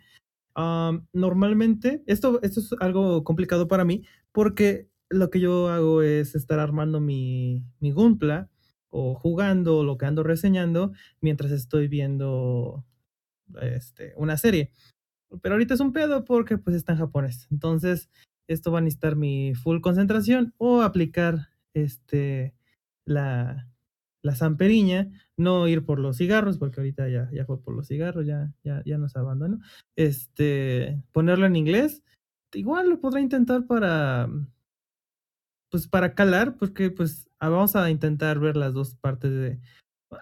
Am, 0.54 1.06
normalmente, 1.12 2.02
esto, 2.06 2.40
esto 2.42 2.60
es 2.60 2.70
algo 2.80 3.24
complicado 3.24 3.66
para 3.68 3.84
mí 3.84 4.04
porque 4.32 4.88
lo 5.10 5.30
que 5.30 5.40
yo 5.40 5.68
hago 5.68 6.02
es 6.02 6.34
estar 6.34 6.58
armando 6.58 7.00
mi, 7.00 7.64
mi 7.80 7.92
Gunpla 7.92 8.48
o 8.90 9.14
jugando 9.14 9.84
lo 9.84 9.98
que 9.98 10.06
ando 10.06 10.22
reseñando 10.22 10.92
mientras 11.20 11.50
estoy 11.50 11.88
viendo 11.88 12.84
este, 13.60 14.14
una 14.16 14.36
serie. 14.36 14.70
Pero 15.42 15.54
ahorita 15.54 15.74
es 15.74 15.80
un 15.80 15.92
pedo 15.92 16.24
porque 16.24 16.58
pues 16.58 16.76
está 16.76 16.92
en 16.92 16.98
japonés. 16.98 17.48
Entonces, 17.50 18.08
esto 18.48 18.70
va 18.70 18.78
a 18.78 18.82
necesitar 18.82 19.16
mi 19.16 19.54
full 19.54 19.80
concentración 19.80 20.54
o 20.58 20.82
aplicar 20.82 21.48
este 21.74 22.54
la, 23.04 23.68
la 24.22 24.34
zamperiña, 24.34 25.10
no 25.36 25.68
ir 25.68 25.84
por 25.84 25.98
los 25.98 26.16
cigarros, 26.16 26.58
porque 26.58 26.80
ahorita 26.80 27.08
ya, 27.08 27.28
ya 27.32 27.44
fue 27.44 27.60
por 27.60 27.74
los 27.74 27.88
cigarros, 27.88 28.26
ya, 28.26 28.52
ya, 28.62 28.82
ya 28.84 28.96
nos 28.96 29.16
abandonó. 29.16 29.58
Este, 29.96 31.02
ponerlo 31.12 31.46
en 31.46 31.56
inglés. 31.56 32.02
Igual 32.52 32.88
lo 32.88 33.00
podré 33.00 33.20
intentar 33.20 33.66
para 33.66 34.28
pues 35.74 35.88
para 35.88 36.14
calar, 36.14 36.56
porque 36.56 36.88
pues 36.88 37.28
ah, 37.40 37.48
vamos 37.48 37.74
a 37.74 37.90
intentar 37.90 38.38
ver 38.38 38.56
las 38.56 38.74
dos 38.74 38.94
partes 38.94 39.32
de 39.32 39.60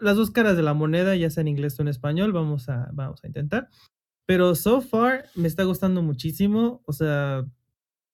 las 0.01 0.17
dos 0.17 0.31
caras 0.31 0.57
de 0.57 0.63
la 0.63 0.73
moneda, 0.73 1.15
ya 1.15 1.29
sea 1.29 1.43
en 1.43 1.49
inglés 1.49 1.79
o 1.79 1.83
en 1.83 1.89
español, 1.89 2.33
vamos 2.33 2.71
a, 2.71 2.89
vamos 2.95 3.23
a 3.23 3.27
intentar. 3.27 3.69
Pero 4.25 4.55
so 4.55 4.81
far 4.81 5.27
me 5.35 5.49
está 5.49 5.65
gustando 5.65 6.01
muchísimo. 6.01 6.81
O 6.87 6.95
sea, 6.95 7.45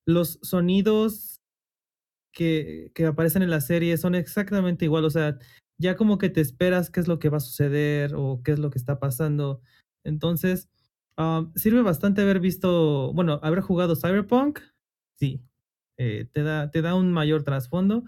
los 0.04 0.40
sonidos 0.42 1.40
que, 2.32 2.90
que 2.92 3.06
aparecen 3.06 3.44
en 3.44 3.50
la 3.50 3.60
serie 3.60 3.96
son 3.98 4.16
exactamente 4.16 4.86
igual. 4.86 5.04
O 5.04 5.10
sea, 5.10 5.38
ya 5.80 5.94
como 5.94 6.18
que 6.18 6.30
te 6.30 6.40
esperas 6.40 6.90
qué 6.90 6.98
es 6.98 7.06
lo 7.06 7.20
que 7.20 7.28
va 7.28 7.36
a 7.36 7.40
suceder 7.40 8.16
o 8.16 8.42
qué 8.42 8.50
es 8.50 8.58
lo 8.58 8.70
que 8.70 8.78
está 8.78 8.98
pasando. 8.98 9.62
Entonces, 10.02 10.68
um, 11.16 11.52
sirve 11.54 11.82
bastante 11.82 12.20
haber 12.20 12.40
visto, 12.40 13.12
bueno, 13.12 13.38
haber 13.44 13.60
jugado 13.60 13.94
Cyberpunk. 13.94 14.58
Sí, 15.20 15.47
eh, 15.98 16.26
te, 16.32 16.42
da, 16.42 16.70
te 16.70 16.82
da 16.82 16.94
un 16.94 17.12
mayor 17.12 17.42
trasfondo. 17.42 18.04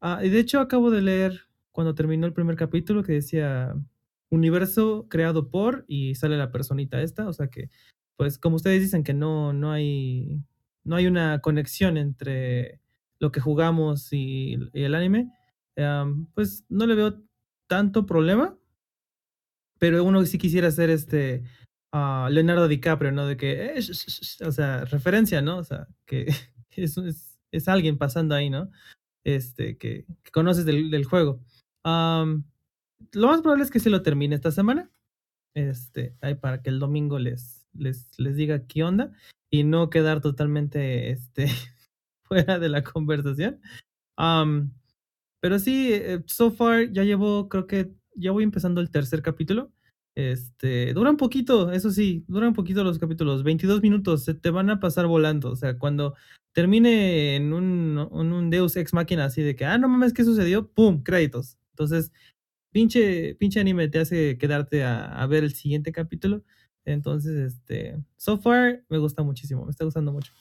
Ah, 0.00 0.20
y 0.22 0.28
de 0.28 0.40
hecho, 0.40 0.60
acabo 0.60 0.90
de 0.90 1.02
leer 1.02 1.48
cuando 1.72 1.94
terminó 1.94 2.26
el 2.26 2.34
primer 2.34 2.56
capítulo 2.56 3.02
que 3.02 3.12
decía 3.14 3.74
universo 4.30 5.06
creado 5.08 5.50
por 5.50 5.84
y 5.88 6.14
sale 6.14 6.36
la 6.36 6.52
personita 6.52 7.00
esta, 7.00 7.26
o 7.28 7.32
sea 7.32 7.48
que 7.48 7.70
pues 8.16 8.38
como 8.38 8.56
ustedes 8.56 8.82
dicen 8.82 9.02
que 9.02 9.14
no 9.14 9.54
no 9.54 9.72
hay 9.72 10.42
no 10.84 10.96
hay 10.96 11.06
una 11.06 11.40
conexión 11.40 11.96
entre 11.96 12.80
lo 13.20 13.32
que 13.32 13.40
jugamos 13.40 14.12
y, 14.12 14.58
el 14.72 14.94
anime, 14.94 15.30
pues 16.34 16.64
no 16.68 16.86
le 16.86 16.94
veo 16.94 17.22
tanto 17.66 18.06
problema. 18.06 18.56
Pero 19.78 20.02
uno 20.04 20.24
sí 20.24 20.38
quisiera 20.38 20.68
hacer 20.68 20.90
este 20.90 21.44
a 21.92 22.28
Leonardo 22.30 22.68
DiCaprio, 22.68 23.12
¿no? 23.12 23.26
De 23.26 23.36
que, 23.36 23.66
eh, 23.66 23.80
o 24.44 24.52
sea, 24.52 24.84
referencia, 24.84 25.40
¿no? 25.40 25.58
O 25.58 25.64
sea, 25.64 25.88
que 26.04 26.26
es, 26.70 26.98
es, 26.98 27.27
es 27.52 27.68
alguien 27.68 27.98
pasando 27.98 28.34
ahí, 28.34 28.50
¿no? 28.50 28.70
Este, 29.24 29.76
que, 29.76 30.06
conoces 30.32 30.64
del, 30.64 31.04
juego. 31.04 31.40
Lo 31.84 33.28
más 33.28 33.40
probable 33.40 33.64
es 33.64 33.70
que 33.70 33.80
se 33.80 33.90
lo 33.90 34.02
termine 34.02 34.34
esta 34.34 34.50
semana. 34.50 34.90
Este, 35.54 36.16
ahí 36.20 36.34
para 36.34 36.62
que 36.62 36.70
el 36.70 36.78
domingo 36.78 37.18
les, 37.18 37.66
les, 37.72 38.10
les 38.18 38.36
diga 38.36 38.66
qué 38.66 38.84
onda 38.84 39.12
y 39.50 39.64
no 39.64 39.90
quedar 39.90 40.20
totalmente 40.20 41.10
este, 41.10 41.48
fuera 42.24 42.58
de 42.58 42.68
la 42.68 42.82
conversación. 42.82 43.60
Pero 45.40 45.58
sí, 45.58 45.92
eh, 45.92 46.22
so 46.26 46.50
far 46.50 46.90
ya 46.92 47.04
llevo, 47.04 47.48
creo 47.48 47.66
que 47.66 47.92
ya 48.14 48.32
voy 48.32 48.44
empezando 48.44 48.80
el 48.80 48.90
tercer 48.90 49.22
capítulo. 49.22 49.72
Este, 50.18 50.92
dura 50.94 51.10
un 51.10 51.16
poquito, 51.16 51.70
eso 51.70 51.92
sí, 51.92 52.24
dura 52.26 52.48
un 52.48 52.54
poquito 52.54 52.82
los 52.82 52.98
capítulos, 52.98 53.44
22 53.44 53.82
minutos, 53.82 54.24
se 54.24 54.34
te 54.34 54.50
van 54.50 54.68
a 54.68 54.80
pasar 54.80 55.06
volando. 55.06 55.48
O 55.48 55.54
sea, 55.54 55.78
cuando 55.78 56.16
termine 56.52 57.36
en 57.36 57.52
un, 57.52 57.96
un 58.10 58.50
Deus 58.50 58.74
Ex 58.74 58.92
Máquina 58.92 59.26
así 59.26 59.42
de 59.42 59.54
que, 59.54 59.64
ah, 59.64 59.78
no 59.78 59.88
mames, 59.88 60.12
¿qué 60.12 60.24
sucedió? 60.24 60.66
¡Pum! 60.72 61.04
Créditos. 61.04 61.56
Entonces, 61.70 62.10
pinche, 62.72 63.36
pinche 63.36 63.60
anime 63.60 63.86
te 63.86 64.00
hace 64.00 64.38
quedarte 64.38 64.82
a, 64.82 65.04
a 65.22 65.26
ver 65.28 65.44
el 65.44 65.54
siguiente 65.54 65.92
capítulo. 65.92 66.42
Entonces, 66.84 67.36
este, 67.52 68.02
so 68.16 68.38
far 68.38 68.84
me 68.88 68.98
gusta 68.98 69.22
muchísimo, 69.22 69.66
me 69.66 69.70
está 69.70 69.84
gustando 69.84 70.12
mucho. 70.12 70.32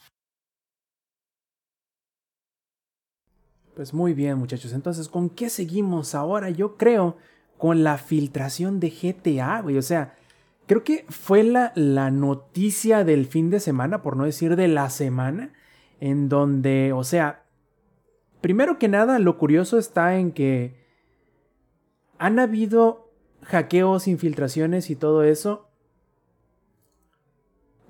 Pues 3.76 3.94
muy 3.94 4.16
bien, 4.16 4.40
muchachos. 4.40 4.74
Entonces, 4.74 5.08
¿con 5.08 5.30
qué 5.30 5.52
seguimos 5.52 6.16
ahora? 6.16 6.50
Yo 6.50 6.78
creo 6.78 7.18
con 7.58 7.84
la 7.84 7.98
filtración 7.98 8.80
de 8.80 8.90
GTA, 8.90 9.62
güey. 9.62 9.78
O 9.78 9.82
sea, 9.82 10.16
creo 10.66 10.84
que 10.84 11.06
fue 11.10 11.44
la, 11.44 11.72
la 11.76 12.12
noticia 12.12 13.04
del 13.04 13.26
fin 13.26 13.50
de 13.50 13.60
semana, 13.60 14.02
por 14.02 14.18
no 14.18 14.26
decir 14.26 14.56
de 14.56 14.68
la 14.68 14.90
semana, 14.90 15.54
en 16.00 16.30
donde, 16.30 16.94
o 16.94 17.04
sea, 17.04 17.44
primero 18.42 18.78
que 18.78 18.88
nada, 18.88 19.20
lo 19.20 19.38
curioso 19.38 19.78
está 19.78 20.18
en 20.18 20.32
que 20.32 20.76
han 22.18 22.40
habido 22.40 23.12
hackeos, 23.44 24.08
infiltraciones 24.08 24.90
y 24.90 24.96
todo 24.96 25.24
eso 25.24 25.68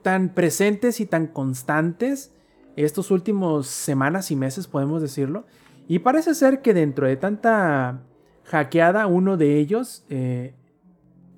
tan 0.08 0.30
presentes 0.30 1.02
y 1.02 1.06
tan 1.06 1.28
constantes 1.28 2.32
estos 2.78 3.12
últimos 3.12 3.68
semanas 3.68 4.32
y 4.32 4.38
meses, 4.38 4.66
podemos 4.68 5.02
decirlo. 5.02 5.46
Y 5.90 6.00
parece 6.00 6.34
ser 6.34 6.62
que 6.62 6.74
dentro 6.74 7.08
de 7.08 7.18
tanta 7.18 8.04
hackeada, 8.48 9.08
uno 9.08 9.38
de 9.38 9.58
ellos 9.58 10.04
eh, 10.10 10.54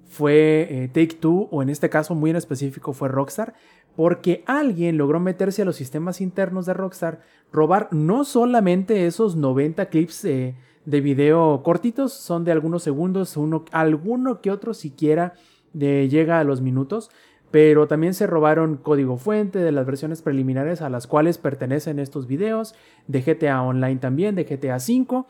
fue 0.08 0.68
eh, 0.70 0.88
Take 0.88 1.18
Two, 1.20 1.48
o 1.52 1.62
en 1.62 1.70
este 1.70 1.90
caso 1.90 2.16
muy 2.16 2.30
en 2.30 2.36
específico 2.36 2.94
fue 2.94 3.10
Rockstar, 3.10 3.54
porque 3.96 4.44
alguien 4.46 4.98
logró 4.98 5.20
meterse 5.20 5.64
a 5.64 5.66
los 5.66 5.76
sistemas 5.76 6.22
internos 6.22 6.66
de 6.66 6.74
Rockstar, 6.74 7.22
robar 7.52 7.90
no 7.92 8.24
solamente 8.24 9.08
esos 9.08 9.36
90 9.36 9.88
clips 9.88 10.24
eh, 10.26 10.56
de 10.86 11.02
video 11.02 11.62
cortitos, 11.64 12.14
son 12.14 12.46
de 12.46 12.52
algunos 12.52 12.84
segundos, 12.84 13.36
uno, 13.38 13.66
alguno 13.72 14.42
que 14.42 14.52
otro 14.52 14.74
siquiera 14.74 15.34
llega 15.74 16.40
a 16.40 16.44
los 16.44 16.62
minutos, 16.62 17.12
pero 17.52 17.88
también 17.88 18.14
se 18.14 18.28
robaron 18.28 18.78
código 18.78 19.18
fuente 19.18 19.60
de 19.60 19.72
las 19.72 19.86
versiones 19.86 20.22
preliminares 20.22 20.82
a 20.82 20.90
las 20.90 21.08
cuales 21.08 21.38
pertenecen 21.38 22.00
estos 22.00 22.28
videos, 22.28 22.76
de 23.08 23.22
GTA 23.22 23.62
Online 23.64 23.98
también, 23.98 24.36
de 24.36 24.44
GTA 24.44 24.78
V, 24.78 25.26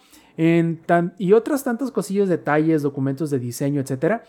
y 1.18 1.34
otras 1.34 1.64
tantas 1.64 1.92
cosillas, 1.92 2.28
detalles, 2.28 2.82
documentos 2.82 3.30
de 3.30 3.40
diseño, 3.40 3.80
etcétera, 3.80 4.24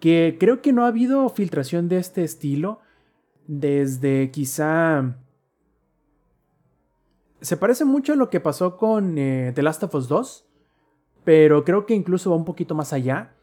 que 0.00 0.36
creo 0.38 0.62
que 0.62 0.72
no 0.72 0.84
ha 0.84 0.88
habido 0.88 1.28
filtración 1.28 1.88
de 1.88 1.98
este 1.98 2.24
estilo 2.24 2.80
desde 3.46 4.30
quizá... 4.30 5.16
Se 7.40 7.56
parece 7.56 7.84
mucho 7.84 8.14
a 8.14 8.16
lo 8.16 8.30
que 8.30 8.40
pasó 8.40 8.76
con 8.76 9.16
eh, 9.16 9.52
The 9.54 9.62
Last 9.62 9.84
of 9.84 9.94
Us 9.94 10.08
2, 10.08 10.44
pero 11.24 11.64
creo 11.64 11.86
que 11.86 11.94
incluso 11.94 12.30
va 12.30 12.36
un 12.36 12.44
poquito 12.44 12.74
más 12.74 12.92
allá. 12.92 13.36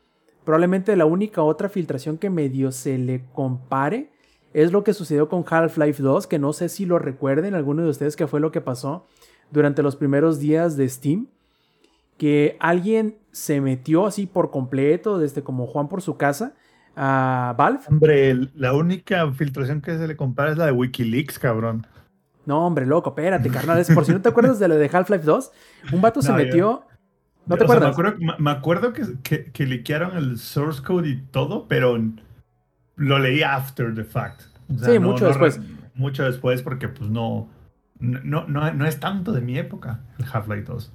Probablemente 0.45 0.95
la 0.95 1.05
única 1.05 1.41
otra 1.41 1.69
filtración 1.69 2.17
que 2.17 2.29
medio 2.29 2.71
se 2.71 2.97
le 2.97 3.25
compare 3.33 4.11
es 4.53 4.71
lo 4.71 4.83
que 4.83 4.93
sucedió 4.93 5.27
con 5.27 5.43
Half-Life 5.45 6.01
2, 6.01 6.27
que 6.27 6.39
no 6.39 6.53
sé 6.53 6.69
si 6.69 6.85
lo 6.85 6.97
recuerden 6.99 7.55
alguno 7.55 7.83
de 7.83 7.89
ustedes 7.89 8.15
que 8.15 8.27
fue 8.27 8.39
lo 8.39 8.51
que 8.51 8.61
pasó 8.61 9.05
durante 9.51 9.83
los 9.83 9.95
primeros 9.95 10.39
días 10.39 10.77
de 10.77 10.87
Steam, 10.87 11.27
que 12.17 12.55
alguien 12.59 13.17
se 13.31 13.59
metió 13.59 14.05
así 14.05 14.27
por 14.27 14.51
completo, 14.51 15.17
desde 15.17 15.43
como 15.43 15.67
Juan 15.67 15.89
por 15.89 16.01
su 16.01 16.15
casa, 16.15 16.53
a 16.95 17.53
Valve. 17.57 17.81
Hombre, 17.89 18.33
la 18.55 18.73
única 18.73 19.29
filtración 19.33 19.81
que 19.81 19.97
se 19.97 20.07
le 20.07 20.15
compara 20.15 20.51
es 20.51 20.57
la 20.57 20.67
de 20.67 20.71
Wikileaks, 20.71 21.37
cabrón. 21.39 21.85
No, 22.45 22.65
hombre, 22.65 22.85
loco, 22.85 23.09
espérate, 23.09 23.49
carnal. 23.49 23.79
Es 23.79 23.89
por 23.91 24.05
si 24.05 24.13
no 24.13 24.21
te 24.21 24.29
acuerdas 24.29 24.59
de 24.59 24.67
la 24.67 24.75
de 24.75 24.89
Half-Life 24.91 25.25
2, 25.25 25.51
un 25.91 26.01
vato 26.01 26.21
se 26.21 26.31
No, 26.31 26.37
metió. 26.37 26.83
¿No 27.47 27.57
te 27.57 27.63
O 27.63 27.67
sea, 27.67 27.79
acuerdas? 27.79 27.83
me 27.83 27.91
acuerdo, 28.09 28.17
me- 28.19 28.43
me 28.43 28.51
acuerdo 28.51 28.93
que, 28.93 29.03
que, 29.23 29.51
que 29.51 29.65
liquearon 29.65 30.17
el 30.17 30.37
source 30.39 30.81
code 30.81 31.09
y 31.09 31.21
todo, 31.31 31.67
pero 31.67 31.97
lo 32.95 33.19
leí 33.19 33.43
after 33.43 33.93
the 33.93 34.03
fact. 34.03 34.41
O 34.73 34.77
sea, 34.79 34.93
Sí, 34.93 34.99
mucho 34.99 35.25
después. 35.27 35.59
Mucho 35.93 36.23
después 36.23 36.61
porque 36.61 36.87
pues 36.89 37.09
no, 37.09 37.47
no, 37.99 38.45
no, 38.47 38.73
no 38.73 38.85
es 38.85 38.99
tanto 38.99 39.31
de 39.31 39.41
mi 39.41 39.57
época 39.57 40.01
el 40.17 40.25
Half-Life 40.31 40.63
2. 40.63 40.91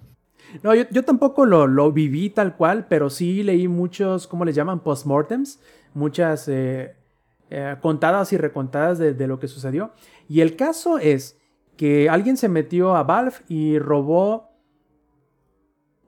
No, 0.63 0.75
yo, 0.75 0.85
yo 0.91 1.05
tampoco 1.05 1.47
lo, 1.47 1.67
lo 1.67 1.93
viví 1.93 2.31
tal 2.31 2.57
cual, 2.57 2.87
pero 2.89 3.09
sí 3.11 3.43
leí 3.43 3.69
muchos, 3.69 4.27
¿cómo 4.27 4.45
les 4.45 4.55
llaman? 4.55 4.81
Postmortems, 4.81 5.61
muchas 5.95 6.49
eh, 6.49 6.95
eh, 7.51 7.77
contadas 7.81 8.33
y 8.33 8.37
recontadas 8.37 8.99
de, 8.99 9.15
de 9.15 9.27
lo 9.27 9.39
que 9.39 9.49
sucedió. 9.49 9.93
Y 10.29 10.41
el 10.41 10.57
caso 10.57 10.99
es 10.99 11.39
que 11.77 12.09
alguien 12.11 12.37
se 12.37 12.49
metió 12.49 12.97
a 12.97 13.05
Valve 13.05 13.35
y 13.49 13.79
robó 13.79 14.50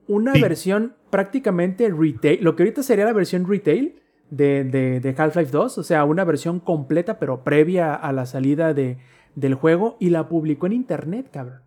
una 0.07 0.33
Sí. 0.33 0.41
versión 0.41 0.95
prácticamente 1.09 1.89
retail, 1.89 2.43
lo 2.43 2.55
que 2.55 2.63
ahorita 2.63 2.83
sería 2.83 3.05
la 3.05 3.13
versión 3.13 3.47
retail 3.47 3.99
de, 4.29 4.63
de- 4.63 4.99
de 4.99 5.15
Half-Life 5.17 5.51
2, 5.51 5.77
o 5.77 5.83
sea, 5.83 6.03
una 6.05 6.23
versión 6.23 6.59
completa 6.59 7.19
pero 7.19 7.43
previa 7.43 7.93
a 7.93 8.11
la 8.11 8.25
salida 8.25 8.73
de, 8.73 8.97
del 9.35 9.53
juego 9.53 9.95
y 9.99 10.09
la 10.09 10.27
publicó 10.27 10.65
en 10.65 10.73
internet, 10.73 11.29
cabrón. 11.31 11.61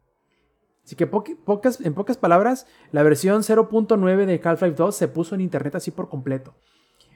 Así 0.85 0.95
que 0.97 1.07
pocas, 1.07 1.81
en 1.81 1.95
pocas 1.95 2.17
palabras, 2.17 2.67
la 2.93 3.03
versión 3.03 3.43
0.9 3.43 4.25
de 4.27 4.41
Half-Life 4.43 4.77
2 4.77 4.95
se 4.97 5.09
puso 5.09 5.35
en 5.35 5.41
internet 5.41 5.75
así 5.75 5.91
por 5.91 6.09
completo. 6.09 6.55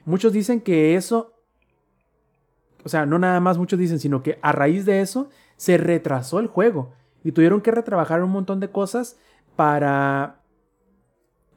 Muchos 0.03 0.33
dicen 0.33 0.59
que 0.61 0.95
eso, 0.95 1.33
o 2.83 2.89
sea, 2.89 3.05
no 3.05 3.19
nada 3.19 3.39
más 3.39 3.57
muchos 3.57 3.77
dicen, 3.79 3.99
sino 3.99 4.23
que 4.23 4.39
a 4.41 4.51
raíz 4.51 4.85
de 4.85 5.01
eso 5.01 5.29
se 5.55 5.77
retrasó 5.77 6.39
el 6.39 6.47
juego 6.47 6.93
y 7.23 7.31
tuvieron 7.31 7.61
que 7.61 7.71
retrabajar 7.71 8.23
un 8.23 8.31
montón 8.31 8.59
de 8.59 8.69
cosas 8.71 9.17
para, 9.55 10.40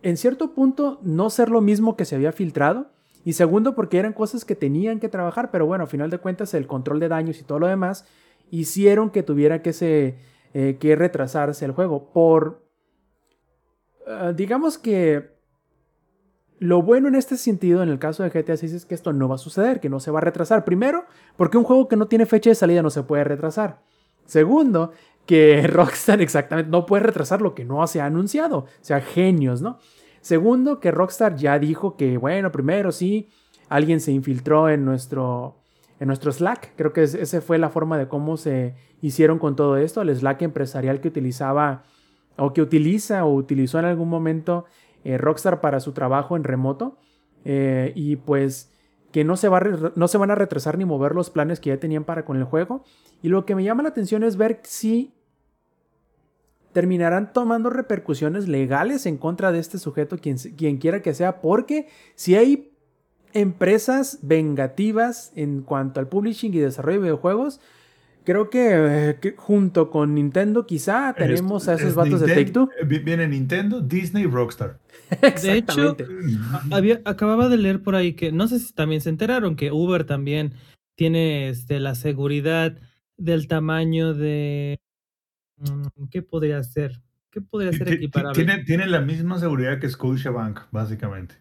en 0.05 0.19
cierto 0.19 0.53
punto, 0.53 1.01
no 1.03 1.31
ser 1.31 1.49
lo 1.49 1.63
mismo 1.63 1.97
que 1.97 2.05
se 2.05 2.15
había 2.15 2.31
filtrado. 2.31 2.91
Y 3.25 3.33
segundo, 3.33 3.75
porque 3.75 3.99
eran 3.99 4.13
cosas 4.13 4.45
que 4.45 4.55
tenían 4.55 5.01
que 5.01 5.09
trabajar, 5.09 5.51
pero 5.51 5.65
bueno, 5.65 5.85
a 5.85 5.87
final 5.87 6.11
de 6.11 6.19
cuentas 6.19 6.53
el 6.53 6.67
control 6.67 7.01
de 7.01 7.09
daños 7.09 7.41
y 7.41 7.43
todo 7.43 7.59
lo 7.59 7.67
demás 7.67 8.05
hicieron 8.51 9.09
que 9.09 9.23
tuviera 9.23 9.63
que, 9.63 9.73
se, 9.73 10.19
eh, 10.53 10.77
que 10.79 10.95
retrasarse 10.95 11.65
el 11.65 11.73
juego. 11.73 12.13
Por, 12.13 12.69
eh, 14.07 14.35
digamos 14.37 14.77
que 14.77 15.33
lo 16.59 16.83
bueno 16.83 17.09
en 17.09 17.15
este 17.15 17.39
sentido, 17.39 17.83
en 17.83 17.89
el 17.89 17.99
caso 17.99 18.23
de 18.23 18.29
GTA 18.29 18.59
6, 18.59 18.75
es 18.75 18.85
que 18.85 18.95
esto 18.95 19.15
no 19.15 19.27
va 19.27 19.37
a 19.37 19.39
suceder, 19.39 19.81
que 19.81 19.89
no 19.89 20.01
se 20.01 20.11
va 20.11 20.19
a 20.19 20.23
retrasar. 20.23 20.67
Primero, 20.67 21.07
porque 21.39 21.57
un 21.57 21.65
juego 21.65 21.89
que 21.89 21.97
no 21.97 22.09
tiene 22.09 22.27
fecha 22.27 22.51
de 22.51 22.57
salida 22.57 22.83
no 22.83 22.91
se 22.91 23.03
puede 23.05 23.25
retrasar. 23.25 23.81
Segundo, 24.27 24.93
que 25.27 25.67
Rockstar 25.67 26.21
exactamente 26.21 26.71
no 26.71 26.87
puede 26.87 27.05
retrasar 27.05 27.41
lo 27.43 27.55
que 27.55 27.65
no 27.65 27.87
se 27.87 28.01
ha 28.01 28.07
anunciado. 28.07 28.59
O 28.59 28.67
sea, 28.81 29.01
genios, 29.01 29.63
¿no? 29.63 29.79
Segundo, 30.21 30.81
que 30.81 30.91
Rockstar 30.91 31.37
ya 31.37 31.59
dijo 31.59 31.97
que, 31.97 32.17
bueno, 32.17 32.51
primero 32.53 32.93
sí, 32.93 33.29
alguien 33.69 34.01
se 34.01 34.13
infiltró 34.13 34.69
en 34.71 34.85
nuestro, 34.85 35.57
en 36.01 36.09
nuestro 36.09 36.33
Slack. 36.33 36.73
Creo 36.77 36.93
que 36.93 37.03
es- 37.03 37.15
esa 37.15 37.41
fue 37.41 37.59
la 37.59 37.69
forma 37.71 37.99
de 37.99 38.09
cómo 38.09 38.37
se 38.37 38.75
hicieron 39.03 39.39
con 39.39 39.55
todo 39.57 39.77
esto. 39.77 40.01
El 40.03 40.15
Slack 40.15 40.43
empresarial 40.43 41.01
que 41.01 41.09
utilizaba 41.09 41.83
o 42.37 42.53
que 42.53 42.63
utiliza 42.63 43.25
o 43.25 43.35
utilizó 43.35 43.79
en 43.79 43.85
algún 43.85 44.09
momento 44.09 44.65
eh, 45.05 45.19
Rockstar 45.19 45.61
para 45.61 45.81
su 45.81 45.93
trabajo 45.93 46.37
en 46.37 46.45
remoto. 46.45 46.97
Eh, 47.45 47.93
y 47.95 48.17
pues 48.17 48.74
que 49.15 49.23
no 49.23 49.37
se, 49.37 49.49
va 49.49 49.63
no 49.95 50.09
se 50.09 50.19
van 50.19 50.33
a 50.33 50.35
retrasar 50.35 50.77
ni 50.77 50.85
mover 50.85 51.15
los 51.15 51.31
planes 51.31 51.61
que 51.61 51.71
ya 51.71 51.79
tenían 51.79 52.03
para 52.03 52.25
con 52.25 52.37
el 52.37 52.43
juego. 52.43 52.83
Y 53.23 53.29
lo 53.29 53.47
que 53.47 53.55
me 53.55 53.63
llama 53.63 53.85
la 53.85 53.91
atención 53.91 54.25
es 54.25 54.37
ver 54.37 54.59
si 54.65 55.15
terminarán 56.73 57.33
tomando 57.33 57.71
repercusiones 57.71 58.49
legales 58.49 59.07
en 59.07 59.17
contra 59.17 59.53
de 59.53 59.61
este 59.61 59.79
sujeto, 59.79 60.19
quien, 60.19 60.37
quien 60.37 60.79
quiera 60.79 61.01
que 61.01 61.15
sea, 61.15 61.41
porque 61.41 61.87
si 62.17 62.35
hay 62.35 62.73
empresas 63.35 64.19
vengativas 64.23 65.31
en 65.37 65.63
cuanto 65.63 66.01
al 66.01 66.09
publishing 66.09 66.53
y 66.53 66.59
desarrollo 66.59 66.99
de 66.99 67.05
videojuegos, 67.05 67.61
Creo 68.25 68.49
que, 68.49 68.71
eh, 69.11 69.19
que 69.21 69.35
junto 69.37 69.91
con 69.91 70.15
Nintendo 70.15 70.65
quizá 70.67 71.15
tenemos 71.15 71.69
a 71.69 71.75
Es- 71.75 71.81
esos 71.81 71.91
es 71.91 71.95
vatos 71.95 72.21
de 72.21 72.29
Take 72.29 72.51
Two. 72.53 72.71
vi- 72.87 73.01
Viene 73.01 73.29
Nintendo, 73.29 73.81
Disney 73.81 74.25
y 74.25 74.27
Rockstar. 74.27 74.79
De 75.11 75.29
hecho, 75.59 75.93
Exactamente. 75.93 76.07
había, 76.71 77.01
acababa 77.05 77.49
de 77.51 77.59
leer 77.59 77.83
por 77.83 77.95
ahí 77.95 78.15
que, 78.15 78.33
no 78.33 78.49
sé 78.49 78.59
si 78.61 78.73
también 78.73 79.01
se 79.03 79.11
enteraron, 79.11 79.57
que 79.57 79.71
Uber 79.73 80.05
también 80.05 80.55
tiene 80.97 81.49
este, 81.51 81.81
la 81.81 81.95
seguridad 81.95 82.79
del 83.19 83.47
tamaño 83.47 84.15
de... 84.15 84.79
mm, 85.59 86.07
¿Qué 86.11 86.23
podría 86.23 86.63
ser? 86.63 87.03
¿Qué 87.31 87.41
podría 87.43 87.73
ser 87.73 87.93
equiparable? 87.93 88.43
Tiene, 88.45 88.65
tiene 88.65 88.87
la 88.87 89.01
misma 89.01 89.39
seguridad 89.39 89.79
que 89.81 89.89
Scotiabank, 89.91 90.61
básicamente. 90.71 91.35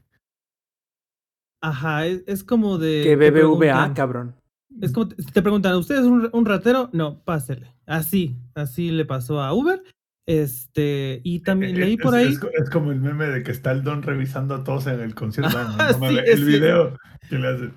Ajá, 1.62 2.06
es, 2.08 2.24
es 2.28 2.44
como 2.44 2.78
de... 2.78 3.04
que 3.04 3.16
BBVA, 3.16 3.32
preguntan- 3.32 3.94
cabrón. 3.94 4.36
Es 4.82 4.92
como 4.92 5.08
te, 5.08 5.16
te 5.24 5.42
preguntan, 5.42 5.76
¿usted 5.76 5.96
es 6.00 6.06
un, 6.06 6.30
un 6.34 6.46
ratero? 6.46 6.90
No, 6.94 7.24
pásele. 7.24 7.74
Así, 7.86 8.38
así 8.56 8.92
le 8.92 9.06
pasó 9.06 9.42
a 9.42 9.54
Uber. 9.54 9.82
Este, 10.26 11.22
y 11.24 11.40
también 11.40 11.76
Eh, 11.76 11.80
leí 11.80 11.94
es- 11.96 12.02
por 12.02 12.16
ahí. 12.16 12.28
Es, 12.28 12.40
co- 12.40 12.50
es 12.54 12.70
como 12.70 12.92
el 12.92 13.00
meme 13.02 13.28
de 13.28 13.44
que 13.44 13.52
está 13.52 13.72
el 13.72 13.84
don 13.84 14.02
revisando 14.04 14.56
a 14.56 14.64
todos 14.64 14.88
en 14.88 15.00
el 15.02 15.14
concierto. 15.16 15.56
Ah, 15.58 15.96
no 16.00 16.10
sí, 16.10 16.18
el 16.26 16.46
video 16.46 16.98
que 17.30 17.38
le 17.38 17.48
hace. 17.48 17.72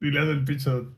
Y 0.00 0.10
le 0.10 0.20
hace 0.20 0.30
el 0.32 0.44
picho. 0.44 0.96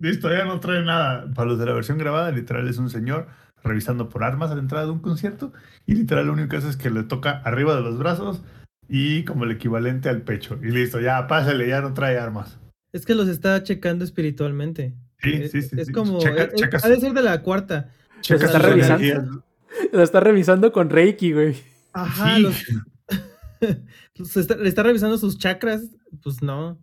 Listo, 0.00 0.30
ya 0.30 0.44
no 0.44 0.60
trae 0.60 0.82
nada. 0.84 1.32
Para 1.34 1.48
los 1.50 1.58
de 1.58 1.66
la 1.66 1.72
versión 1.72 1.98
grabada, 1.98 2.30
literal 2.30 2.68
es 2.68 2.78
un 2.78 2.90
señor 2.90 3.28
revisando 3.64 4.08
por 4.08 4.22
armas 4.24 4.50
a 4.50 4.54
la 4.54 4.60
entrada 4.60 4.84
de 4.86 4.92
un 4.92 5.00
concierto. 5.00 5.52
Y 5.86 5.94
literal 5.94 6.26
lo 6.26 6.32
único 6.32 6.48
que 6.50 6.56
hace 6.58 6.68
es 6.68 6.76
que 6.76 6.90
le 6.90 7.02
toca 7.04 7.38
arriba 7.44 7.74
de 7.74 7.82
los 7.82 7.98
brazos 7.98 8.42
y 8.88 9.24
como 9.24 9.44
el 9.44 9.50
equivalente 9.52 10.08
al 10.08 10.22
pecho. 10.22 10.58
Y 10.62 10.70
listo, 10.70 11.00
ya 11.00 11.26
pásale, 11.26 11.68
ya 11.68 11.80
no 11.80 11.94
trae 11.94 12.18
armas. 12.18 12.58
Es 12.92 13.04
que 13.06 13.14
los 13.14 13.28
está 13.28 13.62
checando 13.62 14.04
espiritualmente. 14.04 14.94
Sí, 15.22 15.32
es, 15.34 15.50
sí, 15.52 15.62
sí. 15.62 15.76
es 15.78 15.86
sí. 15.88 15.92
como. 15.92 16.20
Checa- 16.20 16.44
es- 16.52 16.54
checa 16.54 16.78
ha 16.82 16.88
de 16.88 17.00
ser 17.00 17.12
de 17.12 17.22
la 17.22 17.42
cuarta. 17.42 17.90
checa 18.20 18.46
está 18.46 18.58
revisando. 18.58 19.44
Lo 19.92 20.02
está 20.02 20.20
revisando 20.20 20.72
con 20.72 20.88
Reiki, 20.90 21.32
güey. 21.32 21.56
Ajá, 21.92 22.36
Sí. 22.36 22.42
los- 22.42 22.64
los 24.16 24.36
está, 24.36 24.56
le 24.56 24.68
está 24.68 24.82
revisando 24.82 25.18
sus 25.18 25.38
chakras. 25.38 25.82
Pues 26.22 26.42
no, 26.42 26.78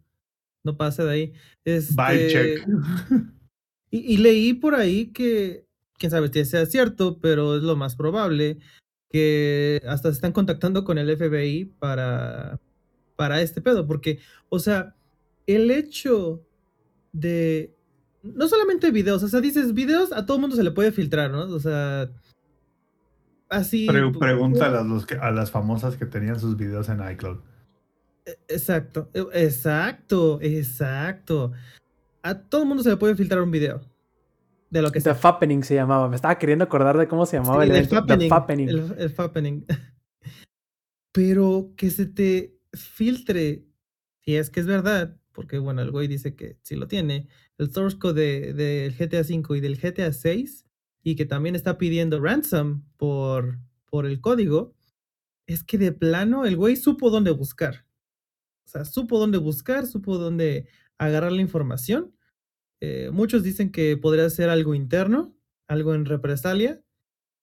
no 0.64 0.78
pasa 0.78 1.04
de 1.04 1.12
ahí. 1.12 1.34
Este, 1.64 1.94
Bye, 1.96 2.28
check. 2.30 2.68
Y, 3.92 4.16
y 4.16 4.18
leí 4.18 4.54
por 4.54 4.76
ahí 4.76 5.08
que, 5.14 5.66
quién 5.98 6.12
sabe 6.12 6.28
si 6.34 6.44
sea 6.44 6.66
cierto, 6.66 7.18
pero 7.20 7.56
es 7.56 7.64
lo 7.64 7.78
más 7.78 7.96
probable, 7.96 8.58
que 9.10 9.82
hasta 9.88 10.10
se 10.10 10.16
están 10.16 10.34
contactando 10.34 10.84
con 10.84 10.98
el 10.98 11.16
FBI 11.16 11.66
para, 11.80 12.60
para 13.16 13.42
este 13.42 13.62
pedo, 13.62 13.88
porque, 13.88 14.20
o 14.50 14.60
sea, 14.60 14.96
el 15.48 15.72
hecho 15.72 16.42
de, 17.14 17.76
no 18.24 18.48
solamente 18.48 18.92
videos, 18.92 19.24
o 19.24 19.28
sea, 19.28 19.42
dices 19.42 19.74
videos, 19.74 20.12
a 20.12 20.26
todo 20.26 20.40
mundo 20.40 20.56
se 20.56 20.64
le 20.64 20.72
puede 20.72 20.92
filtrar, 20.92 21.32
¿no? 21.32 21.42
O 21.44 21.60
sea, 21.60 22.10
así... 23.50 23.88
Pre- 23.88 24.04
pu- 24.06 24.20
pregúntale 24.20 24.78
a, 24.78 24.84
los 24.84 25.06
que- 25.06 25.16
a 25.16 25.32
las 25.32 25.52
famosas 25.52 25.98
que 25.98 26.06
tenían 26.06 26.40
sus 26.40 26.58
videos 26.58 26.90
en 26.90 27.08
iCloud. 27.12 27.40
E- 28.26 28.38
Exacto, 28.48 29.10
e- 29.14 29.28
exacto, 29.46 30.40
exacto. 30.42 31.52
A 32.24 32.40
todo 32.40 32.64
el 32.64 32.68
mundo 32.68 32.84
se 32.84 32.90
le 32.90 32.98
puede 32.98 33.16
filtrar 33.16 33.42
un 33.42 33.52
video. 33.52 33.82
De 34.72 34.82
lo 34.82 34.92
que 34.92 35.00
The 35.00 35.04
sea. 35.04 35.16
Fappening 35.16 35.64
se 35.64 35.76
llamaba. 35.76 36.10
Me 36.10 36.16
estaba 36.16 36.38
queriendo 36.40 36.66
acordar 36.66 36.98
de 36.98 37.08
cómo 37.08 37.26
se 37.28 37.38
llamaba 37.38 37.64
Sí, 37.64 37.72
el 37.72 37.88
fappening, 37.88 38.30
Fappening. 38.30 38.70
El, 38.70 38.96
el 38.98 39.10
fappening. 39.12 39.66
Pero 41.12 41.72
que 41.78 41.90
se 41.92 42.06
te 42.08 42.58
filtre, 42.74 43.64
si 44.22 44.36
es 44.36 44.50
que 44.50 44.60
es 44.60 44.66
verdad, 44.66 45.16
porque 45.36 45.60
bueno, 45.60 45.82
el 45.82 45.92
güey 45.92 46.08
dice 46.08 46.36
que 46.36 46.58
sí 46.64 46.76
lo 46.76 46.88
tiene, 46.88 47.28
el 47.58 47.72
source 47.72 48.00
code 48.00 48.24
del 48.24 48.56
de, 48.56 48.90
del 48.90 48.96
GTA 48.96 49.22
V 49.22 49.58
y 49.58 49.62
del 49.62 49.78
GTA 49.78 50.10
VI, 50.10 50.64
y 51.04 51.16
que 51.16 51.26
también 51.26 51.56
está 51.56 51.78
pidiendo 51.78 52.20
ransom 52.20 52.84
por, 52.98 53.60
por 53.86 54.08
el 54.08 54.22
código, 54.22 54.74
es 55.46 55.64
que 55.64 55.78
de 55.78 55.92
plano 55.92 56.46
el 56.46 56.56
güey 56.58 56.76
supo 56.76 57.12
dónde 57.12 57.32
buscar. 57.32 57.86
O 58.66 58.70
sea, 58.70 58.86
supo 58.86 59.20
dónde 59.20 59.38
buscar, 59.38 59.86
supo 59.86 60.18
dónde 60.18 60.68
agarrar 60.98 61.32
la 61.32 61.42
información. 61.42 62.16
Eh, 62.82 63.10
muchos 63.12 63.44
dicen 63.44 63.72
que 63.72 63.98
podría 63.98 64.30
ser 64.30 64.50
algo 64.50 64.74
interno, 64.74 65.36
algo 65.68 65.94
en 65.94 66.06
represalia. 66.06 66.82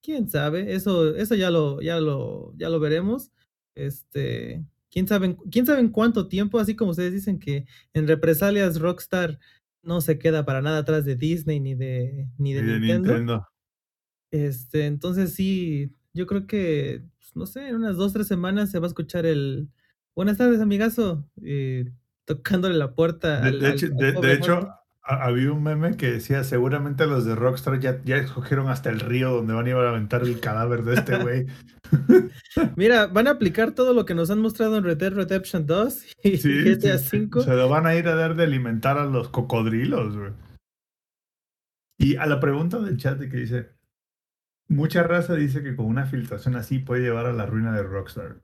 Quién 0.02 0.28
sabe, 0.28 0.74
eso, 0.74 1.14
eso 1.14 1.36
ya 1.36 1.50
lo, 1.50 1.80
ya 1.80 2.00
lo, 2.00 2.52
ya 2.56 2.68
lo 2.68 2.80
veremos. 2.80 3.30
Este, 3.76 4.64
quién 4.92 5.08
sabe, 5.08 5.36
quién 5.50 5.66
sabe 5.66 5.80
en 5.80 5.88
cuánto 5.88 6.28
tiempo, 6.28 6.60
así 6.60 6.76
como 6.76 6.92
ustedes 6.92 7.12
dicen 7.12 7.40
que 7.40 7.66
en 7.94 8.06
represalias 8.06 8.78
Rockstar 8.78 9.40
no 9.82 10.00
se 10.00 10.18
queda 10.18 10.44
para 10.44 10.62
nada 10.62 10.78
atrás 10.78 11.04
de 11.04 11.16
Disney 11.16 11.58
ni 11.58 11.74
de, 11.74 12.28
ni 12.38 12.52
de, 12.52 12.62
Nintendo. 12.62 13.48
Este, 14.30 14.86
entonces 14.86 15.34
sí, 15.34 15.92
yo 16.12 16.26
creo 16.26 16.46
que, 16.46 17.02
pues, 17.18 17.34
no 17.34 17.46
sé, 17.46 17.68
en 17.68 17.76
unas 17.76 17.96
dos, 17.96 18.12
tres 18.12 18.28
semanas 18.28 18.70
se 18.70 18.78
va 18.78 18.86
a 18.86 18.88
escuchar 18.88 19.26
el 19.26 19.68
Buenas 20.14 20.36
tardes, 20.36 20.60
amigazo, 20.60 21.26
eh, 21.42 21.90
tocándole 22.26 22.74
la 22.74 22.94
puerta. 22.94 23.40
De, 23.40 23.48
al- 23.48 23.58
de 23.60 23.70
hecho, 23.70 23.86
al 23.86 23.96
de-. 24.20 24.68
Ha- 25.04 25.24
había 25.24 25.52
un 25.52 25.62
meme 25.62 25.96
que 25.96 26.12
decía, 26.12 26.44
seguramente 26.44 27.06
los 27.06 27.24
de 27.24 27.34
Rockstar 27.34 27.80
ya, 27.80 28.00
ya 28.04 28.16
escogieron 28.16 28.68
hasta 28.68 28.90
el 28.90 29.00
río 29.00 29.30
donde 29.32 29.52
van 29.54 29.66
a 29.66 29.68
ir 29.70 29.74
a 29.76 29.88
aventar 29.90 30.22
el 30.22 30.40
cadáver 30.40 30.82
de 30.84 30.94
este 30.94 31.18
güey. 31.18 31.46
Mira, 32.76 33.06
van 33.08 33.26
a 33.26 33.32
aplicar 33.32 33.72
todo 33.72 33.92
lo 33.94 34.04
que 34.04 34.14
nos 34.14 34.30
han 34.30 34.40
mostrado 34.40 34.76
en 34.78 34.84
Red 34.84 34.96
Dead 34.98 35.12
Redemption 35.12 35.66
2 35.66 36.04
y 36.24 36.36
Sí, 36.38 36.62
GTA 36.64 36.98
sí, 36.98 37.04
sí. 37.04 37.18
5. 37.18 37.42
Se 37.42 37.54
lo 37.54 37.68
van 37.68 37.86
a 37.86 37.94
ir 37.94 38.08
a 38.08 38.14
dar 38.14 38.34
de 38.36 38.44
alimentar 38.44 38.98
a 38.98 39.04
los 39.06 39.28
cocodrilos, 39.28 40.16
güey. 40.16 40.32
Y 41.98 42.16
a 42.16 42.26
la 42.26 42.40
pregunta 42.40 42.78
del 42.80 42.96
chat 42.96 43.18
de 43.18 43.28
que 43.28 43.36
dice, 43.36 43.70
mucha 44.68 45.02
raza 45.02 45.34
dice 45.34 45.62
que 45.62 45.76
con 45.76 45.86
una 45.86 46.06
filtración 46.06 46.56
así 46.56 46.78
puede 46.78 47.02
llevar 47.02 47.26
a 47.26 47.32
la 47.32 47.46
ruina 47.46 47.72
de 47.72 47.82
Rockstar. 47.82 48.36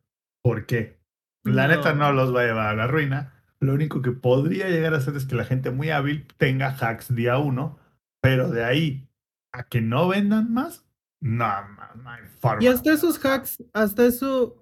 ¿Por 0.42 0.66
qué? 0.66 0.98
La 1.44 1.66
neta 1.66 1.94
no 1.94 2.12
los 2.12 2.34
va 2.34 2.42
a 2.42 2.46
llevar 2.46 2.66
a 2.68 2.74
la 2.76 2.86
ruina. 2.86 3.37
Lo 3.60 3.74
único 3.74 4.02
que 4.02 4.12
podría 4.12 4.68
llegar 4.68 4.94
a 4.94 4.98
hacer 4.98 5.16
es 5.16 5.26
que 5.26 5.34
la 5.34 5.44
gente 5.44 5.70
muy 5.70 5.90
hábil 5.90 6.26
tenga 6.36 6.70
hacks 6.70 7.14
día 7.14 7.38
uno, 7.38 7.78
pero 8.20 8.50
de 8.50 8.64
ahí 8.64 9.08
a 9.52 9.64
que 9.64 9.80
no 9.80 10.08
vendan 10.08 10.52
más, 10.52 10.84
no, 11.20 11.46
no, 11.96 12.10
hay 12.10 12.22
forma. 12.38 12.62
Y 12.62 12.68
hasta 12.68 12.92
esos 12.92 13.24
hacks, 13.24 13.62
hasta 13.72 14.06
eso, 14.06 14.56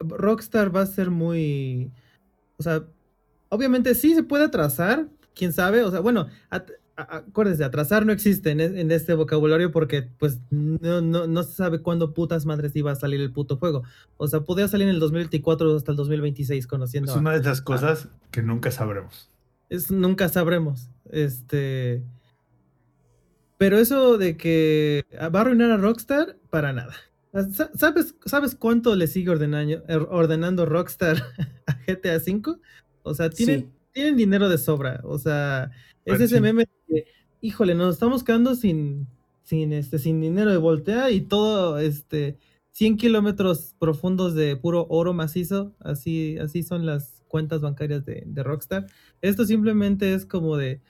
Rockstar 0.00 0.74
va 0.74 0.82
a 0.82 0.86
ser 0.86 1.10
muy. 1.10 1.92
O 2.56 2.62
sea, 2.62 2.84
obviamente 3.50 3.94
sí 3.94 4.14
se 4.14 4.22
puede 4.22 4.44
atrasar, 4.44 5.08
quién 5.34 5.52
sabe. 5.52 5.82
O 5.82 5.90
sea, 5.90 6.00
bueno, 6.00 6.28
acuérdense, 6.96 7.62
atrasar 7.64 8.06
no 8.06 8.12
existe 8.12 8.50
en, 8.50 8.60
es- 8.60 8.72
en 8.74 8.90
este 8.90 9.14
vocabulario 9.14 9.70
porque, 9.72 10.02
pues, 10.02 10.40
no, 10.50 11.00
no, 11.00 11.26
no 11.26 11.42
se 11.42 11.52
sabe 11.52 11.80
cuándo 11.82 12.14
putas 12.14 12.46
madres 12.46 12.74
iba 12.76 12.90
a 12.92 12.96
salir 12.96 13.20
el 13.20 13.32
puto 13.32 13.56
juego. 13.58 13.82
O 14.16 14.26
sea, 14.28 14.40
podría 14.40 14.68
salir 14.68 14.88
en 14.88 14.94
el 14.94 15.00
2024 15.00 15.76
hasta 15.76 15.90
el 15.92 15.96
2026, 15.96 16.66
conociendo. 16.66 17.12
Es 17.12 17.18
una 17.18 17.32
de 17.32 17.38
esas 17.40 17.60
cosas 17.60 18.08
que 18.30 18.42
nunca 18.42 18.70
sabremos. 18.70 19.30
es, 19.68 19.90
nunca 19.90 20.28
sabremos. 20.28 20.88
Este. 21.10 22.02
Pero 23.58 23.78
eso 23.78 24.18
de 24.18 24.36
que 24.36 25.04
va 25.18 25.38
a 25.38 25.42
arruinar 25.42 25.70
a 25.70 25.76
Rockstar, 25.78 26.36
para 26.50 26.72
nada. 26.72 26.94
Sa- 27.52 27.70
¿Sabes, 27.74 28.14
¿Sabes 28.24 28.54
cuánto 28.54 28.94
le 28.96 29.06
sigue 29.06 29.30
ordenando, 29.30 29.82
ordenando 30.10 30.66
Rockstar 30.66 31.16
a 31.66 31.72
GTA 31.86 32.16
V? 32.16 32.58
O 33.02 33.14
sea, 33.14 33.30
tienen, 33.30 33.60
Sí. 33.60 33.68
tienen 33.92 34.16
dinero 34.16 34.48
de 34.48 34.58
sobra. 34.58 35.00
O 35.04 35.18
sea, 35.18 35.70
es 36.14 36.20
ese 36.20 36.36
sí. 36.36 36.40
meme 36.40 36.68
de, 36.88 37.06
híjole, 37.40 37.74
nos 37.74 37.94
estamos 37.94 38.22
quedando 38.24 38.54
sin, 38.54 39.06
sin, 39.42 39.72
este, 39.72 39.98
sin 39.98 40.20
dinero 40.20 40.50
de 40.50 40.56
voltea 40.56 41.10
y 41.10 41.20
todo, 41.20 41.78
este, 41.78 42.38
100 42.72 42.96
kilómetros 42.96 43.74
profundos 43.78 44.34
de 44.34 44.56
puro 44.56 44.86
oro 44.90 45.12
macizo. 45.14 45.72
Así, 45.80 46.36
así 46.38 46.62
son 46.62 46.84
las 46.86 47.22
cuentas 47.28 47.60
bancarias 47.60 48.04
de, 48.04 48.22
de 48.26 48.42
Rockstar. 48.42 48.86
Esto 49.22 49.44
simplemente 49.46 50.12
es 50.14 50.26
como 50.26 50.56
de. 50.56 50.80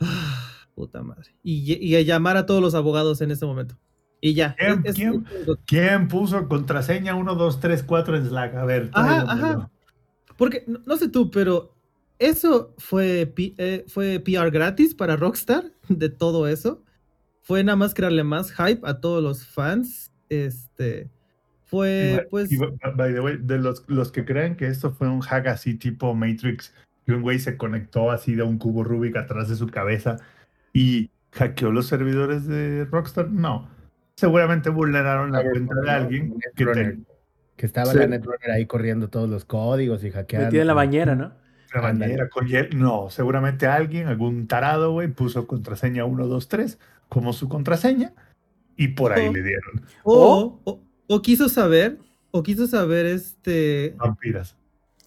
ah, 0.00 0.50
puta 0.74 1.02
madre. 1.02 1.34
Y, 1.42 1.94
a 1.96 2.00
llamar 2.02 2.36
a 2.36 2.46
todos 2.46 2.60
los 2.60 2.74
abogados 2.74 3.20
en 3.20 3.30
este 3.30 3.46
momento. 3.46 3.76
Y 4.20 4.34
ya. 4.34 4.54
¿Quién- 4.56 4.80
Es- 4.84 4.90
es- 4.90 4.94
quién? 4.96 5.26
es- 5.48 5.58
¿Quién 5.66 6.08
puso 6.08 6.48
contraseña 6.48 7.14
1, 7.14 7.34
2, 7.34 7.60
3, 7.60 7.82
4 7.82 8.16
en 8.16 8.26
Slack? 8.26 8.54
A 8.54 8.64
ver, 8.64 8.90
Ajá, 8.92 9.22
ajá. 9.22 9.70
Porque, 10.36 10.64
no, 10.66 10.80
no 10.86 10.96
sé 10.96 11.08
tú, 11.08 11.30
pero 11.30 11.73
eso 12.28 12.74
fue, 12.78 13.32
eh, 13.36 13.84
fue 13.88 14.20
PR 14.20 14.50
gratis 14.50 14.94
para 14.94 15.16
Rockstar 15.16 15.72
de 15.88 16.08
todo 16.08 16.48
eso. 16.48 16.82
Fue 17.42 17.62
nada 17.62 17.76
más 17.76 17.92
crearle 17.94 18.24
más 18.24 18.52
hype 18.52 18.80
a 18.84 19.00
todos 19.00 19.22
los 19.22 19.46
fans. 19.46 20.12
Este. 20.28 21.10
Fue, 21.66 22.26
pues. 22.30 22.52
y 22.52 22.56
by- 22.56 23.12
the 23.14 23.20
way, 23.20 23.36
de 23.40 23.58
los, 23.58 23.84
los 23.88 24.12
que 24.12 24.24
creen 24.24 24.56
que 24.56 24.66
esto 24.66 24.92
fue 24.92 25.08
un 25.08 25.20
hack 25.20 25.46
así 25.48 25.74
tipo 25.74 26.14
Matrix, 26.14 26.72
que 27.04 27.12
un 27.12 27.22
güey 27.22 27.38
se 27.38 27.56
conectó 27.56 28.10
así 28.10 28.34
de 28.34 28.42
un 28.44 28.58
cubo 28.58 28.84
Rubik 28.84 29.16
atrás 29.16 29.48
de 29.48 29.56
su 29.56 29.66
cabeza 29.66 30.16
y 30.72 31.10
hackeó 31.32 31.72
los 31.72 31.86
servidores 31.86 32.46
de 32.46 32.84
Rockstar, 32.84 33.30
no. 33.30 33.68
Seguramente 34.16 34.70
vulneraron 34.70 35.32
la 35.32 35.42
cuenta 35.42 35.74
de 35.82 35.90
alguien 35.90 36.34
que 36.54 36.66
te- 36.66 36.98
que 37.56 37.66
estaba 37.66 37.90
Sí. 37.92 37.98
la 37.98 38.06
Netrunner 38.06 38.50
ahí 38.52 38.66
corriendo 38.66 39.08
todos 39.08 39.28
los 39.28 39.44
códigos 39.44 40.04
y 40.04 40.10
hackeando. 40.10 40.46
Metida 40.46 40.60
en 40.62 40.66
la 40.68 40.74
bañera, 40.74 41.14
¿no? 41.16 41.32
La 41.82 41.88
Ándale. 41.88 42.12
bañera 42.12 42.28
con 42.28 42.46
hiel. 42.46 42.70
No, 42.78 43.10
seguramente 43.10 43.66
alguien, 43.66 44.06
algún 44.08 44.46
tarado, 44.46 44.92
güey, 44.92 45.08
puso 45.08 45.46
contraseña 45.46 46.04
123 46.04 46.78
como 47.08 47.32
su 47.32 47.48
contraseña 47.48 48.12
y 48.76 48.88
por 48.88 49.12
ahí 49.12 49.28
Oh. 49.28 49.32
le 49.32 49.42
dieron 49.42 49.82
O, 50.02 50.60
o, 50.64 50.80
o 51.06 51.22
quiso 51.22 51.48
saber, 51.48 51.98
o 52.30 52.42
quiso 52.42 52.66
saber 52.66 53.06
este. 53.06 53.94
vampiras. 53.98 54.56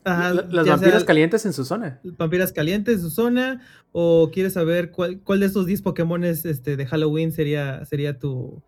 ajá, 0.05 0.33
La- 0.33 0.41
las 0.43 0.67
vampiras 0.67 0.99
sea 0.99 1.05
calientes 1.05 1.45
en 1.45 1.53
su 1.53 1.65
zona. 1.65 1.99
Vampiras 2.17 2.53
calientes 2.53 2.95
en 2.95 3.01
su 3.01 3.09
zona, 3.09 3.61
o 3.91 4.29
quieres 4.33 4.53
saber 4.53 4.91
cuál, 4.91 5.19
cuál 5.21 5.39
de 5.41 5.47
esos 5.47 5.65
10 5.65 5.81
Pokémones 5.81 6.45
este, 6.45 6.77
de 6.77 6.85
Halloween 6.85 7.31
sería, 7.31 7.83
sería 7.85 8.17
tu. 8.19 8.61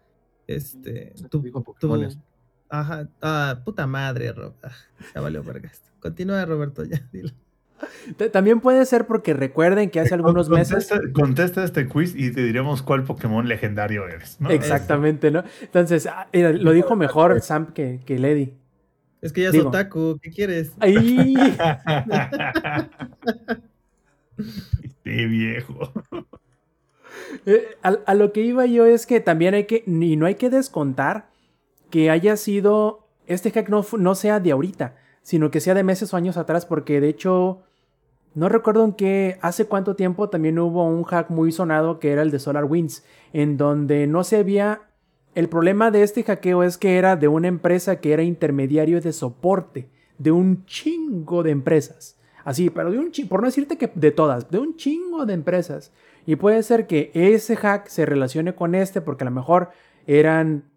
Este. 0.47 1.13
Tu, 1.29 1.41
tu- 1.79 2.09
ajá. 2.69 3.07
Ah, 3.21 3.61
puta 3.63 3.85
madre, 3.87 4.31
Rob. 4.33 4.53
Ah, 4.63 4.71
ya 5.15 5.21
valió 5.21 5.43
verga 5.43 5.69
esto. 5.69 5.89
Continúa, 5.99 6.43
Roberto, 6.45 6.83
ya, 6.83 7.07
dilo. 7.13 7.29
También 8.31 8.59
puede 8.59 8.85
ser 8.85 9.05
porque 9.07 9.33
recuerden 9.33 9.89
que 9.89 9.99
hace 9.99 10.13
algunos 10.13 10.49
meses. 10.49 10.89
Contesta, 11.13 11.63
este 11.63 11.87
quiz 11.87 12.15
y 12.15 12.31
te 12.31 12.43
diremos 12.43 12.81
cuál 12.81 13.03
Pokémon 13.03 13.47
legendario 13.47 14.07
eres. 14.07 14.37
¿no? 14.39 14.49
Exactamente, 14.49 15.31
¿no? 15.31 15.43
Entonces, 15.61 16.07
ah, 16.07 16.27
lo 16.33 16.71
dijo 16.71 16.95
mejor 16.95 17.41
Sam 17.41 17.73
que, 17.73 17.99
que 18.05 18.19
Lady. 18.19 18.53
Es 19.21 19.33
que 19.33 19.41
ya 19.41 19.47
es 19.47 19.53
Digo. 19.53 19.67
otaku, 19.67 20.17
¿qué 20.21 20.31
quieres? 20.31 20.71
Ahí. 20.79 21.35
sí, 25.03 25.25
viejo. 25.25 25.91
Eh, 27.45 27.77
a, 27.83 27.97
a 28.05 28.13
lo 28.15 28.31
que 28.31 28.41
iba 28.41 28.65
yo 28.65 28.85
es 28.85 29.05
que 29.05 29.19
también 29.19 29.53
hay 29.53 29.65
que, 29.65 29.83
y 29.85 30.15
no 30.15 30.25
hay 30.25 30.35
que 30.35 30.49
descontar 30.49 31.29
que 31.89 32.09
haya 32.09 32.37
sido, 32.37 33.07
este 33.27 33.51
hack 33.51 33.69
no, 33.69 33.85
no 33.97 34.15
sea 34.15 34.39
de 34.39 34.51
ahorita, 34.51 34.95
sino 35.21 35.51
que 35.51 35.59
sea 35.59 35.73
de 35.73 35.83
meses 35.83 36.13
o 36.13 36.17
años 36.17 36.37
atrás, 36.37 36.65
porque 36.65 37.01
de 37.01 37.09
hecho, 37.09 37.63
no 38.35 38.49
recuerdo 38.49 38.85
en 38.85 38.93
qué, 38.93 39.37
hace 39.41 39.65
cuánto 39.65 39.95
tiempo 39.95 40.29
también 40.29 40.59
hubo 40.59 40.87
un 40.87 41.03
hack 41.03 41.29
muy 41.29 41.51
sonado 41.51 41.99
que 41.99 42.11
era 42.11 42.21
el 42.21 42.31
de 42.31 42.39
SolarWinds, 42.39 43.03
en 43.33 43.57
donde 43.57 44.07
no 44.07 44.23
se 44.23 44.37
había, 44.37 44.81
el 45.35 45.49
problema 45.49 45.91
de 45.91 46.03
este 46.03 46.23
hackeo 46.23 46.63
es 46.63 46.77
que 46.77 46.97
era 46.97 47.15
de 47.15 47.27
una 47.27 47.47
empresa 47.47 47.99
que 47.99 48.13
era 48.13 48.23
intermediario 48.23 49.01
de 49.01 49.13
soporte, 49.13 49.89
de 50.17 50.31
un 50.31 50.65
chingo 50.65 51.43
de 51.43 51.51
empresas. 51.51 52.17
Así, 52.43 52.69
pero 52.69 52.91
de 52.91 52.99
un 52.99 53.11
chingo, 53.11 53.29
por 53.29 53.41
no 53.41 53.47
decirte 53.47 53.77
que 53.77 53.91
de 53.93 54.11
todas, 54.11 54.49
de 54.49 54.59
un 54.59 54.75
chingo 54.75 55.25
de 55.25 55.33
empresas. 55.33 55.91
Y 56.25 56.35
puede 56.35 56.63
ser 56.63 56.87
que 56.87 57.11
ese 57.13 57.55
hack 57.55 57.87
se 57.87 58.05
relacione 58.05 58.55
con 58.55 58.75
este 58.75 59.01
porque 59.01 59.23
a 59.23 59.29
lo 59.29 59.31
mejor 59.31 59.69
eran 60.07 60.68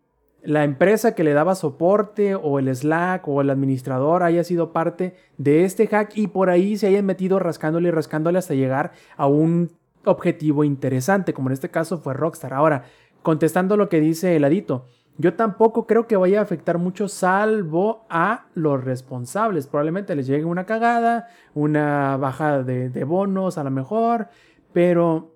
la 0.45 0.65
empresa 0.65 1.15
que 1.15 1.25
le 1.25 1.35
daba 1.35 1.55
soporte 1.55 2.35
o 2.35 2.59
el 2.59 2.75
Slack 2.75 3.29
o 3.29 3.41
el 3.41 3.51
administrador 3.51 4.23
haya 4.23 4.43
sido 4.43 4.73
parte 4.73 5.15
de 5.39 5.65
este 5.65 5.87
hack 5.87 6.17
y 6.17 6.27
por 6.27 6.51
ahí 6.51 6.77
se 6.77 6.89
hayan 6.89 7.07
metido 7.07 7.39
rascándole 7.39 7.89
y 7.89 7.93
rascándole 7.93 8.39
hasta 8.39 8.55
llegar 8.55 8.93
a 9.17 9.27
un 9.27 9.71
objetivo 10.05 10.65
interesante, 10.65 11.33
como 11.33 11.49
en 11.49 11.53
este 11.53 11.71
caso 11.71 11.99
fue 11.99 12.15
Rockstar. 12.15 12.55
Ahora, 12.55 12.85
contestando 13.23 13.77
lo 13.77 13.89
que 13.89 14.01
dice 14.01 14.35
el 14.35 14.45
adito, 14.45 14.87
yo 15.17 15.35
tampoco 15.35 15.87
creo 15.87 16.09
que 16.09 16.17
vaya 16.17 16.41
a 16.41 16.43
afectar 16.43 16.79
mucho 16.79 17.07
salvo 17.07 18.07
a 18.11 18.47
los 18.55 18.83
responsables. 18.83 19.69
Probablemente 19.69 20.17
les 20.17 20.27
llegue 20.27 20.45
una 20.45 20.67
cagada, 20.67 21.29
una 21.55 22.17
bajada 22.17 22.65
de, 22.65 22.89
de 22.89 23.05
bonos 23.05 23.59
a 23.59 23.65
lo 23.65 23.71
mejor, 23.71 24.29
pero... 24.73 25.32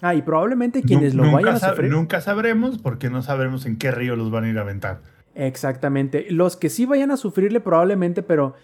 Ah, 0.00 0.14
y 0.14 0.22
probablemente 0.22 0.82
quienes 0.82 1.14
lo 1.14 1.30
vayan 1.30 1.56
a 1.56 1.58
sufrir... 1.58 1.90
nunca 1.90 2.20
sabremos 2.20 2.78
porque 2.78 3.10
no 3.10 3.22
sabremos 3.22 3.66
en 3.66 3.76
qué 3.76 3.90
río 3.90 4.16
los 4.16 4.30
van 4.30 4.44
a 4.44 4.48
ir 4.48 4.58
a 4.58 4.62
aventar. 4.62 5.00
Exactamente. 5.34 6.26
Los 6.30 6.56
que 6.56 6.68
sí 6.68 6.86
vayan 6.86 7.10
a 7.10 7.16
sufrirle 7.16 7.60
probablemente, 7.60 8.22
pero 8.22 8.54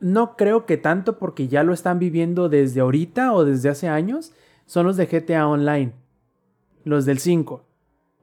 no 0.00 0.36
creo 0.36 0.66
que 0.66 0.76
tanto 0.76 1.18
porque 1.18 1.48
ya 1.48 1.62
lo 1.62 1.72
están 1.72 1.98
viviendo 1.98 2.48
desde 2.48 2.80
ahorita 2.80 3.32
o 3.32 3.44
desde 3.44 3.68
hace 3.68 3.88
años, 3.88 4.32
son 4.66 4.86
los 4.86 4.96
de 4.96 5.06
GTA 5.06 5.46
Online, 5.46 5.92
los 6.84 7.04
del 7.06 7.18
5. 7.18 7.64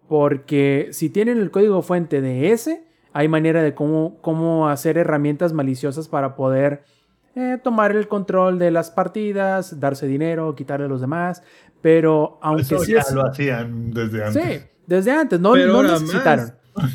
Porque 0.08 0.90
si 0.91 1.10
tienen 1.10 1.38
el 1.38 1.52
código 1.52 1.82
fuente 1.82 2.22
de 2.22 2.52
ese, 2.52 2.84
hay 3.14 3.28
manera 3.28 3.64
de 3.64 3.74
cómo, 3.74 4.18
cómo 4.22 4.70
hacer 4.70 4.98
herramientas 4.98 5.53
maliciosas 5.53 6.08
para 6.08 6.36
poder 6.36 6.84
eh, 7.36 7.58
tomar 7.64 7.91
el 7.95 8.08
control 8.08 8.60
de 8.60 8.72
las 8.72 8.91
partidas, 8.91 9.80
darse 9.80 10.08
dinero, 10.08 10.56
quitarle 10.56 10.86
a 10.86 10.90
los 10.90 11.02
demás. 11.02 11.44
Pero 11.82 12.38
aunque 12.41 12.62
Eso 12.64 12.80
sí 12.80 12.94
ya 12.94 12.99
es... 12.99 13.12
lo 13.12 13.26
hacían 13.26 13.91
desde 13.91 14.24
antes. 14.26 14.44
Sí, 14.44 14.60
desde 14.86 15.12
antes, 15.12 15.40
no, 15.40 15.56
no 15.56 15.84
necesitaron. 15.84 16.52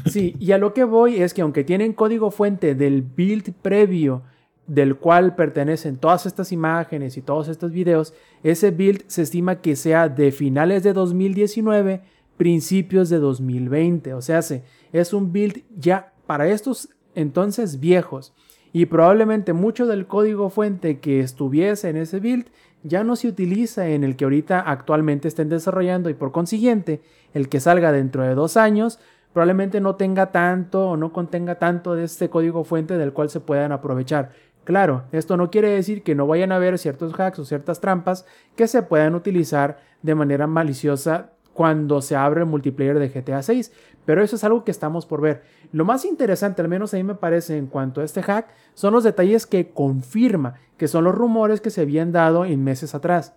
Sí, 0.06 0.34
y 0.38 0.52
a 0.52 0.58
lo 0.58 0.72
que 0.72 0.84
voy 0.84 1.20
es 1.20 1.34
que 1.34 1.42
aunque 1.42 1.64
tienen 1.64 1.92
código 1.92 2.30
fuente 2.30 2.74
del 2.74 3.02
build 3.02 3.52
previo 3.62 4.22
del 4.66 4.96
cual 4.96 5.34
pertenecen 5.36 5.96
todas 5.96 6.26
estas 6.26 6.50
imágenes 6.50 7.16
y 7.16 7.22
todos 7.22 7.48
estos 7.48 7.70
videos, 7.72 8.14
ese 8.42 8.70
build 8.70 9.04
se 9.06 9.22
estima 9.22 9.60
que 9.60 9.76
sea 9.76 10.08
de 10.08 10.32
finales 10.32 10.82
de 10.82 10.92
2019, 10.92 12.02
principios 12.36 13.08
de 13.10 13.18
2020. 13.18 14.14
O 14.14 14.22
sea, 14.22 14.42
se- 14.42 14.64
es 14.92 15.12
un 15.12 15.32
build 15.32 15.62
ya 15.76 16.12
para 16.26 16.48
estos 16.48 16.88
entonces 17.14 17.78
viejos. 17.80 18.34
Y 18.72 18.86
probablemente 18.86 19.52
mucho 19.52 19.86
del 19.86 20.06
código 20.06 20.50
fuente 20.50 20.98
que 21.00 21.20
estuviese 21.20 21.88
en 21.88 21.96
ese 21.96 22.20
build 22.20 22.46
ya 22.82 23.02
no 23.04 23.16
se 23.16 23.28
utiliza 23.28 23.88
en 23.88 24.04
el 24.04 24.16
que 24.16 24.24
ahorita 24.24 24.60
actualmente 24.60 25.28
estén 25.28 25.48
desarrollando 25.48 26.08
y 26.10 26.14
por 26.14 26.32
consiguiente 26.32 27.00
el 27.34 27.48
que 27.48 27.60
salga 27.60 27.90
dentro 27.90 28.22
de 28.22 28.34
dos 28.34 28.56
años 28.56 29.00
probablemente 29.32 29.80
no 29.80 29.96
tenga 29.96 30.32
tanto 30.32 30.90
o 30.90 30.96
no 30.96 31.12
contenga 31.12 31.56
tanto 31.58 31.94
de 31.94 32.04
este 32.04 32.30
código 32.30 32.64
fuente 32.64 32.96
del 32.96 33.12
cual 33.12 33.28
se 33.28 33.40
puedan 33.40 33.72
aprovechar. 33.72 34.30
Claro, 34.64 35.04
esto 35.12 35.36
no 35.36 35.50
quiere 35.50 35.70
decir 35.70 36.02
que 36.02 36.14
no 36.14 36.26
vayan 36.26 36.52
a 36.52 36.56
haber 36.56 36.78
ciertos 36.78 37.12
hacks 37.20 37.38
o 37.38 37.44
ciertas 37.44 37.80
trampas 37.80 38.24
que 38.56 38.66
se 38.66 38.82
puedan 38.82 39.14
utilizar 39.14 39.78
de 40.02 40.14
manera 40.14 40.46
maliciosa 40.46 41.32
cuando 41.56 42.02
se 42.02 42.14
abre 42.14 42.40
el 42.40 42.46
multiplayer 42.46 42.98
de 42.98 43.08
GTA 43.08 43.42
6, 43.42 43.72
pero 44.04 44.22
eso 44.22 44.36
es 44.36 44.44
algo 44.44 44.62
que 44.62 44.70
estamos 44.70 45.06
por 45.06 45.22
ver. 45.22 45.42
Lo 45.72 45.86
más 45.86 46.04
interesante, 46.04 46.60
al 46.60 46.68
menos 46.68 46.92
a 46.92 46.98
mí 46.98 47.02
me 47.02 47.14
parece 47.14 47.56
en 47.56 47.66
cuanto 47.66 48.02
a 48.02 48.04
este 48.04 48.22
hack, 48.22 48.48
son 48.74 48.92
los 48.92 49.02
detalles 49.02 49.46
que 49.46 49.70
confirma, 49.70 50.54
que 50.76 50.86
son 50.86 51.04
los 51.04 51.14
rumores 51.14 51.62
que 51.62 51.70
se 51.70 51.80
habían 51.80 52.12
dado 52.12 52.44
en 52.44 52.62
meses 52.62 52.94
atrás, 52.94 53.34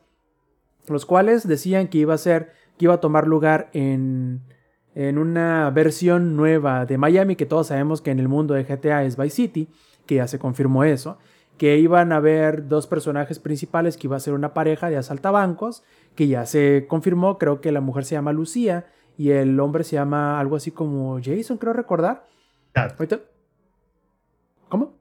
los 0.87 1.05
cuales 1.05 1.47
decían 1.47 1.87
que 1.87 1.99
iba 1.99 2.13
a 2.13 2.17
ser, 2.17 2.51
que 2.77 2.85
iba 2.85 2.95
a 2.95 2.99
tomar 2.99 3.25
lugar 3.25 3.69
en, 3.71 4.41
en 4.95 5.17
una 5.17 5.69
versión 5.69 6.35
nueva 6.35 6.85
de 6.85 6.97
Miami, 6.97 7.37
que 7.37 7.45
todos 7.45 7.67
sabemos 7.67 8.01
que 8.01 8.11
en 8.11 8.19
el 8.19 8.27
mundo 8.27 8.53
de 8.53 8.65
GTA 8.65 9.05
es 9.05 9.15
Vice 9.15 9.35
City, 9.35 9.69
que 10.05 10.15
ya 10.15 10.27
se 10.27 10.39
confirmó 10.39 10.83
eso, 10.83 11.17
que 11.59 11.77
iban 11.77 12.11
a 12.11 12.15
haber 12.15 12.67
dos 12.67 12.87
personajes 12.87 13.37
principales, 13.37 13.97
que 13.97 14.07
iba 14.07 14.15
a 14.15 14.19
ser 14.19 14.33
una 14.33 14.53
pareja 14.55 14.89
de 14.89 14.97
asaltabancos, 14.97 15.83
que 16.15 16.27
ya 16.27 16.47
se 16.47 16.87
confirmó, 16.87 17.37
creo 17.37 17.61
que 17.61 17.71
la 17.71 17.81
mujer 17.81 18.05
se 18.05 18.15
llama 18.15 18.31
Lucía 18.33 18.87
y 19.17 19.31
el 19.31 19.59
hombre 19.59 19.83
se 19.83 19.97
llama 19.97 20.39
algo 20.39 20.55
así 20.55 20.71
como 20.71 21.19
Jason, 21.23 21.57
creo 21.57 21.73
recordar. 21.73 22.25
Chat, 22.73 22.93
Ahorita- 22.97 23.19
¿Cómo? 24.69 24.93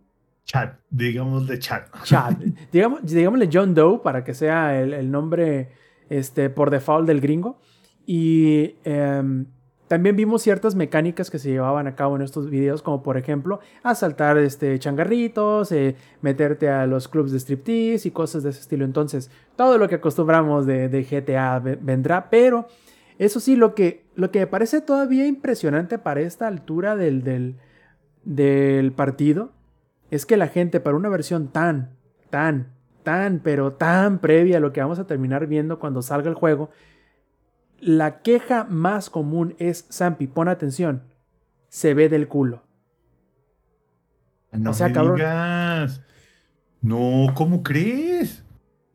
chat, 0.44 0.78
digamos 0.90 1.46
de 1.46 1.58
chat. 1.58 1.86
Chad. 2.04 2.34
Digamos, 2.72 3.00
digámosle 3.04 3.50
John 3.52 3.74
Doe 3.74 4.00
para 4.02 4.24
que 4.24 4.32
sea 4.34 4.80
el, 4.80 4.94
el 4.94 5.10
nombre 5.10 5.68
este, 6.08 6.48
por 6.50 6.70
default 6.70 7.06
del 7.06 7.20
gringo. 7.20 7.60
Y 8.06 8.76
em, 8.84 9.44
también 9.88 10.14
vimos 10.16 10.42
ciertas 10.42 10.74
mecánicas 10.74 11.30
que 11.30 11.38
se 11.38 11.50
llevaban 11.50 11.86
a 11.86 11.96
cabo 11.96 12.14
en 12.16 12.22
estos 12.22 12.48
videos, 12.50 12.82
como 12.82 13.02
por 13.02 13.16
ejemplo 13.16 13.60
asaltar 13.82 14.38
este, 14.38 14.78
changarritos, 14.78 15.72
eh, 15.72 15.96
meterte 16.20 16.68
a 16.68 16.86
los 16.86 17.08
clubs 17.08 17.32
de 17.32 17.40
striptease 17.40 18.06
y 18.08 18.10
cosas 18.10 18.42
de 18.42 18.50
ese 18.50 18.60
estilo. 18.60 18.84
Entonces, 18.84 19.30
todo 19.56 19.78
lo 19.78 19.88
que 19.88 19.96
acostumbramos 19.96 20.66
de, 20.66 21.06
GTA 21.10 21.58
ve- 21.58 21.78
vendrá, 21.80 22.28
pero 22.30 22.68
eso 23.18 23.40
sí, 23.40 23.56
lo 23.56 23.74
que, 23.74 24.04
lo 24.14 24.30
que 24.30 24.40
me 24.40 24.46
parece 24.46 24.80
todavía 24.80 25.26
impresionante 25.26 25.98
para 25.98 26.20
esta 26.20 26.46
altura 26.46 26.94
del, 26.94 27.24
del, 27.24 27.56
del 28.24 28.92
partido 28.92 29.52
es 30.10 30.26
que 30.26 30.36
la 30.36 30.48
gente 30.48 30.80
para 30.80 30.96
una 30.96 31.08
versión 31.08 31.48
tan, 31.48 31.90
tan, 32.30 32.68
tan, 33.02 33.40
pero 33.40 33.72
tan 33.72 34.18
previa 34.18 34.58
a 34.58 34.60
lo 34.60 34.72
que 34.72 34.80
vamos 34.80 34.98
a 34.98 35.06
terminar 35.06 35.46
viendo 35.46 35.78
cuando 35.78 36.02
salga 36.02 36.28
el 36.28 36.34
juego, 36.34 36.70
la 37.80 38.22
queja 38.22 38.64
más 38.64 39.10
común 39.10 39.54
es, 39.58 39.86
Zampi, 39.92 40.26
pon 40.26 40.48
atención, 40.48 41.02
se 41.68 41.94
ve 41.94 42.08
del 42.08 42.28
culo. 42.28 42.62
No 44.52 44.70
O 44.70 44.74
sea, 44.74 44.88
me 44.88 44.94
cabrón. 44.94 45.16
digas. 45.16 46.00
No, 46.80 47.26
¿cómo 47.34 47.62
crees? 47.62 48.42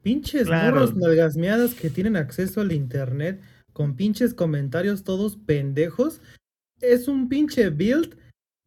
Pinches 0.01 0.47
Claro. 0.47 0.73
morros 0.75 0.95
nalgasmeadas 0.95 1.73
que 1.75 1.89
tienen 1.89 2.15
acceso 2.17 2.61
al 2.61 2.71
internet 2.71 3.41
con 3.71 3.95
pinches 3.95 4.33
comentarios 4.33 5.03
todos 5.03 5.37
pendejos. 5.37 6.21
Es 6.81 7.07
un 7.07 7.29
pinche 7.29 7.69
build 7.69 8.15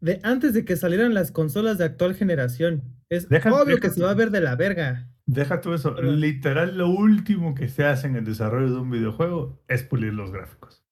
de 0.01 0.21
antes 0.23 0.55
de 0.55 0.65
que 0.65 0.77
salieran 0.77 1.15
las 1.15 1.31
consolas 1.31 1.79
de 1.79 1.85
actual 1.85 2.15
generación. 2.15 2.83
Es 3.11 3.29
Deja- 3.29 3.53
obvio 3.53 3.77
deja- 3.77 3.81
que 3.89 3.91
se 3.91 4.03
va 4.03 4.11
a 4.11 4.15
ver 4.15 4.31
de 4.31 4.41
la 4.41 4.57
verga. 4.57 5.09
Deja 5.27 5.61
tú 5.61 5.74
eso. 5.74 6.01
Literal, 6.01 6.78
lo 6.78 6.89
último 6.89 7.55
que 7.55 7.69
se 7.69 7.85
hace 7.85 8.07
en 8.07 8.16
el 8.16 8.24
desarrollo 8.24 8.70
de 8.70 8.81
un 8.81 8.90
videojuego 8.90 9.61
es 9.66 9.82
pulir 9.82 10.15
los 10.15 10.31
gráficos. 10.31 10.85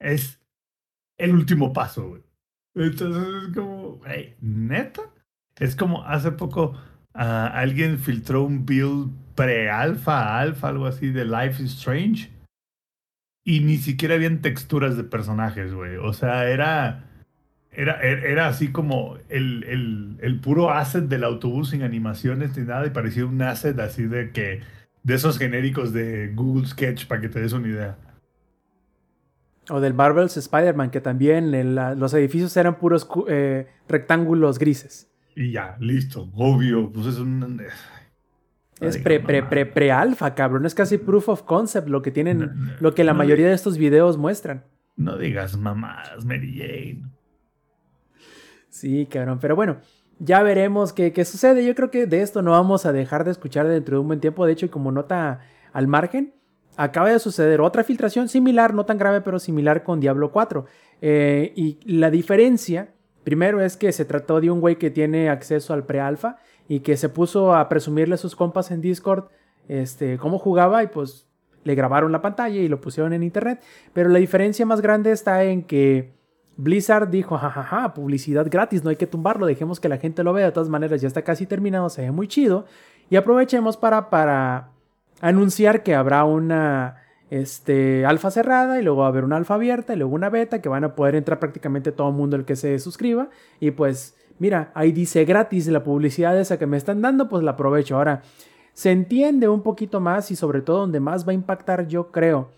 Es 0.00 0.42
el 1.18 1.34
último 1.34 1.72
paso, 1.72 2.08
güey. 2.08 2.22
Entonces 2.74 3.48
es 3.48 3.54
como, 3.54 4.00
hey, 4.06 4.36
neta. 4.40 5.02
Es 5.56 5.76
como 5.76 6.02
hace 6.04 6.32
poco 6.32 6.74
ah, 7.12 7.46
alguien 7.46 7.98
filtró 7.98 8.42
un 8.42 8.66
build 8.66 9.12
pre-alfa, 9.34 10.38
alfa, 10.38 10.68
algo 10.68 10.86
así 10.86 11.10
de 11.10 11.24
Life 11.24 11.62
is 11.62 11.74
Strange. 11.74 12.30
Y 13.46 13.60
ni 13.60 13.76
siquiera 13.76 14.14
habían 14.14 14.40
texturas 14.40 14.96
de 14.96 15.04
personajes, 15.04 15.74
güey. 15.74 15.96
O 15.96 16.12
sea, 16.14 16.48
era. 16.48 17.10
Era, 17.76 18.00
er- 18.02 18.24
era 18.24 18.46
así 18.46 18.70
como 18.72 19.16
el, 19.28 19.64
el, 19.64 20.16
el 20.20 20.40
puro 20.40 20.70
asset 20.70 21.04
del 21.04 21.24
autobús 21.24 21.70
sin 21.70 21.82
animaciones 21.82 22.56
ni 22.56 22.64
nada. 22.64 22.86
Y 22.86 22.90
parecía 22.90 23.26
un 23.26 23.40
asset 23.42 23.78
así 23.80 24.04
de 24.06 24.30
que. 24.30 24.60
De 25.02 25.14
esos 25.14 25.36
genéricos 25.38 25.92
de 25.92 26.32
Google 26.34 26.66
Sketch, 26.66 27.06
para 27.06 27.20
que 27.20 27.28
te 27.28 27.38
des 27.38 27.52
una 27.52 27.68
idea. 27.68 27.98
O 29.70 29.80
del 29.80 29.92
Marvel's 29.94 30.36
Spider-Man, 30.36 30.90
que 30.90 31.00
también 31.00 31.74
la- 31.74 31.94
los 31.94 32.14
edificios 32.14 32.56
eran 32.56 32.78
puros 32.78 33.06
eh, 33.28 33.66
rectángulos 33.88 34.58
grises. 34.58 35.10
Y 35.36 35.52
ya, 35.52 35.76
listo. 35.80 36.30
Obvio. 36.34 36.90
Pues 36.92 37.06
es 37.06 37.18
un. 37.18 37.60
Es 38.80 38.98
pre, 38.98 39.20
pre, 39.20 39.36
mamadas. 39.40 39.50
pre, 39.50 39.66
pre-alfa, 39.66 40.34
cabrón. 40.34 40.66
Es 40.66 40.74
casi 40.74 40.98
proof 40.98 41.28
of 41.28 41.42
concept 41.42 41.88
lo 41.88 42.02
que 42.02 42.10
tienen, 42.10 42.38
No, 42.38 42.46
no, 42.46 42.72
lo 42.80 42.94
que 42.94 43.04
la 43.04 43.12
no 43.12 43.18
mayoría 43.18 43.48
de 43.48 43.54
estos 43.54 43.78
videos 43.78 44.16
muestran. 44.18 44.64
No 44.96 45.16
digas 45.18 45.56
mamadas, 45.56 46.24
Mary 46.24 46.56
Jane. 46.58 47.02
Sí, 48.74 49.06
cabrón. 49.06 49.38
Pero 49.40 49.54
bueno, 49.54 49.76
ya 50.18 50.42
veremos 50.42 50.92
qué, 50.92 51.12
qué 51.12 51.24
sucede. 51.24 51.64
Yo 51.64 51.76
creo 51.76 51.92
que 51.92 52.06
de 52.06 52.22
esto 52.22 52.42
no 52.42 52.50
vamos 52.50 52.86
a 52.86 52.92
dejar 52.92 53.22
de 53.24 53.30
escuchar 53.30 53.68
dentro 53.68 53.96
de 53.96 54.00
un 54.00 54.08
buen 54.08 54.18
tiempo. 54.18 54.44
De 54.44 54.52
hecho, 54.52 54.66
y 54.66 54.68
como 54.68 54.90
nota 54.90 55.38
al 55.72 55.86
margen, 55.86 56.34
acaba 56.76 57.08
de 57.08 57.20
suceder 57.20 57.60
otra 57.60 57.84
filtración 57.84 58.28
similar, 58.28 58.74
no 58.74 58.84
tan 58.84 58.98
grave, 58.98 59.20
pero 59.20 59.38
similar 59.38 59.84
con 59.84 60.00
Diablo 60.00 60.32
4. 60.32 60.66
Eh, 61.02 61.52
y 61.54 61.78
la 61.84 62.10
diferencia, 62.10 62.88
primero 63.22 63.60
es 63.60 63.76
que 63.76 63.92
se 63.92 64.04
trató 64.04 64.40
de 64.40 64.50
un 64.50 64.60
güey 64.60 64.74
que 64.74 64.90
tiene 64.90 65.30
acceso 65.30 65.72
al 65.72 65.86
pre-alfa 65.86 66.38
y 66.66 66.80
que 66.80 66.96
se 66.96 67.08
puso 67.08 67.54
a 67.54 67.68
presumirle 67.68 68.16
a 68.16 68.18
sus 68.18 68.34
compas 68.34 68.72
en 68.72 68.80
Discord 68.80 69.26
este, 69.68 70.18
cómo 70.18 70.40
jugaba 70.40 70.82
y 70.82 70.88
pues 70.88 71.28
le 71.62 71.76
grabaron 71.76 72.10
la 72.10 72.22
pantalla 72.22 72.56
y 72.56 72.66
lo 72.66 72.80
pusieron 72.80 73.12
en 73.12 73.22
internet. 73.22 73.62
Pero 73.92 74.08
la 74.08 74.18
diferencia 74.18 74.66
más 74.66 74.80
grande 74.80 75.12
está 75.12 75.44
en 75.44 75.62
que 75.62 76.13
Blizzard 76.56 77.08
dijo, 77.08 77.36
jajaja, 77.36 77.94
publicidad 77.94 78.46
gratis, 78.48 78.84
no 78.84 78.90
hay 78.90 78.96
que 78.96 79.06
tumbarlo, 79.06 79.46
dejemos 79.46 79.80
que 79.80 79.88
la 79.88 79.98
gente 79.98 80.22
lo 80.22 80.32
vea, 80.32 80.46
de 80.46 80.52
todas 80.52 80.68
maneras 80.68 81.00
ya 81.00 81.08
está 81.08 81.22
casi 81.22 81.46
terminado, 81.46 81.88
se 81.88 82.02
ve 82.02 82.10
muy 82.10 82.28
chido. 82.28 82.66
Y 83.10 83.16
aprovechemos 83.16 83.76
para, 83.76 84.08
para 84.08 84.70
anunciar 85.20 85.82
que 85.82 85.94
habrá 85.94 86.24
una 86.24 86.96
este, 87.30 88.06
alfa 88.06 88.30
cerrada 88.30 88.78
y 88.78 88.84
luego 88.84 89.00
va 89.00 89.06
a 89.06 89.08
haber 89.08 89.24
una 89.24 89.36
alfa 89.36 89.54
abierta 89.54 89.94
y 89.94 89.96
luego 89.96 90.14
una 90.14 90.30
beta 90.30 90.62
que 90.62 90.68
van 90.68 90.84
a 90.84 90.94
poder 90.94 91.16
entrar 91.16 91.40
prácticamente 91.40 91.92
todo 91.92 92.08
el 92.08 92.14
mundo 92.14 92.36
el 92.36 92.44
que 92.44 92.56
se 92.56 92.78
suscriba. 92.78 93.28
Y 93.60 93.72
pues, 93.72 94.16
mira, 94.38 94.70
ahí 94.74 94.92
dice 94.92 95.24
gratis 95.24 95.66
la 95.68 95.82
publicidad 95.82 96.38
esa 96.38 96.58
que 96.58 96.66
me 96.66 96.76
están 96.76 97.02
dando, 97.02 97.28
pues 97.28 97.42
la 97.42 97.52
aprovecho. 97.52 97.96
Ahora, 97.96 98.22
se 98.72 98.90
entiende 98.90 99.48
un 99.48 99.62
poquito 99.62 100.00
más 100.00 100.30
y 100.30 100.36
sobre 100.36 100.60
todo 100.60 100.80
donde 100.80 101.00
más 101.00 101.26
va 101.26 101.32
a 101.32 101.34
impactar, 101.34 101.86
yo 101.88 102.10
creo, 102.10 102.50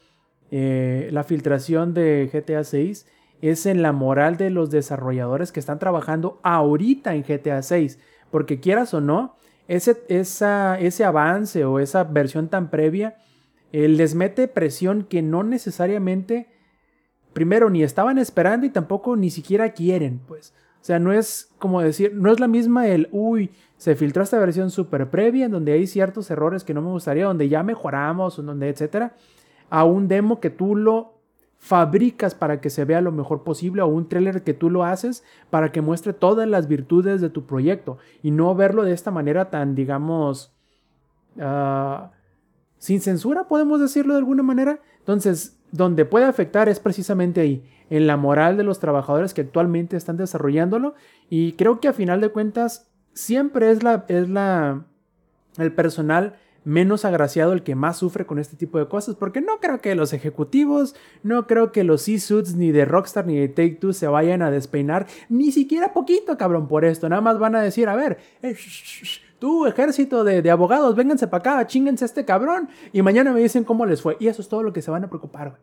eh, 0.51 1.09
la 1.13 1.25
filtración 1.25 1.93
de 1.93 2.31
GTA 2.33 2.65
6 2.65 3.07
es 3.43 3.67
en 3.67 3.83
la 3.83 3.93
moral 3.93 4.37
de 4.37 4.51
los 4.51 4.71
desarrolladores 4.71 5.53
que 5.53 5.61
están 5.61 5.79
trabajando 5.79 6.41
ahorita 6.43 7.15
en 7.15 7.23
GTA 7.23 7.63
6. 7.63 7.99
Porque 8.31 8.61
quieras 8.61 8.95
o 8.95 9.01
no, 9.01 9.37
ese, 9.69 10.03
ese 10.09 11.05
avance 11.05 11.65
o 11.65 11.79
esa 11.79 12.05
versión 12.05 12.49
tan 12.49 12.71
previa 12.71 13.17
eh, 13.73 13.89
les 13.89 14.15
mete 14.15 14.49
presión 14.49 15.05
que 15.05 15.23
no 15.23 15.43
necesariamente, 15.43 16.49
primero, 17.33 17.69
ni 17.69 17.83
estaban 17.83 18.19
esperando 18.19 18.67
y 18.67 18.71
tampoco 18.71 19.17
ni 19.17 19.31
siquiera 19.31 19.73
quieren, 19.73 20.21
pues. 20.27 20.55
O 20.81 20.85
sea, 20.87 20.99
no 21.01 21.13
es 21.13 21.51
como 21.59 21.83
decir, 21.83 22.15
no 22.15 22.31
es 22.31 22.39
la 22.39 22.47
misma 22.47 22.87
el, 22.87 23.09
uy, 23.11 23.51
se 23.77 23.97
filtró 23.97 24.23
esta 24.23 24.39
versión 24.39 24.71
súper 24.71 25.11
previa 25.11 25.47
en 25.47 25.51
donde 25.51 25.73
hay 25.73 25.87
ciertos 25.87 26.31
errores 26.31 26.63
que 26.63 26.75
no 26.75 26.81
me 26.81 26.91
gustaría, 26.91 27.25
donde 27.25 27.49
ya 27.49 27.63
mejoramos, 27.65 28.37
donde, 28.37 28.69
etcétera, 28.69 29.15
a 29.69 29.85
un 29.85 30.07
demo 30.07 30.39
que 30.39 30.51
tú 30.51 30.77
lo 30.77 31.16
fabricas 31.67 32.37
para 32.37 32.61
que 32.61 32.71
se 32.71 32.85
vea 32.85 33.01
lo 33.01 33.11
mejor 33.11 33.43
posible 33.43 33.83
o 33.83 33.89
un 33.89 34.09
trailer 34.09 34.45
que 34.45 34.55
tú 34.55 34.71
lo 34.71 34.85
haces 34.85 35.25
para 35.51 35.73
que 35.73 35.81
muestre 35.81 36.13
todas 36.13 36.47
las 36.47 36.69
virtudes 36.69 37.21
de 37.21 37.29
tu 37.29 37.45
proyecto 37.45 37.99
y 38.23 38.31
no 38.31 38.55
verlo 38.55 38.85
de 38.85 38.93
esta 38.93 39.11
manera 39.11 39.51
tan, 39.51 39.75
digamos, 39.75 40.55
ah, 41.41 42.13
sin 42.79 43.01
censura, 43.01 43.49
podemos 43.49 43.81
decirlo 43.81 44.13
de 44.13 44.21
alguna 44.21 44.45
manera. 44.45 44.79
Entonces, 45.01 45.59
donde 45.73 46.05
puede 46.05 46.27
afectar 46.27 46.69
es 46.69 46.79
precisamente 46.79 47.41
ahí, 47.41 47.69
en 47.91 48.07
la 48.07 48.17
moral 48.17 48.57
de 48.57 48.63
los 48.63 48.79
trabajadores 48.79 49.35
que 49.35 49.41
actualmente 49.41 49.97
están 49.97 50.17
desarrollándolo 50.17 50.95
y 51.29 51.55
creo 51.55 51.81
que 51.81 51.89
a 51.89 51.93
final 51.93 52.21
de 52.21 52.29
cuentas 52.29 52.93
siempre 53.13 53.73
es 53.73 53.83
la, 53.83 54.05
es 54.07 54.29
la, 54.29 54.85
el 55.59 55.73
personal 55.73 56.37
menos 56.67 57.05
agraciado 57.05 57.53
el 57.53 57.63
que 57.63 57.77
más 57.77 57.97
sufre 57.97 58.27
con 58.27 58.41
este 58.41 58.57
tipo 58.57 58.79
de 58.79 58.89
cosas, 58.89 59.15
porque 59.15 59.41
no 59.41 59.61
creo 59.61 59.81
que 59.81 59.95
los 59.95 60.13
ejecutivos, 60.13 60.97
no 61.23 61.47
creo 61.47 61.71
que 61.71 61.85
los 61.85 62.03
C-Suits 62.03 62.57
ni 62.57 62.73
de 62.73 62.85
Rockstar 62.85 63.25
ni 63.25 63.39
de 63.39 63.49
Take 63.49 63.77
Two 63.77 63.93
se 63.93 64.09
vayan 64.09 64.43
a 64.43 64.51
despeinar, 64.51 65.07
ni 65.29 65.53
siquiera 65.53 65.93
poquito, 65.93 66.37
cabrón, 66.37 66.67
por 66.67 66.85
esto. 66.85 67.09
Nada 67.09 67.23
más 67.23 67.39
van 67.39 67.55
a 67.55 67.63
decir, 67.63 67.89
a 67.89 67.95
ver, 67.95 68.19
eh, 68.43 68.57
tú, 69.39 69.67
ejército 69.67 70.25
de, 70.25 70.43
de 70.43 70.51
abogados, 70.51 70.97
vénganse 70.97 71.29
para 71.29 71.39
acá, 71.39 71.67
chinguense 71.69 72.05
a 72.05 72.07
este 72.07 72.25
cabrón, 72.25 72.69
y 72.93 73.01
mañana 73.01 73.33
me 73.33 73.41
dicen 73.41 73.63
cómo 73.63 73.87
les 73.87 74.03
fue. 74.03 74.17
Y 74.19 74.27
eso 74.27 74.43
es 74.43 74.49
todo 74.49 74.65
lo 74.65 74.73
que 74.73 74.83
se 74.83 74.91
van 74.91 75.05
a 75.05 75.09
preocupar, 75.09 75.51
güey. 75.51 75.63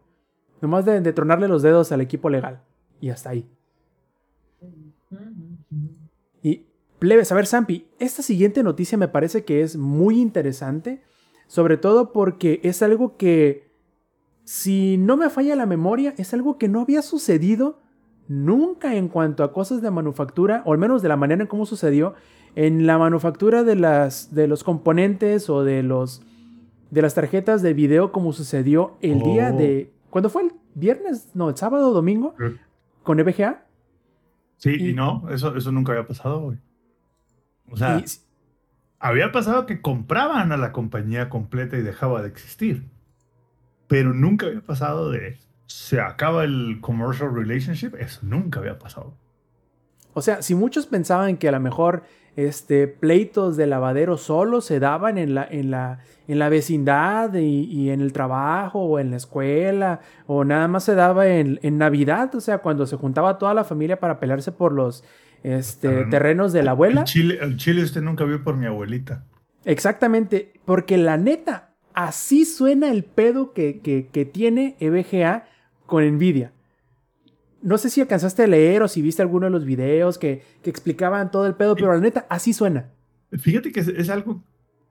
Nomás 0.61 0.85
de, 0.85 1.01
de 1.01 1.11
tronarle 1.11 1.49
los 1.49 1.61
dedos 1.61 1.91
al 1.91 1.99
equipo 1.99 2.29
legal. 2.29 2.61
Y 3.01 3.09
hasta 3.09 3.31
ahí. 3.31 3.45
Plebes, 7.03 7.29
a 7.33 7.35
ver, 7.35 7.45
Zampi, 7.47 7.85
esta 7.99 8.21
siguiente 8.21 8.63
noticia 8.63 8.97
me 8.97 9.09
parece 9.09 9.43
que 9.43 9.61
es 9.61 9.75
muy 9.75 10.21
interesante, 10.21 11.01
sobre 11.47 11.75
todo 11.75 12.13
porque 12.13 12.61
es 12.63 12.81
algo 12.81 13.17
que, 13.17 13.69
si 14.45 14.95
no 14.97 15.17
me 15.17 15.29
falla 15.29 15.57
la 15.57 15.65
memoria, 15.65 16.13
es 16.17 16.33
algo 16.33 16.57
que 16.57 16.69
no 16.69 16.79
había 16.79 17.01
sucedido 17.01 17.81
nunca 18.29 18.95
en 18.95 19.09
cuanto 19.09 19.43
a 19.43 19.51
cosas 19.51 19.81
de 19.81 19.91
manufactura, 19.91 20.63
o 20.65 20.71
al 20.71 20.77
menos 20.79 21.01
de 21.01 21.09
la 21.09 21.17
manera 21.17 21.41
en 21.41 21.47
cómo 21.49 21.65
sucedió, 21.65 22.13
en 22.55 22.87
la 22.87 22.97
manufactura 22.97 23.63
de, 23.65 23.75
las, 23.75 24.33
de 24.33 24.47
los 24.47 24.63
componentes 24.63 25.49
o 25.49 25.65
de, 25.65 25.83
los, 25.83 26.21
de 26.89 27.01
las 27.01 27.15
tarjetas 27.15 27.61
de 27.61 27.73
video 27.73 28.13
como 28.13 28.31
sucedió 28.31 28.95
el 29.01 29.19
día 29.21 29.51
Oh. 29.53 29.57
de... 29.57 29.91
¿Cuándo 30.09 30.29
fue 30.29 30.43
el 30.43 30.53
viernes? 30.73 31.31
No, 31.33 31.49
el 31.49 31.57
sábado 31.57 31.89
o 31.89 31.93
domingo 31.93 32.33
con 33.03 33.19
EVGA. 33.19 33.65
Sí, 34.55 34.77
Y- 34.79 34.89
y, 34.91 34.93
no, 34.93 35.23
eso, 35.29 35.53
eso 35.57 35.69
nunca 35.73 35.91
había 35.91 36.07
pasado, 36.07 36.39
güey. 36.43 36.57
O 37.69 37.77
sea, 37.77 37.99
Y- 37.99 38.05
había 38.99 39.31
pasado 39.31 39.65
que 39.65 39.81
compraban 39.81 40.51
a 40.51 40.57
la 40.57 40.71
compañía 40.71 41.29
completa 41.29 41.77
y 41.77 41.81
dejaba 41.81 42.21
de 42.21 42.29
existir. 42.29 42.89
Pero 43.87 44.13
nunca 44.13 44.45
había 44.47 44.61
pasado 44.61 45.11
de 45.11 45.37
se 45.65 45.99
acaba 45.99 46.43
el 46.43 46.79
commercial 46.81 47.33
relationship. 47.33 47.95
Eso 47.99 48.19
nunca 48.23 48.59
había 48.59 48.79
pasado. 48.79 49.17
O 50.13 50.21
sea, 50.21 50.41
si 50.41 50.55
muchos 50.55 50.85
pensaban 50.85 51.37
que 51.37 51.47
a 51.47 51.51
lo 51.51 51.59
mejor 51.59 52.03
este, 52.35 52.87
pleitos 52.87 53.57
de 53.57 53.67
lavadero 53.67 54.17
solo 54.17 54.61
se 54.61 54.79
daban 54.79 55.17
en 55.17 55.35
la, 55.35 55.45
en 55.49 55.71
la, 55.71 55.99
en 56.27 56.39
la 56.39 56.49
vecindad 56.49 57.33
y, 57.33 57.63
y 57.65 57.89
en 57.89 58.01
el 58.01 58.13
trabajo 58.13 58.79
o 58.79 58.99
en 58.99 59.11
la 59.11 59.17
escuela, 59.17 59.99
o 60.27 60.43
nada 60.43 60.67
más 60.67 60.83
se 60.83 60.95
daba 60.95 61.27
en, 61.27 61.59
en 61.63 61.77
Navidad, 61.77 62.33
o 62.35 62.41
sea, 62.41 62.59
cuando 62.59 62.85
se 62.85 62.95
juntaba 62.95 63.37
toda 63.37 63.53
la 63.53 63.63
familia 63.63 63.99
para 63.99 64.19
pelearse 64.19 64.51
por 64.51 64.71
los 64.71 65.03
este, 65.43 65.87
Terrenos. 65.89 66.09
terrenos 66.09 66.53
de 66.53 66.63
la 66.63 66.71
abuela. 66.71 67.01
El 67.01 67.05
chile, 67.05 67.37
el 67.41 67.57
chile 67.57 67.83
usted 67.83 68.01
nunca 68.01 68.23
vio 68.23 68.43
por 68.43 68.55
mi 68.57 68.65
abuelita. 68.65 69.25
Exactamente, 69.65 70.53
porque 70.65 70.97
la 70.97 71.17
neta, 71.17 71.73
así 71.93 72.45
suena 72.45 72.89
el 72.91 73.03
pedo 73.03 73.53
que, 73.53 73.79
que, 73.79 74.07
que 74.11 74.25
tiene 74.25 74.75
E 74.79 74.87
EVGA 74.87 75.45
con 75.85 76.03
Nvidia. 76.05 76.51
No 77.61 77.77
sé 77.77 77.89
si 77.89 78.01
alcanzaste 78.01 78.43
a 78.43 78.47
leer 78.47 78.81
o 78.83 78.87
si 78.87 79.01
viste 79.01 79.21
alguno 79.21 79.45
de 79.45 79.51
los 79.51 79.63
videos 79.63 80.17
que, 80.17 80.43
que 80.61 80.69
explicaban 80.69 81.31
todo 81.31 81.47
el 81.47 81.55
pedo, 81.55 81.75
pero 81.75 81.93
la 81.93 81.99
neta, 81.99 82.25
así 82.29 82.51
suena. 82.51 82.89
Fíjate 83.31 83.71
que 83.71 83.79
es, 83.79 83.87
es 83.87 84.09
algo 84.09 84.43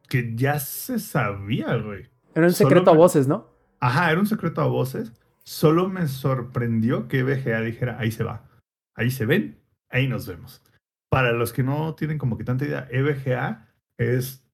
que 0.08 0.32
ya 0.34 0.58
se 0.58 0.98
sabía, 0.98 1.74
güey. 1.76 2.08
Era 2.34 2.46
un 2.46 2.52
Solo 2.52 2.70
secreto 2.70 2.90
a 2.90 2.94
voces, 2.94 3.28
¿no? 3.28 3.50
Ajá, 3.78 4.10
era 4.10 4.20
un 4.20 4.26
secreto 4.26 4.60
a 4.62 4.66
voces. 4.66 5.12
Solo 5.44 5.88
me 5.88 6.06
sorprendió 6.08 7.08
que 7.08 7.22
VGA 7.22 7.60
dijera, 7.60 7.98
ahí 7.98 8.10
se 8.10 8.24
va. 8.24 8.48
Ahí 8.94 9.10
se 9.10 9.26
ven, 9.26 9.58
ahí 9.92 10.08
nos 10.08 10.26
vemos. 10.26 10.62
Para 11.10 11.32
los 11.32 11.52
que 11.52 11.62
no 11.62 11.94
tienen 11.94 12.18
como 12.18 12.36
que 12.38 12.44
tanta 12.44 12.64
idea, 12.64 12.88
EVGA 12.90 13.68
es 13.98 14.44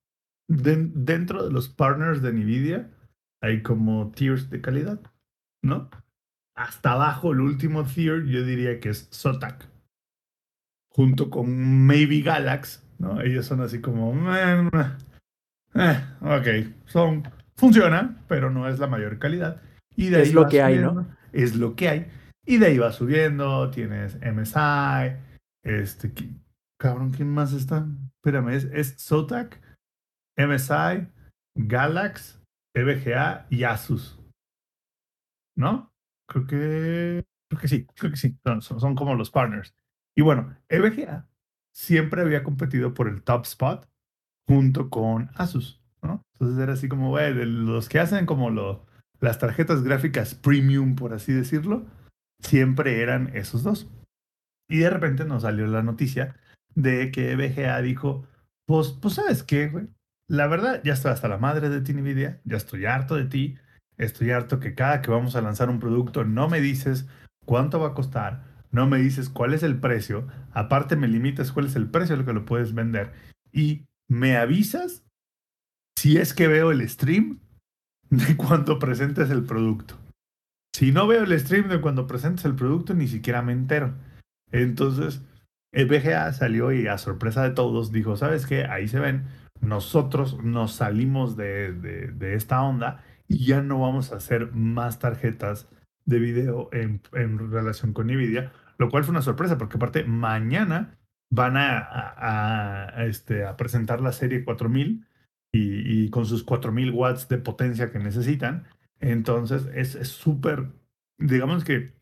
den- 0.49 0.93
dentro 1.07 1.45
de 1.47 1.53
los 1.53 1.69
partners 1.69 2.21
de 2.21 2.33
NVIDIA, 2.33 2.91
hay 3.41 3.63
como 3.63 4.11
tiers 4.11 4.51
de 4.51 4.61
calidad, 4.61 5.01
¿no? 5.63 5.89
Hasta 6.57 6.93
abajo, 6.93 7.33
el 7.33 7.41
último 7.41 7.85
tier, 7.85 8.25
yo 8.27 8.43
diría 8.45 8.81
que 8.81 8.89
es 8.91 9.09
Zotac. 9.13 9.69
Junto 10.91 11.31
con 11.31 11.87
Maybe 11.87 12.21
Galax, 12.23 12.85
¿no? 12.99 13.21
Ellos 13.21 13.47
son 13.47 13.61
así 13.61 13.81
como... 13.81 14.13
Eh, 15.75 16.01
ok, 16.21 16.75
son, 16.87 17.23
funciona, 17.57 18.25
pero 18.27 18.51
no 18.51 18.67
es 18.69 18.81
la 18.81 18.89
mayor 18.89 19.21
calidad. 19.21 19.63
Y 19.95 20.09
de 20.09 20.23
Es 20.23 20.29
ahí 20.29 20.35
lo 20.35 20.49
que 20.49 20.63
hay, 20.63 20.79
¿no? 20.79 21.07
Es 21.33 21.55
lo 21.55 21.77
que 21.77 21.89
hay. 21.89 22.11
Y 22.45 22.57
de 22.57 22.67
ahí 22.67 22.79
va 22.79 22.91
subiendo, 22.91 23.71
tienes 23.71 24.17
MSI, 24.21 25.17
este, 25.65 26.13
cabrón, 26.81 27.11
¿quién 27.11 27.29
más 27.33 27.53
está? 27.53 27.87
espérame, 28.17 28.51
es, 28.51 28.65
es 28.65 28.97
Zotac, 28.99 29.61
MSI, 30.37 31.09
Galax, 31.57 32.41
EVGA 32.75 33.47
y 33.51 33.65
Asus. 33.65 34.19
¿No? 35.57 35.93
Creo 36.29 36.47
que, 36.47 37.25
creo 37.51 37.61
que 37.61 37.69
sí, 37.69 37.87
creo 37.97 38.11
que 38.13 38.17
sí. 38.17 38.39
Son, 38.45 38.63
son- 38.63 38.95
como 38.95 39.15
los 39.15 39.31
partners. 39.31 39.75
Y 40.17 40.23
bueno, 40.23 40.57
EVGA 40.69 41.27
siempre 41.75 42.23
había 42.23 42.45
competido 42.45 42.95
por 42.95 43.09
el 43.09 43.23
top 43.23 43.45
spot 43.45 43.89
junto 44.49 44.91
con 44.91 45.31
Asus, 45.35 45.83
¿no? 46.03 46.23
Entonces 46.35 46.63
era 46.63 46.73
así 46.75 46.89
como, 46.89 47.19
los 47.19 47.89
que 47.89 47.99
hacen 47.99 48.27
como 48.27 48.51
las 49.21 49.39
tarjetas 49.39 49.83
gráficas 49.83 50.35
premium, 50.35 50.95
por 50.97 51.13
así 51.13 51.33
decirlo, 51.33 51.87
siempre 52.41 53.03
eran 53.03 53.35
esos 53.37 53.63
dos. 53.63 53.91
Y 54.69 54.79
de 54.79 54.91
repente 54.91 55.25
nos 55.25 55.43
salió 55.43 55.67
la 55.67 55.83
noticia 55.83 56.37
de 56.75 57.11
que 57.11 57.35
VGA 57.37 57.81
dijo, 57.83 58.27
pues, 58.67 58.91
pues 58.91 59.15
¿sabes 59.15 59.43
qué, 59.43 59.69
güey? 59.69 59.89
La 60.29 60.47
verdad, 60.47 60.83
ya 60.85 60.93
estoy 60.93 61.11
hasta 61.11 61.29
la 61.29 61.39
madre 61.39 61.71
de 61.71 61.81
ti, 61.81 61.95
Nvidia, 61.95 62.41
ya 62.45 62.59
estoy 62.59 62.85
harto 62.85 63.15
de 63.15 63.25
ti, 63.25 63.59
estoy 63.97 64.31
harto 64.31 64.61
que 64.61 64.75
cada 64.75 65.01
que 65.01 65.11
vamos 65.11 65.37
a 65.37 65.41
lanzar 65.41 65.71
un 65.71 65.81
producto 65.81 66.25
no 66.25 66.49
me 66.49 66.61
dices 66.61 67.09
cuánto 67.47 67.81
va 67.81 67.89
a 67.89 67.95
costar, 67.95 68.45
no 68.71 68.87
me 68.87 68.99
dices 68.99 69.31
cuál 69.31 69.55
es 69.55 69.63
el 69.63 69.81
precio, 69.81 70.29
aparte 70.53 70.97
me 70.97 71.09
limitas 71.09 71.51
cuál 71.51 71.67
es 71.67 71.77
el 71.77 71.89
precio 71.89 72.15
a 72.15 72.19
lo 72.19 72.27
que 72.27 72.35
lo 72.35 72.45
puedes 72.45 72.75
vender 72.75 73.13
y 73.53 73.87
me 74.07 74.37
avisas 74.37 75.03
si 75.99 76.19
es 76.19 76.35
que 76.35 76.47
veo 76.47 76.71
el 76.71 76.87
stream 76.89 77.41
de 78.11 78.37
cuando 78.37 78.79
presentes 78.79 79.31
el 79.31 79.45
producto. 79.45 79.99
Si 80.75 80.93
no 80.93 81.07
veo 81.07 81.25
el 81.25 81.41
stream 81.41 81.69
de 81.69 81.81
cuando 81.81 82.07
presentes 82.07 82.45
el 82.45 82.55
producto, 82.55 82.95
ni 82.95 83.09
siquiera 83.09 83.43
me 83.43 83.53
entero. 83.53 83.95
Entonces, 84.53 85.23
el 85.73 85.87
BGA 85.89 86.33
salió 86.33 86.73
y 86.73 86.87
a 86.87 86.99
sorpresa 86.99 87.43
de 87.45 87.51
todos 87.51 87.93
dijo, 87.93 88.17
¿sabes 88.17 88.47
qué? 88.47 88.65
Ahí 88.65 88.89
se 88.89 89.01
ven, 89.01 89.25
nosotros 89.61 90.43
nos 90.43 90.73
salimos 90.75 91.37
de, 91.37 91.73
de- 91.73 92.35
esta 92.35 92.63
onda 92.63 93.03
y 93.27 93.45
ya 93.47 93.63
no 93.63 93.81
vamos 93.81 94.13
a 94.13 94.17
hacer 94.17 94.53
más 94.53 94.99
tarjetas 94.99 95.69
de 96.05 96.19
video 96.19 96.71
en, 96.73 97.03
en 97.13 97.51
relación 97.51 97.93
con 97.93 98.07
NVIDIA, 98.07 98.53
lo 98.79 98.89
cual 98.89 99.05
fue 99.05 99.11
una 99.13 99.23
sorpresa 99.23 99.59
porque 99.59 99.77
aparte 99.77 100.05
mañana 100.05 100.99
van 101.31 101.57
a, 101.57 101.79
a- 101.81 102.89
a, 103.01 103.05
este, 103.07 103.45
a 103.45 103.57
presentar 103.57 104.01
la 104.01 104.13
serie 104.13 104.45
4000 104.45 105.07
y, 105.53 106.05
y 106.05 106.11
con 106.11 106.25
sus 106.27 106.45
4000 106.45 106.91
watts 106.93 107.29
de 107.29 107.39
potencia 107.39 107.91
que 107.91 107.99
necesitan. 107.99 108.65
Entonces 109.01 109.67
es 109.75 109.95
es 109.95 110.09
súper, 110.09 110.69
digamos 111.19 111.65
que 111.65 111.93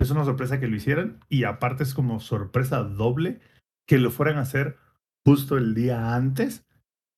es 0.00 0.10
una 0.10 0.24
sorpresa 0.24 0.58
que 0.58 0.66
lo 0.66 0.76
hicieran 0.76 1.18
y 1.28 1.44
aparte 1.44 1.82
es 1.82 1.94
como 1.94 2.20
sorpresa 2.20 2.82
doble 2.82 3.40
que 3.86 3.98
lo 3.98 4.10
fueran 4.10 4.38
a 4.38 4.42
hacer 4.42 4.76
justo 5.24 5.58
el 5.58 5.74
día 5.74 6.14
antes 6.14 6.64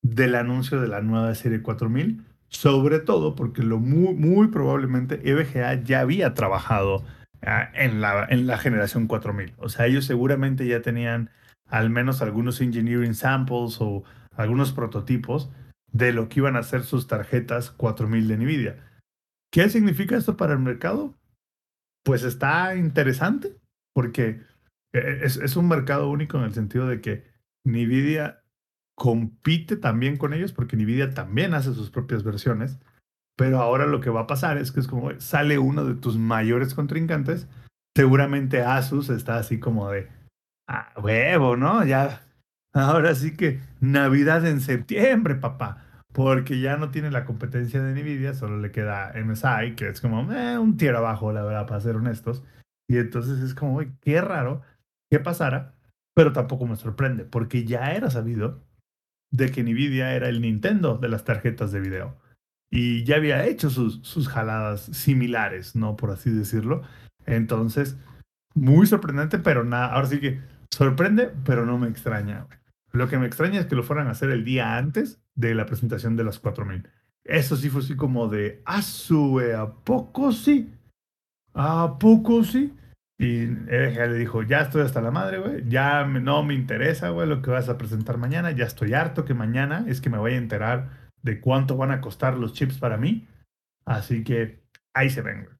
del 0.02 0.34
anuncio 0.34 0.80
de 0.80 0.88
la 0.88 1.00
nueva 1.00 1.34
serie 1.34 1.62
4000, 1.62 2.24
sobre 2.48 2.98
todo 2.98 3.36
porque 3.36 3.62
lo 3.62 3.78
muy, 3.78 4.14
muy 4.14 4.48
probablemente 4.48 5.20
EVGA 5.28 5.82
ya 5.82 6.00
había 6.00 6.34
trabajado 6.34 7.04
ah, 7.42 7.70
en, 7.74 8.00
la, 8.00 8.26
en 8.28 8.46
la 8.46 8.58
generación 8.58 9.06
4000. 9.06 9.54
O 9.58 9.68
sea, 9.68 9.86
ellos 9.86 10.04
seguramente 10.04 10.66
ya 10.66 10.82
tenían 10.82 11.30
al 11.68 11.88
menos 11.88 12.20
algunos 12.20 12.60
engineering 12.60 13.14
samples 13.14 13.80
o 13.80 14.02
algunos 14.36 14.72
prototipos 14.72 15.50
de 15.92 16.12
lo 16.12 16.28
que 16.28 16.40
iban 16.40 16.56
a 16.56 16.62
ser 16.62 16.82
sus 16.82 17.06
tarjetas 17.06 17.70
4000 17.70 18.28
de 18.28 18.36
NVIDIA. 18.36 18.76
¿Qué 19.52 19.68
significa 19.68 20.16
esto 20.16 20.36
para 20.36 20.54
el 20.54 20.58
mercado? 20.58 21.14
Pues 22.04 22.24
está 22.24 22.74
interesante 22.76 23.56
porque 23.94 24.40
eh, 24.92 25.20
es, 25.22 25.36
es 25.36 25.56
un 25.56 25.68
mercado 25.68 26.10
único 26.10 26.38
en 26.38 26.44
el 26.44 26.54
sentido 26.54 26.86
de 26.86 27.00
que 27.00 27.24
NVIDIA 27.64 28.42
compite 28.94 29.76
también 29.76 30.16
con 30.16 30.32
ellos 30.32 30.52
porque 30.52 30.76
Nvidia 30.76 31.14
también 31.14 31.54
hace 31.54 31.74
sus 31.74 31.90
propias 31.90 32.22
versiones, 32.22 32.78
pero 33.36 33.58
ahora 33.60 33.86
lo 33.86 34.00
que 34.00 34.10
va 34.10 34.22
a 34.22 34.26
pasar 34.26 34.58
es 34.58 34.72
que 34.72 34.80
es 34.80 34.86
como 34.86 35.18
sale 35.20 35.58
uno 35.58 35.84
de 35.84 35.94
tus 35.94 36.18
mayores 36.18 36.74
contrincantes, 36.74 37.48
seguramente 37.96 38.62
Asus 38.62 39.10
está 39.10 39.36
así 39.38 39.58
como 39.58 39.90
de 39.90 40.08
ah, 40.68 40.92
huevo, 41.02 41.56
¿no? 41.56 41.84
Ya 41.84 42.22
ahora 42.72 43.14
sí 43.14 43.36
que 43.36 43.60
Navidad 43.80 44.46
en 44.46 44.60
septiembre, 44.60 45.34
papá, 45.34 45.84
porque 46.12 46.60
ya 46.60 46.76
no 46.76 46.90
tiene 46.90 47.10
la 47.10 47.24
competencia 47.24 47.82
de 47.82 48.00
Nvidia, 48.00 48.34
solo 48.34 48.58
le 48.58 48.70
queda 48.70 49.12
MSI, 49.14 49.74
que 49.76 49.88
es 49.88 50.00
como 50.00 50.30
eh, 50.32 50.58
un 50.58 50.76
tiro 50.76 50.98
abajo, 50.98 51.32
la 51.32 51.42
verdad, 51.42 51.66
para 51.66 51.80
ser 51.80 51.96
honestos. 51.96 52.44
Y 52.88 52.98
entonces 52.98 53.40
es 53.40 53.54
como, 53.54 53.76
"Uy, 53.76 53.92
qué 54.00 54.20
raro 54.20 54.62
que 55.10 55.18
pasara, 55.20 55.74
pero 56.14 56.32
tampoco 56.32 56.66
me 56.66 56.76
sorprende, 56.76 57.24
porque 57.24 57.64
ya 57.64 57.92
era 57.92 58.10
sabido 58.10 58.62
de 59.32 59.50
que 59.50 59.62
Nvidia 59.62 60.14
era 60.14 60.28
el 60.28 60.42
Nintendo 60.42 60.98
de 60.98 61.08
las 61.08 61.24
tarjetas 61.24 61.72
de 61.72 61.80
video. 61.80 62.18
Y 62.70 63.04
ya 63.04 63.16
había 63.16 63.46
hecho 63.46 63.70
sus, 63.70 64.00
sus 64.02 64.28
jaladas 64.28 64.82
similares, 64.82 65.74
¿no? 65.76 65.96
Por 65.96 66.10
así 66.10 66.30
decirlo. 66.30 66.82
Entonces, 67.26 67.96
muy 68.54 68.86
sorprendente, 68.86 69.38
pero 69.38 69.64
nada, 69.64 69.92
ahora 69.92 70.08
sí 70.08 70.20
que 70.20 70.40
sorprende, 70.70 71.30
pero 71.44 71.64
no 71.66 71.78
me 71.78 71.88
extraña. 71.88 72.46
Lo 72.92 73.08
que 73.08 73.18
me 73.18 73.26
extraña 73.26 73.60
es 73.60 73.66
que 73.66 73.76
lo 73.76 73.82
fueran 73.82 74.08
a 74.08 74.12
hacer 74.12 74.30
el 74.30 74.44
día 74.44 74.76
antes 74.76 75.21
de 75.34 75.54
la 75.54 75.66
presentación 75.66 76.16
de 76.16 76.24
las 76.24 76.38
4000. 76.38 76.88
Eso 77.24 77.56
sí 77.56 77.70
fue 77.70 77.82
así 77.82 77.96
como 77.96 78.28
de, 78.28 78.62
¿a 78.64 78.82
sube 78.82 79.54
¿A 79.54 79.66
poco 79.66 80.32
sí? 80.32 80.74
¿A 81.54 81.98
poco 81.98 82.42
sí? 82.44 82.74
Y 83.18 83.42
EVGA 83.42 84.06
le 84.06 84.18
dijo, 84.18 84.42
ya 84.42 84.62
estoy 84.62 84.82
hasta 84.82 85.00
la 85.00 85.12
madre, 85.12 85.38
güey. 85.38 85.68
Ya 85.68 86.04
no 86.04 86.42
me 86.42 86.54
interesa, 86.54 87.10
güey, 87.10 87.28
lo 87.28 87.40
que 87.40 87.50
vas 87.50 87.68
a 87.68 87.78
presentar 87.78 88.18
mañana. 88.18 88.50
Ya 88.50 88.64
estoy 88.64 88.94
harto 88.94 89.24
que 89.24 89.34
mañana 89.34 89.84
es 89.86 90.00
que 90.00 90.10
me 90.10 90.18
vaya 90.18 90.36
a 90.36 90.40
enterar 90.40 91.10
de 91.22 91.40
cuánto 91.40 91.76
van 91.76 91.92
a 91.92 92.00
costar 92.00 92.36
los 92.36 92.52
chips 92.52 92.78
para 92.78 92.96
mí. 92.96 93.28
Así 93.84 94.24
que 94.24 94.64
ahí 94.92 95.08
se 95.08 95.22
ven, 95.22 95.44
güey. 95.44 95.56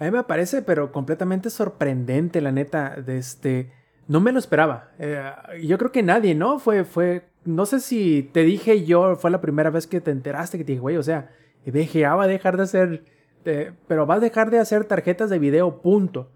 A 0.00 0.04
mí 0.04 0.10
me 0.10 0.24
parece, 0.24 0.62
pero 0.62 0.90
completamente 0.90 1.48
sorprendente, 1.48 2.40
la 2.40 2.50
neta, 2.50 2.96
de 2.96 3.18
este... 3.18 3.72
No 4.08 4.20
me 4.20 4.32
lo 4.32 4.38
esperaba. 4.38 4.90
Eh, 4.98 5.22
yo 5.62 5.78
creo 5.78 5.92
que 5.92 6.02
nadie, 6.02 6.34
¿no? 6.34 6.58
Fue, 6.58 6.84
fue... 6.84 7.28
No 7.44 7.66
sé 7.66 7.80
si 7.80 8.28
te 8.32 8.42
dije 8.42 8.84
yo, 8.84 9.16
fue 9.16 9.30
la 9.30 9.40
primera 9.40 9.70
vez 9.70 9.86
que 9.86 10.00
te 10.00 10.10
enteraste 10.10 10.58
que 10.58 10.64
te 10.64 10.72
dije, 10.72 10.80
güey, 10.80 10.96
o 10.96 11.02
sea, 11.02 11.30
VGA 11.66 12.14
va 12.14 12.24
a 12.24 12.28
dejar 12.28 12.56
de 12.56 12.62
hacer... 12.64 13.04
eh, 13.44 13.72
pero 13.88 14.06
va 14.06 14.14
a 14.16 14.20
dejar 14.20 14.50
de 14.50 14.58
hacer 14.58 14.84
tarjetas 14.84 15.30
de 15.30 15.38
video, 15.38 15.80
punto. 15.82 16.30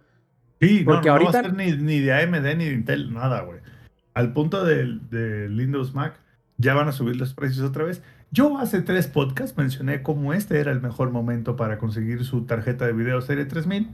Sí, 0.61 0.81
no, 0.81 0.93
Porque 0.95 1.09
no 1.09 1.15
ahorita- 1.15 1.33
va 1.33 1.39
a 1.41 1.43
ser 1.43 1.55
ni, 1.55 1.73
ni 1.77 2.01
de 2.01 2.13
AMD 2.13 2.57
ni 2.57 2.65
de 2.65 2.73
Intel, 2.73 3.13
nada, 3.13 3.43
güey. 3.43 3.61
Al 4.15 4.33
punto 4.33 4.65
del 4.65 5.09
de 5.11 5.47
Windows 5.49 5.95
Mac, 5.95 6.19
ya 6.57 6.75
van 6.75 6.89
a 6.89 6.93
subir 6.93 7.17
los 7.17 7.35
precios 7.35 7.69
otra 7.69 7.85
vez. 7.85 8.03
Yo 8.31 8.59
hace 8.59 8.81
tres 8.83 9.07
podcasts 9.07 9.57
mencioné 9.57 10.03
cómo 10.03 10.33
este 10.33 10.59
era 10.59 10.73
el 10.73 10.81
mejor 10.81 11.11
momento 11.11 11.55
para 11.55 11.79
conseguir 11.79 12.25
su 12.25 12.47
tarjeta 12.47 12.87
de 12.87 12.93
video 12.95 13.21
serie 13.21 13.45
3000. 13.45 13.91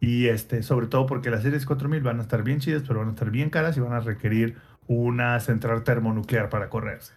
Y 0.00 0.28
este, 0.28 0.62
sobre 0.62 0.86
todo 0.86 1.06
porque 1.06 1.30
las 1.30 1.42
series 1.42 1.66
4000 1.66 2.02
van 2.02 2.18
a 2.20 2.22
estar 2.22 2.42
bien 2.42 2.60
chidas, 2.60 2.84
pero 2.86 3.00
van 3.00 3.08
a 3.08 3.12
estar 3.12 3.30
bien 3.30 3.50
caras 3.50 3.76
y 3.76 3.80
van 3.80 3.92
a 3.92 4.00
requerir 4.00 4.56
una 4.86 5.38
central 5.40 5.82
termonuclear 5.84 6.48
para 6.48 6.68
correrse. 6.68 7.14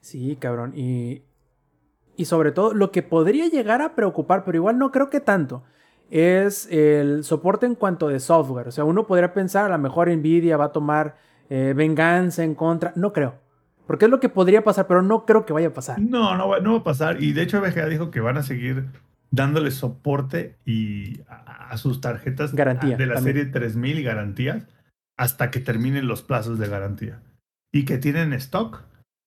Sí, 0.00 0.36
cabrón. 0.36 0.72
Y, 0.74 1.22
y 2.16 2.24
sobre 2.24 2.52
todo, 2.52 2.74
lo 2.74 2.90
que 2.90 3.02
podría 3.02 3.48
llegar 3.48 3.80
a 3.80 3.94
preocupar, 3.94 4.44
pero 4.44 4.56
igual 4.56 4.78
no 4.78 4.90
creo 4.90 5.08
que 5.08 5.20
tanto, 5.20 5.62
es 6.10 6.68
el 6.70 7.24
soporte 7.24 7.64
en 7.64 7.74
cuanto 7.74 8.08
de 8.08 8.20
software. 8.20 8.68
O 8.68 8.72
sea, 8.72 8.84
uno 8.84 9.06
podría 9.06 9.32
pensar, 9.32 9.66
a 9.66 9.76
lo 9.76 9.82
mejor 9.82 10.10
Nvidia 10.10 10.56
va 10.56 10.66
a 10.66 10.72
tomar 10.72 11.16
eh, 11.48 11.72
venganza 11.74 12.44
en 12.44 12.54
contra. 12.54 12.92
No 12.96 13.12
creo. 13.12 13.34
Porque 13.86 14.04
es 14.04 14.10
lo 14.10 14.20
que 14.20 14.28
podría 14.28 14.62
pasar, 14.62 14.86
pero 14.86 15.02
no 15.02 15.24
creo 15.24 15.46
que 15.46 15.52
vaya 15.52 15.68
a 15.68 15.72
pasar. 15.72 16.00
No, 16.00 16.36
no 16.36 16.48
va, 16.48 16.60
no 16.60 16.72
va 16.72 16.78
a 16.78 16.84
pasar. 16.84 17.22
Y 17.22 17.32
de 17.32 17.42
hecho, 17.42 17.60
VGA 17.60 17.86
dijo 17.86 18.10
que 18.10 18.20
van 18.20 18.36
a 18.36 18.42
seguir 18.42 18.88
dándole 19.30 19.70
soporte 19.70 20.56
y 20.64 21.20
a, 21.72 21.76
sus 21.76 22.00
tarjetas 22.00 22.54
Garantía, 22.54 22.96
de 22.96 23.06
la 23.06 23.14
también. 23.14 23.36
serie 23.36 23.52
3000 23.52 23.98
y 23.98 24.02
garantías 24.02 24.66
hasta 25.16 25.50
que 25.50 25.60
terminen 25.60 26.06
los 26.06 26.22
plazos 26.22 26.58
de 26.58 26.68
garantía. 26.68 27.20
Y 27.72 27.84
que 27.84 27.98
tienen 27.98 28.32
stock 28.34 28.84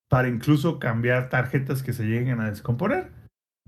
para 0.09 0.27
incluso 0.27 0.79
cambiar 0.79 1.29
tarjetas 1.29 1.83
que 1.83 1.93
se 1.93 2.05
lleguen 2.05 2.39
a 2.39 2.49
descomponer. 2.49 3.11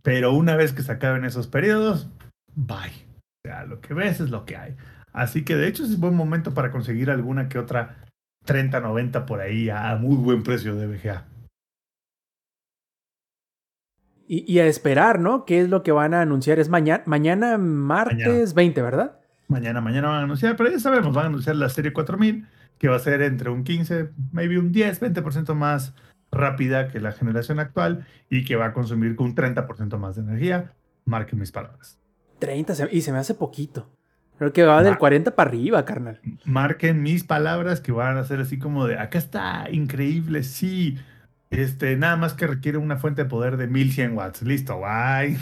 Pero 0.03 0.33
una 0.33 0.55
vez 0.55 0.73
que 0.73 0.83
se 0.83 0.91
acaben 0.91 1.25
esos 1.25 1.47
periodos, 1.47 2.09
bye. 2.53 3.05
O 3.45 3.47
sea, 3.47 3.65
lo 3.65 3.81
que 3.81 3.93
ves 3.93 4.19
es 4.19 4.29
lo 4.29 4.45
que 4.45 4.57
hay. 4.57 4.75
Así 5.13 5.43
que 5.43 5.55
de 5.55 5.67
hecho 5.67 5.83
es 5.83 5.99
buen 5.99 6.15
momento 6.15 6.53
para 6.53 6.71
conseguir 6.71 7.09
alguna 7.09 7.49
que 7.49 7.59
otra 7.59 8.05
30-90 8.45 9.25
por 9.25 9.41
ahí 9.41 9.69
a 9.69 9.95
muy 9.95 10.15
buen 10.15 10.43
precio 10.43 10.75
de 10.75 10.87
VGA. 10.87 11.25
Y, 14.27 14.51
y 14.51 14.59
a 14.59 14.65
esperar, 14.67 15.19
¿no? 15.19 15.45
¿Qué 15.45 15.61
es 15.61 15.69
lo 15.69 15.83
que 15.83 15.91
van 15.93 16.13
a 16.13 16.21
anunciar? 16.21 16.59
Es 16.59 16.67
mañana, 16.69 17.03
mañana 17.05 17.57
martes 17.57 18.53
20, 18.53 18.81
¿verdad? 18.81 19.19
Mañana, 19.47 19.79
mañana 19.79 20.09
van 20.09 20.19
a 20.19 20.23
anunciar, 20.23 20.57
pero 20.57 20.69
ya 20.69 20.79
sabemos, 20.79 21.13
van 21.15 21.25
a 21.25 21.27
anunciar 21.29 21.55
la 21.55 21.69
serie 21.69 21.93
4000, 21.93 22.45
que 22.77 22.89
va 22.89 22.97
a 22.97 22.99
ser 22.99 23.21
entre 23.21 23.49
un 23.49 23.63
15, 23.63 24.09
maybe 24.33 24.59
un 24.59 24.71
10, 24.73 24.99
20% 25.01 25.53
más 25.55 25.93
rápida 26.31 26.89
que 26.89 26.99
la 26.99 27.13
generación 27.13 27.59
actual 27.59 28.05
y 28.29 28.43
que 28.43 28.57
va 28.57 28.65
a 28.65 28.73
consumir 28.73 29.15
con 29.15 29.27
un 29.27 29.35
30% 29.35 29.97
más 29.97 30.15
de 30.17 30.23
energía. 30.23 30.73
Marquen 31.05 31.39
mis 31.39 31.53
palabras. 31.53 31.97
30, 32.39 32.75
se- 32.75 32.89
y 32.91 33.01
se 33.01 33.13
me 33.13 33.19
hace 33.19 33.33
poquito. 33.33 33.89
Creo 34.37 34.51
que 34.53 34.63
va 34.65 34.83
del 34.83 34.91
Ma- 34.93 34.97
40 34.99 35.31
para 35.35 35.49
arriba, 35.49 35.85
carnal. 35.85 36.19
Marquen 36.43 37.01
mis 37.01 37.23
palabras 37.23 37.79
que 37.79 37.93
van 37.93 38.17
a 38.17 38.25
ser 38.25 38.41
así 38.41 38.59
como 38.59 38.85
de, 38.85 38.99
acá 38.99 39.17
está, 39.17 39.67
increíble, 39.71 40.43
sí. 40.43 40.97
Este, 41.49 41.95
nada 41.95 42.17
más 42.17 42.33
que 42.33 42.45
requiere 42.47 42.77
una 42.77 42.97
fuente 42.97 43.23
de 43.23 43.29
poder 43.29 43.57
de 43.57 43.67
1100 43.67 44.17
watts. 44.17 44.41
Listo, 44.41 44.75
bye. 44.79 45.37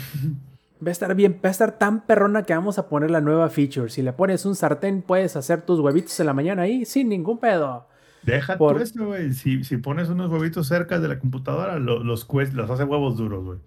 Va 0.84 0.88
a 0.88 0.90
estar 0.90 1.14
bien, 1.14 1.40
va 1.44 1.48
a 1.48 1.52
estar 1.52 1.78
tan 1.78 2.06
perrona 2.06 2.42
que 2.44 2.54
vamos 2.54 2.78
a 2.78 2.88
poner 2.88 3.10
la 3.10 3.20
nueva 3.20 3.48
feature. 3.48 3.88
Si 3.88 4.02
le 4.02 4.12
pones 4.12 4.44
un 4.46 4.54
sartén, 4.54 5.02
puedes 5.02 5.34
hacer 5.36 5.62
tus 5.62 5.80
huevitos 5.80 6.18
en 6.20 6.26
la 6.26 6.32
mañana 6.34 6.62
ahí 6.62 6.84
sin 6.84 7.08
ningún 7.08 7.38
pedo. 7.38 7.88
Deja 8.22 8.56
Por- 8.58 8.80
eso, 8.82 9.06
güey. 9.06 9.32
Si, 9.32 9.64
si 9.64 9.76
pones 9.78 10.08
unos 10.08 10.30
huevitos 10.30 10.66
cerca 10.68 10.98
de 11.00 11.08
la 11.08 11.18
computadora, 11.18 11.78
lo- 11.78 12.02
los, 12.04 12.28
los 12.52 12.70
hace 12.70 12.84
huevos 12.84 13.16
duros, 13.16 13.44
güey. 13.44 13.58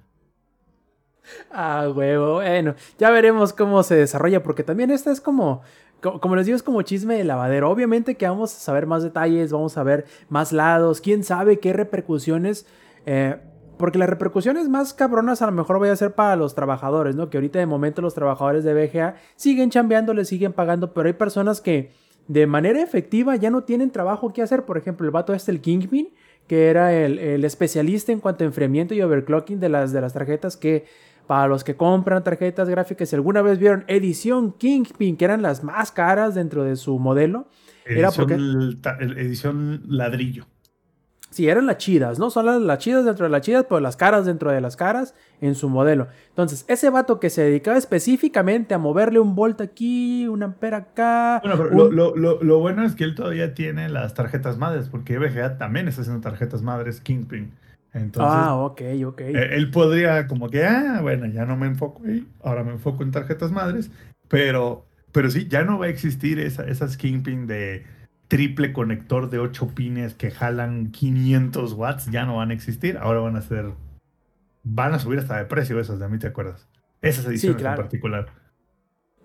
Ah, 1.51 1.87
huevo. 1.93 2.35
Bueno, 2.35 2.75
ya 2.97 3.09
veremos 3.11 3.53
cómo 3.53 3.83
se 3.83 3.95
desarrolla, 3.95 4.41
porque 4.43 4.63
también 4.63 4.89
esta 4.91 5.11
es 5.11 5.21
como, 5.21 5.61
co- 5.61 5.65
como 6.01 6.35
les 6.35 6.45
digo, 6.45 6.55
es 6.55 6.63
como 6.63 6.81
chisme 6.81 7.15
de 7.15 7.23
lavadero. 7.23 7.69
Obviamente 7.69 8.15
que 8.15 8.27
vamos 8.27 8.55
a 8.55 8.59
saber 8.59 8.85
más 8.85 9.03
detalles, 9.03 9.51
vamos 9.51 9.77
a 9.77 9.83
ver 9.83 10.05
más 10.29 10.51
lados, 10.51 11.01
quién 11.01 11.23
sabe 11.23 11.59
qué 11.59 11.73
repercusiones. 11.73 12.65
eh, 13.05 13.37
porque 13.79 13.97
las 13.97 14.09
repercusiones 14.09 14.67
más 14.67 14.93
cabronas 14.93 15.41
a 15.41 15.45
lo 15.45 15.53
mejor 15.53 15.79
voy 15.79 15.87
a 15.87 15.95
ser 15.95 16.11
para 16.11 16.35
los 16.35 16.53
trabajadores, 16.53 17.15
¿no? 17.15 17.29
Que 17.29 17.37
ahorita 17.37 17.59
de 17.59 17.65
momento 17.65 18.01
los 18.01 18.13
trabajadores 18.13 18.65
de 18.65 18.73
BGA 18.73 19.15
siguen 19.37 19.69
chambeando, 19.69 20.13
les 20.13 20.27
siguen 20.27 20.51
pagando, 20.51 20.93
pero 20.93 21.07
hay 21.07 21.13
personas 21.13 21.61
que 21.61 21.89
de 22.27 22.45
manera 22.45 22.81
efectiva 22.81 23.37
ya 23.37 23.49
no 23.49 23.63
tienen 23.63 23.89
trabajo 23.89 24.33
que 24.33 24.41
hacer. 24.41 24.65
Por 24.65 24.77
ejemplo, 24.77 25.05
el 25.05 25.11
vato 25.11 25.33
este, 25.33 25.51
el 25.51 25.61
Kingpin, 25.61 26.09
que 26.45 26.67
era 26.67 26.93
el, 26.93 27.19
el 27.19 27.45
especialista 27.45 28.11
en 28.11 28.19
cuanto 28.19 28.43
a 28.43 28.47
enfriamiento 28.47 28.93
y 28.95 29.01
overclocking 29.01 29.61
de 29.61 29.69
las, 29.69 29.93
de 29.93 30.01
las 30.01 30.11
tarjetas 30.11 30.57
que 30.57 30.83
para 31.29 31.47
los 31.47 31.63
que 31.63 31.75
compran 31.77 32.23
tarjetas 32.23 32.67
gráficas, 32.69 33.07
si 33.07 33.15
alguna 33.15 33.43
vez 33.43 33.59
vieron 33.59 33.83
edición 33.85 34.51
Kingpin, 34.53 35.15
que 35.15 35.25
eran 35.25 35.43
las 35.43 35.63
más 35.63 35.91
caras 35.91 36.33
dentro 36.33 36.63
de 36.63 36.75
su 36.75 36.97
modelo, 36.97 37.47
Era 37.85 38.07
Edición, 38.07 38.27
porque- 38.27 38.81
ta- 38.81 38.97
el- 38.99 39.15
edición 39.19 39.83
ladrillo. 39.87 40.47
sí, 41.29 41.47
eran 41.47 41.67
las 41.67 41.77
chidas, 41.77 42.17
¿no? 42.17 42.31
Son 42.31 42.47
las, 42.47 42.59
las 42.59 42.79
chidas 42.79 43.05
dentro 43.05 43.25
de 43.27 43.29
las 43.29 43.41
chidas, 43.41 43.65
pero 43.69 43.79
las 43.79 43.95
caras 43.95 44.25
dentro 44.25 44.49
de 44.51 44.59
las 44.59 44.75
caras 44.75 45.13
en 45.39 45.53
su 45.53 45.69
modelo. 45.69 46.07
Entonces, 46.29 46.65
ese 46.67 46.89
vato 46.89 47.19
que 47.19 47.29
se 47.29 47.43
dedicaba 47.43 47.77
específicamente 47.77 48.73
a 48.73 48.79
moverle 48.79 49.19
un 49.19 49.35
volt 49.35 49.61
aquí, 49.61 50.27
un 50.27 50.41
ampere 50.41 50.77
acá. 50.77 51.41
Bueno, 51.43 51.57
pero 51.57 51.69
un- 51.69 51.77
lo, 51.77 51.91
lo- 51.91 52.15
lo- 52.15 52.41
lo 52.43 52.59
bueno 52.59 52.83
es 52.83 52.95
que 52.95 53.03
él 53.03 53.13
todavía 53.13 53.53
tiene 53.53 53.87
las 53.87 54.15
tarjetas 54.15 54.57
madres, 54.57 54.89
porque 54.89 55.19
VGA 55.19 55.59
también 55.59 55.87
está 55.87 56.01
haciendo 56.01 56.21
tarjetas 56.21 56.63
madres 56.63 57.01
Kingpin. 57.01 57.51
Entonces, 57.93 58.39
ah, 58.39 58.55
ok, 58.55 58.81
ok. 59.05 59.21
eh, 59.21 59.55
él 59.55 59.71
podría 59.71 60.27
como 60.27 60.49
que, 60.49 60.63
ah, 60.63 60.99
bueno, 61.01 61.25
ya 61.25 61.45
no 61.45 61.57
me 61.57 61.65
enfoco 61.65 62.03
ahí, 62.05 62.27
ahora 62.43 62.63
me 62.63 62.73
enfoco 62.73 63.03
en 63.03 63.11
tarjetas 63.11 63.51
madres, 63.51 63.89
pero, 64.27 64.85
pero 65.11 65.31
sí, 65.31 65.47
ya 65.47 65.63
no 65.63 65.79
va 65.79 65.87
a 65.87 65.89
existir 65.89 66.39
esa, 66.39 66.65
esas 66.65 66.97
Kingpin 66.97 67.47
de 67.47 67.85
triple 68.27 68.73
conector 68.73 69.29
de 69.31 69.39
8 69.39 69.69
pines 69.73 70.13
que 70.13 70.29
jalan 70.29 70.91
500 70.91 71.73
watts, 71.73 72.11
ya 72.11 72.25
no 72.25 72.37
van 72.37 72.51
a 72.51 72.53
existir, 72.53 72.97
ahora 72.97 73.21
van 73.21 73.35
a 73.35 73.41
ser, 73.41 73.71
van 74.63 74.93
a 74.93 74.99
subir 74.99 75.17
hasta 75.17 75.37
de 75.37 75.45
precio 75.45 75.79
esas, 75.79 75.99
de 75.99 76.07
mí 76.07 76.19
te 76.19 76.27
acuerdas. 76.27 76.67
Esas 77.01 77.25
ediciones 77.25 77.59
claro. 77.59 77.77
en 77.77 77.81
particular. 77.81 78.27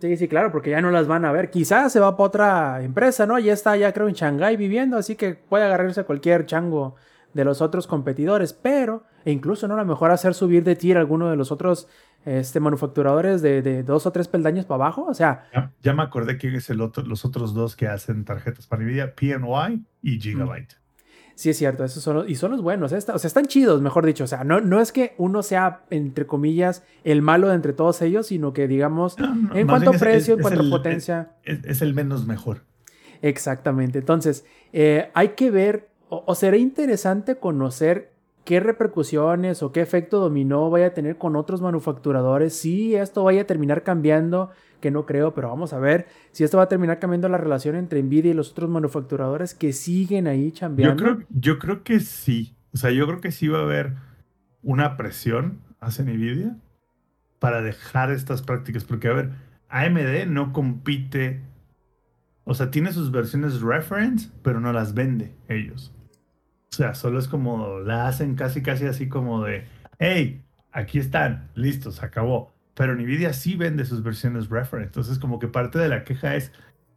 Sí, 0.01 0.16
sí, 0.16 0.28
claro, 0.28 0.53
porque 0.53 0.70
ya 0.70 0.81
no 0.81 0.91
las 0.91 1.07
van 1.07 1.24
a 1.24 1.32
ver. 1.32 1.51
Quizás 1.51 1.93
se 1.93 2.01
va 2.01 2.16
para 2.16 2.27
otra 2.27 2.82
empresa, 2.82 3.27
¿no? 3.27 3.39
Ya 3.39 3.53
está, 3.53 3.77
ya 3.77 3.93
creo, 3.93 4.09
en 4.09 4.15
Shanghái 4.15 4.57
viviendo, 4.57 4.97
así 4.97 5.16
que 5.16 5.35
puede 5.35 5.65
agarrarse 5.65 6.01
a 6.01 6.05
cualquier 6.05 6.47
chango 6.47 6.97
de 7.35 7.44
los 7.44 7.61
otros 7.61 7.86
competidores, 7.86 8.52
pero, 8.52 9.05
e 9.24 9.32
incluso, 9.32 9.69
¿no? 9.69 9.74
A 9.74 9.78
lo 9.78 9.85
mejor 9.85 10.11
hacer 10.11 10.35
subir 10.35 10.65
de 10.65 10.77
tier 10.77 10.97
alguno 10.97 11.28
de 11.28 11.36
los 11.36 11.52
otros 11.52 11.89
este, 12.24 12.59
manufacturadores 12.61 13.43
de, 13.43 13.61
de 13.61 13.82
dos 13.82 14.06
o 14.06 14.12
tres 14.12 14.28
peldaños 14.28 14.65
para 14.65 14.85
abajo, 14.85 15.05
o 15.06 15.12
sea, 15.15 15.47
Ya, 15.52 15.73
ya 15.82 15.93
me 15.93 16.02
acordé 16.02 16.39
quién 16.39 16.55
es 16.55 16.70
el 16.70 16.81
otro, 16.81 17.05
los 17.05 17.24
otros 17.27 17.52
dos 17.52 17.77
que 17.77 17.86
hacen 17.89 18.24
tarjetas 18.24 18.66
para 18.66 18.82
Nvidia, 18.82 19.15
PNY 19.15 19.85
y 20.02 20.19
Gigabyte. 20.20 20.74
sí 21.35 21.51
es 21.51 21.59
cierto, 21.59 21.85
esos 21.85 22.02
son 22.02 22.16
los, 22.16 22.31
y 22.31 22.36
son 22.36 22.52
los 22.52 22.62
buenos, 22.62 22.93
¿eh? 22.93 22.97
Está- 22.97 23.15
o 23.15 23.19
sea, 23.19 23.28
están 23.28 23.44
chidos, 23.47 23.82
mejor 23.82 24.06
dicho, 24.06 24.24
o 24.24 24.27
sea, 24.27 24.43
no, 24.44 24.61
no 24.62 24.81
es 24.81 24.90
que 24.93 25.15
uno 25.19 25.43
sea, 25.43 25.82
entre 25.90 26.27
comillas, 26.27 26.82
el 27.02 27.20
malo 27.20 27.48
de 27.48 27.56
entre 27.56 27.73
todos 27.74 28.01
ellos, 28.01 28.28
sino 28.28 28.52
que, 28.55 28.69
digamos, 28.69 29.19
No, 29.19 29.35
no, 29.35 29.55
en 29.56 29.66
cuanto 29.66 29.90
a 29.90 29.94
es- 29.94 30.01
precio, 30.01 30.35
en 30.36 30.40
cuanto 30.40 30.62
a 30.62 30.70
potencia... 30.70 31.32
Es, 31.43 31.65
es 31.65 31.82
el 31.82 31.93
menos 31.93 32.27
mejor. 32.27 32.62
Exactamente. 33.23 33.98
Entonces, 33.98 34.44
eh, 34.73 35.11
hay 35.15 35.28
que 35.31 35.51
ver, 35.51 35.89
o, 36.15 36.24
o 36.27 36.35
será 36.35 36.57
interesante 36.57 37.36
conocer 37.36 38.12
qué 38.45 38.61
repercusiones 38.61 39.62
o 39.62 39.73
qué 39.73 39.81
efecto 39.81 40.20
dominó 40.20 40.70
vaya 40.70 40.89
a 40.89 40.95
tener 40.95 41.16
con 41.16 41.36
otros 41.36 41.61
manufacturadores, 41.61 42.55
si 42.55 42.95
esto 42.95 43.24
vaya 43.24 43.43
a 43.43 43.47
terminar 43.47 43.82
cambiando, 43.82 44.51
que 44.81 44.91
no 44.91 45.07
creo, 45.07 45.35
pero 45.35 45.49
vamos 45.49 45.73
a 45.73 45.78
ver 45.78 46.07
si 46.31 46.45
esto 46.45 46.59
va 46.59 46.65
a 46.65 46.69
terminar 46.69 46.99
cambiando 46.99 47.28
la 47.31 47.39
relación 47.39 47.74
entre 47.74 48.03
Nvidia 48.03 48.32
y 48.32 48.35
los 48.35 48.51
otros 48.51 48.69
manufacturadores 48.69 49.55
que 49.55 49.73
siguen 49.73 50.27
ahí 50.27 50.51
Yo 50.51 50.55
chambeando. 50.55 51.03
creo, 51.03 51.19
yo 51.31 51.59
creo 51.59 51.82
que 51.82 52.01
sí. 52.01 52.55
O 52.74 52.77
sea, 52.77 52.91
yo 52.91 53.07
creo 53.07 53.20
que 53.20 53.32
sí 53.32 53.49
va 53.49 53.61
a 53.61 53.62
haber 53.62 53.95
una 54.62 54.97
presión 54.99 55.61
hacia 55.81 56.05
Nvidia 56.05 56.57
para 57.39 57.62
dejar 57.62 58.11
estas 58.11 58.43
prácticas. 58.43 58.85
Porque, 58.85 59.09
a 59.09 59.12
ver, 59.15 59.31
AMD 59.69 60.27
no 60.27 60.53
compite. 60.53 61.41
O 62.45 62.53
sea, 62.53 62.70
tiene 62.70 62.93
sus 62.93 63.11
versiones 63.11 63.62
reference, 63.62 64.31
pero 64.43 64.61
no 64.61 64.73
las 64.73 64.93
vende 64.93 65.35
ellos. 65.49 65.95
O 66.75 66.77
sea, 66.77 66.95
solo 66.95 67.21
es 67.21 67.29
como 67.29 67.79
la 67.79 68.09
hacen 68.09 68.35
casi, 68.35 68.61
casi 68.61 68.87
así 68.87 69.09
como 69.09 69.45
de, 69.45 69.65
hey, 70.01 70.43
aquí 70.73 70.99
están, 70.99 71.49
listo, 71.55 71.93
se 71.93 72.05
acabó. 72.05 72.53
Pero 72.75 72.97
Nvidia 72.97 73.33
sí 73.33 73.55
vende 73.55 73.85
sus 73.85 74.03
versiones 74.03 74.49
reference. 74.49 74.89
Entonces, 74.89 75.21
como 75.21 75.39
que 75.39 75.47
parte 75.47 75.79
de 75.79 75.89
la 75.89 76.03
queja 76.03 76.35
es, 76.35 76.51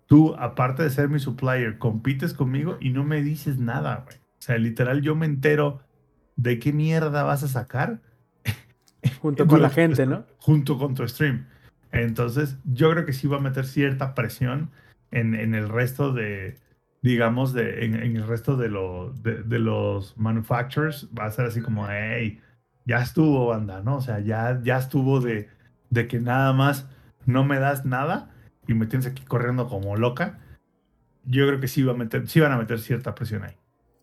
tú, 0.07 0.35
aparte 0.39 0.81
de 0.81 0.89
ser 0.89 1.09
mi 1.09 1.19
supplier, 1.19 1.77
compites 1.77 2.33
conmigo 2.33 2.77
y 2.81 2.89
no 2.89 3.03
me 3.03 3.21
dices 3.21 3.59
nada, 3.59 4.03
güey. 4.03 4.17
O 4.17 4.41
sea, 4.41 4.57
literal, 4.57 5.03
yo 5.03 5.15
me 5.15 5.27
entero 5.27 5.81
de 6.37 6.57
qué 6.57 6.73
mierda 6.73 7.21
vas 7.21 7.43
a 7.43 7.47
sacar 7.47 8.01
junto 9.21 9.45
con 9.45 9.61
la 9.61 9.69
gente, 9.69 10.07
¿no? 10.07 10.25
Junto 10.39 10.79
con 10.79 10.95
tu 10.95 11.07
stream. 11.07 11.45
Entonces, 11.91 12.57
yo 12.65 12.89
creo 12.89 13.05
que 13.05 13.13
sí 13.13 13.27
va 13.27 13.37
a 13.37 13.41
meter 13.41 13.67
cierta 13.67 14.15
presión 14.15 14.71
en, 15.11 15.35
en 15.35 15.53
el 15.53 15.69
resto 15.69 16.13
de, 16.13 16.57
digamos, 17.07 17.53
de, 17.53 17.85
en, 17.85 17.95
en 17.95 18.15
el 18.17 18.27
resto 18.27 18.57
de, 18.57 18.69
lo, 18.69 19.13
de, 19.13 19.43
de 19.43 19.59
los 19.59 20.17
manufacturers. 20.17 21.07
Va 21.17 21.25
a 21.25 21.31
ser 21.31 21.45
así 21.45 21.61
como, 21.61 21.87
hey, 21.89 22.41
ya 22.85 23.01
estuvo, 23.01 23.47
banda, 23.47 23.81
¿no? 23.81 23.97
O 23.97 24.01
sea, 24.01 24.19
ya, 24.19 24.59
ya 24.63 24.77
estuvo 24.77 25.19
de, 25.19 25.49
de 25.89 26.07
que 26.07 26.19
nada 26.19 26.53
más 26.53 26.87
no 27.25 27.43
me 27.43 27.59
das 27.59 27.85
nada 27.85 28.29
y 28.67 28.73
me 28.73 28.85
tienes 28.85 29.07
aquí 29.07 29.23
corriendo 29.23 29.67
como 29.67 29.95
loca. 29.95 30.39
Yo 31.25 31.47
creo 31.47 31.59
que 31.59 31.67
sí, 31.67 31.83
va 31.83 31.93
a 31.93 31.97
meter, 31.97 32.27
sí 32.27 32.39
van 32.39 32.51
a 32.51 32.57
meter 32.57 32.79
cierta 32.79 33.15
presión 33.15 33.43
ahí. 33.43 33.55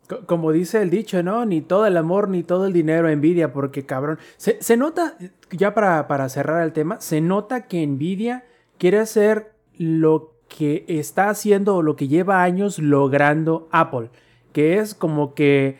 Co- 0.09 0.27
Como 0.27 0.53
dice 0.53 0.83
el 0.83 0.91
dicho, 0.91 1.23
¿no? 1.23 1.47
Ni 1.47 1.63
todo 1.63 1.87
el 1.87 1.97
amor 1.97 2.29
ni 2.29 2.43
todo 2.43 2.67
el 2.67 2.73
dinero 2.73 3.09
envidia, 3.09 3.53
porque 3.53 3.87
cabrón. 3.87 4.19
Se, 4.37 4.63
se 4.63 4.77
nota, 4.77 5.17
ya 5.51 5.73
para, 5.73 6.07
para 6.09 6.29
cerrar 6.29 6.63
el 6.63 6.73
tema, 6.73 7.01
se 7.01 7.21
nota 7.21 7.67
que 7.67 7.87
Nvidia 7.87 8.45
quiere 8.79 8.99
hacer 8.99 9.53
lo 9.79 10.34
que 10.49 10.85
está 10.89 11.29
haciendo 11.31 11.77
o 11.77 11.83
lo 11.83 11.97
que 11.97 12.09
lleva 12.09 12.43
años 12.43 12.79
logrando 12.79 13.69
Apple, 13.73 14.11
que 14.53 14.79
es 14.79 14.95
como 14.95 15.35
que 15.35 15.77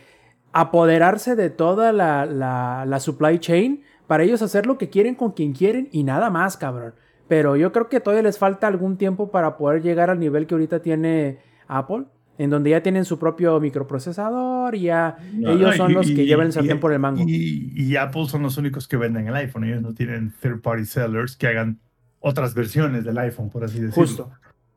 apoderarse 0.53 1.37
de 1.37 1.51
toda 1.51 1.93
la, 1.93 2.27
la, 2.27 2.85
la 2.87 3.01
supply 3.01 3.39
chain 3.39 3.83
para 4.07 4.23
ellos 4.23 4.43
hacer 4.43 4.67
lo 4.67 4.79
que 4.79 4.91
quieren 4.91 5.15
con 5.15 5.33
quien 5.33 5.53
quieren 5.53 5.89
y 5.93 6.05
nada 6.05 6.31
más, 6.31 6.57
cabrón. 6.57 6.95
Pero 7.29 7.57
yo 7.57 7.73
creo 7.73 7.89
que 7.89 8.01
todavía 8.01 8.23
les 8.23 8.39
falta 8.39 8.67
algún 8.67 8.97
tiempo 8.97 9.31
para 9.31 9.57
poder 9.57 9.83
llegar 9.83 10.11
al 10.11 10.19
nivel 10.21 10.47
que 10.47 10.55
ahorita 10.55 10.81
tiene 10.81 11.39
Apple 11.67 12.05
en 12.37 12.51
donde 12.51 12.71
ya 12.71 12.83
tienen 12.83 13.05
su 13.05 13.19
propio 13.19 13.59
microprocesador 13.61 14.75
y 14.75 14.83
ya 14.83 15.17
ellos 15.39 15.61
No, 15.61 15.73
son 15.73 15.91
y- 15.91 15.95
los 15.95 16.07
que 16.07 16.23
y- 16.23 16.27
llevan 16.27 16.47
el 16.47 16.53
sartén 16.53 16.81
por 16.81 16.93
el 16.93 16.99
mango. 16.99 17.23
Y, 17.27 17.73
y 17.77 17.97
Apple 17.97 18.27
son 18.27 18.43
los 18.43 18.57
únicos 18.59 18.87
que 18.89 18.97
venden 18.97 19.29
el 19.29 19.35
iPhone. 19.37 19.65
Ellos 19.65 19.81
no 19.83 19.95
tienen 19.95 20.33
third 20.41 20.61
party 20.61 20.85
sellers 20.85 21.37
que 21.37 21.47
hagan 21.47 21.79
otras 22.21 22.55
versiones 22.55 23.05
del 23.05 23.19
iPhone, 23.19 23.51
por 23.51 23.65
así 23.65 23.79
decirlo. 23.81 24.03
Justo. 24.07 24.31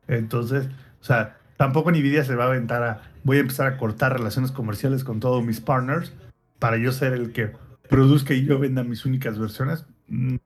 Entonces, 0.08 0.68
o 1.00 1.04
sea, 1.04 1.36
tampoco 1.56 1.90
Nvidia 1.90 2.24
se 2.24 2.34
va 2.34 2.44
a 2.44 2.48
aventar 2.48 2.82
a. 2.82 3.02
Voy 3.24 3.36
a 3.36 3.40
empezar 3.40 3.66
a 3.66 3.76
cortar 3.76 4.14
relaciones 4.14 4.50
comerciales 4.50 5.04
con 5.04 5.20
todos 5.20 5.44
mis 5.44 5.60
partners 5.60 6.12
para 6.58 6.78
yo 6.78 6.92
ser 6.92 7.12
el 7.12 7.32
que 7.32 7.52
produzca 7.88 8.34
y 8.34 8.44
yo 8.44 8.58
venda 8.58 8.82
mis 8.82 9.04
únicas 9.04 9.38
versiones. 9.38 9.84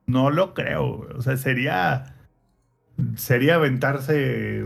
No 0.06 0.30
lo 0.30 0.54
creo. 0.54 1.06
O 1.16 1.22
sea, 1.22 1.36
sería. 1.36 2.16
Sería 3.16 3.54
aventarse 3.54 4.64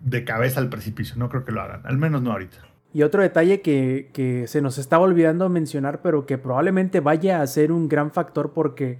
de 0.00 0.24
cabeza 0.24 0.60
al 0.60 0.68
precipicio. 0.68 1.16
No 1.16 1.28
creo 1.28 1.44
que 1.44 1.52
lo 1.52 1.60
hagan. 1.60 1.82
Al 1.84 1.98
menos 1.98 2.22
no 2.22 2.32
ahorita. 2.32 2.58
Y 2.92 3.02
otro 3.02 3.22
detalle 3.22 3.60
que, 3.60 4.10
que 4.12 4.46
se 4.46 4.62
nos 4.62 4.78
estaba 4.78 5.04
olvidando 5.04 5.48
mencionar, 5.48 6.00
pero 6.02 6.24
que 6.24 6.38
probablemente 6.38 7.00
vaya 7.00 7.42
a 7.42 7.46
ser 7.46 7.70
un 7.70 7.88
gran 7.88 8.10
factor 8.10 8.52
porque 8.54 8.98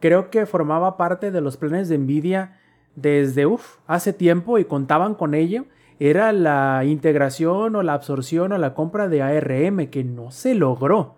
creo 0.00 0.30
que 0.30 0.46
formaba 0.46 0.96
parte 0.96 1.30
de 1.30 1.40
los 1.40 1.56
planes 1.56 1.88
de 1.88 1.98
Nvidia 1.98 2.58
desde 2.96 3.46
uf, 3.46 3.76
hace 3.86 4.12
tiempo 4.12 4.58
y 4.58 4.64
contaban 4.64 5.14
con 5.14 5.34
ello, 5.34 5.66
era 5.98 6.32
la 6.32 6.84
integración 6.84 7.76
o 7.76 7.82
la 7.82 7.94
absorción 7.94 8.52
o 8.52 8.58
la 8.58 8.74
compra 8.74 9.08
de 9.08 9.22
ARM 9.22 9.88
que 9.88 10.04
no 10.04 10.30
se 10.30 10.54
logró. 10.54 11.16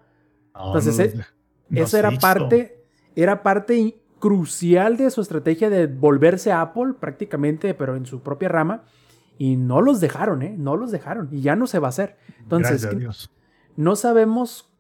No, 0.54 0.66
Entonces, 0.66 1.14
no- 1.14 1.22
eh, 1.22 1.26
no 1.68 1.82
Eso 1.82 1.98
era 1.98 2.10
parte, 2.12 2.84
era 3.14 3.42
parte 3.42 4.00
crucial 4.18 4.96
de 4.96 5.10
su 5.10 5.20
estrategia 5.20 5.68
de 5.70 5.86
volverse 5.86 6.52
Apple 6.52 6.94
prácticamente, 6.98 7.74
pero 7.74 7.96
en 7.96 8.06
su 8.06 8.20
propia 8.20 8.48
rama. 8.48 8.84
Y 9.38 9.56
no 9.56 9.82
los 9.82 10.00
dejaron, 10.00 10.42
¿eh? 10.42 10.54
No 10.56 10.76
los 10.76 10.90
dejaron. 10.90 11.28
Y 11.30 11.42
ya 11.42 11.56
no 11.56 11.66
se 11.66 11.78
va 11.78 11.88
a 11.88 11.90
hacer. 11.90 12.16
Entonces, 12.40 12.84
a 12.86 12.90
Dios. 12.90 13.30
no 13.76 13.96
sabemos 13.96 14.72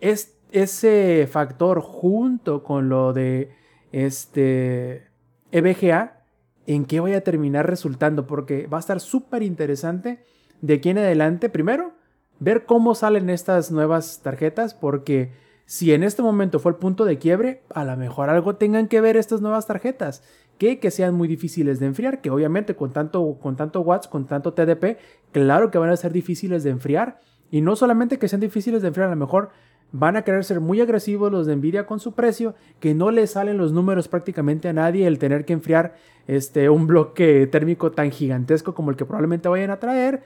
es, 0.00 0.36
ese 0.52 1.28
factor 1.30 1.80
junto 1.80 2.62
con 2.62 2.88
lo 2.88 3.12
de 3.12 3.50
este 3.90 5.08
EVGA 5.54 6.24
en 6.66 6.84
qué 6.84 7.00
vaya 7.00 7.18
a 7.18 7.20
terminar 7.20 7.68
resultando, 7.68 8.26
porque 8.26 8.66
va 8.66 8.78
a 8.78 8.80
estar 8.80 9.00
súper 9.00 9.42
interesante 9.42 10.24
de 10.60 10.74
aquí 10.74 10.90
en 10.90 10.98
adelante. 10.98 11.48
Primero, 11.48 11.92
ver 12.40 12.66
cómo 12.66 12.94
salen 12.94 13.30
estas 13.30 13.70
nuevas 13.70 14.20
tarjetas, 14.22 14.74
porque 14.74 15.32
si 15.64 15.92
en 15.92 16.02
este 16.02 16.22
momento 16.22 16.58
fue 16.58 16.72
el 16.72 16.78
punto 16.78 17.04
de 17.04 17.18
quiebre, 17.18 17.62
a 17.72 17.84
lo 17.84 17.96
mejor 17.96 18.30
algo 18.30 18.56
tengan 18.56 18.88
que 18.88 19.00
ver 19.00 19.16
estas 19.16 19.40
nuevas 19.40 19.66
tarjetas. 19.66 20.22
Que, 20.58 20.78
que 20.78 20.92
sean 20.92 21.14
muy 21.14 21.26
difíciles 21.26 21.80
de 21.80 21.86
enfriar, 21.86 22.20
que 22.20 22.30
obviamente 22.30 22.76
con 22.76 22.92
tanto, 22.92 23.38
con 23.40 23.56
tanto 23.56 23.80
watts, 23.80 24.06
con 24.06 24.26
tanto 24.26 24.54
TDP, 24.54 24.98
claro 25.32 25.72
que 25.72 25.78
van 25.78 25.90
a 25.90 25.96
ser 25.96 26.12
difíciles 26.12 26.62
de 26.62 26.70
enfriar. 26.70 27.18
Y 27.50 27.60
no 27.60 27.74
solamente 27.74 28.20
que 28.20 28.28
sean 28.28 28.40
difíciles 28.40 28.80
de 28.80 28.88
enfriar, 28.88 29.08
a 29.08 29.14
lo 29.14 29.16
mejor 29.16 29.50
van 29.96 30.16
a 30.16 30.22
querer 30.22 30.42
ser 30.42 30.58
muy 30.58 30.80
agresivos 30.80 31.30
los 31.30 31.46
de 31.46 31.54
Nvidia 31.54 31.86
con 31.86 32.00
su 32.00 32.14
precio, 32.14 32.56
que 32.80 32.94
no 32.94 33.12
le 33.12 33.28
salen 33.28 33.58
los 33.58 33.72
números 33.72 34.08
prácticamente 34.08 34.68
a 34.68 34.72
nadie 34.72 35.06
el 35.06 35.20
tener 35.20 35.44
que 35.44 35.52
enfriar 35.52 35.94
este, 36.26 36.68
un 36.68 36.88
bloque 36.88 37.46
térmico 37.46 37.92
tan 37.92 38.10
gigantesco 38.10 38.74
como 38.74 38.90
el 38.90 38.96
que 38.96 39.04
probablemente 39.04 39.48
vayan 39.48 39.70
a 39.70 39.78
traer. 39.78 40.24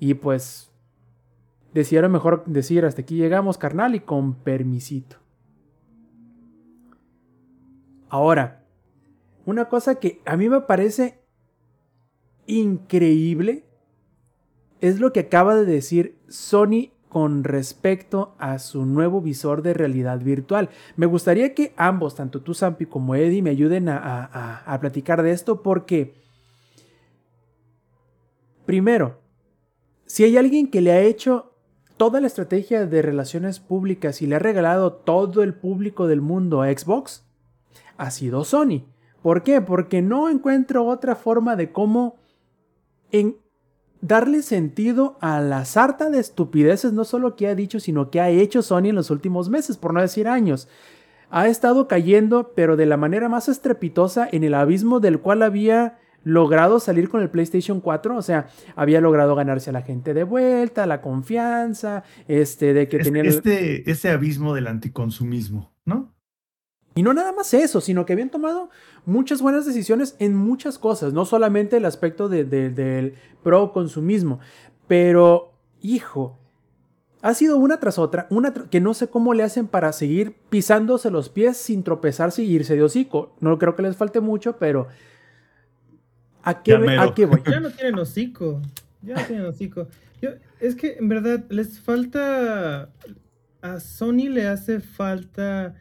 Y 0.00 0.14
pues 0.14 0.72
decidieron 1.72 2.10
mejor 2.10 2.42
decir 2.46 2.84
hasta 2.84 3.02
aquí 3.02 3.14
llegamos, 3.14 3.56
carnal, 3.56 3.94
y 3.94 4.00
con 4.00 4.34
permisito. 4.34 5.18
Ahora, 8.08 8.64
una 9.46 9.68
cosa 9.68 9.94
que 9.94 10.22
a 10.24 10.36
mí 10.36 10.48
me 10.48 10.62
parece 10.62 11.20
increíble 12.48 13.64
es 14.80 14.98
lo 14.98 15.12
que 15.12 15.20
acaba 15.20 15.54
de 15.54 15.66
decir 15.66 16.18
Sony 16.26 16.93
con 17.14 17.44
respecto 17.44 18.34
a 18.38 18.58
su 18.58 18.84
nuevo 18.86 19.20
visor 19.20 19.62
de 19.62 19.72
realidad 19.72 20.18
virtual. 20.18 20.70
Me 20.96 21.06
gustaría 21.06 21.54
que 21.54 21.72
ambos, 21.76 22.16
tanto 22.16 22.42
tú 22.42 22.54
Sampi 22.54 22.86
como 22.86 23.14
Eddie, 23.14 23.40
me 23.40 23.50
ayuden 23.50 23.88
a, 23.88 23.98
a, 23.98 24.74
a 24.74 24.80
platicar 24.80 25.22
de 25.22 25.30
esto 25.30 25.62
porque, 25.62 26.16
primero, 28.66 29.20
si 30.06 30.24
hay 30.24 30.36
alguien 30.36 30.66
que 30.66 30.80
le 30.80 30.90
ha 30.90 31.02
hecho 31.02 31.52
toda 31.96 32.20
la 32.20 32.26
estrategia 32.26 32.84
de 32.84 33.00
relaciones 33.00 33.60
públicas 33.60 34.20
y 34.20 34.26
le 34.26 34.34
ha 34.34 34.40
regalado 34.40 34.92
todo 34.92 35.44
el 35.44 35.54
público 35.54 36.08
del 36.08 36.20
mundo 36.20 36.62
a 36.62 36.76
Xbox, 36.76 37.24
ha 37.96 38.10
sido 38.10 38.42
Sony. 38.42 38.86
¿Por 39.22 39.44
qué? 39.44 39.60
Porque 39.60 40.02
no 40.02 40.28
encuentro 40.28 40.84
otra 40.84 41.14
forma 41.14 41.54
de 41.54 41.70
cómo 41.70 42.16
en 43.12 43.36
darle 44.06 44.42
sentido 44.42 45.16
a 45.20 45.40
la 45.40 45.64
sarta 45.64 46.10
de 46.10 46.18
estupideces, 46.20 46.92
no 46.92 47.04
solo 47.04 47.36
que 47.36 47.46
ha 47.48 47.54
dicho, 47.54 47.80
sino 47.80 48.10
que 48.10 48.20
ha 48.20 48.28
hecho 48.28 48.60
Sony 48.62 48.86
en 48.88 48.94
los 48.96 49.10
últimos 49.10 49.48
meses, 49.48 49.76
por 49.78 49.94
no 49.94 50.00
decir 50.00 50.28
años. 50.28 50.68
Ha 51.30 51.48
estado 51.48 51.88
cayendo, 51.88 52.52
pero 52.54 52.76
de 52.76 52.86
la 52.86 52.96
manera 52.98 53.28
más 53.28 53.48
estrepitosa, 53.48 54.28
en 54.30 54.44
el 54.44 54.54
abismo 54.54 55.00
del 55.00 55.20
cual 55.20 55.42
había 55.42 55.98
logrado 56.22 56.80
salir 56.80 57.08
con 57.08 57.22
el 57.22 57.28
PlayStation 57.30 57.80
4, 57.80 58.16
o 58.16 58.22
sea, 58.22 58.46
había 58.76 59.00
logrado 59.00 59.34
ganarse 59.34 59.70
a 59.70 59.72
la 59.74 59.82
gente 59.82 60.14
de 60.14 60.24
vuelta, 60.24 60.86
la 60.86 61.00
confianza, 61.02 62.02
este, 62.28 62.72
de 62.72 62.88
que 62.88 62.98
Es- 62.98 63.04
tenía... 63.04 63.22
Este, 63.22 63.90
ese 63.90 64.10
abismo 64.10 64.54
del 64.54 64.66
anticonsumismo, 64.68 65.72
¿no? 65.84 66.13
Y 66.94 67.02
no 67.02 67.12
nada 67.12 67.32
más 67.32 67.52
eso, 67.54 67.80
sino 67.80 68.06
que 68.06 68.12
habían 68.12 68.30
tomado 68.30 68.70
muchas 69.04 69.42
buenas 69.42 69.66
decisiones 69.66 70.14
en 70.20 70.34
muchas 70.36 70.78
cosas, 70.78 71.12
no 71.12 71.24
solamente 71.24 71.76
el 71.76 71.84
aspecto 71.86 72.28
de- 72.28 72.44
de- 72.44 72.70
del 72.70 73.14
pro 73.42 73.72
consumismo, 73.72 74.38
pero, 74.86 75.52
hijo, 75.80 76.38
ha 77.20 77.34
sido 77.34 77.56
una 77.56 77.80
tras 77.80 77.98
otra, 77.98 78.26
una 78.30 78.52
tr- 78.54 78.68
que 78.68 78.80
no 78.80 78.94
sé 78.94 79.08
cómo 79.08 79.34
le 79.34 79.42
hacen 79.42 79.66
para 79.66 79.92
seguir 79.92 80.36
pisándose 80.50 81.10
los 81.10 81.30
pies 81.30 81.56
sin 81.56 81.82
tropezarse 81.82 82.42
y 82.44 82.52
irse 82.52 82.76
de 82.76 82.82
hocico. 82.82 83.34
No 83.40 83.58
creo 83.58 83.74
que 83.74 83.82
les 83.82 83.96
falte 83.96 84.20
mucho, 84.20 84.58
pero 84.58 84.88
¿a 86.42 86.62
qué, 86.62 86.72
Ya 86.72 86.78
ve- 86.78 86.86
mero. 86.86 87.02
¿a 87.02 87.14
qué 87.14 87.26
voy? 87.26 87.42
Ya 87.50 87.60
no 87.60 87.70
tienen 87.70 87.98
hocico. 87.98 88.60
Ya 89.02 89.14
no 89.16 89.22
tienen 89.24 89.46
hocico. 89.46 89.88
Yo, 90.20 90.30
es 90.60 90.74
que 90.76 90.96
en 90.98 91.08
verdad 91.08 91.44
les 91.48 91.80
falta. 91.80 92.90
A 93.62 93.80
Sony 93.80 94.28
le 94.28 94.46
hace 94.46 94.80
falta 94.80 95.74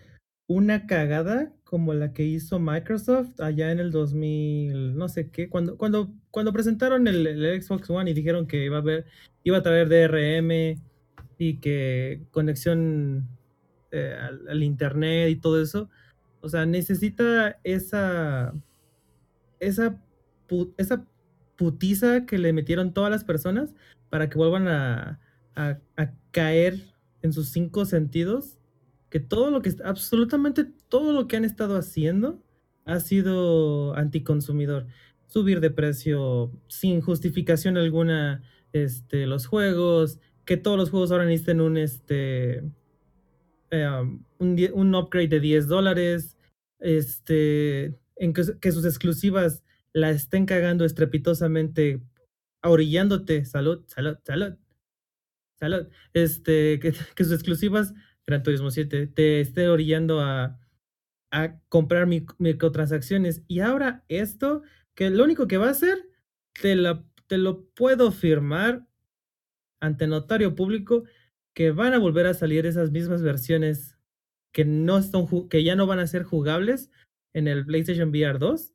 una 0.53 0.85
cagada 0.85 1.51
como 1.63 1.93
la 1.93 2.13
que 2.13 2.23
hizo 2.23 2.59
Microsoft 2.59 3.39
allá 3.39 3.71
en 3.71 3.79
el 3.79 3.91
2000, 3.91 4.95
no 4.95 5.09
sé 5.09 5.29
qué, 5.29 5.49
cuando, 5.49 5.77
cuando, 5.77 6.13
cuando 6.29 6.53
presentaron 6.53 7.07
el, 7.07 7.61
Xbox 7.61 7.89
One 7.89 8.11
y 8.11 8.13
dijeron 8.13 8.45
que 8.45 8.63
iba 8.65 8.77
a 8.77 8.81
haber, 8.81 9.05
iba 9.43 9.57
a 9.57 9.63
traer 9.63 9.89
DRM 9.89 10.79
y 11.39 11.57
que 11.59 12.21
conexión 12.31 13.27
eh, 13.91 14.15
al, 14.47 14.61
internet 14.63 15.29
y 15.31 15.35
todo 15.37 15.61
eso. 15.61 15.89
O 16.41 16.49
sea, 16.49 16.65
necesita 16.65 17.59
esa 17.63 18.53
esa, 19.59 19.99
esa 20.77 21.07
putiza 21.55 22.25
que 22.25 22.37
le 22.37 22.53
metieron 22.53 22.93
todas 22.93 23.09
las 23.09 23.23
personas 23.23 23.73
para 24.09 24.29
que 24.29 24.37
vuelvan 24.37 24.67
a- 24.67 25.19
a 25.55 26.11
caer 26.31 26.93
en 27.23 27.33
sus 27.33 27.49
cinco 27.49 27.85
sentidos. 27.85 28.59
Que 29.13 29.19
todo 29.19 29.51
lo 29.51 29.61
que, 29.61 29.75
absolutamente 29.85 30.65
todo 30.89 31.13
lo 31.13 31.27
que 31.27 31.37
han 31.37 31.45
estado 31.45 31.77
haciendo 31.77 32.41
ha 32.83 32.99
sido 32.99 33.95
anticonsumidor. 33.95 34.87
Subir 35.27 35.59
de 35.59 35.69
precio 35.69 36.51
sin 36.67 36.99
justificación 36.99 37.77
alguna 37.77 38.41
este, 38.71 39.27
los 39.27 39.45
juegos, 39.45 40.19
que 40.45 40.57
todos 40.57 40.77
los 40.77 40.89
juegos 40.89 41.11
ahora 41.11 41.25
necesiten 41.25 41.61
un, 41.61 41.77
este, 41.77 42.63
um, 43.71 44.23
un, 44.39 44.57
un 44.73 44.95
upgrade 44.95 45.27
de 45.27 45.39
10 45.39 45.67
dólares, 45.67 46.35
este, 46.79 47.95
en 48.15 48.33
que, 48.33 48.41
que 48.59 48.71
sus 48.71 48.83
exclusivas 48.83 49.63
la 49.93 50.09
estén 50.09 50.47
cagando 50.47 50.85
estrepitosamente, 50.85 52.01
orillándote, 52.63 53.45
salud, 53.45 53.83
salud, 53.85 54.17
salud, 54.25 54.57
salud, 55.59 55.87
este, 56.13 56.79
que, 56.79 56.95
que 57.15 57.23
sus 57.23 57.33
exclusivas, 57.33 57.93
Gran 58.27 58.43
Turismo 58.43 58.71
7, 58.71 59.07
te 59.07 59.41
esté 59.41 59.67
orillando 59.67 60.21
a, 60.21 60.59
comprar 61.67 62.05
mic- 62.05 62.35
microtransacciones. 62.37 63.43
Y 63.47 63.61
ahora 63.61 64.05
esto, 64.07 64.61
que 64.93 65.09
lo 65.09 65.23
único 65.23 65.47
que 65.47 65.57
va 65.57 65.67
a 65.67 65.71
hacer, 65.71 65.97
te, 66.61 66.75
lo 66.75 67.65
puedo 67.71 68.11
firmar 68.11 68.87
ante 69.81 70.05
notario 70.07 70.55
público, 70.55 71.03
que 71.55 71.71
van 71.71 71.93
a 71.93 71.99
volver 71.99 72.27
a 72.27 72.33
salir 72.35 72.65
esas 72.65 72.91
mismas 72.91 73.23
versiones 73.23 73.97
que 74.53 74.63
no 74.63 74.99
están 74.99 75.25
que 75.49 75.63
ya 75.63 75.75
no 75.75 75.87
van 75.87 75.99
a 75.99 76.07
ser 76.07 76.23
jugables 76.23 76.91
en 77.33 77.47
el 77.47 77.65
PlayStation 77.65 78.09
VR 78.09 78.37
2, 78.37 78.73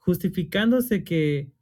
justificándose 0.00 1.04
que 1.04 1.52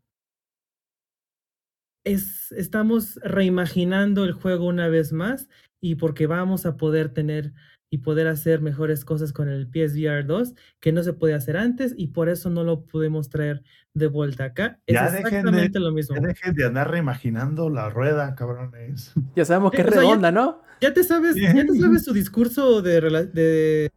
es, 2.04 2.52
estamos 2.52 3.16
reimaginando 3.22 4.24
el 4.24 4.32
juego 4.32 4.66
una 4.66 4.88
vez 4.88 5.12
más 5.12 5.48
y 5.80 5.94
porque 5.96 6.26
vamos 6.26 6.66
a 6.66 6.76
poder 6.76 7.10
tener 7.10 7.52
y 7.90 7.98
poder 7.98 8.26
hacer 8.28 8.60
mejores 8.60 9.04
cosas 9.04 9.32
con 9.32 9.48
el 9.48 9.66
PSVR 9.66 10.26
2 10.26 10.54
que 10.78 10.92
no 10.92 11.02
se 11.02 11.14
podía 11.14 11.36
hacer 11.36 11.56
antes 11.56 11.94
y 11.96 12.08
por 12.08 12.28
eso 12.28 12.50
no 12.50 12.62
lo 12.62 12.84
podemos 12.84 13.30
traer 13.30 13.62
de 13.94 14.08
vuelta 14.08 14.44
acá. 14.44 14.78
Es 14.86 14.94
Ya 14.94 15.04
dejen 15.10 15.22
de- 15.22 15.28
exactamente 15.28 15.80
lo 15.80 15.92
mismo. 15.92 16.16
Ya 16.16 16.20
dejen 16.22 16.54
de 16.54 16.66
andar 16.66 16.90
reimaginando 16.90 17.70
la 17.70 17.88
rueda, 17.88 18.34
cabrones. 18.34 19.12
Ya 19.36 19.44
sabemos 19.46 19.70
que 19.72 19.80
es 19.80 19.86
o 19.86 19.90
sea, 19.90 20.02
ya- 20.02 20.06
redonda, 20.08 20.30
¿no? 20.32 20.62
Ya 20.80 20.92
te 20.92 21.02
sabes, 21.02 21.34
ya 21.36 21.52
te 21.66 21.78
sabes 21.80 22.04
su 22.04 22.12
discurso 22.12 22.82
de, 22.82 23.00
de 23.32 23.90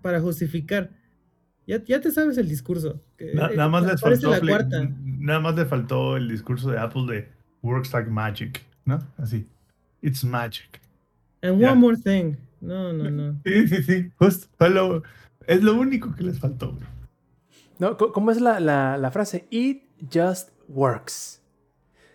para 0.00 0.20
justificar. 0.20 0.90
Ya, 1.66 1.82
ya 1.84 2.00
te 2.00 2.10
sabes 2.12 2.38
el 2.38 2.48
discurso. 2.48 3.02
que, 3.16 3.34
Na- 3.34 3.46
eh, 3.48 3.56
nada 3.56 3.68
más 3.68 3.84
les 3.86 4.00
faltó 4.00 4.30
la 4.30 4.40
cuarta. 4.40 4.88
nada 5.02 5.40
más 5.40 5.56
le 5.56 5.64
faltó 5.66 6.16
el 6.16 6.28
discurso 6.28 6.70
de 6.70 6.78
Apple 6.78 7.06
de 7.08 7.28
works 7.62 7.92
like 7.92 8.08
magic, 8.08 8.62
¿no? 8.84 9.00
Así. 9.18 9.46
It's 10.00 10.22
magic. 10.24 10.80
And 11.42 11.62
one 11.62 11.74
more 11.74 11.96
thing. 11.96 12.36
No, 12.60 12.92
no, 12.92 13.10
no. 13.10 13.40
Sí, 13.44 13.68
sí, 13.68 13.82
sí. 13.82 14.12
Justo. 14.16 14.48
fue 14.56 14.70
lo- 14.70 15.02
es 15.46 15.62
lo 15.62 15.74
único 15.74 16.14
que 16.14 16.22
les 16.22 16.38
faltó, 16.38 16.72
güey. 16.72 16.86
¿No? 17.78 17.96
¿Cómo 17.96 18.30
es 18.30 18.40
la, 18.40 18.60
la- 18.60 18.96
la 18.96 19.10
frase? 19.10 19.46
It 19.50 19.82
just 20.12 20.50
works. 20.68 21.42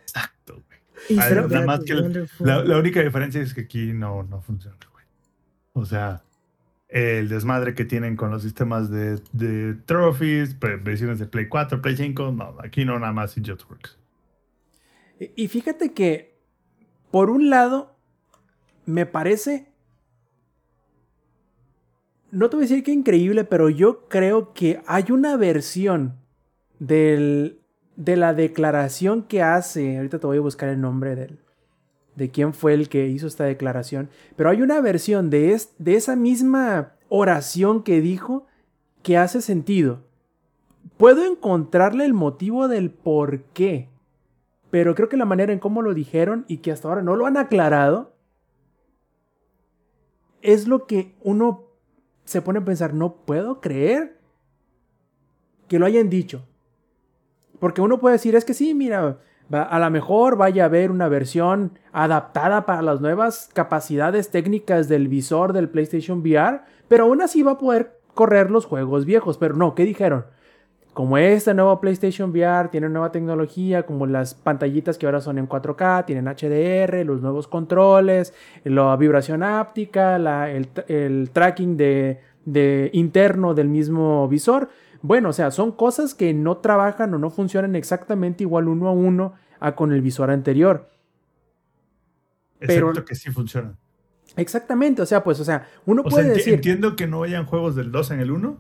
Exacto, 0.04 0.64
güey. 0.66 1.18
Nada 1.20 1.66
más 1.66 1.82
que 1.84 1.94
la-? 2.40 2.64
La, 2.64 2.78
única 2.80 3.02
diferencia 3.02 3.42
es 3.42 3.54
que 3.54 3.62
aquí 3.62 3.92
no, 3.94 4.24
no 4.24 4.42
funciona, 4.42 4.78
güey. 4.94 5.06
O 5.74 5.84
sea, 5.86 6.24
el 6.88 7.28
desmadre 7.28 7.76
que 7.76 7.84
tienen 7.84 8.16
con 8.16 8.32
los 8.32 8.44
sistemas 8.44 8.90
de, 8.90 9.22
de 9.34 9.74
trophies, 9.86 10.58
versiones 10.60 11.20
de 11.20 11.26
Play 11.26 11.50
4, 11.50 11.82
Play 11.82 11.98
5, 11.98 12.32
no, 12.32 12.56
aquí 12.64 12.86
no 12.86 12.98
nada 12.98 13.12
más 13.12 13.38
it 13.38 13.46
just 13.46 13.70
works. 13.70 14.00
Y 15.20 15.48
fíjate 15.50 15.94
que, 15.94 16.40
por 17.12 17.30
un 17.30 17.50
lado, 17.50 17.97
me 18.88 19.06
parece 19.06 19.68
no 22.32 22.50
te 22.50 22.58
voy 22.58 22.66
a 22.66 22.68
decir 22.68 22.84
que 22.84 22.92
increíble, 22.92 23.44
pero 23.46 23.70
yo 23.70 24.08
creo 24.10 24.54
que 24.54 24.82
hay 24.86 25.06
una 25.12 25.38
versión 25.38 26.16
del, 26.80 27.62
de 27.96 28.18
la 28.18 28.34
declaración 28.34 29.24
que 29.24 29.42
hace, 29.42 29.98
ahorita 29.98 30.20
te 30.20 30.28
voy 30.28 30.38
a 30.38 30.42
buscar 30.42 30.70
el 30.70 30.82
nombre 30.82 31.16
del, 31.16 31.40
de 32.16 32.30
quién 32.30 32.54
fue 32.54 32.74
el 32.74 32.90
que 32.90 33.08
hizo 33.08 33.28
esta 33.28 33.46
declaración, 33.46 34.10
pero 34.36 34.50
hay 34.50 34.62
una 34.62 34.82
versión 34.82 35.30
de, 35.30 35.60
de 35.78 35.96
esa 35.96 36.16
misma 36.16 36.94
oración 37.10 37.84
que 37.84 38.02
dijo 38.02 38.46
que 39.04 39.18
hace 39.18 39.42
sentido. 39.42 40.04
Puedo 40.98 41.24
encontrarle 41.26 42.06
el 42.06 42.14
motivo 42.14 42.68
del 42.68 42.92
por 42.92 43.44
qué, 43.54 43.90
pero 44.70 44.96
creo 44.96 45.08
que 45.08 45.18
la 45.18 45.26
manera 45.26 45.54
en 45.54 45.60
cómo 45.60 45.82
lo 45.82 45.94
dijeron 45.94 46.44
y 46.48 46.58
que 46.58 46.72
hasta 46.72 46.90
ahora 46.90 47.02
no 47.02 47.16
lo 47.16 47.26
han 47.26 47.38
aclarado, 47.38 48.17
es 50.48 50.66
lo 50.66 50.88
que 50.88 51.14
uno 51.22 51.66
se 52.24 52.42
pone 52.42 52.60
a 52.60 52.66
pensar, 52.66 52.94
no 52.94 53.18
puedo 53.26 53.60
creer 53.60 54.18
que 55.68 55.78
lo 55.78 55.86
hayan 55.86 56.10
dicho. 56.10 56.46
Porque 57.60 57.82
uno 57.82 58.00
puede 58.00 58.14
decir, 58.14 58.34
es 58.34 58.46
que 58.46 58.54
sí, 58.54 58.74
mira, 58.74 59.20
a 59.52 59.80
lo 59.80 59.92
mejor 59.92 60.38
vaya 60.38 60.64
a 60.64 60.68
haber 60.68 60.90
una 60.90 61.10
versión 61.10 61.78
adaptada 61.92 62.66
para 62.66 62.82
las 62.82 63.02
nuevas 63.02 63.50
capacidades 63.54 64.32
técnicas 64.32 64.88
del 64.88 65.10
visor 65.10 65.52
del 65.52 65.70
PlayStation 65.70 66.20
VR, 66.20 66.62
pero 66.88 67.04
aún 67.04 67.22
así 67.22 67.44
va 67.44 67.54
a 67.54 67.58
poder 67.58 68.00
correr 68.14 68.50
los 68.50 68.66
juegos 68.66 69.04
viejos. 69.04 69.38
Pero 69.38 69.56
no, 69.56 69.76
¿qué 69.76 69.84
dijeron? 69.84 70.28
Como 70.98 71.20
este 71.20 71.54
nuevo 71.54 71.80
PlayStation 71.80 72.32
VR 72.32 72.70
tiene 72.70 72.90
nueva 72.90 73.12
tecnología, 73.12 73.86
como 73.86 74.08
las 74.08 74.34
pantallitas 74.34 74.98
que 74.98 75.06
ahora 75.06 75.22
son 75.22 75.38
en 75.38 75.48
4K, 75.48 76.06
tienen 76.08 76.26
HDR, 76.26 77.06
los 77.06 77.22
nuevos 77.22 77.48
controles, 77.48 78.34
la 78.64 78.96
vibración 78.96 79.44
áptica, 79.44 80.16
el, 80.48 81.30
tracking 81.32 81.78
de, 81.78 82.20
de 82.46 82.90
interno 82.94 83.54
del 83.54 83.68
mismo 83.70 84.28
visor, 84.28 84.70
bueno, 85.04 85.30
o 85.30 85.34
sea, 85.34 85.52
son 85.52 85.72
cosas 85.72 86.16
que 86.16 86.34
no 86.34 86.58
trabajan 86.58 87.14
o 87.14 87.20
no 87.20 87.30
funcionan 87.30 87.76
exactamente 87.76 88.44
igual 88.44 88.68
uno 88.68 88.88
a 88.88 88.92
uno 88.92 89.36
a 89.60 89.76
con 89.76 89.92
el 89.92 90.02
visor 90.02 90.32
anterior. 90.32 90.90
Excepto 92.60 92.92
pero, 92.92 93.06
que 93.06 93.14
sí 93.14 93.30
funcionan. 93.30 93.78
Exactamente, 94.36 95.04
o 95.04 95.06
sea, 95.06 95.24
pues, 95.24 95.40
o 95.40 95.46
sea, 95.46 95.68
uno 95.86 96.02
puede 96.02 96.30
decir. 96.30 96.56
Entiendo 96.56 96.96
que 96.96 97.06
no 97.06 97.22
hayan 97.22 97.46
juegos 97.46 97.76
del 97.76 97.92
2 97.92 98.10
en 98.10 98.20
el 98.20 98.32
1, 98.32 98.58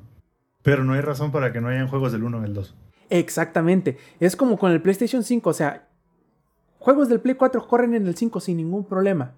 pero 0.68 0.84
no 0.84 0.91
hay 0.91 0.99
razón 0.99 1.31
para 1.31 1.53
que 1.53 1.61
no 1.61 1.69
hayan 1.69 1.88
juegos 1.88 2.11
del 2.11 2.26
1 2.26 2.39
en 2.39 2.44
el 2.44 2.53
2. 2.53 2.76
Exactamente. 3.10 3.98
Es 4.19 4.35
como 4.35 4.60
con 4.60 4.73
el 4.73 4.81
PlayStation 4.81 5.23
5, 5.23 5.49
o 5.49 5.53
sea, 5.53 5.88
juegos 6.77 7.07
del 7.07 7.22
Play 7.22 7.35
4 7.35 7.65
corren 7.65 7.94
en 7.94 8.06
el 8.06 8.18
5 8.18 8.41
sin 8.41 8.57
ningún 8.57 8.84
problema. 8.84 9.34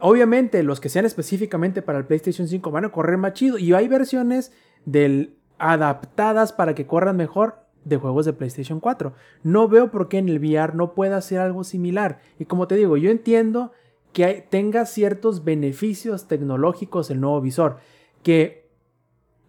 Obviamente, 0.00 0.60
los 0.64 0.80
que 0.80 0.88
sean 0.88 1.06
específicamente 1.06 1.80
para 1.80 1.98
el 1.98 2.06
PlayStation 2.06 2.48
5 2.48 2.72
van 2.72 2.86
a 2.86 2.88
correr 2.88 3.18
más 3.18 3.34
chido. 3.34 3.56
Y 3.56 3.72
hay 3.72 3.86
versiones 3.86 4.50
del 4.84 5.36
adaptadas 5.58 6.52
para 6.52 6.74
que 6.74 6.88
corran 6.88 7.16
mejor 7.16 7.60
de 7.84 7.96
juegos 7.96 8.26
de 8.26 8.32
PlayStation 8.32 8.80
4. 8.80 9.12
No 9.44 9.68
veo 9.68 9.92
por 9.92 10.08
qué 10.08 10.18
en 10.18 10.28
el 10.28 10.40
VR 10.40 10.74
no 10.74 10.92
pueda 10.92 11.18
hacer 11.18 11.38
algo 11.38 11.62
similar. 11.62 12.18
Y 12.36 12.46
como 12.46 12.66
te 12.66 12.74
digo, 12.74 12.96
yo 12.96 13.12
entiendo 13.12 13.70
que 14.12 14.44
tenga 14.50 14.86
ciertos 14.86 15.44
beneficios 15.44 16.26
tecnológicos 16.26 17.12
el 17.12 17.20
nuevo 17.20 17.40
visor. 17.40 17.76
Que 18.24 18.67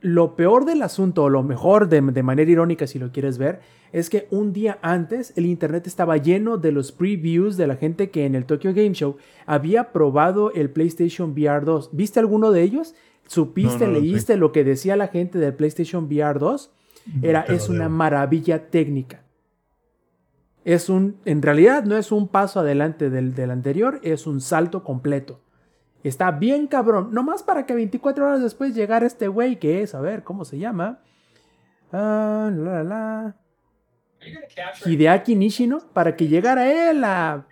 lo 0.01 0.35
peor 0.35 0.65
del 0.65 0.81
asunto, 0.81 1.23
o 1.23 1.29
lo 1.29 1.43
mejor 1.43 1.89
de, 1.89 2.01
de, 2.01 2.23
manera 2.23 2.49
irónica 2.49 2.87
si 2.87 2.99
lo 2.99 3.11
quieres 3.11 3.37
ver, 3.37 3.59
es 3.91 4.09
que 4.09 4.27
un 4.31 4.53
día 4.53 4.77
antes 4.81 5.33
el 5.35 5.45
internet 5.45 5.87
estaba 5.87 6.17
lleno 6.17 6.57
de 6.57 6.71
los 6.71 6.91
previews 6.91 7.57
de 7.57 7.67
la 7.67 7.75
gente 7.75 8.09
que 8.09 8.25
en 8.25 8.35
el 8.35 8.45
Tokyo 8.45 8.73
Game 8.73 8.93
Show 8.93 9.17
había 9.45 9.91
probado 9.91 10.51
el 10.53 10.69
PlayStation 10.69 11.31
VR 11.31 11.65
2. 11.65 11.89
¿Viste 11.93 12.19
alguno 12.19 12.51
de 12.51 12.61
ellos? 12.61 12.95
¿Supiste, 13.25 13.87
leíste 13.87 14.37
lo 14.37 14.51
que 14.51 14.63
decía 14.63 14.95
la 14.95 15.07
gente 15.07 15.37
del 15.37 15.53
PlayStation 15.53 16.05
VR 16.05 16.39
2? 16.39 16.71
Era, 17.21 17.41
es 17.41 17.69
una 17.69 17.89
maravilla 17.89 18.69
técnica. 18.69 19.23
Es 20.65 20.89
un, 20.89 21.17
en 21.25 21.41
realidad 21.41 21.83
no 21.83 21.97
es 21.97 22.11
un 22.11 22.27
paso 22.27 22.59
adelante 22.59 23.09
del, 23.09 23.33
del, 23.33 23.51
anterior, 23.51 23.99
es 24.03 24.27
un 24.27 24.41
salto 24.41 24.83
completo. 24.83 25.41
Está 26.03 26.31
bien 26.31 26.67
cabrón, 26.67 27.09
nomás 27.11 27.43
para 27.43 27.65
que 27.65 27.73
24 27.73 28.25
horas 28.25 28.41
después 28.41 28.73
llegara 28.73 29.05
este 29.05 29.27
güey 29.27 29.59
que 29.59 29.81
es, 29.81 29.93
a 29.93 30.01
ver, 30.01 30.23
¿cómo 30.23 30.45
se 30.45 30.57
llama? 30.57 30.99
Ah. 31.91 33.33
Hideaki 34.85 35.35
Nishino, 35.35 35.79
para 35.93 36.15
que 36.15 36.27
llegara 36.27 36.89
él 36.89 37.03
a 37.03 37.45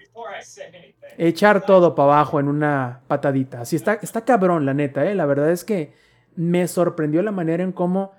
echar 1.17 1.65
todo 1.65 1.95
para 1.95 2.13
abajo 2.13 2.39
en 2.39 2.47
una 2.47 3.01
patadita. 3.07 3.61
Así 3.61 3.75
está, 3.75 3.95
está 3.95 4.21
cabrón, 4.21 4.65
la 4.65 4.73
neta, 4.73 5.05
¿eh? 5.05 5.15
La 5.15 5.25
verdad 5.25 5.51
es 5.51 5.63
que 5.63 5.93
me 6.35 6.67
sorprendió 6.67 7.21
la 7.21 7.31
manera 7.31 7.63
en 7.63 7.71
cómo 7.71 8.11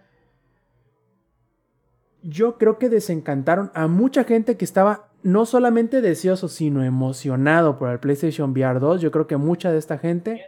yo 2.23 2.59
creo 2.59 2.79
que 2.79 2.89
desencantaron 2.89 3.71
a 3.75 3.87
mucha 3.87 4.25
gente 4.25 4.57
que 4.57 4.65
estaba 4.65 5.08
no 5.23 5.47
solamente 5.47 6.01
deseoso, 6.01 6.49
sino 6.49 6.85
emocionado 6.85 7.79
por 7.79 7.91
el 7.91 7.99
PlayStation 7.99 8.53
VR 8.53 8.79
2. 8.81 9.01
Yo 9.01 9.11
creo 9.11 9.27
que 9.27 9.37
mucha 9.37 9.73
de 9.73 9.79
esta 9.79 9.99
gente 9.99 10.47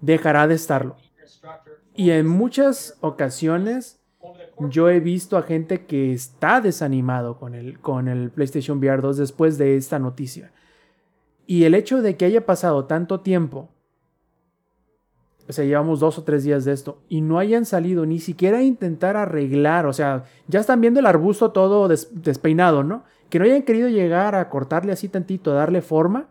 dejará 0.00 0.46
de 0.46 0.54
estarlo. 0.54 0.96
Y 1.94 2.10
en 2.10 2.26
muchas 2.26 2.96
ocasiones 3.00 4.00
yo 4.58 4.88
he 4.88 5.00
visto 5.00 5.36
a 5.36 5.42
gente 5.42 5.86
que 5.86 6.12
está 6.12 6.60
desanimado 6.60 7.38
con 7.38 7.54
el, 7.54 7.78
con 7.80 8.08
el 8.08 8.30
PlayStation 8.30 8.78
VR 8.78 9.00
2 9.00 9.16
después 9.16 9.58
de 9.58 9.76
esta 9.76 9.98
noticia. 9.98 10.52
Y 11.46 11.64
el 11.64 11.74
hecho 11.74 12.02
de 12.02 12.16
que 12.16 12.24
haya 12.24 12.44
pasado 12.44 12.84
tanto 12.84 13.20
tiempo, 13.20 13.70
o 15.48 15.52
sea, 15.52 15.64
llevamos 15.64 16.00
dos 16.00 16.18
o 16.18 16.24
tres 16.24 16.44
días 16.44 16.64
de 16.64 16.72
esto, 16.72 17.00
y 17.08 17.22
no 17.22 17.38
hayan 17.38 17.64
salido 17.64 18.04
ni 18.04 18.18
siquiera 18.18 18.58
a 18.58 18.62
intentar 18.62 19.16
arreglar, 19.16 19.86
o 19.86 19.92
sea, 19.94 20.24
ya 20.46 20.60
están 20.60 20.80
viendo 20.80 21.00
el 21.00 21.06
arbusto 21.06 21.52
todo 21.52 21.88
despeinado, 21.88 22.84
¿no? 22.84 23.04
Que 23.30 23.38
no 23.38 23.44
hayan 23.44 23.62
querido 23.62 23.88
llegar 23.88 24.34
a 24.34 24.48
cortarle 24.48 24.92
así 24.92 25.08
tantito, 25.08 25.52
darle 25.52 25.82
forma. 25.82 26.28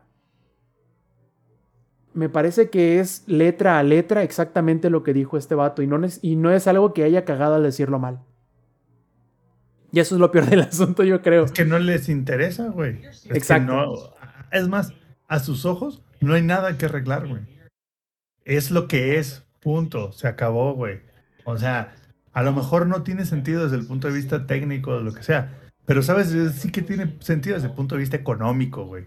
Me 2.13 2.29
parece 2.29 2.69
que 2.69 2.99
es 2.99 3.23
letra 3.27 3.77
a 3.77 3.83
letra 3.83 4.23
exactamente 4.23 4.89
lo 4.89 5.03
que 5.03 5.13
dijo 5.13 5.37
este 5.37 5.53
vato 5.53 5.83
y 5.83 5.87
no 5.87 6.03
es, 6.03 6.19
y 6.23 6.35
no 6.35 6.51
es 6.51 6.67
algo 6.67 6.93
que 6.93 7.03
haya 7.03 7.25
cagado 7.25 7.55
al 7.55 7.63
decirlo 7.63 7.99
mal. 7.99 8.19
Y 9.91 9.99
eso 9.99 10.15
es 10.15 10.21
lo 10.21 10.31
peor 10.31 10.47
del 10.47 10.61
asunto, 10.61 11.03
yo 11.03 11.21
creo. 11.21 11.45
Es 11.45 11.51
que 11.51 11.65
no 11.65 11.79
les 11.79 12.09
interesa, 12.09 12.69
güey. 12.69 13.01
Exacto. 13.29 14.15
es 14.51 14.67
más, 14.67 14.93
a 15.27 15.39
sus 15.39 15.65
ojos 15.65 16.01
no 16.19 16.33
hay 16.33 16.41
nada 16.41 16.77
que 16.77 16.85
arreglar, 16.85 17.27
güey. 17.27 17.41
Es 18.45 18.71
lo 18.71 18.87
que 18.87 19.19
es, 19.19 19.45
punto. 19.59 20.11
Se 20.11 20.27
acabó, 20.27 20.73
güey. 20.73 21.01
O 21.43 21.57
sea, 21.57 21.95
a 22.33 22.43
lo 22.43 22.53
mejor 22.53 22.87
no 22.87 23.03
tiene 23.03 23.25
sentido 23.25 23.63
desde 23.63 23.77
el 23.77 23.87
punto 23.87 24.07
de 24.07 24.13
vista 24.13 24.47
técnico 24.47 24.91
o 24.91 25.01
lo 25.01 25.13
que 25.13 25.23
sea, 25.23 25.66
pero 25.87 26.03
sabes, 26.03 26.35
sí 26.59 26.71
que 26.71 26.83
tiene 26.83 27.15
sentido 27.21 27.55
desde 27.55 27.69
el 27.69 27.73
punto 27.73 27.95
de 27.95 28.01
vista 28.01 28.15
económico, 28.15 28.85
güey. 28.85 29.05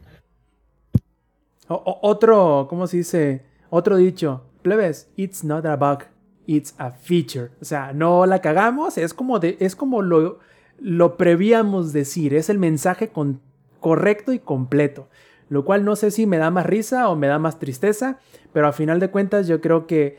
otro, 1.69 2.67
¿cómo 2.69 2.89
se 2.89 2.97
dice? 2.97 3.43
Otro 3.69 3.97
dicho, 3.97 4.43
plebes, 4.63 5.09
it's 5.15 5.45
not 5.45 5.65
a 5.65 5.77
bug, 5.77 6.01
it's 6.47 6.75
a 6.79 6.91
feature. 6.91 7.51
O 7.61 7.65
sea, 7.65 7.93
no 7.93 8.27
la 8.27 8.41
cagamos, 8.41 8.99
es 8.99 9.15
como, 9.15 9.39
de, 9.39 9.57
es 9.61 9.77
como 9.77 10.03
lo, 10.03 10.41
lo 10.81 11.17
prevíamos 11.17 11.93
decir, 11.93 12.35
es 12.35 12.51
el 12.51 12.59
mensaje 12.59 13.11
con, 13.11 13.41
correcto 13.79 14.33
y 14.33 14.41
completo 14.41 15.09
lo 15.51 15.65
cual 15.65 15.85
no 15.85 15.97
sé 15.97 16.11
si 16.11 16.27
me 16.27 16.39
da 16.39 16.51
más 16.51 16.65
risa 16.65 17.09
o 17.09 17.17
me 17.17 17.27
da 17.27 17.39
más 17.39 17.59
tristeza, 17.59 18.19
pero 18.53 18.69
a 18.69 18.73
final 18.73 19.01
de 19.01 19.11
cuentas 19.11 19.49
yo 19.49 19.61
creo 19.61 19.87
que 19.87 20.19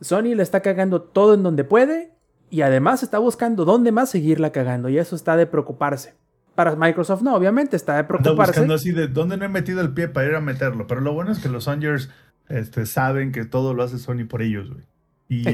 Sony 0.00 0.34
le 0.36 0.42
está 0.42 0.60
cagando 0.60 1.00
todo 1.00 1.34
en 1.34 1.42
donde 1.42 1.64
puede 1.64 2.13
y 2.54 2.62
además 2.62 3.02
está 3.02 3.18
buscando 3.18 3.64
dónde 3.64 3.90
más 3.90 4.10
seguirla 4.10 4.52
cagando 4.52 4.88
y 4.88 4.96
eso 4.96 5.16
está 5.16 5.36
de 5.36 5.44
preocuparse. 5.44 6.14
Para 6.54 6.76
Microsoft 6.76 7.22
no, 7.22 7.34
obviamente 7.34 7.74
está 7.74 7.96
de 7.96 8.04
preocuparse. 8.04 8.52
Está 8.52 8.60
buscando 8.60 8.74
así 8.74 8.92
de 8.92 9.08
dónde 9.08 9.36
no 9.36 9.44
he 9.44 9.48
metido 9.48 9.80
el 9.80 9.92
pie 9.92 10.06
para 10.06 10.28
ir 10.28 10.36
a 10.36 10.40
meterlo, 10.40 10.86
pero 10.86 11.00
lo 11.00 11.12
bueno 11.12 11.32
es 11.32 11.40
que 11.40 11.48
los 11.48 11.64
Songers 11.64 12.10
este, 12.48 12.86
saben 12.86 13.32
que 13.32 13.44
todo 13.44 13.74
lo 13.74 13.82
hace 13.82 13.98
Sony 13.98 14.26
por 14.28 14.40
ellos, 14.40 14.70
güey. 14.70 14.84
Y 15.28 15.44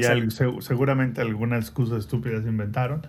seguramente 0.59 1.21
alguna 1.21 1.57
excusa 1.57 1.97
estúpida 1.97 2.39
se 2.39 2.49
inventaron 2.49 3.07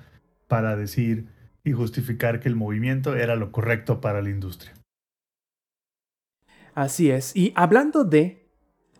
para 0.48 0.74
decir 0.74 1.26
y 1.62 1.72
justificar 1.72 2.40
que 2.40 2.48
el 2.48 2.56
movimiento 2.56 3.14
era 3.14 3.36
lo 3.36 3.52
correcto 3.52 4.00
para 4.00 4.22
la 4.22 4.30
industria. 4.30 4.72
Así 6.74 7.10
es. 7.10 7.36
Y 7.36 7.52
hablando 7.56 8.04
de 8.04 8.41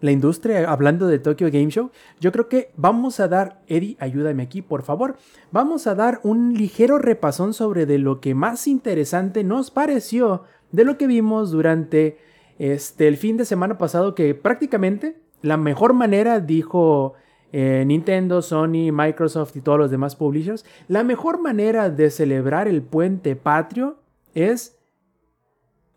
la 0.02 0.10
industria, 0.10 0.70
hablando 0.70 1.06
de 1.06 1.18
Tokyo 1.18 1.46
Game 1.50 1.70
Show, 1.70 1.90
yo 2.20 2.32
creo 2.32 2.48
que 2.48 2.72
vamos 2.76 3.20
a 3.20 3.28
dar, 3.28 3.62
Eddie, 3.66 3.96
ayúdame 3.98 4.42
aquí, 4.42 4.60
por 4.60 4.82
favor, 4.82 5.16
vamos 5.50 5.86
a 5.86 5.94
dar 5.94 6.20
un 6.22 6.52
ligero 6.54 6.98
repasón 6.98 7.54
sobre 7.54 7.86
de 7.86 7.98
lo 7.98 8.20
que 8.20 8.34
más 8.34 8.66
interesante 8.66 9.44
nos 9.44 9.70
pareció 9.70 10.42
de 10.72 10.84
lo 10.84 10.98
que 10.98 11.06
vimos 11.06 11.50
durante 11.50 12.18
este, 12.58 13.08
el 13.08 13.16
fin 13.16 13.36
de 13.36 13.44
semana 13.44 13.78
pasado, 13.78 14.14
que 14.14 14.34
prácticamente 14.34 15.16
la 15.40 15.56
mejor 15.56 15.92
manera, 15.92 16.40
dijo 16.40 17.14
eh, 17.52 17.84
Nintendo, 17.86 18.42
Sony, 18.42 18.90
Microsoft 18.92 19.56
y 19.56 19.60
todos 19.60 19.78
los 19.78 19.90
demás 19.90 20.16
publishers, 20.16 20.64
la 20.88 21.04
mejor 21.04 21.40
manera 21.40 21.90
de 21.90 22.10
celebrar 22.10 22.66
el 22.66 22.82
puente 22.82 23.36
patrio 23.36 23.98
es 24.34 24.78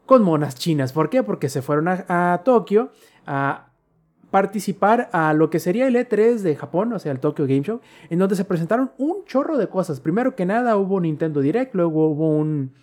con 0.06 0.24
monas 0.24 0.56
chinas. 0.56 0.94
¿Por 0.94 1.10
qué? 1.10 1.24
Porque 1.24 1.50
se 1.50 1.62
fueron 1.62 1.88
a, 1.88 2.42
Tokio 2.44 2.92
participar 4.36 5.10
a 5.14 5.34
lo 5.34 5.50
que 5.50 5.62
sería 5.62 5.88
el 5.88 5.96
E3 5.96 6.40
de 6.40 6.58
Japón, 6.58 6.92
o 6.92 7.00
sea, 7.00 7.14
el 7.14 7.22
Tokyo 7.22 7.46
Game 7.48 7.62
Show, 7.62 7.80
en 8.10 8.20
donde 8.20 8.36
se 8.36 8.44
presentaron 8.44 8.92
un 8.98 9.24
chorro 9.24 9.58
de 9.58 9.70
cosas. 9.70 10.02
Primero 10.02 10.36
que 10.36 10.46
nada 10.46 10.76
hubo 10.76 10.96
un 10.96 11.04
Nintendo 11.04 11.40
Direct, 11.40 11.74
luego 11.74 12.10
hubo 12.10 12.36
un 12.36 12.74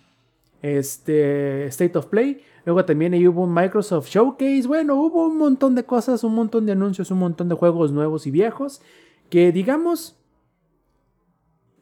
este, 0.63 1.67
State 1.67 1.95
of 1.95 2.07
Play, 2.07 2.41
luego 2.65 2.83
también 2.85 3.13
ahí 3.13 3.27
hubo 3.27 3.43
un 3.43 3.53
Microsoft 3.53 4.09
Showcase, 4.09 4.63
bueno, 4.65 4.95
hubo 4.95 5.27
un 5.27 5.37
montón 5.37 5.75
de 5.75 5.83
cosas, 5.83 6.23
un 6.23 6.33
montón 6.33 6.65
de 6.65 6.71
anuncios, 6.71 7.11
un 7.11 7.19
montón 7.19 7.49
de 7.49 7.53
juegos 7.53 7.91
nuevos 7.91 8.25
y 8.25 8.31
viejos, 8.31 8.81
que 9.29 9.51
digamos 9.51 10.17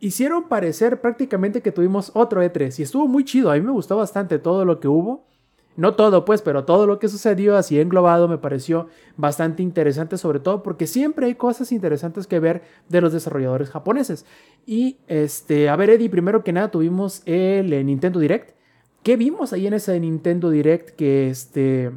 hicieron 0.02 0.50
parecer 0.50 1.00
prácticamente 1.00 1.62
que 1.62 1.72
tuvimos 1.72 2.12
otro 2.14 2.44
E3 2.44 2.78
y 2.78 2.84
estuvo 2.84 3.08
muy 3.08 3.24
chido, 3.24 3.50
a 3.50 3.54
mí 3.54 3.62
me 3.62 3.72
gustó 3.72 3.96
bastante 3.96 4.38
todo 4.38 4.66
lo 4.66 4.82
que 4.82 4.90
hubo. 4.90 5.31
No 5.78 5.96
todo, 5.96 6.26
pues, 6.26 6.42
pero 6.42 6.66
todo 6.66 6.86
lo 6.86 7.00
que 7.00 7.08
sucedió 7.08 7.56
así 7.56 7.80
englobado 7.80 8.28
me 8.28 8.38
pareció 8.38 8.88
bastante 9.18 9.64
interesante, 9.64 10.18
sobre 10.18 10.40
todo 10.40 10.64
porque 10.64 10.86
siempre 10.86 11.26
hay 11.28 11.36
cosas 11.36 11.72
interesantes 11.72 12.28
que 12.28 12.40
ver 12.40 12.64
de 12.90 13.02
los 13.02 13.14
desarrolladores 13.14 13.70
japoneses. 13.70 14.26
Y, 14.66 14.98
este, 15.08 15.70
a 15.70 15.76
ver, 15.78 15.90
Eddie, 15.92 16.10
primero 16.10 16.44
que 16.44 16.52
nada 16.54 16.72
tuvimos 16.72 17.22
el 17.26 17.72
eh, 17.74 17.84
Nintendo 17.84 18.20
Direct. 18.20 18.56
¿Qué 19.02 19.16
vimos 19.18 19.54
ahí 19.54 19.66
en 19.66 19.74
ese 19.74 20.00
Nintendo 20.00 20.50
Direct 20.50 20.90
que, 20.92 21.30
este, 21.30 21.92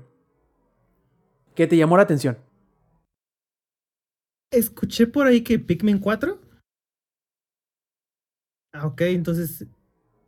que 1.55 1.66
te 1.66 1.76
llamó 1.76 1.96
la 1.96 2.05
atención? 2.05 2.38
Escuché 4.52 5.06
por 5.09 5.26
ahí 5.26 5.42
que 5.42 5.59
Pikmin 5.59 5.98
4. 5.98 6.38
Ah, 8.72 8.86
ok, 8.86 9.01
entonces 9.02 9.66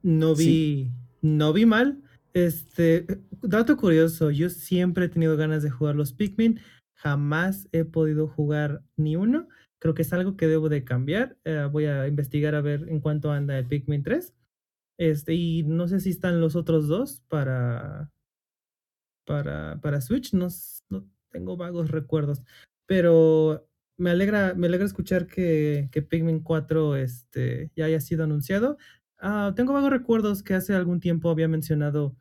no 0.02 0.34
vi, 0.34 0.44
Sí. 0.44 0.90
no 1.22 1.52
vi 1.52 1.66
mal. 1.66 2.02
Este, 2.32 3.06
dato 3.48 3.76
curioso, 3.76 4.30
yo 4.30 4.50
siempre 4.50 5.06
he 5.06 5.08
tenido 5.08 5.36
ganas 5.36 5.62
de 5.62 5.70
jugar 5.70 5.94
los 5.96 6.12
Pikmin, 6.12 6.60
jamás 6.94 7.68
he 7.72 7.84
podido 7.84 8.28
jugar 8.28 8.82
ni 8.96 9.16
uno. 9.16 9.48
Creo 9.78 9.94
que 9.94 10.02
es 10.02 10.12
algo 10.12 10.36
que 10.36 10.46
debo 10.48 10.68
de 10.68 10.84
cambiar. 10.84 11.36
eh, 11.44 11.68
voy 11.70 11.86
a 11.86 12.06
investigar 12.08 12.54
a 12.54 12.60
ver 12.62 12.88
en 12.88 13.00
cuánto 13.00 13.30
anda 13.30 13.58
el 13.58 13.66
Pikmin 13.66 14.02
3. 14.02 14.34
Este, 14.98 15.34
y 15.34 15.62
no 15.64 15.88
sé 15.88 16.00
si 16.00 16.10
están 16.10 16.40
los 16.40 16.56
otros 16.56 16.88
dos 16.88 17.22
para, 17.28 18.10
para, 19.26 19.80
para 19.80 20.00
Switch, 20.00 20.32
no, 20.32 20.48
no 20.88 21.08
tengo 21.30 21.56
vagos 21.56 21.90
recuerdos. 21.90 22.42
Pero 22.86 23.68
me 23.98 24.10
alegra, 24.10 24.54
me 24.54 24.66
alegra 24.68 24.86
escuchar 24.86 25.26
que, 25.26 25.88
que 25.92 26.02
Pikmin 26.02 26.40
4 26.40 26.96
este, 26.96 27.70
ya 27.76 27.86
haya 27.86 28.00
sido 28.00 28.24
anunciado. 28.24 28.78
Ah, 29.18 29.52
tengo 29.56 29.72
vagos 29.72 29.90
recuerdos 29.90 30.42
que 30.42 30.54
hace 30.54 30.74
algún 30.74 31.00
tiempo 31.00 31.30
había 31.30 31.48
mencionado 31.48 32.16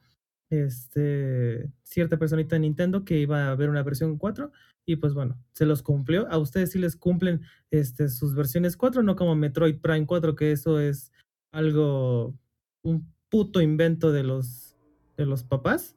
este, 0.50 1.70
cierta 1.84 2.18
personita 2.18 2.56
de 2.56 2.62
Nintendo 2.62 3.04
que 3.04 3.20
iba 3.20 3.46
a 3.46 3.52
haber 3.52 3.70
una 3.70 3.84
versión 3.84 4.18
4 4.18 4.52
y 4.86 4.98
pues 4.98 5.14
bueno, 5.14 5.38
se 5.54 5.66
los 5.66 5.82
cumplió. 5.82 6.28
A 6.30 6.38
ustedes 6.38 6.72
sí 6.72 6.80
les 6.80 6.96
cumplen 6.96 7.42
este, 7.72 8.10
sus 8.10 8.36
versiones 8.36 8.78
4, 8.78 9.02
no 9.04 9.16
como 9.16 9.36
Metroid 9.36 9.80
Prime 9.80 10.06
4, 10.06 10.36
que 10.36 10.52
eso 10.52 10.80
es 10.80 11.12
algo, 11.52 12.38
un 12.84 13.12
puto 13.30 13.62
invento 13.62 14.12
de 14.12 14.24
los, 14.24 14.76
de 15.18 15.26
los 15.26 15.44
papás. 15.44 15.96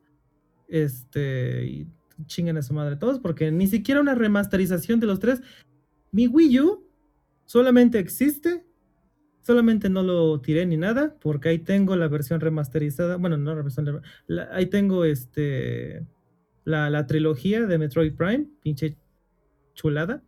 Este, 0.69 1.65
y 1.67 1.89
chinguen 2.27 2.57
a 2.57 2.63
su 2.63 2.75
madre 2.75 2.97
todos, 2.97 3.21
porque 3.21 3.51
ni 3.51 3.67
siquiera 3.67 4.01
una 4.01 4.15
remasterización 4.15 5.01
de 5.01 5.07
los 5.07 5.21
tres. 5.21 5.43
Mi 6.11 6.27
Wii 6.27 6.61
U 6.61 6.89
solamente 7.45 7.99
existe, 7.99 8.65
solamente 9.49 9.89
no 9.89 10.03
lo 10.03 10.43
tiré 10.43 10.67
ni 10.67 10.77
nada, 10.77 11.17
porque 11.23 11.49
ahí 11.49 11.59
tengo 11.59 11.97
la 11.97 12.07
versión 12.07 12.39
remasterizada. 12.39 13.17
Bueno, 13.17 13.39
no 13.39 13.55
la 13.55 13.63
versión, 13.63 14.03
la- 14.27 14.51
ahí 14.53 14.67
tengo 14.67 15.07
este 15.07 16.07
la, 16.65 16.91
la 16.91 17.07
trilogía 17.07 17.65
de 17.65 17.79
Metroid 17.79 18.15
Prime, 18.15 18.47
pinche 18.61 18.99
chulada. 19.73 20.23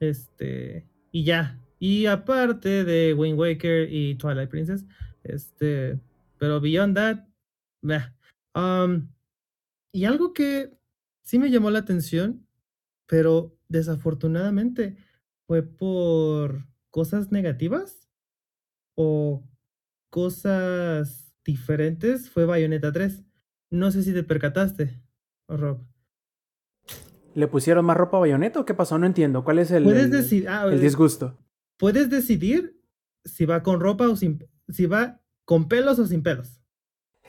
Este, 0.00 0.86
y 1.10 1.22
ya. 1.24 1.60
Y 1.78 2.06
aparte 2.06 2.84
de 2.84 3.12
Wind 3.12 3.38
Waker 3.38 3.92
y 3.92 4.14
Twilight 4.14 4.48
Princess, 4.48 4.86
este, 5.22 6.00
pero 6.38 6.58
beyond 6.58 6.96
that, 6.96 7.26
meh. 7.82 8.00
Um, 8.54 9.08
y 9.92 10.06
algo 10.06 10.32
que 10.32 10.72
sí 11.22 11.38
me 11.38 11.50
llamó 11.50 11.70
la 11.70 11.80
atención, 11.80 12.46
pero 13.06 13.54
desafortunadamente 13.68 14.96
fue 15.46 15.62
por 15.62 16.66
cosas 16.88 17.30
negativas 17.32 18.01
o 18.94 19.42
cosas 20.10 21.34
diferentes, 21.44 22.30
fue 22.30 22.44
Bayonetta 22.44 22.92
3. 22.92 23.22
No 23.70 23.90
sé 23.90 24.02
si 24.02 24.12
te 24.12 24.22
percataste, 24.22 25.00
Rob. 25.48 25.80
¿Le 27.34 27.48
pusieron 27.48 27.84
más 27.86 27.96
ropa 27.96 28.18
a 28.18 28.20
Bayonetta 28.20 28.60
o 28.60 28.64
qué 28.66 28.74
pasó? 28.74 28.98
No 28.98 29.06
entiendo. 29.06 29.42
¿Cuál 29.44 29.58
es 29.58 29.70
el, 29.70 29.84
Puedes 29.84 30.32
el- 30.32 30.48
ah, 30.48 30.66
el 30.66 30.74
eh, 30.78 30.80
disgusto? 30.80 31.38
puedes 31.78 32.10
decidir 32.10 32.78
si 33.24 33.46
va 33.46 33.62
con 33.62 33.80
ropa 33.80 34.08
o 34.08 34.16
sin, 34.16 34.46
si 34.68 34.86
va 34.86 35.20
con 35.44 35.68
pelos 35.68 35.98
o 35.98 36.06
sin 36.06 36.22
pelos. 36.22 36.60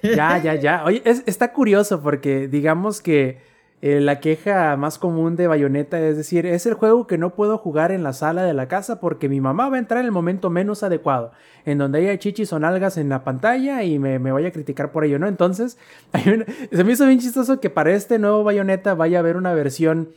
Ya, 0.03 0.37
ya, 0.43 0.55
ya. 0.59 0.83
Oye, 0.83 1.01
es- 1.05 1.23
está 1.25 1.53
curioso 1.53 2.01
porque 2.01 2.47
digamos 2.49 3.01
que 3.01 3.39
eh, 3.85 3.99
la 3.99 4.21
queja 4.21 4.77
más 4.77 4.97
común 4.97 5.35
de 5.35 5.47
Bayonetta 5.47 5.99
es 5.99 6.15
decir, 6.15 6.45
es 6.45 6.65
el 6.65 6.73
juego 6.73 7.05
que 7.05 7.17
no 7.17 7.35
puedo 7.35 7.57
jugar 7.57 7.91
en 7.91 8.01
la 8.01 8.13
sala 8.13 8.43
de 8.43 8.53
la 8.53 8.69
casa 8.69 9.01
porque 9.01 9.27
mi 9.27 9.41
mamá 9.41 9.67
va 9.67 9.75
a 9.75 9.79
entrar 9.79 9.99
en 9.99 10.05
el 10.05 10.13
momento 10.13 10.49
menos 10.49 10.83
adecuado, 10.83 11.33
en 11.65 11.79
donde 11.79 11.99
haya 11.99 12.17
chichis 12.17 12.53
o 12.53 12.59
nalgas 12.59 12.95
en 12.95 13.09
la 13.09 13.25
pantalla 13.25 13.83
y 13.83 13.99
me, 13.99 14.19
me 14.19 14.31
vaya 14.31 14.47
a 14.47 14.51
criticar 14.51 14.93
por 14.93 15.03
ello, 15.03 15.19
¿no? 15.19 15.27
Entonces, 15.27 15.77
una- 16.25 16.45
se 16.71 16.83
me 16.85 16.93
hizo 16.93 17.05
bien 17.05 17.19
chistoso 17.19 17.59
que 17.59 17.69
para 17.69 17.91
este 17.91 18.19
nuevo 18.19 18.45
Bayonetta 18.45 18.93
vaya 18.93 19.17
a 19.17 19.19
haber 19.19 19.35
una 19.35 19.53
versión, 19.53 20.09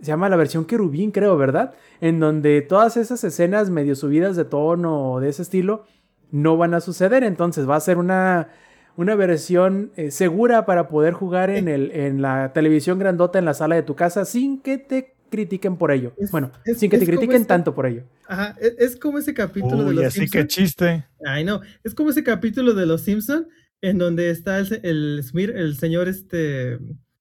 se 0.00 0.06
llama 0.06 0.28
la 0.28 0.34
versión 0.34 0.64
querubín, 0.64 1.12
creo, 1.12 1.36
¿verdad? 1.36 1.74
En 2.00 2.18
donde 2.18 2.60
todas 2.60 2.96
esas 2.96 3.22
escenas 3.22 3.70
medio 3.70 3.94
subidas 3.94 4.34
de 4.34 4.44
tono 4.46 5.12
o 5.12 5.20
de 5.20 5.28
ese 5.28 5.42
estilo 5.42 5.84
no 6.32 6.56
van 6.56 6.74
a 6.74 6.80
suceder, 6.80 7.22
entonces 7.22 7.68
va 7.70 7.76
a 7.76 7.80
ser 7.80 7.98
una 7.98 8.48
una 8.96 9.14
versión 9.14 9.90
eh, 9.96 10.10
segura 10.10 10.66
para 10.66 10.88
poder 10.88 11.12
jugar 11.14 11.50
en, 11.50 11.68
el, 11.68 11.90
en 11.92 12.20
la 12.22 12.52
televisión 12.52 12.98
grandota 12.98 13.38
en 13.38 13.44
la 13.44 13.54
sala 13.54 13.74
de 13.76 13.82
tu 13.82 13.94
casa 13.96 14.24
sin 14.24 14.60
que 14.60 14.78
te 14.78 15.14
critiquen 15.30 15.76
por 15.76 15.90
ello. 15.92 16.12
Es- 16.18 16.30
bueno, 16.30 16.52
es- 16.64 16.78
sin 16.78 16.90
que 16.90 16.98
te 16.98 17.06
critiquen 17.06 17.36
ese- 17.36 17.44
tanto 17.46 17.74
por 17.74 17.86
ello. 17.86 18.04
Ajá, 18.26 18.54
e- 18.60 18.74
es, 18.78 18.96
como 18.96 19.18
ese 19.18 19.32
capítulo 19.34 19.84
de 19.84 19.88
Uy, 19.90 19.94
los 19.96 20.04
así 20.06 20.20
que 20.20 20.26
Simpsons. 20.40 20.48
chiste. 20.54 21.06
Ay, 21.24 21.44
no, 21.44 21.60
es 21.84 21.94
como 21.94 22.10
ese 22.10 22.22
capítulo 22.22 22.74
de 22.74 22.84
los 22.86 23.00
Simpson 23.02 23.48
en 23.80 23.98
donde 23.98 24.30
está 24.30 24.58
el, 24.58 24.80
el, 24.84 25.22
Smir- 25.24 25.54
el 25.56 25.76
señor 25.76 26.08
este, 26.08 26.78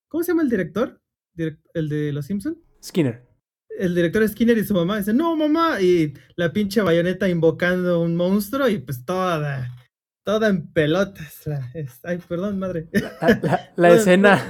¿cómo 0.10 0.24
se 0.24 0.32
llama 0.32 0.44
el 0.44 0.50
director? 0.50 1.00
Direc- 1.38 1.60
el 1.74 1.88
de 1.90 2.12
los 2.12 2.26
Simpson. 2.26 2.58
Skinner. 2.84 3.24
El 3.80 3.96
director 3.96 4.28
Skinner 4.28 4.58
y 4.58 4.66
su 4.66 4.74
mamá 4.74 4.98
dicen, 4.98 5.16
no, 5.16 5.34
mamá, 5.38 5.80
y 5.82 6.14
la 6.36 6.52
pinche 6.52 6.82
bayoneta 6.82 7.30
invocando 7.30 8.02
un 8.02 8.16
monstruo 8.18 8.68
y 8.68 8.78
pues 8.80 9.06
toda, 9.06 9.70
toda 10.24 10.50
en 10.50 10.68
pelotas. 10.72 11.46
la- 11.48 11.70
es- 11.74 12.00
ay, 12.04 12.20
perdón, 12.28 12.60
madre. 12.60 12.88
La, 12.92 13.12
la- 13.42 13.70
la 13.76 13.88
Bueno, 13.88 13.94
escena. 13.96 14.42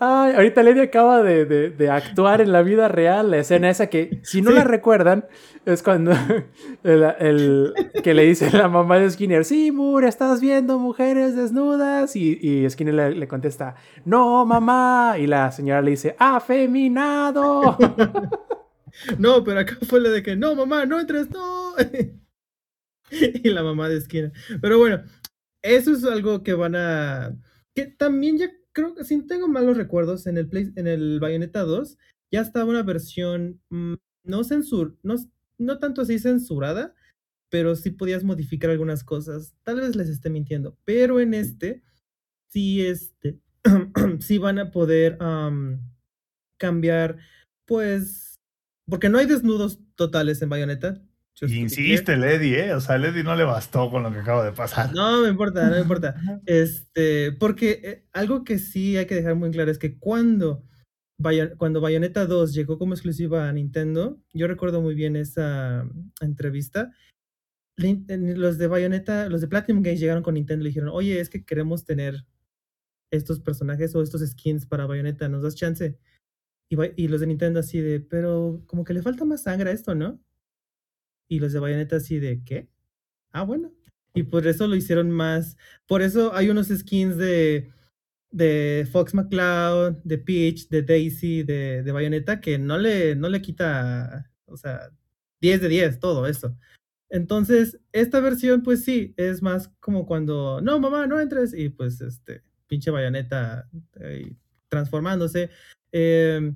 Ay, 0.00 0.32
ahorita 0.34 0.62
Lady 0.62 0.78
acaba 0.78 1.24
de, 1.24 1.44
de- 1.44 1.70
de 1.70 1.90
actuar 1.90 2.40
en 2.40 2.52
la 2.52 2.62
vida 2.62 2.86
real 2.86 3.32
la 3.32 3.38
escena 3.38 3.68
esa 3.68 3.88
que, 3.88 4.20
si 4.22 4.42
no 4.42 4.50
Sí. 4.50 4.56
la 4.56 4.62
recuerdan, 4.62 5.24
es 5.66 5.82
cuando 5.82 6.12
el, 6.84 7.02
el- 7.18 7.74
que 8.04 8.14
le 8.14 8.22
dice 8.22 8.48
la 8.56 8.68
mamá 8.68 9.00
de 9.00 9.10
Skinner, 9.10 9.44
sí, 9.44 9.72
Moore, 9.72 10.06
estás 10.06 10.40
viendo 10.40 10.78
mujeres 10.78 11.34
desnudas, 11.34 12.14
y, 12.14 12.38
y 12.40 12.70
Skinner 12.70 12.94
le, 12.94 13.10
le 13.16 13.26
contesta, 13.26 13.74
no, 14.04 14.46
mamá, 14.46 15.16
y 15.18 15.26
la 15.26 15.50
señora 15.50 15.82
le 15.82 15.90
dice, 15.90 16.14
afeminado. 16.18 17.76
No, 19.18 19.44
pero 19.44 19.60
acá 19.60 19.76
fue 19.86 20.00
lo 20.00 20.10
de 20.10 20.22
que, 20.22 20.36
no, 20.36 20.54
mamá, 20.54 20.86
no 20.86 21.00
entres, 21.00 21.30
no. 21.30 21.74
y 23.10 23.48
la 23.50 23.62
mamá 23.62 23.88
de 23.88 24.00
Skinner. 24.00 24.32
Pero 24.60 24.78
bueno, 24.78 25.02
eso 25.62 25.92
es 25.92 26.04
algo 26.04 26.42
que 26.42 26.54
van 26.54 26.76
a... 26.76 27.36
Que 27.74 27.86
también 27.86 28.38
ya 28.38 28.50
creo 28.72 28.94
que, 28.94 29.04
si 29.04 29.26
tengo 29.26 29.48
malos 29.48 29.76
recuerdos, 29.76 30.26
en 30.26 30.38
el, 30.38 30.48
Play- 30.48 30.72
en 30.76 30.86
el 30.86 31.20
Bayonetta 31.20 31.62
2 31.62 31.98
ya 32.32 32.40
estaba 32.42 32.66
una 32.66 32.82
versión 32.82 33.60
mm, 33.70 33.94
no 34.24 34.44
censur... 34.44 34.98
No, 35.02 35.16
no 35.58 35.78
tanto 35.78 36.02
así 36.02 36.18
censurada, 36.18 36.94
pero 37.50 37.76
sí 37.76 37.90
podías 37.90 38.24
modificar 38.24 38.70
algunas 38.70 39.04
cosas. 39.04 39.54
Tal 39.64 39.80
vez 39.80 39.96
les 39.96 40.08
esté 40.08 40.30
mintiendo, 40.30 40.76
pero 40.84 41.20
en 41.20 41.34
este 41.34 41.82
sí, 42.50 42.86
este, 42.86 43.38
sí 44.20 44.38
van 44.38 44.58
a 44.58 44.70
poder 44.70 45.16
am, 45.20 45.80
cambiar, 46.58 47.18
pues, 47.66 48.27
porque 48.88 49.08
no 49.08 49.18
hay 49.18 49.26
desnudos 49.26 49.78
totales 49.94 50.40
en 50.42 50.48
Bayonetta. 50.48 51.02
Insiste, 51.40 52.16
Lady, 52.16 52.54
¿eh? 52.54 52.74
O 52.74 52.80
sea, 52.80 52.98
Lady 52.98 53.22
no 53.22 53.36
le 53.36 53.44
bastó 53.44 53.90
con 53.92 54.02
lo 54.02 54.12
que 54.12 54.18
acaba 54.18 54.44
de 54.44 54.50
pasar. 54.52 54.92
No 54.92 55.22
me 55.22 55.28
importa, 55.28 55.68
no 55.68 55.76
me 55.76 55.80
importa. 55.82 56.14
Este, 56.46 57.30
porque 57.32 57.80
eh, 57.84 58.04
algo 58.12 58.42
que 58.42 58.58
sí 58.58 58.96
hay 58.96 59.06
que 59.06 59.14
dejar 59.14 59.36
muy 59.36 59.50
claro 59.52 59.70
es 59.70 59.78
que 59.78 59.98
cuando, 59.98 60.64
Bayo- 61.20 61.56
cuando 61.56 61.80
Bayonetta 61.80 62.26
2 62.26 62.54
llegó 62.54 62.76
como 62.78 62.94
exclusiva 62.94 63.48
a 63.48 63.52
Nintendo, 63.52 64.20
yo 64.32 64.48
recuerdo 64.48 64.80
muy 64.82 64.94
bien 64.96 65.14
esa 65.14 65.88
entrevista. 66.20 66.90
Los 67.76 68.58
de 68.58 68.66
Bayonetta, 68.66 69.28
los 69.28 69.40
de 69.40 69.46
Platinum 69.46 69.82
Games 69.84 70.00
llegaron 70.00 70.24
con 70.24 70.34
Nintendo 70.34 70.64
y 70.64 70.68
dijeron, 70.68 70.90
oye, 70.92 71.20
es 71.20 71.30
que 71.30 71.44
queremos 71.44 71.84
tener 71.84 72.24
estos 73.12 73.38
personajes 73.38 73.94
o 73.94 74.02
estos 74.02 74.20
skins 74.28 74.66
para 74.66 74.86
Bayonetta, 74.86 75.28
¿nos 75.28 75.42
das 75.42 75.54
chance? 75.54 75.96
Y, 76.70 77.08
los 77.08 77.20
de 77.20 77.26
Nintendo 77.26 77.60
así 77.60 77.80
de, 77.80 78.00
pero 78.00 78.62
como 78.66 78.84
que 78.84 78.92
le 78.92 79.02
falta 79.02 79.24
más 79.24 79.44
sangre 79.44 79.70
a 79.70 79.72
esto, 79.72 79.94
¿no? 79.94 80.20
Y 81.26 81.40
los 81.40 81.52
de 81.52 81.60
Bayonetta 81.60 81.96
así 81.96 82.18
de, 82.18 82.42
¿qué? 82.44 82.68
Ah, 83.32 83.42
bueno. 83.42 83.72
Y 84.14 84.24
por 84.24 84.46
eso 84.46 84.66
lo 84.66 84.76
hicieron 84.76 85.10
más. 85.10 85.56
Por 85.86 86.02
eso 86.02 86.34
hay 86.34 86.50
unos 86.50 86.68
skins 86.68 87.16
de, 87.16 87.70
de 88.30 88.86
Fox 88.90 89.14
McCloud, 89.14 89.96
de 90.04 90.18
Peach, 90.18 90.68
de 90.68 90.82
Daisy, 90.82 91.42
de, 91.42 91.82
de 91.82 91.92
Bayonetta, 91.92 92.40
que 92.40 92.58
no 92.58 92.78
le, 92.78 93.14
no 93.16 93.28
le 93.28 93.40
quita, 93.40 94.30
o 94.46 94.56
sea, 94.56 94.90
10 95.40 95.62
de 95.62 95.68
10, 95.68 96.00
todo 96.00 96.26
eso. 96.26 96.56
Entonces, 97.10 97.78
esta 97.92 98.20
versión, 98.20 98.62
pues 98.62 98.84
sí, 98.84 99.14
es 99.16 99.42
más 99.42 99.68
como 99.80 100.06
cuando, 100.06 100.60
no, 100.60 100.78
mamá, 100.78 101.06
no 101.06 101.20
entres, 101.20 101.54
y 101.54 101.70
pues, 101.70 102.00
este, 102.00 102.42
pinche 102.66 102.90
Bayonetta 102.90 103.68
eh, 104.00 104.34
transformándose. 104.68 105.50
Eh, 105.92 106.52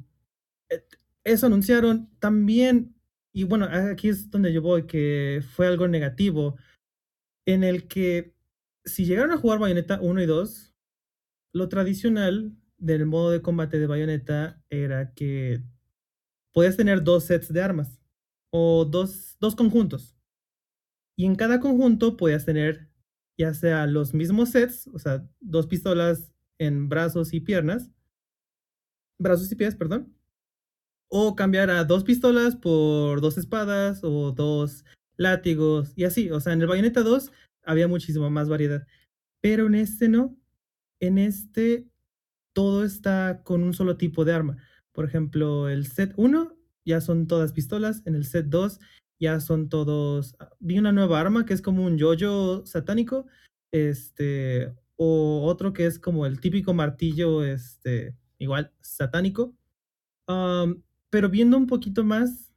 eh, 0.71 0.85
eso 1.25 1.47
anunciaron 1.47 2.11
también, 2.19 2.95
y 3.33 3.45
bueno, 3.45 3.67
aquí 3.67 4.09
es 4.09 4.31
donde 4.31 4.53
yo 4.53 4.63
voy, 4.63 4.87
que 4.87 5.43
fue 5.55 5.67
algo 5.67 5.89
negativo, 5.89 6.57
en 7.47 7.65
el 7.65 7.89
que 7.89 8.35
si 8.85 9.05
llegaron 9.05 9.33
a 9.33 9.39
jugar 9.39 9.59
Bayonetta 9.59 10.01
1 10.01 10.23
y 10.23 10.27
2, 10.27 10.75
lo 11.55 11.69
tradicional 11.69 12.57
del 12.79 13.07
modo 13.07 13.31
de 13.31 13.43
combate 13.43 13.79
de 13.79 13.87
Bayonetta 13.87 14.63
era 14.71 15.15
que 15.15 15.63
podías 16.53 16.77
tener 16.77 17.05
dos 17.05 17.25
sets 17.25 17.53
de 17.53 17.63
armas 17.63 18.01
o 18.51 18.85
dos, 18.85 19.37
dos 19.41 19.55
conjuntos. 19.55 20.17
Y 21.17 21.27
en 21.27 21.37
cada 21.37 21.61
conjunto 21.61 22.17
podías 22.17 22.45
tener 22.45 22.89
ya 23.39 23.55
sea 23.55 23.87
los 23.87 24.15
mismos 24.15 24.51
sets, 24.51 24.87
o 24.89 24.99
sea, 24.99 25.29
dos 25.41 25.67
pistolas 25.67 26.33
en 26.59 26.89
brazos 26.89 27.33
y 27.33 27.41
piernas, 27.41 27.91
brazos 29.23 29.51
y 29.53 29.57
pies, 29.57 29.75
perdón, 29.75 30.15
o 31.09 31.37
cambiar 31.37 31.71
a 31.71 31.85
dos 31.85 32.05
pistolas 32.05 32.57
por 32.57 33.21
dos 33.21 33.37
espadas 33.39 34.01
o 34.03 34.33
dos 34.33 34.85
látigos 35.17 35.93
y 35.95 36.05
así. 36.05 36.31
O 36.31 36.41
sea, 36.41 36.55
en 36.55 36.63
el 36.63 36.69
Bayonetta 36.69 37.03
2 37.03 37.31
había 37.65 37.87
muchísima 37.87 38.31
más 38.31 38.49
variedad. 38.49 38.87
Pero 39.43 39.67
en 39.67 39.75
este 39.75 40.09
no. 40.09 40.37
En 41.01 41.19
este 41.19 41.87
todo 42.55 42.85
está 42.85 43.43
con 43.45 43.63
un 43.63 43.75
solo 43.75 43.97
tipo 43.97 44.25
de 44.25 44.33
arma. 44.33 44.57
Por 44.93 45.05
ejemplo, 45.05 45.69
el 45.69 45.87
set 45.87 46.13
1 46.17 46.57
ya 46.87 47.01
son 47.01 47.27
todas 47.27 47.53
pistolas. 47.53 48.03
En 48.07 48.15
el 48.15 48.25
set 48.25 48.47
2 48.47 48.81
ya 49.21 49.41
son 49.41 49.69
todos. 49.69 50.35
Vi 50.61 50.79
una 50.79 50.93
nueva 50.93 51.21
arma 51.21 51.45
que 51.45 51.55
es 51.55 51.63
como 51.63 51.85
un 51.85 51.99
yoyo 51.99 52.65
satánico. 52.65 53.27
Este. 53.73 54.75
O 54.97 55.43
otro 55.45 55.73
que 55.73 55.87
es 55.87 55.99
como 55.99 56.25
el 56.27 56.41
típico 56.41 56.73
martillo. 56.73 57.45
Este. 57.45 58.17
Igual, 58.43 58.73
satánico. 58.81 59.55
Pero 61.11 61.29
viendo 61.31 61.57
un 61.57 61.69
poquito 61.69 62.03
más 62.03 62.53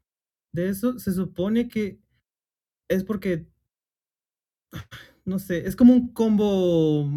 de 0.52 0.70
eso, 0.70 0.98
se 0.98 1.14
supone 1.14 1.68
que 1.68 2.00
es 2.90 3.04
porque, 3.04 3.48
no 5.26 5.38
sé, 5.38 5.68
es 5.68 5.76
como 5.76 5.94
un 5.94 6.12
combo 6.12 7.08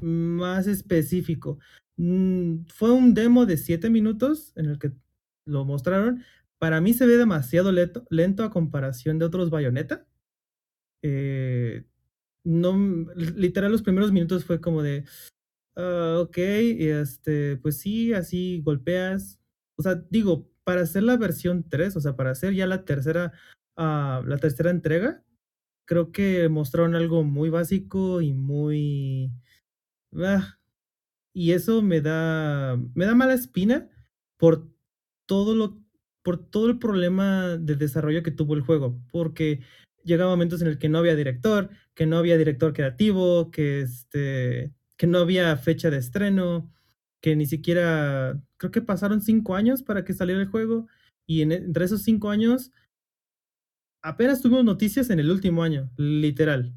más 0.00 0.66
específico. 0.66 1.58
Mm, 1.98 2.64
fue 2.68 2.92
un 2.92 3.12
demo 3.12 3.44
de 3.44 3.58
7 3.58 3.90
minutos 3.90 4.52
en 4.56 4.66
el 4.66 4.78
que 4.78 4.92
lo 5.44 5.66
mostraron. 5.66 6.24
Para 6.58 6.80
mí 6.80 6.94
se 6.94 7.06
ve 7.06 7.18
demasiado 7.18 7.72
lento, 7.72 8.06
lento 8.08 8.42
a 8.42 8.50
comparación 8.50 9.18
de 9.18 9.26
otros 9.26 9.50
Bayonetta. 9.50 10.06
Eh, 11.02 11.84
no, 12.44 12.74
literal, 13.16 13.70
los 13.72 13.82
primeros 13.82 14.12
minutos 14.12 14.46
fue 14.46 14.60
como 14.62 14.82
de, 14.82 15.04
uh, 15.76 16.20
ok, 16.20 16.38
este, 16.38 17.56
pues 17.58 17.78
sí, 17.78 18.12
así 18.12 18.62
golpeas, 18.64 19.40
o 19.76 19.82
sea, 19.82 19.96
digo, 20.10 20.50
para 20.64 20.82
hacer 20.82 21.02
la 21.02 21.16
versión 21.16 21.68
3, 21.68 21.96
o 21.96 22.00
sea, 22.00 22.16
para 22.16 22.30
hacer 22.30 22.54
ya 22.54 22.66
la 22.66 22.84
tercera, 22.84 23.32
uh, 23.76 24.24
la 24.24 24.38
tercera 24.40 24.70
entrega, 24.70 25.22
creo 25.86 26.12
que 26.12 26.48
mostraron 26.48 26.94
algo 26.94 27.22
muy 27.24 27.50
básico 27.50 28.20
y 28.20 28.32
muy... 28.32 29.30
Uh, 30.12 30.40
y 31.32 31.52
eso 31.52 31.82
me 31.82 32.00
da, 32.00 32.78
me 32.94 33.04
da 33.04 33.14
mala 33.14 33.34
espina 33.34 33.88
por 34.38 34.68
todo 35.26 35.54
lo, 35.54 35.78
por 36.22 36.38
todo 36.38 36.68
el 36.68 36.78
problema 36.78 37.56
de 37.58 37.76
desarrollo 37.76 38.22
que 38.22 38.30
tuvo 38.30 38.54
el 38.54 38.62
juego, 38.62 38.98
porque 39.12 39.60
llegaba 40.02 40.30
momentos 40.30 40.62
en 40.62 40.68
el 40.68 40.78
que 40.78 40.88
no 40.88 40.98
había 40.98 41.14
director, 41.14 41.68
que 41.94 42.06
no 42.06 42.16
había 42.16 42.38
director 42.38 42.72
creativo, 42.72 43.50
que 43.50 43.82
este, 43.82 44.72
que 44.96 45.06
no 45.06 45.18
había 45.18 45.56
fecha 45.56 45.90
de 45.90 45.98
estreno, 45.98 46.72
que 47.20 47.36
ni 47.36 47.46
siquiera, 47.46 48.40
creo 48.56 48.70
que 48.70 48.82
pasaron 48.82 49.20
cinco 49.20 49.54
años 49.54 49.82
para 49.82 50.04
que 50.04 50.14
saliera 50.14 50.40
el 50.40 50.48
juego, 50.48 50.86
y 51.26 51.42
en, 51.42 51.52
entre 51.52 51.84
esos 51.84 52.02
cinco 52.02 52.30
años 52.30 52.70
apenas 54.02 54.40
tuvimos 54.40 54.64
noticias 54.64 55.10
en 55.10 55.18
el 55.18 55.30
último 55.30 55.62
año, 55.62 55.90
literal. 55.96 56.74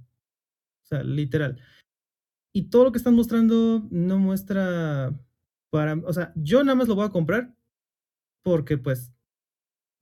O 0.84 0.88
sea, 0.88 1.04
literal. 1.04 1.62
Y 2.52 2.70
todo 2.70 2.86
lo 2.86 2.91
que 2.91 2.98
están 2.98 3.14
mostrando 3.14 3.88
no 3.91 4.18
muestra 4.18 5.14
para, 5.70 5.94
o 5.94 6.14
sea, 6.14 6.34
yo 6.36 6.64
nada 6.64 6.76
más 6.76 6.88
lo 6.88 6.96
voy 6.96 7.06
a 7.06 7.12
comprar 7.12 7.56
porque 8.44 8.80
pues 8.80 9.14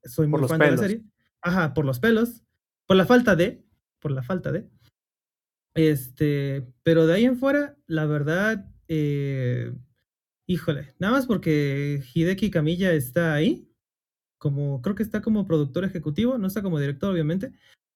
soy 0.03 0.27
muy 0.27 0.39
Por 0.39 0.49
fan 0.49 0.59
de 0.59 0.71
la 0.71 0.77
serie. 0.77 1.03
Ajá, 1.41 1.73
por 1.73 1.83
los 1.83 1.99
pelos, 1.99 2.43
por 2.85 2.95
la 2.95 3.05
falta 3.05 3.35
de, 3.35 3.65
por 3.99 4.11
la 4.11 4.23
falta 4.23 4.53
de. 4.53 4.69
Este, 5.77 6.65
pero 6.81 7.05
de 7.05 7.13
ahí 7.13 7.25
en 7.25 7.37
fuera, 7.37 7.77
la 7.85 8.07
verdad, 8.07 8.65
eh, 8.87 9.71
híjole, 10.47 10.95
nada 10.97 11.13
más 11.13 11.27
porque 11.27 12.01
Hideki 12.15 12.49
Kamiya 12.49 12.93
está 12.93 13.35
ahí, 13.35 13.69
como 14.39 14.81
creo 14.81 14.95
que 14.95 15.03
está 15.03 15.21
como 15.21 15.45
productor 15.45 15.85
ejecutivo, 15.85 16.39
no 16.39 16.47
está 16.47 16.63
como 16.63 16.79
director, 16.79 17.11
obviamente, 17.11 17.53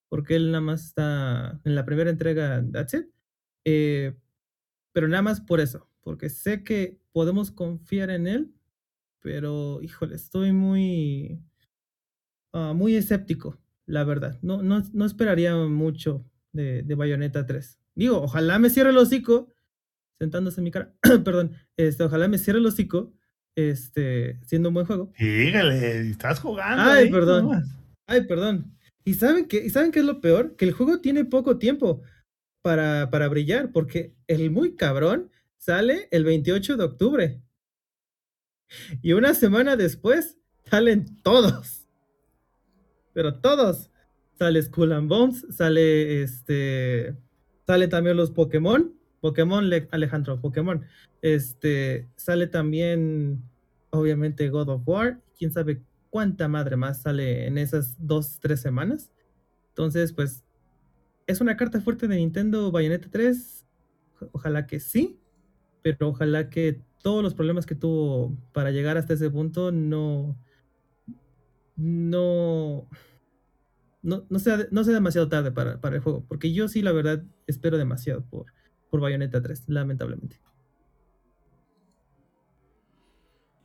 porque 0.10 0.36
él 0.36 0.52
nada 0.52 0.62
más 0.62 0.86
está 0.86 1.60
en 1.64 1.74
la 1.74 1.84
primera 1.84 2.12
entrega, 2.12 2.64
that's 2.72 2.94
it. 2.94 3.08
Eh, 3.66 4.16
pero 4.94 5.08
nada 5.08 5.24
más 5.24 5.42
por 5.42 5.60
eso, 5.60 5.90
porque 6.02 6.30
sé 6.30 6.64
que 6.64 7.00
podemos 7.12 7.50
confiar 7.50 8.12
en 8.12 8.28
él, 8.28 8.54
pero 9.22 9.82
híjole, 9.82 10.18
estoy 10.18 10.52
muy, 10.52 11.42
uh, 12.54 12.76
muy 12.76 12.96
escéptico, 12.96 13.58
la 13.88 14.04
verdad. 14.04 14.38
No, 14.44 14.62
no, 14.62 14.84
no 14.94 15.06
esperaría 15.06 15.56
mucho 15.56 16.31
de, 16.52 16.84
de, 16.84 16.96
Bayonetta 16.96 17.46
3. 17.46 17.80
Digo, 17.96 18.22
ojalá 18.22 18.60
me 18.60 18.70
cierre 18.70 18.92
el 18.92 18.98
hocico, 18.98 19.54
sentándose 20.20 20.60
en 20.60 20.66
mi 20.66 20.72
cara, 20.72 20.94
perdón, 21.24 21.54
este, 21.78 22.04
ojalá 22.04 22.28
me 22.28 22.38
cierre 22.38 22.60
el 22.60 22.66
hocico, 22.66 23.14
este, 23.56 24.40
siendo 24.46 24.70
un 24.70 24.76
buen 24.76 24.86
juego. 24.86 25.12
Dígale, 25.18 26.10
estás 26.10 26.40
jugando. 26.40 26.84
Ay, 26.84 27.06
ahí, 27.06 27.12
perdón. 27.12 27.44
nomás. 27.44 27.68
Ay, 28.08 28.22
perdón. 28.26 28.78
¿Y 29.04 29.16
saben 29.16 29.48
qué, 29.48 29.64
¿Y 29.66 29.70
saben 29.70 29.92
qué 29.92 30.00
es 30.00 30.06
lo 30.06 30.22
peor? 30.22 30.56
Que 30.56 30.66
el 30.66 30.74
juego 30.74 31.00
tiene 31.02 31.26
poco 31.26 31.58
tiempo 31.58 32.02
para, 32.62 33.10
para 33.10 33.28
brillar, 33.28 33.72
porque 33.72 34.16
el 34.28 34.52
muy 34.52 34.76
cabrón 34.76 35.32
sale 35.58 36.08
el 36.12 36.24
28 36.24 36.78
de 36.78 36.84
octubre. 36.84 37.42
Y 39.02 39.14
una 39.14 39.34
semana 39.34 39.76
después 39.76 40.38
salen 40.70 41.22
todos. 41.24 41.88
Pero 43.14 43.40
todos. 43.40 43.91
Sale 44.42 44.60
Skull 44.64 44.92
and 44.94 45.08
Bones, 45.08 45.46
sale 45.52 46.24
este. 46.24 47.16
Sale 47.68 47.88
también 47.88 48.18
los 48.18 48.32
Pokémon. 48.32 48.92
Pokémon 49.20 49.70
Le 49.70 49.88
Alejandro, 49.92 50.42
Pokémon. 50.42 50.84
Este. 51.22 52.08
Sale 52.16 52.48
también. 52.48 53.44
Obviamente 53.92 54.50
God 54.50 54.70
of 54.70 54.82
War. 54.88 55.22
Quién 55.38 55.52
sabe 55.52 55.84
cuánta 56.10 56.48
madre 56.48 56.76
más 56.76 57.04
sale 57.04 57.46
en 57.46 57.60
esas 57.60 57.96
dos, 58.00 58.40
tres 58.40 58.60
semanas. 58.62 59.12
Entonces, 59.68 60.12
pues. 60.12 60.44
Es 61.28 61.40
una 61.40 61.56
carta 61.56 61.80
fuerte 61.80 62.08
de 62.08 62.16
Nintendo 62.16 62.72
Bayonetta 62.72 63.10
3. 63.12 63.64
Ojalá 64.32 64.66
que 64.66 64.80
sí. 64.80 65.20
Pero 65.84 66.10
ojalá 66.10 66.50
que 66.50 66.82
todos 67.04 67.22
los 67.22 67.36
problemas 67.36 67.68
que 67.68 67.76
tuvo 67.76 68.36
para 68.54 68.72
llegar 68.72 68.98
hasta 68.98 69.14
ese 69.14 69.30
punto 69.30 69.72
no. 69.72 70.36
No. 71.76 72.88
No, 74.04 74.26
no, 74.30 74.40
sea, 74.40 74.68
no 74.72 74.84
sea 74.84 74.94
demasiado 74.94 75.30
tarde 75.30 75.52
para, 75.52 75.80
para, 75.80 75.96
el 75.96 76.02
juego. 76.02 76.26
Porque 76.28 76.52
yo 76.54 76.68
sí, 76.68 76.82
la 76.82 76.92
verdad, 76.92 77.24
espero 77.48 77.78
demasiado 77.78 78.24
por, 78.26 78.46
por 78.90 79.00
Bayonetta 79.00 79.42
3, 79.42 79.66
lamentablemente. 79.68 80.40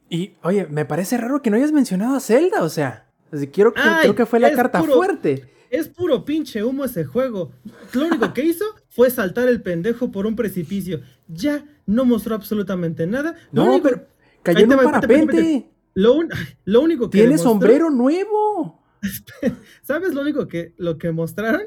Y, 0.09 0.35
oye, 0.43 0.67
me 0.69 0.85
parece 0.85 1.17
raro 1.17 1.43
que 1.43 1.51
no 1.51 1.57
hayas 1.57 1.73
mencionado 1.73 2.17
a 2.17 2.21
Zelda, 2.21 2.63
o 2.63 2.69
sea. 2.69 3.11
Así, 3.33 3.49
quiero 3.49 3.73
Ay, 3.77 4.03
creo 4.03 4.15
que 4.15 4.27
fue 4.27 4.39
la 4.39 4.53
carta 4.53 4.81
puro- 4.81 4.95
fuerte. 4.95 5.51
Es 5.69 5.89
puro 5.89 6.25
pinche 6.25 6.63
humo 6.63 6.85
ese 6.85 7.05
juego. 7.05 7.51
Lo 7.93 8.07
único 8.07 8.33
que 8.33 8.45
hizo 8.45 8.65
fue 8.89 9.11
saltar 9.11 9.49
el 9.49 9.63
pendejo 9.63 10.13
por 10.13 10.25
un 10.27 10.37
precipicio. 10.37 11.01
Ya 11.27 11.65
no 11.87 12.05
mostró 12.05 12.37
absolutamente 12.37 13.07
nada. 13.07 13.35
No, 13.51 13.65
único- 13.65 13.83
pero 13.89 14.07
cayó 14.45 14.61
en 14.61 14.73
un 14.73 14.79
parapente. 14.85 15.71
Lo, 15.95 16.15
un- 16.15 16.29
lo 16.65 16.83
único 16.83 17.11
que 17.11 17.19
Tiene 17.19 17.33
demostró- 17.37 17.51
sombrero 17.51 17.91
nuevo. 17.91 18.85
¿Sabes 19.83 20.15
lo 20.15 20.23
único 20.23 20.49
que 20.49 20.75
lo 20.77 20.99
que 20.99 21.11
mostraron? 21.13 21.63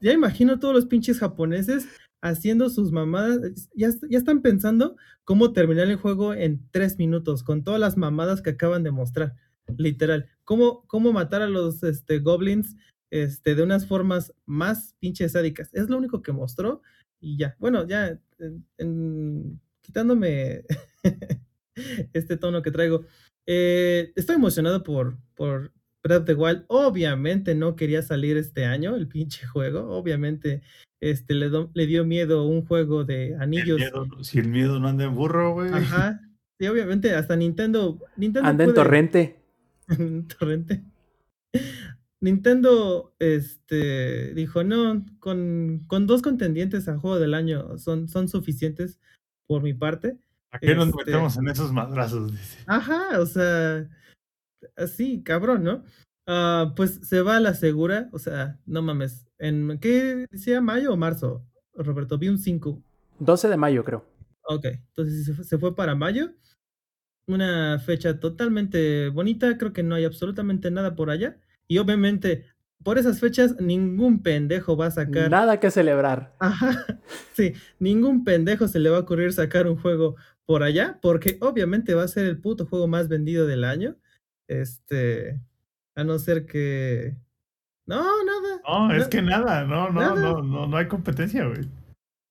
Ya 0.00 0.12
imagino 0.12 0.58
todos 0.58 0.74
los 0.74 0.86
pinches 0.86 1.18
japoneses 1.18 1.86
haciendo 2.22 2.70
sus 2.70 2.92
mamadas. 2.92 3.68
Ya, 3.74 3.90
ya 4.08 4.18
están 4.18 4.42
pensando 4.42 4.96
cómo 5.24 5.52
terminar 5.52 5.88
el 5.88 5.96
juego 5.96 6.34
en 6.34 6.66
tres 6.70 6.98
minutos, 6.98 7.42
con 7.42 7.62
todas 7.62 7.80
las 7.80 7.96
mamadas 7.96 8.42
que 8.42 8.50
acaban 8.50 8.82
de 8.82 8.90
mostrar. 8.90 9.34
Literal. 9.78 10.28
Cómo, 10.44 10.86
cómo 10.86 11.12
matar 11.12 11.42
a 11.42 11.48
los 11.48 11.82
este, 11.82 12.18
goblins 12.18 12.76
este, 13.10 13.54
de 13.54 13.62
unas 13.62 13.86
formas 13.86 14.34
más 14.46 14.94
pinches 14.98 15.32
sádicas. 15.32 15.72
Es 15.72 15.88
lo 15.88 15.96
único 15.96 16.22
que 16.22 16.32
mostró 16.32 16.82
y 17.20 17.38
ya. 17.38 17.56
Bueno, 17.58 17.86
ya 17.86 18.18
quitándome 19.80 20.64
este 22.12 22.36
tono 22.36 22.62
que 22.62 22.70
traigo. 22.70 23.04
eh, 23.46 24.12
estoy 24.16 24.36
emocionado 24.36 24.82
por, 24.82 25.18
por 25.34 25.72
Breath 26.04 26.20
of 26.20 26.26
the 26.26 26.34
Wild. 26.34 26.64
Obviamente 26.68 27.54
no 27.54 27.74
quería 27.76 28.02
salir 28.02 28.36
este 28.36 28.66
año 28.66 28.94
el 28.94 29.08
pinche 29.08 29.46
juego. 29.46 29.90
Obviamente 29.96 30.62
este, 31.00 31.34
le, 31.34 31.48
do- 31.48 31.70
le 31.74 31.86
dio 31.86 32.04
miedo 32.04 32.46
un 32.46 32.64
juego 32.66 33.04
de 33.04 33.28
El 33.32 33.40
anillos. 33.42 33.78
miedo- 33.80 34.06
si 34.22 34.38
el 34.38 34.48
miedo 34.48 34.78
no 34.78 34.88
anda 34.88 35.04
en 35.04 35.14
burro, 35.14 35.54
güey. 35.54 35.72
Ajá. 35.72 36.20
Sí, 36.60 36.66
obviamente 36.68 37.14
hasta 37.14 37.34
Nintendo. 37.36 37.98
Nintendo 38.16 38.48
Anda 38.48 38.64
en 38.64 38.74
torrente. 38.74 39.40
en 39.88 40.28
torrente. 40.28 40.84
Nintendo 42.20 43.14
este, 43.18 44.32
dijo, 44.34 44.64
no, 44.64 45.04
con, 45.18 45.84
con 45.86 46.06
dos 46.06 46.22
contendientes 46.22 46.88
a 46.88 46.98
juego 46.98 47.18
del 47.18 47.34
año 47.34 47.76
son, 47.78 48.08
son 48.08 48.28
suficientes 48.28 48.98
por 49.46 49.62
mi 49.62 49.74
parte. 49.74 50.16
¿A 50.50 50.58
qué 50.58 50.74
nos 50.74 50.88
este- 50.88 51.04
metemos 51.04 51.36
en 51.36 51.48
esos 51.48 51.72
madrazos? 51.72 52.30
Dice. 52.32 52.58
Ajá, 52.66 53.20
o 53.20 53.26
sea, 53.26 53.88
así, 54.76 55.22
cabrón, 55.22 55.64
¿no? 55.64 55.84
Ah, 56.26 56.72
pues 56.76 57.00
se 57.02 57.20
va 57.22 57.36
a 57.36 57.40
la 57.40 57.54
segura, 57.54 58.08
o 58.12 58.18
sea, 58.18 58.58
no 58.66 58.82
mames. 58.82 59.26
¿En 59.38 59.78
qué 59.78 60.26
decía 60.30 60.60
mayo 60.60 60.92
o 60.92 60.96
marzo? 60.96 61.44
Roberto, 61.74 62.18
vi 62.18 62.28
un 62.28 62.38
5. 62.38 62.82
12 63.18 63.48
de 63.48 63.56
mayo, 63.56 63.84
creo. 63.84 64.06
Ok, 64.44 64.66
entonces 64.66 65.24
se 65.26 65.34
fue, 65.34 65.44
se 65.44 65.58
fue 65.58 65.74
para 65.74 65.94
mayo. 65.94 66.30
Una 67.26 67.78
fecha 67.78 68.20
totalmente 68.20 69.08
bonita, 69.08 69.56
creo 69.56 69.72
que 69.72 69.82
no 69.82 69.94
hay 69.94 70.04
absolutamente 70.04 70.70
nada 70.70 70.94
por 70.94 71.10
allá. 71.10 71.38
Y 71.66 71.78
obviamente, 71.78 72.44
por 72.82 72.98
esas 72.98 73.18
fechas, 73.18 73.60
ningún 73.60 74.22
pendejo 74.22 74.76
va 74.76 74.86
a 74.86 74.90
sacar. 74.90 75.30
Nada 75.30 75.58
que 75.58 75.70
celebrar. 75.70 76.34
Ajá, 76.38 76.86
sí, 77.32 77.54
ningún 77.78 78.24
pendejo 78.24 78.68
se 78.68 78.78
le 78.78 78.90
va 78.90 78.98
a 78.98 79.00
ocurrir 79.00 79.32
sacar 79.32 79.66
un 79.66 79.76
juego 79.76 80.16
por 80.46 80.62
allá, 80.62 80.98
porque 81.00 81.38
obviamente 81.40 81.94
va 81.94 82.04
a 82.04 82.08
ser 82.08 82.26
el 82.26 82.40
puto 82.40 82.66
juego 82.66 82.86
más 82.86 83.08
vendido 83.08 83.46
del 83.46 83.64
año. 83.64 83.96
Este, 84.48 85.40
a 85.94 86.04
no 86.04 86.18
ser 86.18 86.46
que. 86.46 87.16
No, 87.86 88.02
nada. 88.24 88.60
No, 88.66 88.94
es 88.94 89.08
que 89.08 89.20
nada, 89.22 89.64
no, 89.64 89.90
no, 89.90 90.00
Nada. 90.00 90.14
no, 90.14 90.42
no, 90.42 90.66
no 90.66 90.76
hay 90.76 90.88
competencia, 90.88 91.46
güey. 91.46 91.68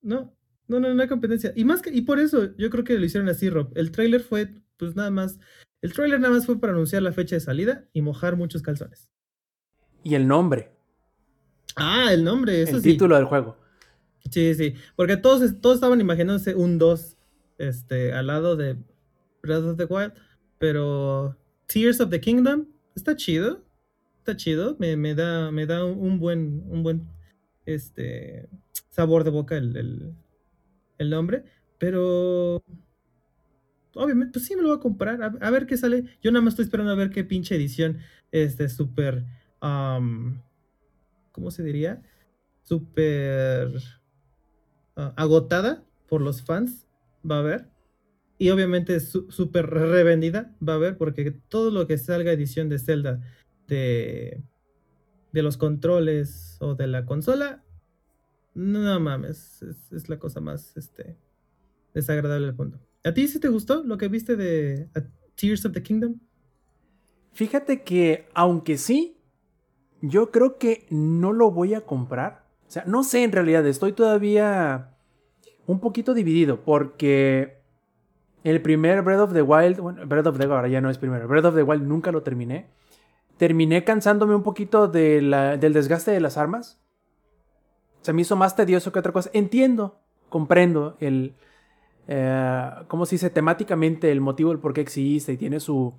No, 0.02 0.34
no, 0.68 0.80
no, 0.80 0.94
no 0.94 1.02
hay 1.02 1.08
competencia. 1.08 1.54
Y 1.56 1.64
más 1.66 1.82
que, 1.82 1.92
y 1.92 2.02
por 2.02 2.20
eso 2.20 2.56
yo 2.58 2.70
creo 2.70 2.84
que 2.84 2.98
lo 2.98 3.06
hicieron 3.06 3.30
así, 3.30 3.50
Rob. 3.50 3.72
El 3.76 3.92
tráiler 3.92 4.22
fue, 4.22 4.54
pues 4.78 4.96
nada 4.96 5.12
más. 5.12 5.40
El 5.82 5.94
tráiler 5.94 6.20
nada 6.20 6.34
más 6.34 6.46
fue 6.46 6.60
para 6.60 6.74
anunciar 6.74 7.02
la 7.04 7.12
fecha 7.12 7.36
de 7.36 7.40
salida 7.42 7.86
y 7.94 8.02
mojar 8.02 8.36
muchos 8.36 8.62
calzones. 8.62 9.10
Y 10.04 10.16
el 10.16 10.28
nombre, 10.28 10.72
Ah, 11.76 12.10
el 12.14 12.24
nombre, 12.24 12.62
eso 12.62 12.78
el 12.78 12.84
sí. 12.84 12.92
título 12.92 13.16
del 13.16 13.26
juego. 13.26 13.58
Sí, 14.30 14.54
sí. 14.56 14.76
Porque 14.96 15.18
todos, 15.18 15.60
todos 15.60 15.76
estaban 15.76 16.00
imaginándose 16.02 16.54
un 16.56 16.78
2 16.78 17.18
este, 17.58 18.14
al 18.14 18.28
lado 18.28 18.56
de 18.56 18.78
Breath 19.42 19.64
of 19.64 19.78
the 19.78 19.86
Wild. 19.86 20.14
Pero 20.60 21.36
Tears 21.68 22.00
of 22.00 22.10
the 22.10 22.20
Kingdom 22.20 22.68
está 22.96 23.16
chido. 23.16 23.64
Está 24.20 24.36
chido. 24.36 24.76
Me, 24.80 24.96
me 24.98 25.16
da, 25.16 25.52
me 25.52 25.66
da 25.66 25.86
un, 25.86 26.20
buen, 26.20 26.64
un 26.68 26.84
buen 26.84 27.08
este, 27.66 28.50
sabor 28.90 29.24
de 29.24 29.32
boca 29.32 29.58
el, 29.58 29.76
el, 29.76 30.16
el 30.98 31.10
nombre. 31.10 31.44
Pero 31.78 32.64
obviamente, 33.96 34.34
pues 34.34 34.46
sí 34.46 34.56
me 34.56 34.62
lo 34.62 34.70
voy 34.70 34.78
a 34.78 34.82
comprar. 34.82 35.38
A, 35.42 35.50
ver 35.50 35.66
qué 35.66 35.78
sale. 35.78 36.06
Yo 36.22 36.32
nada 36.32 36.42
más 36.42 36.54
estoy 36.54 36.66
esperando 36.66 36.92
a 36.92 36.96
ver 36.96 37.10
qué 37.10 37.24
pinche 37.24 37.56
edición 37.56 38.00
este 38.32 38.70
súper. 38.70 39.26
¿Cómo 39.60 41.52
se 41.52 41.64
diría? 41.64 42.02
Súper 42.64 43.74
ah, 44.96 45.14
agotada 45.16 45.84
por 46.08 46.22
los 46.22 46.42
fans. 46.42 46.88
Va 47.30 47.38
a 47.38 47.40
haber. 47.40 47.73
Y 48.44 48.50
obviamente 48.50 49.00
su- 49.00 49.32
súper 49.32 49.68
revendida. 49.70 50.54
Va 50.60 50.74
a 50.74 50.76
haber. 50.76 50.98
Porque 50.98 51.32
todo 51.32 51.72
lo 51.72 51.88
que 51.88 51.98
salga 51.98 52.34
edición 52.34 52.68
de 52.68 52.78
Zelda 52.78 53.22
de, 53.70 54.44
de 55.32 55.44
los 55.44 55.56
controles 55.56 56.58
o 56.60 56.76
de 56.76 56.88
la 56.88 57.06
consola. 57.06 57.64
No 58.54 59.00
mames. 59.00 59.62
Es, 59.62 59.94
es 59.94 60.10
la 60.10 60.20
cosa 60.20 60.42
más 60.42 60.76
este, 60.76 61.16
desagradable 61.94 62.48
del 62.48 62.56
mundo. 62.58 62.82
¿A 63.06 63.14
ti 63.14 63.30
sí 63.30 63.40
te 63.40 63.48
gustó 63.48 63.82
lo 63.82 63.98
que 63.98 64.10
viste 64.10 64.36
de 64.36 64.90
Tears 65.36 65.66
of 65.66 65.72
the 65.72 65.82
Kingdom? 65.82 66.20
Fíjate 67.32 67.84
que, 67.84 68.28
aunque 68.34 68.78
sí, 68.78 69.16
yo 70.02 70.32
creo 70.32 70.58
que 70.58 70.86
no 70.90 71.32
lo 71.32 71.50
voy 71.50 71.76
a 71.76 71.86
comprar. 71.86 72.46
O 72.68 72.72
sea, 72.72 72.84
no 72.88 73.06
sé 73.06 73.24
en 73.24 73.32
realidad, 73.32 73.66
estoy 73.66 73.94
todavía 73.94 74.98
un 75.66 75.80
poquito 75.80 76.14
dividido 76.14 76.66
porque 76.66 77.63
el 78.44 78.62
primer 78.62 79.02
Breath 79.02 79.22
of 79.22 79.34
the 79.34 79.42
Wild, 79.42 79.80
bueno, 79.80 80.06
Breath 80.06 80.28
of 80.28 80.38
the 80.38 80.44
Wild 80.44 80.56
ahora 80.56 80.68
ya 80.68 80.82
no 80.82 80.90
es 80.90 80.98
primero, 80.98 81.28
Breath 81.28 81.46
of 81.46 81.56
the 81.56 81.64
Wild 81.64 81.84
nunca 81.84 82.12
lo 82.12 82.24
terminé. 82.24 82.68
Terminé 83.38 83.84
cansándome 83.84 84.36
un 84.36 84.44
poquito 84.44 84.88
de 84.88 85.20
del 85.60 85.74
desgaste 85.74 86.12
de 86.12 86.20
las 86.20 86.38
armas. 86.38 86.80
Se 88.02 88.14
me 88.14 88.22
hizo 88.22 88.36
más 88.36 88.56
tedioso 88.56 88.92
que 88.92 89.00
otra 89.00 89.12
cosa. 89.12 89.30
Entiendo, 89.34 90.00
comprendo 90.30 90.98
el, 91.00 91.36
eh, 92.08 92.70
¿cómo 92.88 93.06
se 93.06 93.16
dice? 93.16 93.30
Temáticamente 93.30 94.12
el 94.12 94.22
motivo 94.22 94.50
del 94.50 94.60
por 94.60 94.74
qué 94.74 94.82
existe 94.82 95.34
y 95.34 95.38
tiene 95.38 95.60
su, 95.60 95.94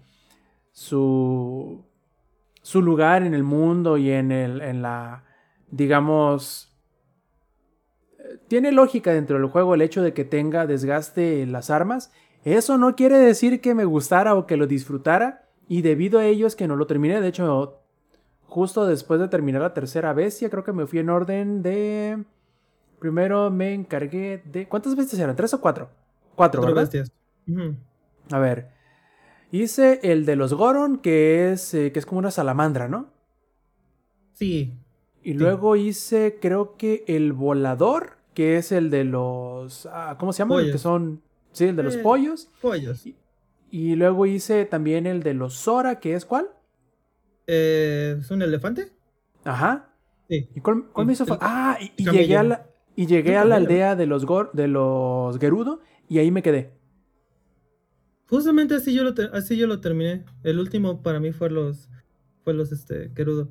su, 0.73 1.85
su 2.63 2.83
lugar 2.83 3.23
en 3.23 3.35
el 3.35 3.43
mundo 3.43 3.97
y 3.97 4.11
en, 4.11 4.31
el, 4.31 4.61
en 4.61 4.83
la, 4.83 5.25
digamos, 5.71 6.77
eh, 8.19 8.39
tiene 8.49 8.71
lógica 8.71 9.13
dentro 9.13 9.39
del 9.39 9.49
juego 9.49 9.75
el 9.75 9.83
hecho 9.83 10.03
de 10.03 10.13
que 10.13 10.25
tenga 10.25 10.67
desgaste 10.67 11.47
las 11.47 11.71
armas. 11.71 12.13
Eso 12.45 12.77
no 12.79 12.95
quiere 12.95 13.19
decir 13.19 13.61
que 13.61 13.75
me 13.75 13.85
gustara 13.85 14.35
o 14.35 14.47
que 14.47 14.57
lo 14.57 14.67
disfrutara. 14.67 15.49
Y 15.67 15.83
debido 15.83 16.19
a 16.19 16.27
ello 16.27 16.47
es 16.47 16.57
que 16.57 16.69
no 16.69 16.77
lo 16.77 16.87
terminé. 16.87 17.21
De 17.21 17.29
hecho, 17.29 17.81
justo 18.47 18.87
después 18.87 19.19
de 19.19 19.29
terminar 19.29 19.63
la 19.63 19.73
tercera 19.75 20.13
bestia, 20.13 20.51
creo 20.51 20.63
que 20.63 20.73
me 20.73 20.87
fui 20.87 20.99
en 20.99 21.11
orden 21.11 21.63
de... 21.63 22.23
Primero 22.99 23.51
me 23.51 23.73
encargué 23.75 24.43
de... 24.45 24.69
¿Cuántas 24.69 24.95
bestias 24.95 25.21
eran? 25.21 25.37
¿Tres 25.37 25.55
o 25.55 25.61
cuatro? 25.61 25.89
Cuatro, 26.35 26.61
Cuatro 26.61 26.75
¿verdad? 26.75 26.83
bestias. 26.83 27.13
A 28.31 28.39
ver. 28.39 28.69
Hice 29.51 30.01
el 30.03 30.27
de 30.27 30.37
los 30.37 30.53
Goron, 30.53 30.99
que 30.99 31.53
es, 31.53 31.73
eh, 31.75 31.93
que 31.93 31.99
es 31.99 32.07
como 32.07 32.19
una 32.19 32.31
salamandra, 32.31 32.89
¿no? 32.89 33.09
Sí. 34.35 34.75
Y 35.23 35.35
luego 35.35 35.77
hice, 35.77 36.39
creo 36.41 36.77
que 36.77 37.05
el 37.07 37.33
volador, 37.33 38.19
que 38.35 38.57
es 38.59 38.73
el 38.73 38.91
de 38.91 39.05
los... 39.05 39.87
ah, 39.91 40.17
¿Cómo 40.19 40.33
se 40.33 40.41
llama? 40.41 40.61
Que 40.63 40.77
son... 40.79 41.23
Sí, 41.55 41.65
el 41.65 41.77
de 41.77 41.83
los 41.83 41.95
Eh. 41.97 42.01
pollos. 42.03 42.51
Pollos. 42.61 43.05
Y 43.71 43.95
luego 43.97 44.27
hice 44.27 44.67
también 44.67 45.07
el 45.07 45.23
de 45.23 45.35
los 45.35 45.55
Sora, 45.55 45.99
que 45.99 46.15
es 46.15 46.25
cuál? 46.27 46.49
Eh, 47.47 48.17
¿Es 48.21 48.31
un 48.31 48.43
elefante? 48.43 48.93
Ajá. 49.45 49.89
Sí. 50.29 50.49
¿Y 50.55 50.61
cuál, 50.61 50.85
cuál 50.93 51.07
me 51.07 51.13
hizo 51.15 51.25
El- 51.25 51.29
falta? 51.31 51.47
Ah, 51.49 51.79
y, 51.81 52.11
llegué 52.11 52.37
a 52.37 52.43
la, 52.43 52.67
y 52.97 53.07
llegué 53.07 53.37
a 53.37 53.45
la 53.45 53.57
aldea 53.57 53.97
de 53.97 54.07
los, 54.07 54.27
Gor- 54.27 54.53
de 54.53 54.69
los 54.69 55.39
Gerudo 55.39 55.81
y 56.09 56.19
ahí 56.19 56.31
me 56.31 56.43
quedé. 56.43 56.73
Justamente 58.29 58.75
así 58.75 58.95
yo 58.95 59.05
lo, 59.05 59.13
así 59.33 59.57
yo 59.57 59.67
lo 59.67 59.81
terminé. 59.81 60.25
El 60.43 60.59
último 60.59 61.03
para 61.03 61.21
mí 61.21 61.33
fue 61.33 61.51
los, 61.51 61.89
fue 62.43 62.55
los, 62.55 62.73
este, 62.73 63.11
Gerudo. 63.15 63.49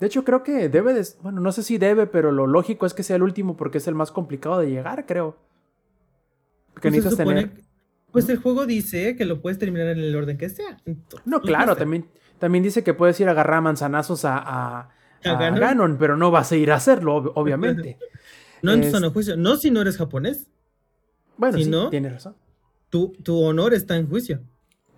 De 0.00 0.06
hecho, 0.06 0.24
creo 0.24 0.42
que 0.42 0.68
debe 0.68 0.92
de... 0.94 1.06
Bueno, 1.22 1.40
no 1.40 1.52
sé 1.52 1.62
si 1.62 1.78
debe, 1.78 2.06
pero 2.06 2.32
lo 2.32 2.46
lógico 2.46 2.86
es 2.86 2.94
que 2.94 3.02
sea 3.04 3.16
el 3.16 3.22
último 3.22 3.56
porque 3.56 3.78
es 3.78 3.86
el 3.86 3.94
más 3.94 4.10
complicado 4.10 4.58
de 4.58 4.68
llegar, 4.70 5.06
creo. 5.06 5.36
Porque 6.82 6.88
Pues 6.90 6.94
se 6.94 6.98
necesitas 7.10 7.24
supone 7.26 7.40
tener... 7.42 7.56
que- 7.56 7.62
Pues 8.12 8.28
el 8.28 8.36
juego 8.38 8.66
dice 8.66 9.16
que 9.16 9.24
lo 9.24 9.40
puedes 9.40 9.58
terminar 9.58 9.88
en 9.88 9.98
el 10.00 10.14
orden 10.16 10.36
que 10.36 10.48
sea. 10.48 10.76
Entonces, 10.84 11.26
No, 11.26 11.40
claro, 11.40 11.76
también, 11.76 12.06
también 12.38 12.62
dice 12.64 12.82
que 12.84 12.92
puedes 12.94 13.18
ir 13.20 13.28
a 13.28 13.30
agarrar 13.30 13.62
manzanazos 13.62 14.24
a, 14.24 14.36
a, 14.38 14.80
¿A 14.80 14.90
a 15.24 15.34
Ganon? 15.38 15.60
Ganon, 15.60 15.96
pero 15.98 16.16
no 16.16 16.30
vas 16.30 16.50
a 16.52 16.56
ir 16.56 16.70
a 16.72 16.74
hacerlo, 16.76 17.16
ob- 17.22 17.32
obviamente. 17.36 17.98
No 18.62 18.72
en 18.72 18.80
tu 18.80 18.86
Es- 18.88 18.92
sano 18.92 19.10
juicio. 19.10 19.36
No 19.36 19.56
si 19.56 19.70
no 19.70 19.80
eres 19.80 19.96
japonés. 19.96 20.48
Bueno, 21.36 21.56
Si 21.58 21.64
sí, 21.64 21.70
no- 21.70 21.88
tienes 21.90 22.12
razón. 22.12 22.36
Tu, 22.90 23.12
tu 23.22 23.40
honor 23.42 23.72
está 23.72 23.96
en 23.96 24.06
juicio. 24.08 24.40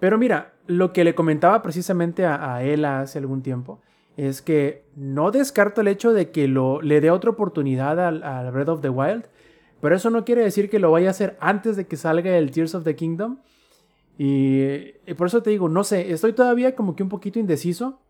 Pero 0.01 0.19
mira, 0.19 0.55
lo 0.66 0.93
que 0.93 1.05
le 1.05 1.15
comentaba 1.15 1.62
precisamente 1.62 2.27
a, 2.27 2.56
a 2.56 2.62
él 2.65 2.85
hace 2.85 3.19
algún 3.19 3.43
tiempo 3.43 3.81
es 4.16 4.43
que 4.43 4.85
no 4.97 5.31
descarto 5.31 5.81
el 5.81 5.89
hecho 5.89 6.12
de 6.12 6.31
que 6.31 6.48
lo, 6.48 6.82
le 6.82 7.01
dé 7.01 7.11
otra 7.11 7.31
oportunidad 7.31 8.01
al, 8.05 8.23
al 8.23 8.51
Breath 8.51 8.69
of 8.69 8.81
the 8.81 8.89
Wild, 8.89 9.27
pero 9.85 9.97
eso 9.97 10.09
no 10.09 10.24
quiere 10.24 10.43
decir 10.43 10.70
que 10.70 10.78
lo 10.78 10.90
vaya 10.90 11.09
a 11.09 11.11
hacer 11.11 11.36
antes 11.40 11.77
de 11.77 11.86
que 11.86 11.98
salga 11.98 12.39
el 12.39 12.51
Tears 12.52 12.74
of 12.74 12.85
the 12.85 12.97
Kingdom. 12.97 13.40
Y, 14.16 14.93
por 15.19 15.27
eso 15.27 15.43
te 15.43 15.51
digo, 15.51 15.69
no 15.69 15.85
sé, 15.85 16.11
estoy 16.11 16.32
todavía 16.32 16.74
como 16.74 16.97
que 16.97 17.02
un 17.02 17.11
poquito 17.11 17.39
indeciso. 17.39 18.01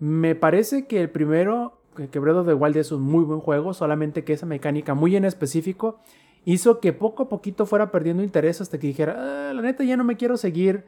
Me 0.00 0.34
parece 0.34 0.88
que 0.88 1.00
el 1.00 1.08
primero 1.08 1.80
que 2.10 2.18
Breath 2.18 2.38
of 2.38 2.72
the 2.72 2.80
es 2.80 2.90
un 2.90 3.02
muy 3.02 3.22
buen 3.22 3.38
juego, 3.38 3.72
solamente 3.72 4.24
que 4.24 4.32
esa 4.32 4.46
mecánica 4.46 4.94
muy 4.94 5.14
en 5.14 5.24
específico 5.24 6.00
hizo 6.44 6.80
que 6.80 6.92
poco 6.92 7.22
a 7.22 7.28
poquito 7.28 7.66
fuera 7.66 7.92
perdiendo 7.92 8.24
interés 8.24 8.60
hasta 8.60 8.80
que 8.80 8.88
dijera, 8.88 9.50
ah, 9.50 9.52
la 9.54 9.62
neta 9.62 9.84
ya 9.84 9.96
no 9.96 10.02
me 10.02 10.16
quiero 10.16 10.36
seguir 10.36 10.86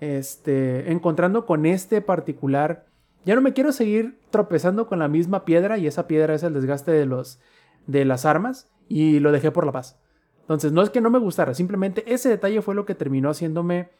este, 0.00 0.90
encontrando 0.90 1.44
con 1.44 1.66
este 1.66 2.00
particular, 2.00 2.86
ya 3.26 3.34
no 3.34 3.42
me 3.42 3.52
quiero 3.52 3.72
seguir 3.72 4.18
tropezando 4.30 4.86
con 4.86 4.98
la 4.98 5.08
misma 5.08 5.44
piedra 5.44 5.76
y 5.76 5.86
esa 5.86 6.06
piedra 6.06 6.34
es 6.34 6.42
el 6.42 6.54
desgaste 6.54 6.90
de, 6.90 7.04
los, 7.04 7.38
de 7.86 8.06
las 8.06 8.24
armas 8.24 8.70
y 8.88 9.20
lo 9.20 9.32
dejé 9.32 9.50
por 9.50 9.66
la 9.66 9.72
paz. 9.72 9.98
Entonces 10.40 10.72
no 10.72 10.82
es 10.82 10.90
que 10.90 11.00
no 11.00 11.10
me 11.10 11.18
gustara, 11.18 11.54
simplemente 11.54 12.04
ese 12.12 12.28
detalle 12.28 12.62
fue 12.62 12.74
lo 12.74 12.86
que 12.86 12.94
terminó 12.94 13.30
haciéndome 13.30 13.90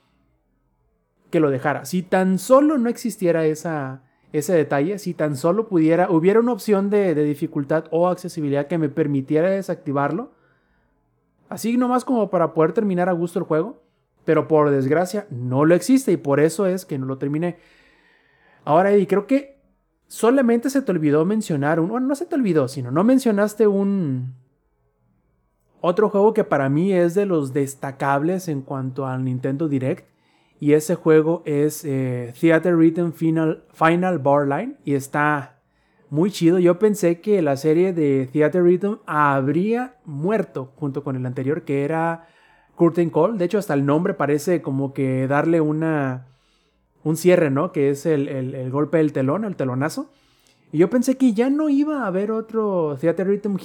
que 1.31 1.41
lo 1.41 1.51
dejara. 1.51 1.85
Si 1.85 2.03
tan 2.03 2.39
solo 2.39 2.79
no 2.79 2.89
existiera 2.89 3.45
esa, 3.45 4.03
ese 4.33 4.55
detalle, 4.55 4.99
si 4.99 5.13
tan 5.13 5.37
solo 5.37 5.69
pudiera, 5.69 6.11
hubiera 6.11 6.41
una 6.41 6.53
opción 6.53 6.89
de, 6.89 7.15
de 7.15 7.25
dificultad 7.25 7.85
o 7.91 8.09
accesibilidad 8.09 8.67
que 8.67 8.79
me 8.79 8.89
permitiera 8.89 9.51
desactivarlo, 9.51 10.33
así 11.49 11.77
nomás 11.77 12.05
como 12.05 12.31
para 12.31 12.55
poder 12.55 12.73
terminar 12.73 13.09
a 13.09 13.13
gusto 13.13 13.39
el 13.39 13.45
juego, 13.45 13.83
pero 14.25 14.49
por 14.49 14.71
desgracia 14.71 15.27
no 15.31 15.65
lo 15.65 15.75
existe 15.75 16.13
y 16.13 16.17
por 16.17 16.41
eso 16.41 16.67
es 16.67 16.87
que 16.87 16.99
no 16.99 17.07
lo 17.07 17.19
terminé. 17.19 17.59
Ahora, 18.65 18.93
Eddie, 18.93 19.07
creo 19.07 19.27
que 19.27 19.59
solamente 20.07 20.71
se 20.71 20.83
te 20.83 20.93
olvidó 20.93 21.25
mencionar 21.25 21.81
un, 21.81 21.89
bueno, 21.89 22.07
no 22.07 22.15
se 22.15 22.27
te 22.27 22.35
olvidó, 22.35 22.69
sino 22.69 22.91
no 22.91 23.05
mencionaste 23.05 23.67
un, 23.67 24.35
otro 25.81 26.09
juego 26.09 26.35
que 26.35 26.45
para 26.45 26.69
mí 26.69 26.93
es 26.93 27.15
de 27.15 27.27
los 27.27 27.53
destacables 27.53 28.49
en 28.49 28.63
cuanto 28.63 29.07
al 29.07 29.25
Nintendo 29.25 29.69
Direct 29.69 30.09
y 30.61 30.73
ese 30.73 30.97
juego 30.97 31.43
es 31.45 31.85
eh, 31.85 32.33
Theater 32.39 32.77
Rhythm 32.77 33.13
Final, 33.13 33.65
Final 33.73 34.21
Line. 34.49 34.77
Y 34.85 34.95
está 34.95 35.61
muy 36.11 36.31
chido. 36.31 36.59
Yo 36.59 36.79
pensé 36.79 37.21
que 37.21 37.43
la 37.43 37.57
serie 37.57 37.93
de 37.93 38.29
Theater 38.33 38.63
Rhythm 38.63 38.99
habría 39.07 39.97
muerto 40.05 40.73
junto 40.77 41.05
con 41.05 41.17
el 41.17 41.27
anterior, 41.27 41.63
que 41.63 41.85
era 41.85 42.27
Curtain 42.75 43.11
Call. 43.11 43.39
De 43.39 43.45
hecho, 43.45 43.59
hasta 43.59 43.75
el 43.75 43.87
nombre 43.87 44.15
parece 44.15 44.61
como 44.61 44.93
que 44.93 45.29
darle 45.29 45.61
una, 45.61 46.27
un 47.05 47.17
cierre, 47.17 47.51
¿no? 47.51 47.71
Que 47.71 47.91
es 47.91 48.05
el, 48.05 48.29
el 48.29 48.71
golpe 48.71 48.99
del 48.99 49.13
telón, 49.13 49.45
el 49.45 49.55
telonazo. 49.55 50.11
Y 50.73 50.79
yo 50.79 50.91
pensé 50.91 51.17
que 51.17 51.35
ya 51.35 51.51
no 51.51 51.69
iba 51.69 52.03
a 52.03 52.09
haber 52.09 52.33
otro 52.33 52.97
Theater 53.01 53.29
Rhythm 53.29 53.57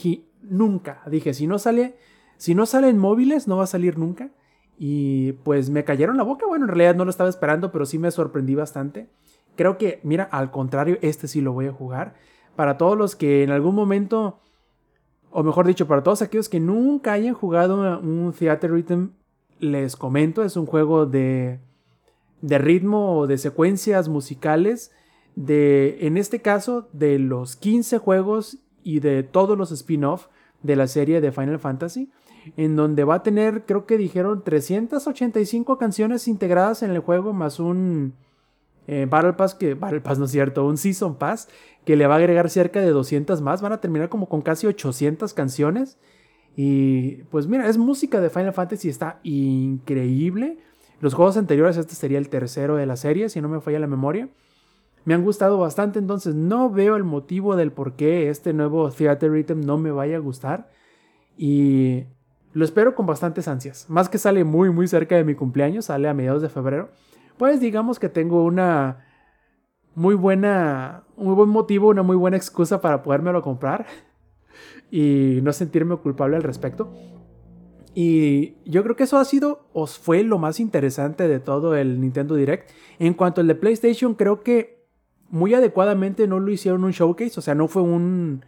nunca. 0.43 1.01
Dije, 1.07 1.33
si 1.33 1.47
no 1.47 1.59
sale, 1.59 1.95
si 2.37 2.55
no 2.55 2.65
sale 2.65 2.89
en 2.89 2.97
móviles, 2.97 3.47
no 3.47 3.57
va 3.57 3.63
a 3.63 3.67
salir 3.67 3.97
nunca. 3.97 4.31
Y 4.77 5.33
pues 5.43 5.69
me 5.69 5.83
cayeron 5.83 6.17
la 6.17 6.23
boca. 6.23 6.45
Bueno, 6.47 6.65
en 6.65 6.69
realidad 6.69 6.95
no 6.95 7.05
lo 7.05 7.11
estaba 7.11 7.29
esperando, 7.29 7.71
pero 7.71 7.85
sí 7.85 7.99
me 7.99 8.11
sorprendí 8.11 8.55
bastante. 8.55 9.09
Creo 9.55 9.77
que, 9.77 9.99
mira, 10.03 10.23
al 10.23 10.51
contrario, 10.51 10.97
este 11.01 11.27
sí 11.27 11.41
lo 11.41 11.53
voy 11.53 11.67
a 11.67 11.73
jugar. 11.73 12.15
Para 12.55 12.77
todos 12.77 12.97
los 12.97 13.15
que 13.15 13.43
en 13.43 13.51
algún 13.51 13.75
momento, 13.75 14.39
o 15.31 15.43
mejor 15.43 15.67
dicho, 15.67 15.87
para 15.87 16.03
todos 16.03 16.21
aquellos 16.21 16.49
que 16.49 16.59
nunca 16.59 17.13
hayan 17.13 17.33
jugado 17.33 17.99
un 17.99 18.33
Theater 18.33 18.71
Rhythm, 18.71 19.09
les 19.59 19.95
comento, 19.95 20.43
es 20.43 20.57
un 20.57 20.65
juego 20.65 21.05
de, 21.05 21.59
de 22.41 22.57
ritmo 22.57 23.17
o 23.17 23.27
de 23.27 23.37
secuencias 23.37 24.09
musicales. 24.09 24.91
De, 25.35 25.97
en 26.01 26.17
este 26.17 26.41
caso, 26.41 26.89
de 26.93 27.17
los 27.19 27.55
15 27.55 27.97
juegos 27.99 28.59
y 28.83 28.99
de 28.99 29.23
todos 29.23 29.57
los 29.57 29.71
spin-off 29.71 30.27
de 30.61 30.75
la 30.75 30.87
serie 30.87 31.21
de 31.21 31.31
Final 31.31 31.59
Fantasy 31.59 32.09
en 32.57 32.75
donde 32.75 33.03
va 33.03 33.15
a 33.15 33.23
tener, 33.23 33.63
creo 33.65 33.85
que 33.85 33.97
dijeron, 33.97 34.43
385 34.43 35.77
canciones 35.77 36.27
integradas 36.27 36.83
en 36.83 36.91
el 36.91 36.99
juego, 36.99 37.33
más 37.33 37.59
un 37.59 38.13
eh, 38.87 39.07
Battle 39.09 39.33
Pass, 39.33 39.55
que 39.55 39.73
Battle 39.73 40.01
Pass 40.01 40.19
no 40.19 40.25
es 40.25 40.31
cierto, 40.31 40.65
un 40.65 40.77
Season 40.77 41.15
Pass, 41.15 41.47
que 41.85 41.95
le 41.95 42.07
va 42.07 42.15
a 42.15 42.17
agregar 42.17 42.49
cerca 42.49 42.81
de 42.81 42.89
200 42.89 43.41
más, 43.41 43.61
van 43.61 43.73
a 43.73 43.81
terminar 43.81 44.09
como 44.09 44.27
con 44.27 44.41
casi 44.41 44.67
800 44.67 45.33
canciones. 45.33 45.97
Y 46.55 47.23
pues 47.31 47.47
mira, 47.47 47.67
es 47.67 47.77
música 47.77 48.21
de 48.21 48.29
Final 48.29 48.53
Fantasy, 48.53 48.89
está 48.89 49.19
increíble. 49.23 50.57
Los 50.99 51.13
juegos 51.15 51.35
anteriores, 51.37 51.77
este 51.77 51.95
sería 51.95 52.19
el 52.19 52.29
tercero 52.29 52.75
de 52.75 52.85
la 52.85 52.95
serie, 52.95 53.29
si 53.29 53.41
no 53.41 53.49
me 53.49 53.59
falla 53.59 53.79
la 53.79 53.87
memoria. 53.87 54.29
Me 55.05 55.13
han 55.13 55.23
gustado 55.23 55.57
bastante, 55.57 55.99
entonces 55.99 56.33
no 56.35 56.69
veo 56.69 56.95
el 56.95 57.03
motivo 57.03 57.55
del 57.55 57.71
por 57.71 57.93
qué 57.95 58.29
este 58.29 58.53
nuevo 58.53 58.89
Theater 58.89 59.31
Rhythm 59.31 59.61
no 59.61 59.77
me 59.77 59.91
vaya 59.91 60.17
a 60.17 60.19
gustar. 60.19 60.71
Y 61.37 62.05
lo 62.53 62.63
espero 62.63 62.95
con 62.95 63.05
bastantes 63.05 63.47
ansias. 63.47 63.89
Más 63.89 64.07
que 64.09 64.17
sale 64.17 64.43
muy 64.43 64.69
muy 64.69 64.87
cerca 64.87 65.15
de 65.15 65.23
mi 65.23 65.35
cumpleaños, 65.35 65.85
sale 65.85 66.07
a 66.07 66.13
mediados 66.13 66.41
de 66.41 66.49
febrero. 66.49 66.89
Pues 67.37 67.59
digamos 67.59 67.99
que 67.99 68.09
tengo 68.09 68.43
una 68.43 69.05
muy 69.95 70.15
buena, 70.15 71.03
muy 71.17 71.33
buen 71.35 71.49
motivo, 71.49 71.89
una 71.89 72.03
muy 72.03 72.15
buena 72.15 72.37
excusa 72.37 72.79
para 72.81 73.03
podérmelo 73.03 73.41
comprar 73.41 73.85
y 74.91 75.39
no 75.43 75.51
sentirme 75.51 75.97
culpable 75.97 76.37
al 76.37 76.43
respecto. 76.43 76.93
Y 77.95 78.55
yo 78.65 78.81
creo 78.83 78.95
que 78.95 79.03
eso 79.03 79.17
ha 79.17 79.25
sido, 79.25 79.67
o 79.71 79.85
fue 79.85 80.23
lo 80.23 80.39
más 80.39 80.59
interesante 80.59 81.27
de 81.27 81.39
todo 81.39 81.75
el 81.75 82.01
Nintendo 82.01 82.33
Direct. 82.35 82.71
En 82.97 83.13
cuanto 83.13 83.41
al 83.41 83.47
de 83.47 83.55
PlayStation, 83.55 84.15
creo 84.15 84.41
que 84.41 84.72
muy 85.33 85.55
adecuadamente 85.55 86.27
no 86.27 86.39
lo 86.39 86.51
hicieron 86.51 86.83
un 86.83 86.91
showcase, 86.91 87.39
o 87.39 87.41
sea, 87.41 87.55
no 87.55 87.67
fue 87.67 87.81
un 87.81 88.45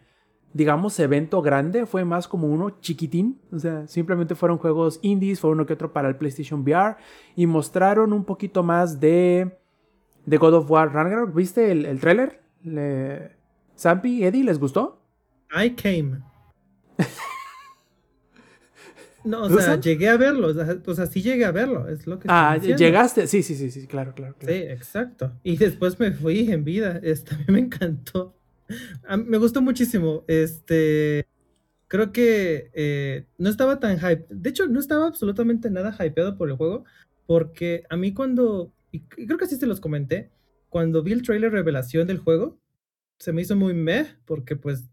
digamos, 0.54 0.98
evento 1.02 1.42
grande, 1.42 1.86
fue 1.86 2.06
más 2.06 2.30
como 2.30 2.48
uno 2.48 2.80
chiquitín. 2.80 3.42
O 3.52 3.60
sea, 3.60 3.88
simplemente 3.88 4.36
fueron 4.36 4.58
juegos 4.58 5.00
indies, 5.02 5.42
fue 5.42 5.50
uno 5.50 5.66
que 5.66 5.74
otro 5.74 5.92
para 5.92 6.08
el 6.08 6.16
PlayStation 6.16 6.62
VR. 6.62 6.96
Y 7.36 7.46
mostraron 7.46 8.14
un 8.14 8.24
poquito 8.24 8.64
más 8.64 9.02
de, 9.02 9.58
de 10.26 10.38
God 10.38 10.54
of 10.54 10.72
War 10.72 10.94
Ragnarok. 10.94 11.36
¿Viste 11.36 11.74
el, 11.74 11.86
el 11.86 12.00
trailer? 12.00 12.42
Le... 12.64 13.32
Zampi, 13.78 14.24
Eddie, 14.24 14.46
¿les 14.46 14.58
gustó? 14.58 15.02
I 15.52 15.72
came. 15.72 16.22
No, 19.26 19.44
o 19.44 19.60
sea, 19.60 19.80
llegué 19.80 20.10
a 20.10 20.18
verlo. 20.18 20.54
O 20.86 20.94
sea, 20.96 21.06
sí 21.08 21.22
llegué 21.22 21.46
a 21.46 21.52
verlo. 21.52 21.88
Es 21.88 22.08
lo 22.08 22.20
que 22.20 22.28
ah, 22.30 22.58
llegaste. 22.58 23.28
Sí, 23.28 23.44
sí, 23.44 23.56
sí, 23.56 23.72
sí, 23.72 23.88
claro, 23.88 24.14
claro, 24.14 24.36
Sí, 24.40 24.54
exacto. 24.54 25.34
Y 25.44 25.58
después 25.58 26.00
me 26.00 26.12
fui 26.12 26.52
en 26.52 26.64
vida. 26.64 27.00
Este, 27.04 27.36
a 27.36 27.38
mí 27.40 27.46
me 27.48 27.60
encantó 27.60 28.36
me 29.26 29.38
gustó 29.38 29.62
muchísimo. 29.62 30.24
Este. 30.28 31.28
Creo 31.88 32.12
que 32.12 32.72
eh, 32.74 33.28
no 33.38 33.50
estaba 33.50 33.80
tan 33.80 34.00
hype. 34.00 34.26
De 34.30 34.50
hecho, 34.50 34.68
no 34.68 34.80
estaba 34.80 35.08
absolutamente 35.08 35.70
nada 35.70 35.96
hypeado 36.04 36.38
por 36.38 36.50
el 36.50 36.56
juego. 36.56 36.86
Porque 37.26 37.84
a 37.90 37.98
mí 37.98 38.14
cuando. 38.14 38.74
Y 38.92 39.02
creo 39.02 39.38
que 39.38 39.46
así 39.46 39.56
se 39.58 39.68
los 39.68 39.80
comenté. 39.80 40.32
Cuando 40.70 41.04
vi 41.04 41.14
el 41.14 41.22
trailer 41.22 41.52
revelación 41.52 42.08
del 42.08 42.20
juego. 42.20 42.60
Se 43.20 43.32
me 43.32 43.42
hizo 43.42 43.56
muy 43.56 43.74
meh. 43.74 44.08
Porque 44.26 44.56
pues. 44.56 44.84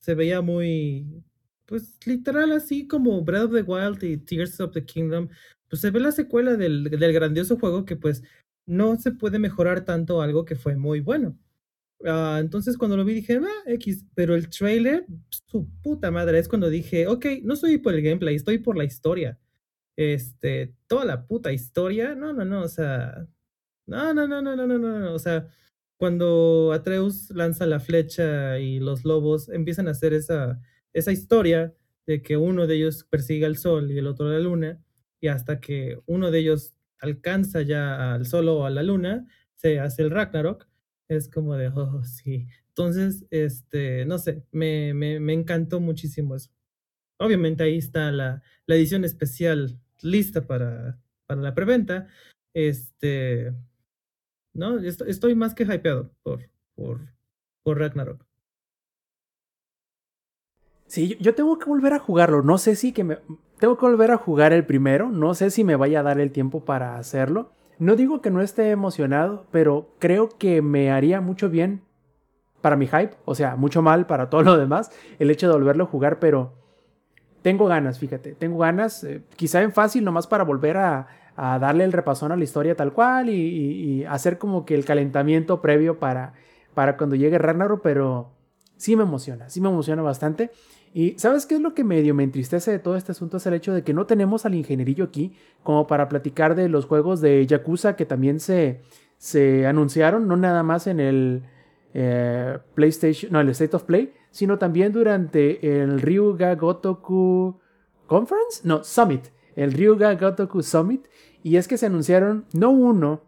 Se 0.00 0.14
veía 0.14 0.40
muy. 0.40 1.22
Pues 1.66 1.96
literal 2.06 2.52
así 2.52 2.86
como 2.86 3.22
Breath 3.22 3.44
of 3.44 3.54
the 3.54 3.62
Wild 3.62 4.02
y 4.04 4.16
Tears 4.18 4.60
of 4.60 4.72
the 4.72 4.84
Kingdom. 4.84 5.28
Pues 5.68 5.82
se 5.82 5.90
ve 5.90 6.00
la 6.00 6.12
secuela 6.12 6.56
del, 6.56 6.84
del 6.84 7.12
grandioso 7.12 7.58
juego 7.58 7.84
que 7.84 7.96
pues 7.96 8.22
no 8.66 8.96
se 8.96 9.12
puede 9.12 9.38
mejorar 9.38 9.84
tanto 9.84 10.22
algo 10.22 10.44
que 10.44 10.56
fue 10.56 10.76
muy 10.76 11.00
bueno. 11.00 11.38
Ah, 12.04 12.38
entonces 12.40 12.76
cuando 12.76 12.96
lo 12.96 13.04
vi 13.04 13.14
dije, 13.14 13.40
ah, 13.42 13.70
X, 13.70 14.04
pero 14.14 14.34
el 14.34 14.48
trailer, 14.50 15.06
su 15.30 15.68
puta 15.82 16.10
madre, 16.10 16.38
es 16.38 16.48
cuando 16.48 16.68
dije, 16.68 17.06
ok, 17.06 17.26
no 17.42 17.54
estoy 17.54 17.78
por 17.78 17.94
el 17.94 18.02
gameplay, 18.02 18.36
estoy 18.36 18.58
por 18.58 18.76
la 18.76 18.84
historia. 18.84 19.38
Este, 19.96 20.74
toda 20.88 21.04
la 21.06 21.26
puta 21.26 21.52
historia, 21.52 22.14
no, 22.14 22.32
no, 22.32 22.44
no, 22.44 22.62
o 22.62 22.68
sea, 22.68 23.26
no, 23.86 24.12
no, 24.14 24.28
no, 24.28 24.42
no, 24.42 24.56
no, 24.56 24.66
no, 24.66 24.78
no, 24.78 24.98
no, 25.00 25.14
o 25.14 25.18
sea, 25.18 25.48
cuando 25.98 26.72
Atreus 26.72 27.30
lanza 27.30 27.66
la 27.66 27.80
flecha 27.80 28.58
y 28.58 28.80
los 28.80 29.04
lobos 29.04 29.48
empiezan 29.48 29.88
a 29.88 29.92
hacer 29.92 30.12
esa, 30.12 30.60
esa 30.98 31.12
historia 31.12 31.74
de 32.06 32.22
que 32.22 32.36
uno 32.36 32.66
de 32.66 32.76
ellos 32.76 33.04
persigue 33.04 33.46
al 33.46 33.56
sol 33.56 33.90
y 33.90 33.98
el 33.98 34.06
otro 34.06 34.28
a 34.28 34.32
la 34.32 34.38
luna, 34.40 34.82
y 35.20 35.28
hasta 35.28 35.60
que 35.60 35.98
uno 36.06 36.30
de 36.30 36.38
ellos 36.40 36.74
alcanza 37.00 37.62
ya 37.62 38.14
al 38.14 38.26
sol 38.26 38.48
o 38.48 38.64
a 38.64 38.70
la 38.70 38.82
luna, 38.82 39.26
se 39.56 39.80
hace 39.80 40.02
el 40.02 40.10
Ragnarok 40.10 40.66
es 41.08 41.28
como 41.28 41.54
de, 41.56 41.68
oh, 41.68 42.02
sí. 42.04 42.48
Entonces, 42.68 43.26
este, 43.30 44.04
no 44.06 44.18
sé, 44.18 44.44
me, 44.52 44.92
me, 44.94 45.32
encantó 45.32 45.80
muchísimo 45.80 46.36
eso. 46.36 46.50
Obviamente 47.18 47.64
ahí 47.64 47.78
está 47.78 48.10
la, 48.12 48.42
la 48.66 48.74
edición 48.74 49.04
especial 49.04 49.80
lista 50.02 50.46
para, 50.46 51.00
para 51.26 51.40
la 51.40 51.54
preventa. 51.54 52.08
Este, 52.54 53.52
no, 54.52 54.78
estoy, 54.78 55.34
más 55.34 55.54
que 55.54 55.64
hypeado 55.64 56.14
por, 56.22 56.50
por, 56.74 57.14
por 57.62 57.78
Ragnarok. 57.78 58.25
Sí, 60.86 61.16
yo 61.20 61.34
tengo 61.34 61.58
que 61.58 61.68
volver 61.68 61.92
a 61.92 61.98
jugarlo. 61.98 62.42
No 62.42 62.58
sé 62.58 62.76
si 62.76 62.92
que 62.92 63.04
me. 63.04 63.18
Tengo 63.58 63.76
que 63.76 63.86
volver 63.86 64.10
a 64.10 64.16
jugar 64.16 64.52
el 64.52 64.64
primero. 64.64 65.10
No 65.10 65.34
sé 65.34 65.50
si 65.50 65.64
me 65.64 65.76
vaya 65.76 66.00
a 66.00 66.02
dar 66.02 66.20
el 66.20 66.30
tiempo 66.30 66.64
para 66.64 66.96
hacerlo. 66.96 67.52
No 67.78 67.96
digo 67.96 68.22
que 68.22 68.30
no 68.30 68.40
esté 68.40 68.70
emocionado, 68.70 69.46
pero 69.50 69.90
creo 69.98 70.30
que 70.38 70.62
me 70.62 70.90
haría 70.90 71.20
mucho 71.20 71.50
bien 71.50 71.82
para 72.66 72.74
mi 72.74 72.86
hype, 72.86 73.14
o 73.24 73.34
sea, 73.36 73.54
mucho 73.54 73.80
mal 73.80 74.06
para 74.06 74.28
todo 74.28 74.42
lo 74.42 74.56
demás, 74.58 74.90
el 75.20 75.30
hecho 75.30 75.46
de 75.46 75.54
volverlo 75.54 75.84
a 75.84 75.86
jugar, 75.86 76.18
pero 76.18 76.54
tengo 77.42 77.66
ganas, 77.66 78.00
fíjate, 78.00 78.34
tengo 78.34 78.58
ganas, 78.58 79.04
eh, 79.04 79.22
quizá 79.36 79.62
en 79.62 79.72
fácil 79.72 80.04
nomás 80.04 80.26
para 80.26 80.42
volver 80.42 80.76
a, 80.76 81.06
darle 81.36 81.84
el 81.84 81.92
repasón 81.92 82.32
a 82.32 82.36
la 82.36 82.42
historia 82.42 82.74
tal 82.74 82.94
cual 82.94 83.28
y, 83.28 84.04
hacer 84.06 84.38
como 84.38 84.64
que 84.64 84.74
el 84.74 84.86
calentamiento 84.86 85.60
previo 85.60 85.98
para, 85.98 86.32
para 86.72 86.96
cuando 86.96 87.14
llegue 87.14 87.36
Ragnarok, 87.38 87.82
pero 87.82 88.32
sí 88.76 88.96
me 88.96 89.02
emociona, 89.02 89.48
sí 89.48 89.60
me 89.60 89.68
emociona 89.68 90.00
bastante. 90.02 90.50
Y 90.96 91.14
¿sabes 91.18 91.44
qué 91.44 91.56
es 91.56 91.60
lo 91.60 91.74
que 91.74 91.84
medio 91.84 92.14
me 92.14 92.24
entristece 92.24 92.70
de 92.70 92.78
todo 92.78 92.96
este 92.96 93.12
asunto? 93.12 93.36
Es 93.36 93.44
el 93.44 93.52
hecho 93.52 93.74
de 93.74 93.84
que 93.84 93.92
no 93.92 94.06
tenemos 94.06 94.46
al 94.46 94.54
ingenierillo 94.54 95.04
aquí 95.04 95.36
como 95.62 95.86
para 95.86 96.08
platicar 96.08 96.54
de 96.54 96.70
los 96.70 96.86
juegos 96.86 97.20
de 97.20 97.46
Yakuza 97.46 97.96
que 97.96 98.06
también 98.06 98.40
se, 98.40 98.80
se 99.18 99.66
anunciaron, 99.66 100.26
no 100.26 100.38
nada 100.38 100.62
más 100.62 100.86
en 100.86 101.00
el 101.00 101.42
eh, 101.92 102.56
PlayStation, 102.72 103.30
no, 103.30 103.42
el 103.42 103.50
State 103.50 103.76
of 103.76 103.82
Play, 103.82 104.14
sino 104.30 104.56
también 104.56 104.94
durante 104.94 105.82
el 105.82 106.00
Ryuga 106.00 106.54
Gotoku 106.54 107.60
Conference, 108.06 108.62
no, 108.64 108.82
Summit, 108.82 109.26
el 109.54 109.74
Ryuga 109.74 110.14
Gotoku 110.14 110.62
Summit. 110.62 111.08
Y 111.42 111.58
es 111.58 111.68
que 111.68 111.76
se 111.76 111.84
anunciaron 111.84 112.46
no 112.54 112.70
uno, 112.70 113.20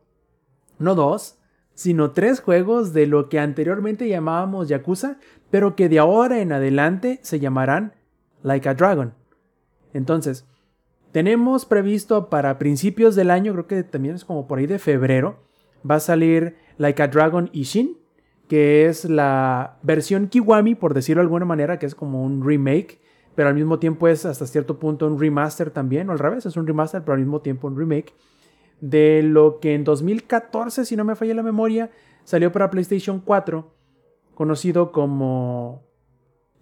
no 0.78 0.94
dos, 0.94 1.37
sino 1.78 2.10
tres 2.10 2.40
juegos 2.40 2.92
de 2.92 3.06
lo 3.06 3.28
que 3.28 3.38
anteriormente 3.38 4.08
llamábamos 4.08 4.66
Yakuza, 4.66 5.18
pero 5.48 5.76
que 5.76 5.88
de 5.88 6.00
ahora 6.00 6.40
en 6.40 6.50
adelante 6.50 7.20
se 7.22 7.38
llamarán 7.38 7.94
Like 8.42 8.68
a 8.68 8.74
Dragon. 8.74 9.14
Entonces, 9.92 10.44
tenemos 11.12 11.66
previsto 11.66 12.30
para 12.30 12.58
principios 12.58 13.14
del 13.14 13.30
año, 13.30 13.52
creo 13.52 13.68
que 13.68 13.84
también 13.84 14.16
es 14.16 14.24
como 14.24 14.48
por 14.48 14.58
ahí 14.58 14.66
de 14.66 14.80
febrero, 14.80 15.38
va 15.88 15.94
a 15.94 16.00
salir 16.00 16.56
Like 16.78 17.00
a 17.00 17.06
Dragon 17.06 17.48
Ishin, 17.52 17.96
que 18.48 18.86
es 18.86 19.04
la 19.04 19.78
versión 19.84 20.26
Kiwami, 20.26 20.74
por 20.74 20.94
decirlo 20.94 21.20
de 21.20 21.26
alguna 21.26 21.44
manera, 21.44 21.78
que 21.78 21.86
es 21.86 21.94
como 21.94 22.24
un 22.24 22.44
remake, 22.44 22.98
pero 23.36 23.50
al 23.50 23.54
mismo 23.54 23.78
tiempo 23.78 24.08
es 24.08 24.26
hasta 24.26 24.48
cierto 24.48 24.80
punto 24.80 25.06
un 25.06 25.20
remaster 25.20 25.70
también, 25.70 26.08
o 26.08 26.12
al 26.12 26.18
revés, 26.18 26.44
es 26.44 26.56
un 26.56 26.66
remaster, 26.66 27.02
pero 27.02 27.12
al 27.12 27.20
mismo 27.20 27.40
tiempo 27.40 27.68
un 27.68 27.78
remake 27.78 28.14
de 28.80 29.22
lo 29.22 29.60
que 29.60 29.74
en 29.74 29.84
2014, 29.84 30.84
si 30.84 30.96
no 30.96 31.04
me 31.04 31.16
falla 31.16 31.34
la 31.34 31.42
memoria, 31.42 31.90
salió 32.24 32.52
para 32.52 32.70
PlayStation 32.70 33.20
4, 33.20 33.70
conocido 34.34 34.92
como 34.92 35.82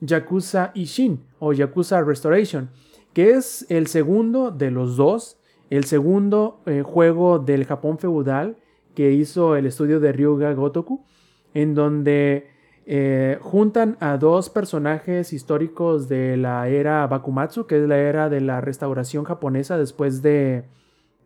Yakuza 0.01 0.73
Ishin 0.75 1.25
o 1.39 1.53
Yakuza 1.53 2.03
Restoration, 2.03 2.71
que 3.13 3.31
es 3.31 3.67
el 3.71 3.87
segundo 3.87 4.51
de 4.51 4.71
los 4.71 4.97
dos, 4.97 5.39
el 5.71 5.85
segundo 5.85 6.63
eh, 6.67 6.83
juego 6.83 7.39
del 7.39 7.65
Japón 7.65 7.99
feudal 7.99 8.57
que 8.95 9.13
hizo 9.13 9.57
el 9.57 9.67
estudio 9.67 10.01
de 10.01 10.13
Ryuga 10.13 10.53
Gotoku, 10.55 11.05
en 11.55 11.75
donde 11.75 12.49
eh, 12.87 13.39
juntan 13.43 13.97
a 14.01 14.17
dos 14.17 14.49
personajes 14.49 15.33
históricos 15.33 16.09
de 16.09 16.37
la 16.37 16.69
era 16.69 17.07
Bakumatsu, 17.07 17.67
que 17.67 17.83
es 17.83 17.89
la 17.89 17.99
era 17.99 18.29
de 18.29 18.41
la 18.41 18.61
restauración 18.61 19.25
japonesa 19.25 19.77
después 19.77 20.23
de 20.23 20.65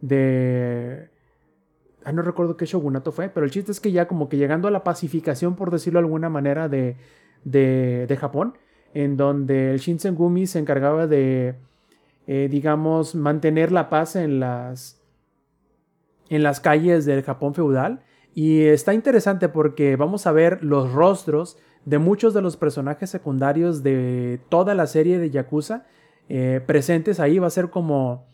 de... 0.00 1.08
Ah, 2.04 2.12
no 2.12 2.22
recuerdo 2.22 2.56
qué 2.56 2.64
shogunato 2.64 3.12
fue, 3.12 3.28
pero 3.28 3.44
el 3.44 3.52
chiste 3.52 3.72
es 3.72 3.80
que 3.80 3.92
ya 3.92 4.08
como 4.08 4.28
que 4.28 4.38
llegando 4.38 4.68
a 4.68 4.70
la 4.70 4.84
pacificación, 4.84 5.54
por 5.54 5.70
decirlo 5.70 6.00
de 6.00 6.06
alguna 6.06 6.30
manera, 6.30 6.68
de, 6.68 6.96
de, 7.44 8.16
Japón, 8.18 8.54
en 8.94 9.16
donde 9.16 9.72
el 9.72 9.78
Shinsengumi 9.78 10.46
se 10.46 10.58
encargaba 10.58 11.06
de, 11.06 11.56
eh, 12.26 12.48
digamos, 12.50 13.14
mantener 13.14 13.70
la 13.70 13.90
paz 13.90 14.16
en 14.16 14.40
las, 14.40 15.02
en 16.30 16.42
las 16.42 16.60
calles 16.60 17.04
del 17.04 17.22
Japón 17.22 17.54
feudal. 17.54 18.02
Y 18.34 18.62
está 18.62 18.94
interesante 18.94 19.48
porque 19.48 19.96
vamos 19.96 20.26
a 20.26 20.32
ver 20.32 20.64
los 20.64 20.92
rostros 20.92 21.58
de 21.84 21.98
muchos 21.98 22.32
de 22.32 22.42
los 22.42 22.56
personajes 22.56 23.10
secundarios 23.10 23.82
de 23.82 24.40
toda 24.48 24.74
la 24.74 24.86
serie 24.86 25.18
de 25.18 25.30
Yakuza 25.30 25.86
eh, 26.28 26.60
presentes 26.64 27.20
ahí. 27.20 27.38
Va 27.38 27.48
a 27.48 27.50
ser 27.50 27.70
como 27.70 28.29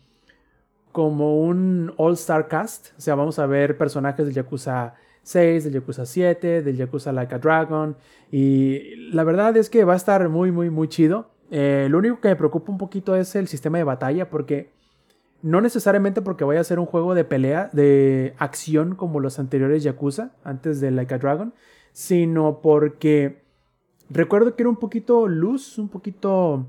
como 0.97 1.39
un 1.41 1.93
all-star 1.97 2.47
cast. 2.47 2.87
O 2.97 3.01
sea, 3.01 3.13
vamos 3.13 3.37
a 3.37 3.45
ver 3.45 3.77
personajes 3.77 4.25
del 4.25 4.33
Yakuza 4.33 4.95
6, 5.21 5.65
del 5.65 5.73
Yakuza 5.73 6.07
7, 6.07 6.63
del 6.63 6.75
Yakuza 6.75 7.11
Like 7.11 7.35
a 7.35 7.37
Dragon. 7.37 7.95
Y 8.31 8.95
la 9.11 9.23
verdad 9.23 9.55
es 9.57 9.69
que 9.69 9.83
va 9.83 9.93
a 9.93 9.95
estar 9.95 10.27
muy, 10.27 10.51
muy, 10.51 10.71
muy 10.71 10.87
chido. 10.87 11.29
Eh, 11.51 11.85
lo 11.91 11.99
único 11.99 12.19
que 12.19 12.29
me 12.29 12.35
preocupa 12.35 12.71
un 12.71 12.79
poquito 12.79 13.15
es 13.15 13.35
el 13.35 13.47
sistema 13.47 13.77
de 13.77 13.83
batalla, 13.83 14.31
porque 14.31 14.71
no 15.43 15.61
necesariamente 15.61 16.23
porque 16.23 16.45
vaya 16.45 16.61
a 16.61 16.63
ser 16.63 16.79
un 16.79 16.87
juego 16.87 17.13
de 17.13 17.25
pelea, 17.25 17.69
de 17.73 18.33
acción 18.39 18.95
como 18.95 19.19
los 19.19 19.37
anteriores 19.37 19.83
Yakuza, 19.83 20.31
antes 20.43 20.81
de 20.81 20.89
Like 20.89 21.13
a 21.13 21.19
Dragon, 21.19 21.53
sino 21.91 22.59
porque 22.59 23.43
recuerdo 24.09 24.55
que 24.55 24.63
era 24.63 24.69
un 24.71 24.77
poquito 24.77 25.27
luz, 25.27 25.77
un 25.77 25.89
poquito 25.89 26.65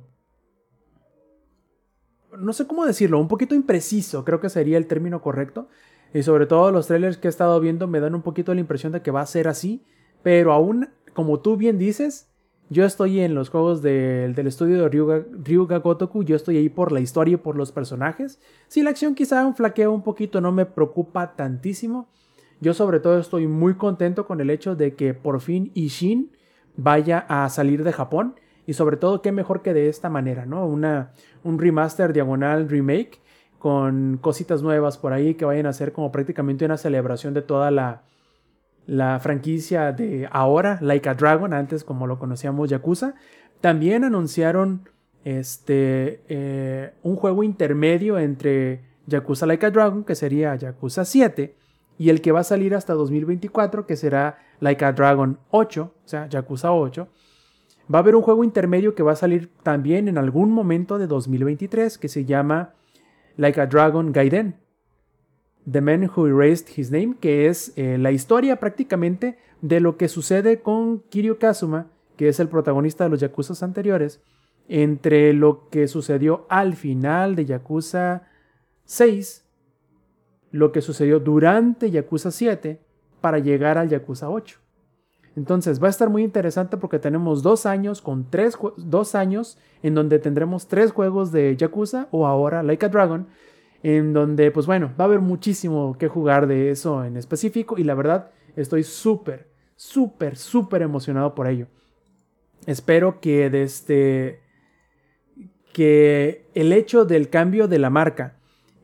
no 2.41 2.53
sé 2.53 2.67
cómo 2.67 2.87
decirlo, 2.87 3.21
un 3.21 3.29
poquito 3.29 3.55
impreciso, 3.55 4.25
creo 4.25 4.41
que 4.41 4.49
sería 4.49 4.79
el 4.79 4.87
término 4.87 5.21
correcto. 5.21 5.69
Y 6.15 6.23
sobre 6.23 6.47
todo 6.47 6.73
los 6.73 6.87
trailers 6.87 7.19
que 7.19 7.29
he 7.29 7.31
estado 7.31 7.61
viendo 7.61 7.87
me 7.87 8.01
dan 8.01 8.15
un 8.15 8.23
poquito 8.23 8.55
la 8.55 8.61
impresión 8.61 8.93
de 8.93 9.03
que 9.03 9.11
va 9.11 9.21
a 9.21 9.27
ser 9.27 9.49
así. 9.49 9.85
Pero 10.23 10.53
aún, 10.53 10.89
como 11.13 11.41
tú 11.41 11.57
bien 11.57 11.79
dices, 11.79 12.29
yo 12.71 12.85
estoy 12.85 13.21
en 13.21 13.35
los 13.35 13.51
juegos 13.51 13.83
del 13.83 14.47
estudio 14.47 14.83
de 14.83 14.89
Ryuga, 14.89 15.25
Ryuga, 15.43 15.79
Gotoku, 15.79 16.23
yo 16.23 16.37
estoy 16.37 16.57
ahí 16.57 16.69
por 16.69 16.93
la 16.93 17.01
historia 17.01 17.35
y 17.35 17.39
por 17.39 17.57
los 17.57 17.73
personajes. 17.73 18.41
Si 18.69 18.83
la 18.83 18.91
acción 18.91 19.15
quizá 19.15 19.47
un 19.47 19.55
flaqueo 19.55 19.93
un 19.93 20.03
poquito, 20.03 20.41
no 20.41 20.53
me 20.53 20.67
preocupa 20.67 21.35
tantísimo. 21.35 22.09
Yo 22.61 22.75
sobre 22.75 23.01
todo 23.01 23.19
estoy 23.19 23.47
muy 23.47 23.75
contento 23.75 24.27
con 24.27 24.41
el 24.41 24.51
hecho 24.51 24.75
de 24.75 24.95
que 24.95 25.15
por 25.15 25.41
fin 25.41 25.71
Ishin 25.75 26.33
vaya 26.77 27.25
a 27.29 27.49
salir 27.49 27.85
de 27.85 27.93
Japón 27.93 28.35
y 28.69 28.75
sobre 28.75 28.99
todo, 28.99 29.23
qué 29.23 29.33
mejor 29.33 29.63
que 29.63 29.73
de 29.73 29.89
esta 29.89 30.11
manera, 30.11 30.45
¿no? 30.45 30.67
Una, 30.67 31.13
un 31.43 31.59
remaster 31.59 32.13
diagonal 32.13 32.69
remake 32.69 33.19
con 33.59 34.19
cositas 34.21 34.63
nuevas 34.63 34.99
por 34.99 35.15
ahí 35.15 35.37
que 35.37 35.47
vayan 35.47 35.65
a 35.65 35.73
ser 35.73 35.95
como 35.95 36.13
prácticamente 36.13 36.67
una 36.67 36.77
celebración 36.77 37.33
de 37.33 37.41
toda 37.41 37.71
la, 37.71 38.03
la 38.85 39.21
franquicia 39.21 39.93
de 39.93 40.29
ahora, 40.31 40.79
Like 40.83 41.09
a 41.09 41.15
Dragon, 41.15 41.55
antes 41.55 41.83
como 41.83 42.07
lo 42.07 42.19
conocíamos 42.19 42.69
Yakuza. 42.69 43.15
También 43.63 44.05
anunciaron 44.05 44.87
este, 45.25 46.21
eh, 46.29 46.93
un 47.03 47.17
juego 47.17 47.43
intermedio 47.45 48.19
entre 48.19 48.83
Yakuza 49.07 49.47
Like 49.47 49.65
a 49.65 49.71
Dragon, 49.71 50.05
que 50.05 50.15
sería 50.15 50.55
Yakuza 50.57 51.07
7, 51.07 51.57
y 51.97 52.11
el 52.11 52.21
que 52.21 52.33
va 52.33 52.41
a 52.41 52.45
salir 52.45 52.75
hasta 52.75 52.93
2024, 52.93 53.87
que 53.87 53.97
será 53.97 54.41
Like 54.61 54.85
a 54.85 54.93
Dragon 54.93 55.39
8, 55.53 55.95
o 56.05 56.07
sea, 56.07 56.29
Yakuza 56.29 56.71
8. 56.75 57.09
Va 57.93 57.99
a 57.99 58.03
haber 58.03 58.17
un 58.17 58.23
juego 58.23 58.45
intermedio 58.45 58.95
que 58.95 59.03
va 59.03 59.13
a 59.13 59.17
salir 59.17 59.51
también 59.63 60.09
en 60.09 60.19
algún 60.19 60.53
momento 60.53 60.99
de 60.99 61.07
2023 61.07 61.97
que 61.97 62.09
se 62.09 62.25
llama 62.27 62.75
Like 63.37 63.61
a 63.61 63.67
Dragon 63.67 64.13
Gaiden. 64.13 64.57
The 65.71 65.81
Man 65.81 66.11
Who 66.15 66.27
Erased 66.27 66.67
His 66.77 66.91
Name, 66.91 67.17
que 67.21 67.47
es 67.47 67.73
eh, 67.77 67.99
la 67.99 68.11
historia 68.11 68.57
prácticamente 68.57 69.39
de 69.61 69.81
lo 69.81 69.97
que 69.97 70.09
sucede 70.09 70.61
con 70.61 71.01
Kiryu 71.09 71.39
Kazuma, 71.39 71.89
que 72.17 72.29
es 72.29 72.41
el 72.41 72.49
protagonista 72.49 73.05
de 73.05 73.11
los 73.11 73.21
Yakuza 73.21 73.65
anteriores, 73.65 74.21
entre 74.69 75.33
lo 75.33 75.69
que 75.71 75.89
sucedió 75.89 76.47
al 76.49 76.75
final 76.75 77.37
de 77.37 77.47
Yakuza 77.47 78.29
6, 78.85 79.47
lo 80.51 80.73
que 80.73 80.81
sucedió 80.81 81.21
durante 81.21 81.91
Yakuza 81.91 82.31
7, 82.31 82.81
para 83.21 83.39
llegar 83.39 83.79
al 83.79 83.89
Yakuza 83.89 84.31
8. 84.31 84.59
Entonces 85.39 85.81
va 85.81 85.87
a 85.87 85.91
estar 85.91 86.11
muy 86.11 86.25
interesante 86.25 86.77
porque 86.79 86.99
tenemos 86.99 87.45
dos 87.45 87.65
años 87.65 88.03
con 88.03 88.29
tres 88.29 88.59
dos 88.77 89.15
años 89.15 89.57
en 89.85 89.95
donde 89.95 90.19
tendremos 90.19 90.67
tres 90.67 90.91
juegos 90.91 91.31
de 91.31 91.57
Yakuza 91.57 92.09
o 92.11 92.27
ahora 92.27 92.65
Like 92.65 92.87
a 92.87 92.89
Dragon, 92.89 93.29
en 93.85 94.13
donde 94.13 94.51
pues 94.51 94.67
bueno, 94.67 94.91
va 94.99 95.05
a 95.05 95.07
haber 95.07 95.21
muchísimo 95.21 95.97
que 95.97 96.09
jugar 96.09 96.49
de 96.49 96.73
eso 96.73 97.05
en 97.05 97.17
específico 97.17 97.79
y 97.79 97.85
la 97.85 97.95
verdad 97.95 98.33
estoy 98.57 98.83
súper, 98.83 99.47
súper, 99.77 100.37
súper 100.37 100.83
emocionado 100.83 101.37
por 101.37 101.47
ello. 101.47 101.69
Espero 102.67 103.21
que 103.21 103.49
desde 103.49 103.63
este, 103.63 104.41
que 105.73 106.49
el 106.57 106.73
hecho 106.73 107.05
del 107.05 107.31
cambio 107.31 107.69
de 107.69 107.79
la 107.79 107.91
marca 107.91 108.38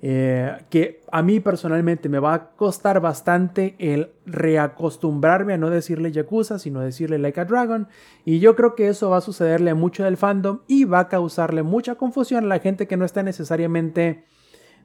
eh, 0.07 0.59
que 0.69 1.01
a 1.11 1.23
mí 1.23 1.41
personalmente 1.41 2.11
me 2.11 2.19
va 2.19 2.35
a 2.35 2.51
costar 2.51 3.01
bastante 3.01 3.75
el 3.79 4.11
reacostumbrarme 4.27 5.55
a 5.55 5.57
no 5.57 5.71
decirle 5.71 6.13
Yakuza, 6.13 6.59
sino 6.59 6.81
decirle 6.81 7.19
Like 7.19 7.41
a 7.41 7.47
Dragon. 7.47 7.89
Y 8.23 8.39
yo 8.39 8.55
creo 8.55 8.75
que 8.75 8.89
eso 8.89 9.09
va 9.09 9.17
a 9.17 9.23
sucederle 9.23 9.71
a 9.71 9.75
mucho 9.75 10.05
del 10.05 10.19
fandom 10.19 10.61
y 10.67 10.85
va 10.85 10.99
a 10.99 11.09
causarle 11.09 11.63
mucha 11.63 11.95
confusión 11.95 12.45
a 12.45 12.49
la 12.49 12.59
gente 12.59 12.87
que 12.87 12.99
no 12.99 13.07
está 13.07 13.23
necesariamente, 13.23 14.27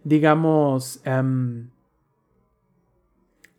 digamos, 0.06 1.02
em, 1.04 1.70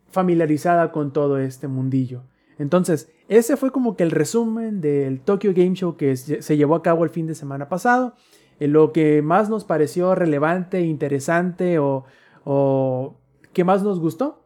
familiarizada 0.09 0.91
con 0.91 1.13
todo 1.13 1.37
este 1.37 1.67
mundillo. 1.67 2.23
Entonces, 2.57 3.11
ese 3.27 3.55
fue 3.55 3.69
como 3.69 3.95
que 3.95 4.01
el 4.01 4.09
resumen 4.09 4.81
del 4.81 5.21
Tokyo 5.21 5.53
Game 5.53 5.75
Show 5.75 5.95
que 5.95 6.17
se 6.17 6.57
llevó 6.57 6.73
a 6.73 6.81
cabo 6.81 7.03
el 7.03 7.11
fin 7.11 7.27
de 7.27 7.35
semana 7.35 7.69
pasado 7.69 8.15
lo 8.67 8.91
que 8.91 9.21
más 9.21 9.49
nos 9.49 9.65
pareció 9.65 10.15
relevante, 10.15 10.81
interesante 10.81 11.79
o, 11.79 12.05
o 12.43 13.17
que 13.53 13.63
más 13.63 13.83
nos 13.83 13.99
gustó. 13.99 14.45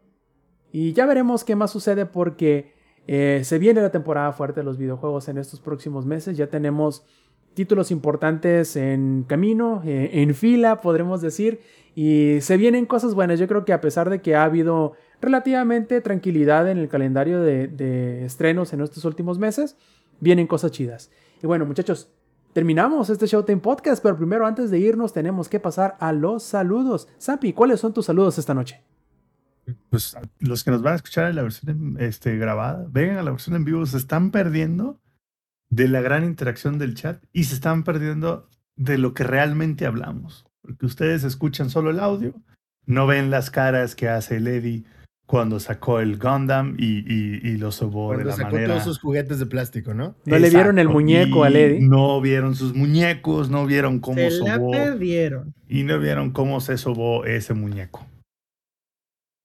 Y 0.72 0.94
ya 0.94 1.06
veremos 1.06 1.44
qué 1.44 1.56
más 1.56 1.72
sucede 1.72 2.06
porque 2.06 2.74
eh, 3.08 3.42
se 3.44 3.60
viene 3.60 3.82
la 3.82 3.92
temporada 3.92 4.32
fuerte 4.34 4.62
de 4.62 4.66
los 4.66 4.78
videojuegos 4.78 5.28
en 5.28 5.38
estos 5.38 5.60
próximos 5.60 6.06
meses. 6.06 6.38
Ya 6.38 6.48
tenemos 6.48 7.06
títulos 7.54 7.92
importantes 7.92 8.76
en 8.76 9.24
camino, 9.28 9.82
eh, 9.86 10.10
en 10.14 10.34
fila, 10.36 10.82
podremos 10.82 11.22
decir. 11.22 11.62
Y 11.96 12.42
se 12.42 12.58
vienen 12.58 12.86
cosas 12.86 13.16
buenas. 13.16 13.40
Yo 13.40 13.48
creo 13.48 13.64
que 13.64 13.74
a 13.74 13.80
pesar 13.80 14.10
de 14.10 14.22
que 14.22 14.36
ha 14.36 14.44
habido 14.44 14.94
relativamente 15.22 16.02
tranquilidad 16.02 16.70
en 16.70 16.78
el 16.78 16.90
calendario 16.90 17.42
de, 17.42 17.68
de 17.68 18.26
estrenos 18.26 18.74
en 18.74 18.82
estos 18.82 19.06
últimos 19.06 19.40
meses, 19.40 19.78
vienen 20.20 20.48
cosas 20.48 20.72
chidas. 20.72 21.12
Y 21.42 21.48
bueno, 21.48 21.66
muchachos, 21.66 22.12
terminamos 22.56 23.10
este 23.10 23.28
Showtime 23.28 23.60
Podcast, 23.60 24.02
pero 24.02 24.16
primero 24.16 24.48
antes 24.48 24.72
de 24.72 24.80
irnos 24.80 25.12
tenemos 25.12 25.50
que 25.50 25.60
pasar 25.60 25.98
a 26.00 26.14
los 26.14 26.42
saludos. 26.42 27.10
Sampi, 27.18 27.52
¿cuáles 27.52 27.82
son 27.82 27.94
tus 27.94 28.06
saludos 28.06 28.38
esta 28.38 28.54
noche? 28.54 28.82
Pues 29.90 30.16
los 30.40 30.64
que 30.64 30.72
nos 30.72 30.82
van 30.82 30.94
a 30.94 30.96
escuchar 30.96 31.30
en 31.30 31.36
la 31.36 31.42
versión 31.42 31.98
este, 32.00 32.38
grabada, 32.38 32.88
vengan 32.90 33.18
a 33.18 33.24
la 33.24 33.32
versión 33.32 33.58
en 33.58 33.66
vivo, 33.66 33.86
se 33.86 33.98
están 33.98 34.32
perdiendo 34.32 35.02
de 35.70 35.90
la 35.90 36.00
gran 36.00 36.24
interacción 36.24 36.80
del 36.80 36.96
chat 36.96 37.22
y 37.34 37.44
se 37.44 37.56
están 37.56 37.84
perdiendo 37.84 38.48
de 38.78 39.00
lo 39.00 39.14
que 39.14 39.26
realmente 39.26 39.86
hablamos. 39.86 40.48
Porque 40.62 40.86
ustedes 40.86 41.26
escuchan 41.26 41.70
solo 41.70 41.90
el 41.90 42.00
audio, 42.00 42.36
no 42.86 43.06
ven 43.06 43.32
las 43.32 43.52
caras 43.52 43.96
que 43.96 44.08
hace 44.08 44.40
Lady 44.40 44.86
cuando 45.26 45.60
sacó 45.60 46.00
el 46.00 46.18
Gundam 46.20 46.76
y, 46.78 47.00
y, 47.12 47.40
y 47.44 47.58
lo 47.58 47.72
sobó 47.72 48.12
de 48.12 48.18
Cuando 48.18 48.30
la 48.32 48.36
sacó 48.36 48.52
manera. 48.52 48.68
todos 48.74 48.84
sus 48.84 49.00
juguetes 49.00 49.40
de 49.40 49.46
plástico, 49.48 49.94
¿no? 49.94 50.16
No 50.26 50.38
le 50.40 50.50
vieron 50.50 50.78
el 50.78 50.88
muñeco 50.88 51.44
a 51.44 51.50
Lady. 51.50 51.80
No 51.80 52.22
vieron 52.22 52.56
sus 52.56 52.76
muñecos, 52.76 53.50
no 53.50 53.66
vieron 53.66 54.00
cómo 54.00 54.18
Se 54.18 54.30
la 54.40 54.56
sobó 54.56 54.72
perdieron. 54.72 55.54
y 55.68 55.84
no 55.84 56.00
vieron 56.00 56.32
cómo 56.32 56.62
se 56.62 56.78
sobó 56.78 57.26
ese 57.26 57.54
muñeco. 57.56 58.06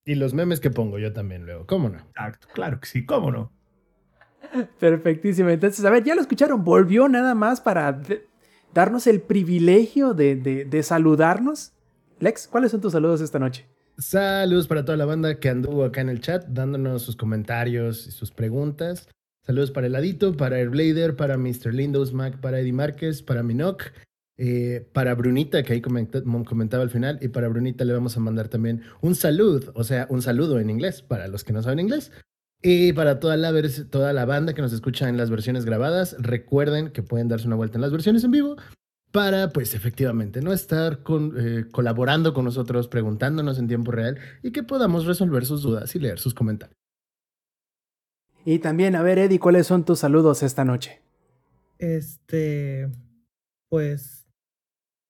Y 0.04 0.16
los 0.16 0.34
memes 0.34 0.60
que 0.60 0.70
pongo 0.70 0.98
yo 0.98 1.12
también 1.12 1.46
luego, 1.46 1.66
¿cómo 1.66 1.88
no? 1.88 1.98
Exacto, 1.98 2.48
claro 2.52 2.78
que 2.80 2.86
sí, 2.86 3.04
cómo 3.06 3.30
no. 3.30 3.52
Perfectísimo. 4.78 5.48
Entonces, 5.50 5.84
a 5.84 5.90
ver, 5.90 6.02
ya 6.04 6.14
lo 6.14 6.20
escucharon. 6.20 6.64
Volvió 6.64 7.08
nada 7.08 7.34
más 7.34 7.60
para 7.60 7.92
de- 7.92 8.26
darnos 8.74 9.06
el 9.06 9.20
privilegio 9.20 10.12
de, 10.14 10.36
de- 10.36 10.64
de 10.64 10.82
saludarnos. 10.82 11.72
Lex, 12.18 12.48
¿cuáles 12.48 12.70
son 12.70 12.80
tus 12.80 12.92
saludos 12.92 13.20
esta 13.20 13.38
noche? 13.38 13.66
Saludos 14.00 14.66
para 14.66 14.82
toda 14.82 14.96
la 14.96 15.04
banda 15.04 15.38
que 15.38 15.50
anduvo 15.50 15.84
acá 15.84 16.00
en 16.00 16.08
el 16.08 16.22
chat, 16.22 16.46
dándonos 16.46 17.02
sus 17.02 17.16
comentarios 17.16 18.06
y 18.06 18.10
sus 18.12 18.30
preguntas. 18.30 19.08
Saludos 19.44 19.70
para 19.72 19.88
Heladito, 19.88 20.38
para 20.38 20.56
Airblader, 20.56 21.16
para 21.16 21.36
Mr. 21.36 21.74
Lindos 21.74 22.14
Mac, 22.14 22.40
para 22.40 22.60
Eddie 22.60 22.72
Márquez, 22.72 23.22
para 23.22 23.42
Minoc, 23.42 23.92
eh, 24.38 24.88
para 24.94 25.14
Brunita, 25.14 25.62
que 25.62 25.74
ahí 25.74 25.82
comentaba 25.82 26.82
al 26.82 26.88
final, 26.88 27.18
y 27.20 27.28
para 27.28 27.48
Brunita 27.48 27.84
le 27.84 27.92
vamos 27.92 28.16
a 28.16 28.20
mandar 28.20 28.48
también 28.48 28.82
un 29.02 29.14
salud, 29.14 29.70
o 29.74 29.84
sea, 29.84 30.06
un 30.08 30.22
saludo 30.22 30.58
en 30.60 30.70
inglés, 30.70 31.02
para 31.02 31.28
los 31.28 31.44
que 31.44 31.52
no 31.52 31.62
saben 31.62 31.80
inglés. 31.80 32.10
Y 32.62 32.94
para 32.94 33.20
toda 33.20 33.36
la, 33.36 33.52
toda 33.90 34.14
la 34.14 34.24
banda 34.24 34.54
que 34.54 34.62
nos 34.62 34.72
escucha 34.72 35.10
en 35.10 35.18
las 35.18 35.28
versiones 35.28 35.66
grabadas, 35.66 36.16
recuerden 36.18 36.90
que 36.90 37.02
pueden 37.02 37.28
darse 37.28 37.46
una 37.46 37.56
vuelta 37.56 37.76
en 37.76 37.82
las 37.82 37.92
versiones 37.92 38.24
en 38.24 38.30
vivo 38.30 38.56
para, 39.12 39.50
pues 39.50 39.74
efectivamente, 39.74 40.40
no 40.40 40.52
estar 40.52 41.02
con, 41.02 41.34
eh, 41.38 41.64
colaborando 41.70 42.32
con 42.32 42.44
nosotros, 42.44 42.88
preguntándonos 42.88 43.58
en 43.58 43.68
tiempo 43.68 43.90
real 43.90 44.18
y 44.42 44.52
que 44.52 44.62
podamos 44.62 45.06
resolver 45.06 45.44
sus 45.46 45.62
dudas 45.62 45.94
y 45.96 45.98
leer 45.98 46.18
sus 46.18 46.34
comentarios. 46.34 46.76
Y 48.44 48.58
también, 48.60 48.94
a 48.96 49.02
ver, 49.02 49.18
Eddie, 49.18 49.38
¿cuáles 49.38 49.66
son 49.66 49.84
tus 49.84 49.98
saludos 49.98 50.42
esta 50.42 50.64
noche? 50.64 51.00
Este, 51.78 52.88
pues, 53.68 54.26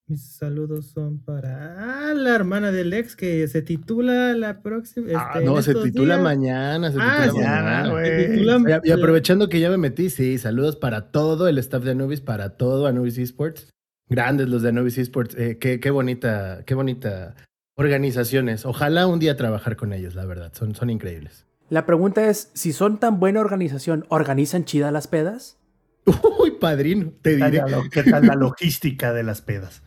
mis 0.08 0.22
saludos 0.32 0.86
son 0.86 1.20
para 1.20 2.08
ah, 2.10 2.14
la 2.14 2.34
hermana 2.34 2.72
del 2.72 2.92
ex 2.92 3.14
que 3.14 3.46
se 3.46 3.62
titula 3.62 4.32
la 4.34 4.62
próxima. 4.62 5.06
Ah, 5.14 5.32
este, 5.34 5.44
no, 5.44 5.62
se 5.62 5.74
titula 5.74 6.14
días. 6.14 6.24
mañana, 6.24 6.90
se 6.90 6.98
Ah, 7.00 7.22
titula. 7.26 7.42
Mañana. 7.50 8.04
Se 8.04 8.28
titula- 8.28 8.80
y 8.82 8.90
aprovechando 8.90 9.48
que 9.48 9.60
ya 9.60 9.70
me 9.70 9.76
metí, 9.78 10.10
sí, 10.10 10.38
saludos 10.38 10.74
para 10.76 11.10
todo 11.12 11.46
el 11.48 11.58
staff 11.58 11.84
de 11.84 11.92
Anubis, 11.92 12.20
para 12.20 12.56
todo 12.56 12.86
Anubis 12.86 13.18
Esports. 13.18 13.68
Grandes 14.10 14.48
los 14.48 14.62
de 14.62 14.68
Anubis 14.68 14.98
Esports. 14.98 15.34
Eh, 15.36 15.58
qué, 15.58 15.80
qué 15.80 15.90
bonita, 15.90 16.64
qué 16.66 16.74
bonita 16.74 17.36
organizaciones. 17.76 18.66
Ojalá 18.66 19.06
un 19.06 19.20
día 19.20 19.36
trabajar 19.36 19.76
con 19.76 19.92
ellos, 19.92 20.14
la 20.14 20.26
verdad. 20.26 20.52
Son, 20.54 20.74
son 20.74 20.90
increíbles. 20.90 21.46
La 21.70 21.86
pregunta 21.86 22.28
es, 22.28 22.50
si 22.52 22.72
son 22.72 22.98
tan 22.98 23.20
buena 23.20 23.40
organización, 23.40 24.04
¿organizan 24.08 24.64
chida 24.64 24.90
las 24.90 25.06
pedas? 25.06 25.56
Uy, 26.40 26.52
padrino, 26.60 27.12
te 27.22 27.34
¿Qué 27.34 27.38
tal, 27.38 27.50
diré. 27.52 27.64
qué 27.90 28.02
tal 28.02 28.26
la 28.26 28.34
logística 28.34 29.12
de 29.12 29.22
las 29.22 29.40
pedas? 29.40 29.82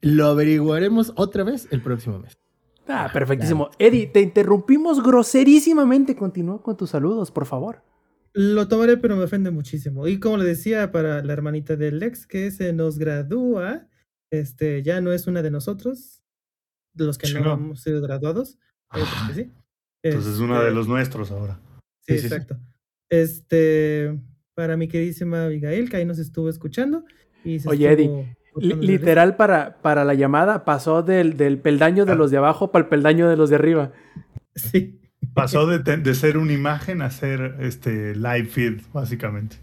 Lo 0.00 0.26
averiguaremos 0.26 1.12
otra 1.16 1.42
vez 1.42 1.66
el 1.72 1.82
próximo 1.82 2.20
mes. 2.20 2.38
Ah, 2.86 3.10
perfectísimo. 3.12 3.70
Eddie, 3.80 4.06
te 4.06 4.20
interrumpimos 4.20 5.02
groserísimamente. 5.02 6.14
Continúa 6.14 6.62
con 6.62 6.76
tus 6.76 6.90
saludos, 6.90 7.32
por 7.32 7.46
favor. 7.46 7.82
Lo 8.38 8.68
tomaré, 8.68 8.98
pero 8.98 9.16
me 9.16 9.24
ofende 9.24 9.50
muchísimo. 9.50 10.06
Y 10.06 10.20
como 10.20 10.36
le 10.36 10.44
decía 10.44 10.92
para 10.92 11.22
la 11.22 11.32
hermanita 11.32 11.74
del 11.76 12.02
ex 12.02 12.26
que 12.26 12.50
se 12.50 12.72
nos 12.74 12.98
gradúa, 12.98 13.88
este, 14.30 14.82
ya 14.82 15.00
no 15.00 15.10
es 15.12 15.26
una 15.26 15.40
de 15.42 15.50
nosotros, 15.50 16.22
de 16.92 17.06
los 17.06 17.16
que 17.16 17.32
no 17.32 17.54
hemos 17.54 17.80
sido 17.82 18.02
graduados. 18.02 18.58
eh, 18.94 19.00
sí. 19.34 19.50
Entonces 20.02 20.34
es 20.34 20.38
uno 20.40 20.54
de 20.60 20.64
Este, 20.66 20.74
los 20.74 20.86
nuestros 20.86 21.30
ahora. 21.30 21.58
Sí, 22.06 22.12
Sí, 22.14 22.14
sí, 22.14 22.18
sí. 22.20 22.26
exacto. 22.34 22.58
Este, 23.10 24.20
para 24.54 24.76
mi 24.76 24.88
queridísima 24.88 25.44
Abigail, 25.46 25.88
que 25.88 25.96
ahí 25.96 26.04
nos 26.04 26.18
estuvo 26.18 26.48
escuchando. 26.50 27.04
Y 27.44 27.58
se 27.60 27.68
Oye, 27.68 27.90
estuvo 27.90 28.26
risa. 28.56 28.76
literal, 28.82 29.36
para, 29.36 29.80
para 29.80 30.04
la 30.04 30.14
llamada 30.14 30.64
pasó 30.64 31.02
del, 31.02 31.36
del 31.36 31.58
peldaño 31.58 32.04
de 32.04 32.12
Ah. 32.12 32.16
los 32.16 32.30
de 32.30 32.36
abajo 32.36 32.70
para 32.70 32.84
el 32.84 32.88
peldaño 32.90 33.28
de 33.28 33.36
los 33.36 33.48
de 33.50 33.56
arriba. 33.56 33.92
Sí. 34.54 35.00
Pasó 35.34 35.66
de, 35.66 35.80
te- 35.80 35.96
de 35.98 36.14
ser 36.14 36.38
una 36.38 36.52
imagen 36.52 37.02
a 37.02 37.10
ser 37.10 37.56
este 37.60 38.14
live 38.14 38.46
feed, 38.46 38.80
básicamente. 38.92 39.56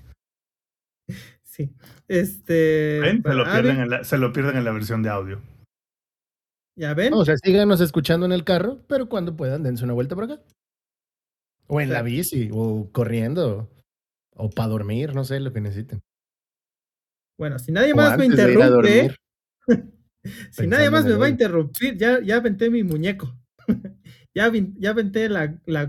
Sí. 1.43 1.71
Este. 2.07 2.99
¿Ven? 3.01 3.23
Se 3.23 3.33
lo, 3.33 3.43
pierden 3.43 3.71
Abby, 3.71 3.81
en 3.83 3.89
la, 3.89 4.03
se 4.03 4.17
lo 4.17 4.33
pierden 4.33 4.57
en 4.57 4.63
la 4.65 4.71
versión 4.71 5.03
de 5.03 5.09
audio. 5.09 5.41
Ya 6.75 6.93
ven. 6.95 7.13
O 7.13 7.23
sea, 7.23 7.37
síganos 7.37 7.81
escuchando 7.81 8.25
en 8.25 8.31
el 8.31 8.43
carro, 8.43 8.81
pero 8.87 9.07
cuando 9.07 9.35
puedan, 9.35 9.61
dense 9.63 9.83
una 9.83 9.93
vuelta 9.93 10.15
por 10.15 10.23
acá. 10.25 10.41
O 11.67 11.79
en 11.79 11.91
la 11.91 12.01
bici, 12.01 12.49
o 12.51 12.89
corriendo, 12.91 13.69
o 14.35 14.49
para 14.49 14.69
dormir, 14.69 15.13
no 15.13 15.23
sé, 15.23 15.39
lo 15.39 15.53
que 15.53 15.61
necesiten. 15.61 16.01
Bueno, 17.37 17.57
si 17.59 17.71
nadie 17.71 17.93
O 17.93 17.95
más 17.95 18.17
me 18.17 18.25
interrumpe. 18.25 18.67
dormir. 18.69 19.15
Si 20.51 20.67
nadie 20.67 20.89
más 20.89 21.03
me 21.03 21.15
va 21.15 21.25
a 21.25 21.29
interrumpir, 21.29 21.97
ya, 21.97 22.21
ya 22.21 22.37
aventé 22.37 22.69
mi 22.69 22.81
muñeco. 22.81 23.35
ya, 24.35 24.51
ya 24.79 24.89
aventé 24.89 25.29
la, 25.29 25.59
la. 25.65 25.85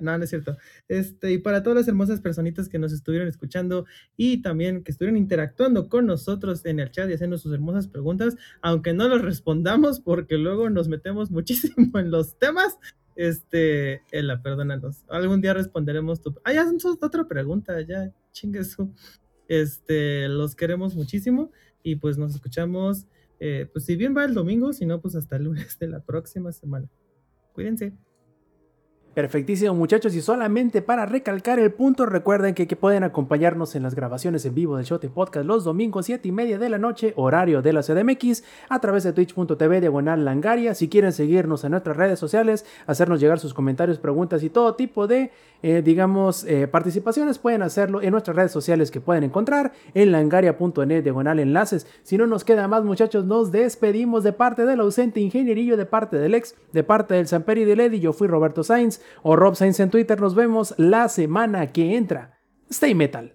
No, 0.00 0.18
no 0.18 0.24
es 0.24 0.30
cierto. 0.30 0.56
Este, 0.88 1.32
y 1.32 1.38
para 1.38 1.62
todas 1.62 1.78
las 1.78 1.88
hermosas 1.88 2.20
personitas 2.20 2.68
que 2.68 2.78
nos 2.78 2.92
estuvieron 2.92 3.28
escuchando 3.28 3.86
y 4.16 4.42
también 4.42 4.82
que 4.84 4.92
estuvieron 4.92 5.16
interactuando 5.16 5.88
con 5.88 6.06
nosotros 6.06 6.64
en 6.66 6.80
el 6.80 6.90
chat 6.90 7.08
y 7.08 7.14
haciendo 7.14 7.38
sus 7.38 7.52
hermosas 7.54 7.88
preguntas, 7.88 8.36
aunque 8.60 8.92
no 8.92 9.08
las 9.08 9.22
respondamos 9.22 10.00
porque 10.00 10.36
luego 10.36 10.68
nos 10.70 10.88
metemos 10.88 11.30
muchísimo 11.32 11.98
en 11.98 12.10
los 12.10 12.38
temas. 12.38 12.78
Este, 13.16 14.02
Ela, 14.10 14.42
perdónanos. 14.42 15.04
Algún 15.08 15.40
día 15.40 15.54
responderemos 15.54 16.20
tu. 16.20 16.34
Ah, 16.44 16.52
ya 16.52 16.66
otra 17.00 17.26
pregunta, 17.26 17.80
ya, 17.80 18.12
chingue 18.32 18.64
su. 18.64 18.92
Este, 19.48 20.28
los 20.28 20.54
queremos 20.54 20.94
muchísimo 20.96 21.50
y 21.82 21.96
pues 21.96 22.18
nos 22.18 22.34
escuchamos. 22.34 23.06
eh, 23.40 23.68
pues 23.72 23.84
si 23.86 23.96
bien 23.96 24.14
va 24.16 24.24
el 24.24 24.34
domingo, 24.34 24.72
si 24.72 24.86
no, 24.86 25.00
pues 25.00 25.14
hasta 25.14 25.36
el 25.36 25.44
lunes 25.44 25.78
de 25.78 25.88
la 25.88 26.00
próxima 26.00 26.52
semana. 26.52 26.88
Cuídense. 27.56 27.94
Perfectísimo, 29.16 29.72
muchachos. 29.72 30.14
Y 30.14 30.20
solamente 30.20 30.82
para 30.82 31.06
recalcar 31.06 31.58
el 31.58 31.72
punto, 31.72 32.04
recuerden 32.04 32.54
que, 32.54 32.66
pueden 32.76 33.02
acompañarnos 33.02 33.74
en 33.74 33.82
las 33.82 33.94
grabaciones 33.94 34.44
en 34.44 34.54
vivo 34.54 34.76
del 34.76 34.84
Shot 34.84 35.08
Podcast 35.08 35.46
los 35.46 35.64
domingos 35.64 36.04
7 36.04 36.28
y 36.28 36.32
media 36.32 36.58
de 36.58 36.68
la 36.68 36.76
noche, 36.76 37.14
horario 37.16 37.62
de 37.62 37.72
la 37.72 37.80
CDMX, 37.80 38.44
a 38.68 38.78
través 38.78 39.04
de 39.04 39.14
twitch.tv 39.14 39.80
diagonal 39.80 40.26
langaria. 40.26 40.74
Si 40.74 40.90
quieren 40.90 41.12
seguirnos 41.12 41.64
en 41.64 41.70
nuestras 41.70 41.96
redes 41.96 42.18
sociales, 42.18 42.66
hacernos 42.86 43.18
llegar 43.18 43.38
sus 43.38 43.54
comentarios, 43.54 43.98
preguntas 43.98 44.42
y 44.42 44.50
todo 44.50 44.74
tipo 44.74 45.06
de, 45.06 45.30
eh, 45.62 45.80
digamos, 45.82 46.44
eh, 46.44 46.68
participaciones, 46.68 47.38
pueden 47.38 47.62
hacerlo 47.62 48.02
en 48.02 48.10
nuestras 48.10 48.36
redes 48.36 48.52
sociales 48.52 48.90
que 48.90 49.00
pueden 49.00 49.24
encontrar 49.24 49.72
en 49.94 50.12
langaria.net 50.12 51.02
diagonal 51.02 51.40
enlaces. 51.40 51.86
Si 52.02 52.18
no 52.18 52.26
nos 52.26 52.44
queda 52.44 52.68
más, 52.68 52.84
muchachos, 52.84 53.24
nos 53.24 53.50
despedimos 53.50 54.24
de 54.24 54.34
parte 54.34 54.66
del 54.66 54.80
ausente 54.80 55.20
ingenierillo, 55.20 55.78
de 55.78 55.86
parte 55.86 56.18
del 56.18 56.34
ex, 56.34 56.54
de 56.74 56.84
parte 56.84 57.14
del 57.14 57.26
Samperi 57.26 57.64
de 57.64 57.76
Lady. 57.76 57.98
Yo 57.98 58.12
fui 58.12 58.28
Roberto 58.28 58.62
Sainz 58.62 59.00
o 59.22 59.36
Rob 59.36 59.54
Sainz 59.54 59.80
en 59.80 59.90
Twitter. 59.90 60.20
Nos 60.20 60.34
vemos 60.34 60.74
la 60.78 61.08
semana 61.08 61.72
que 61.72 61.96
entra. 61.96 62.38
Stay 62.70 62.94
metal. 62.94 63.34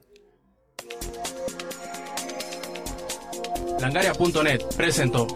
Langaria.net 3.80 4.62
presentó. 4.78 5.28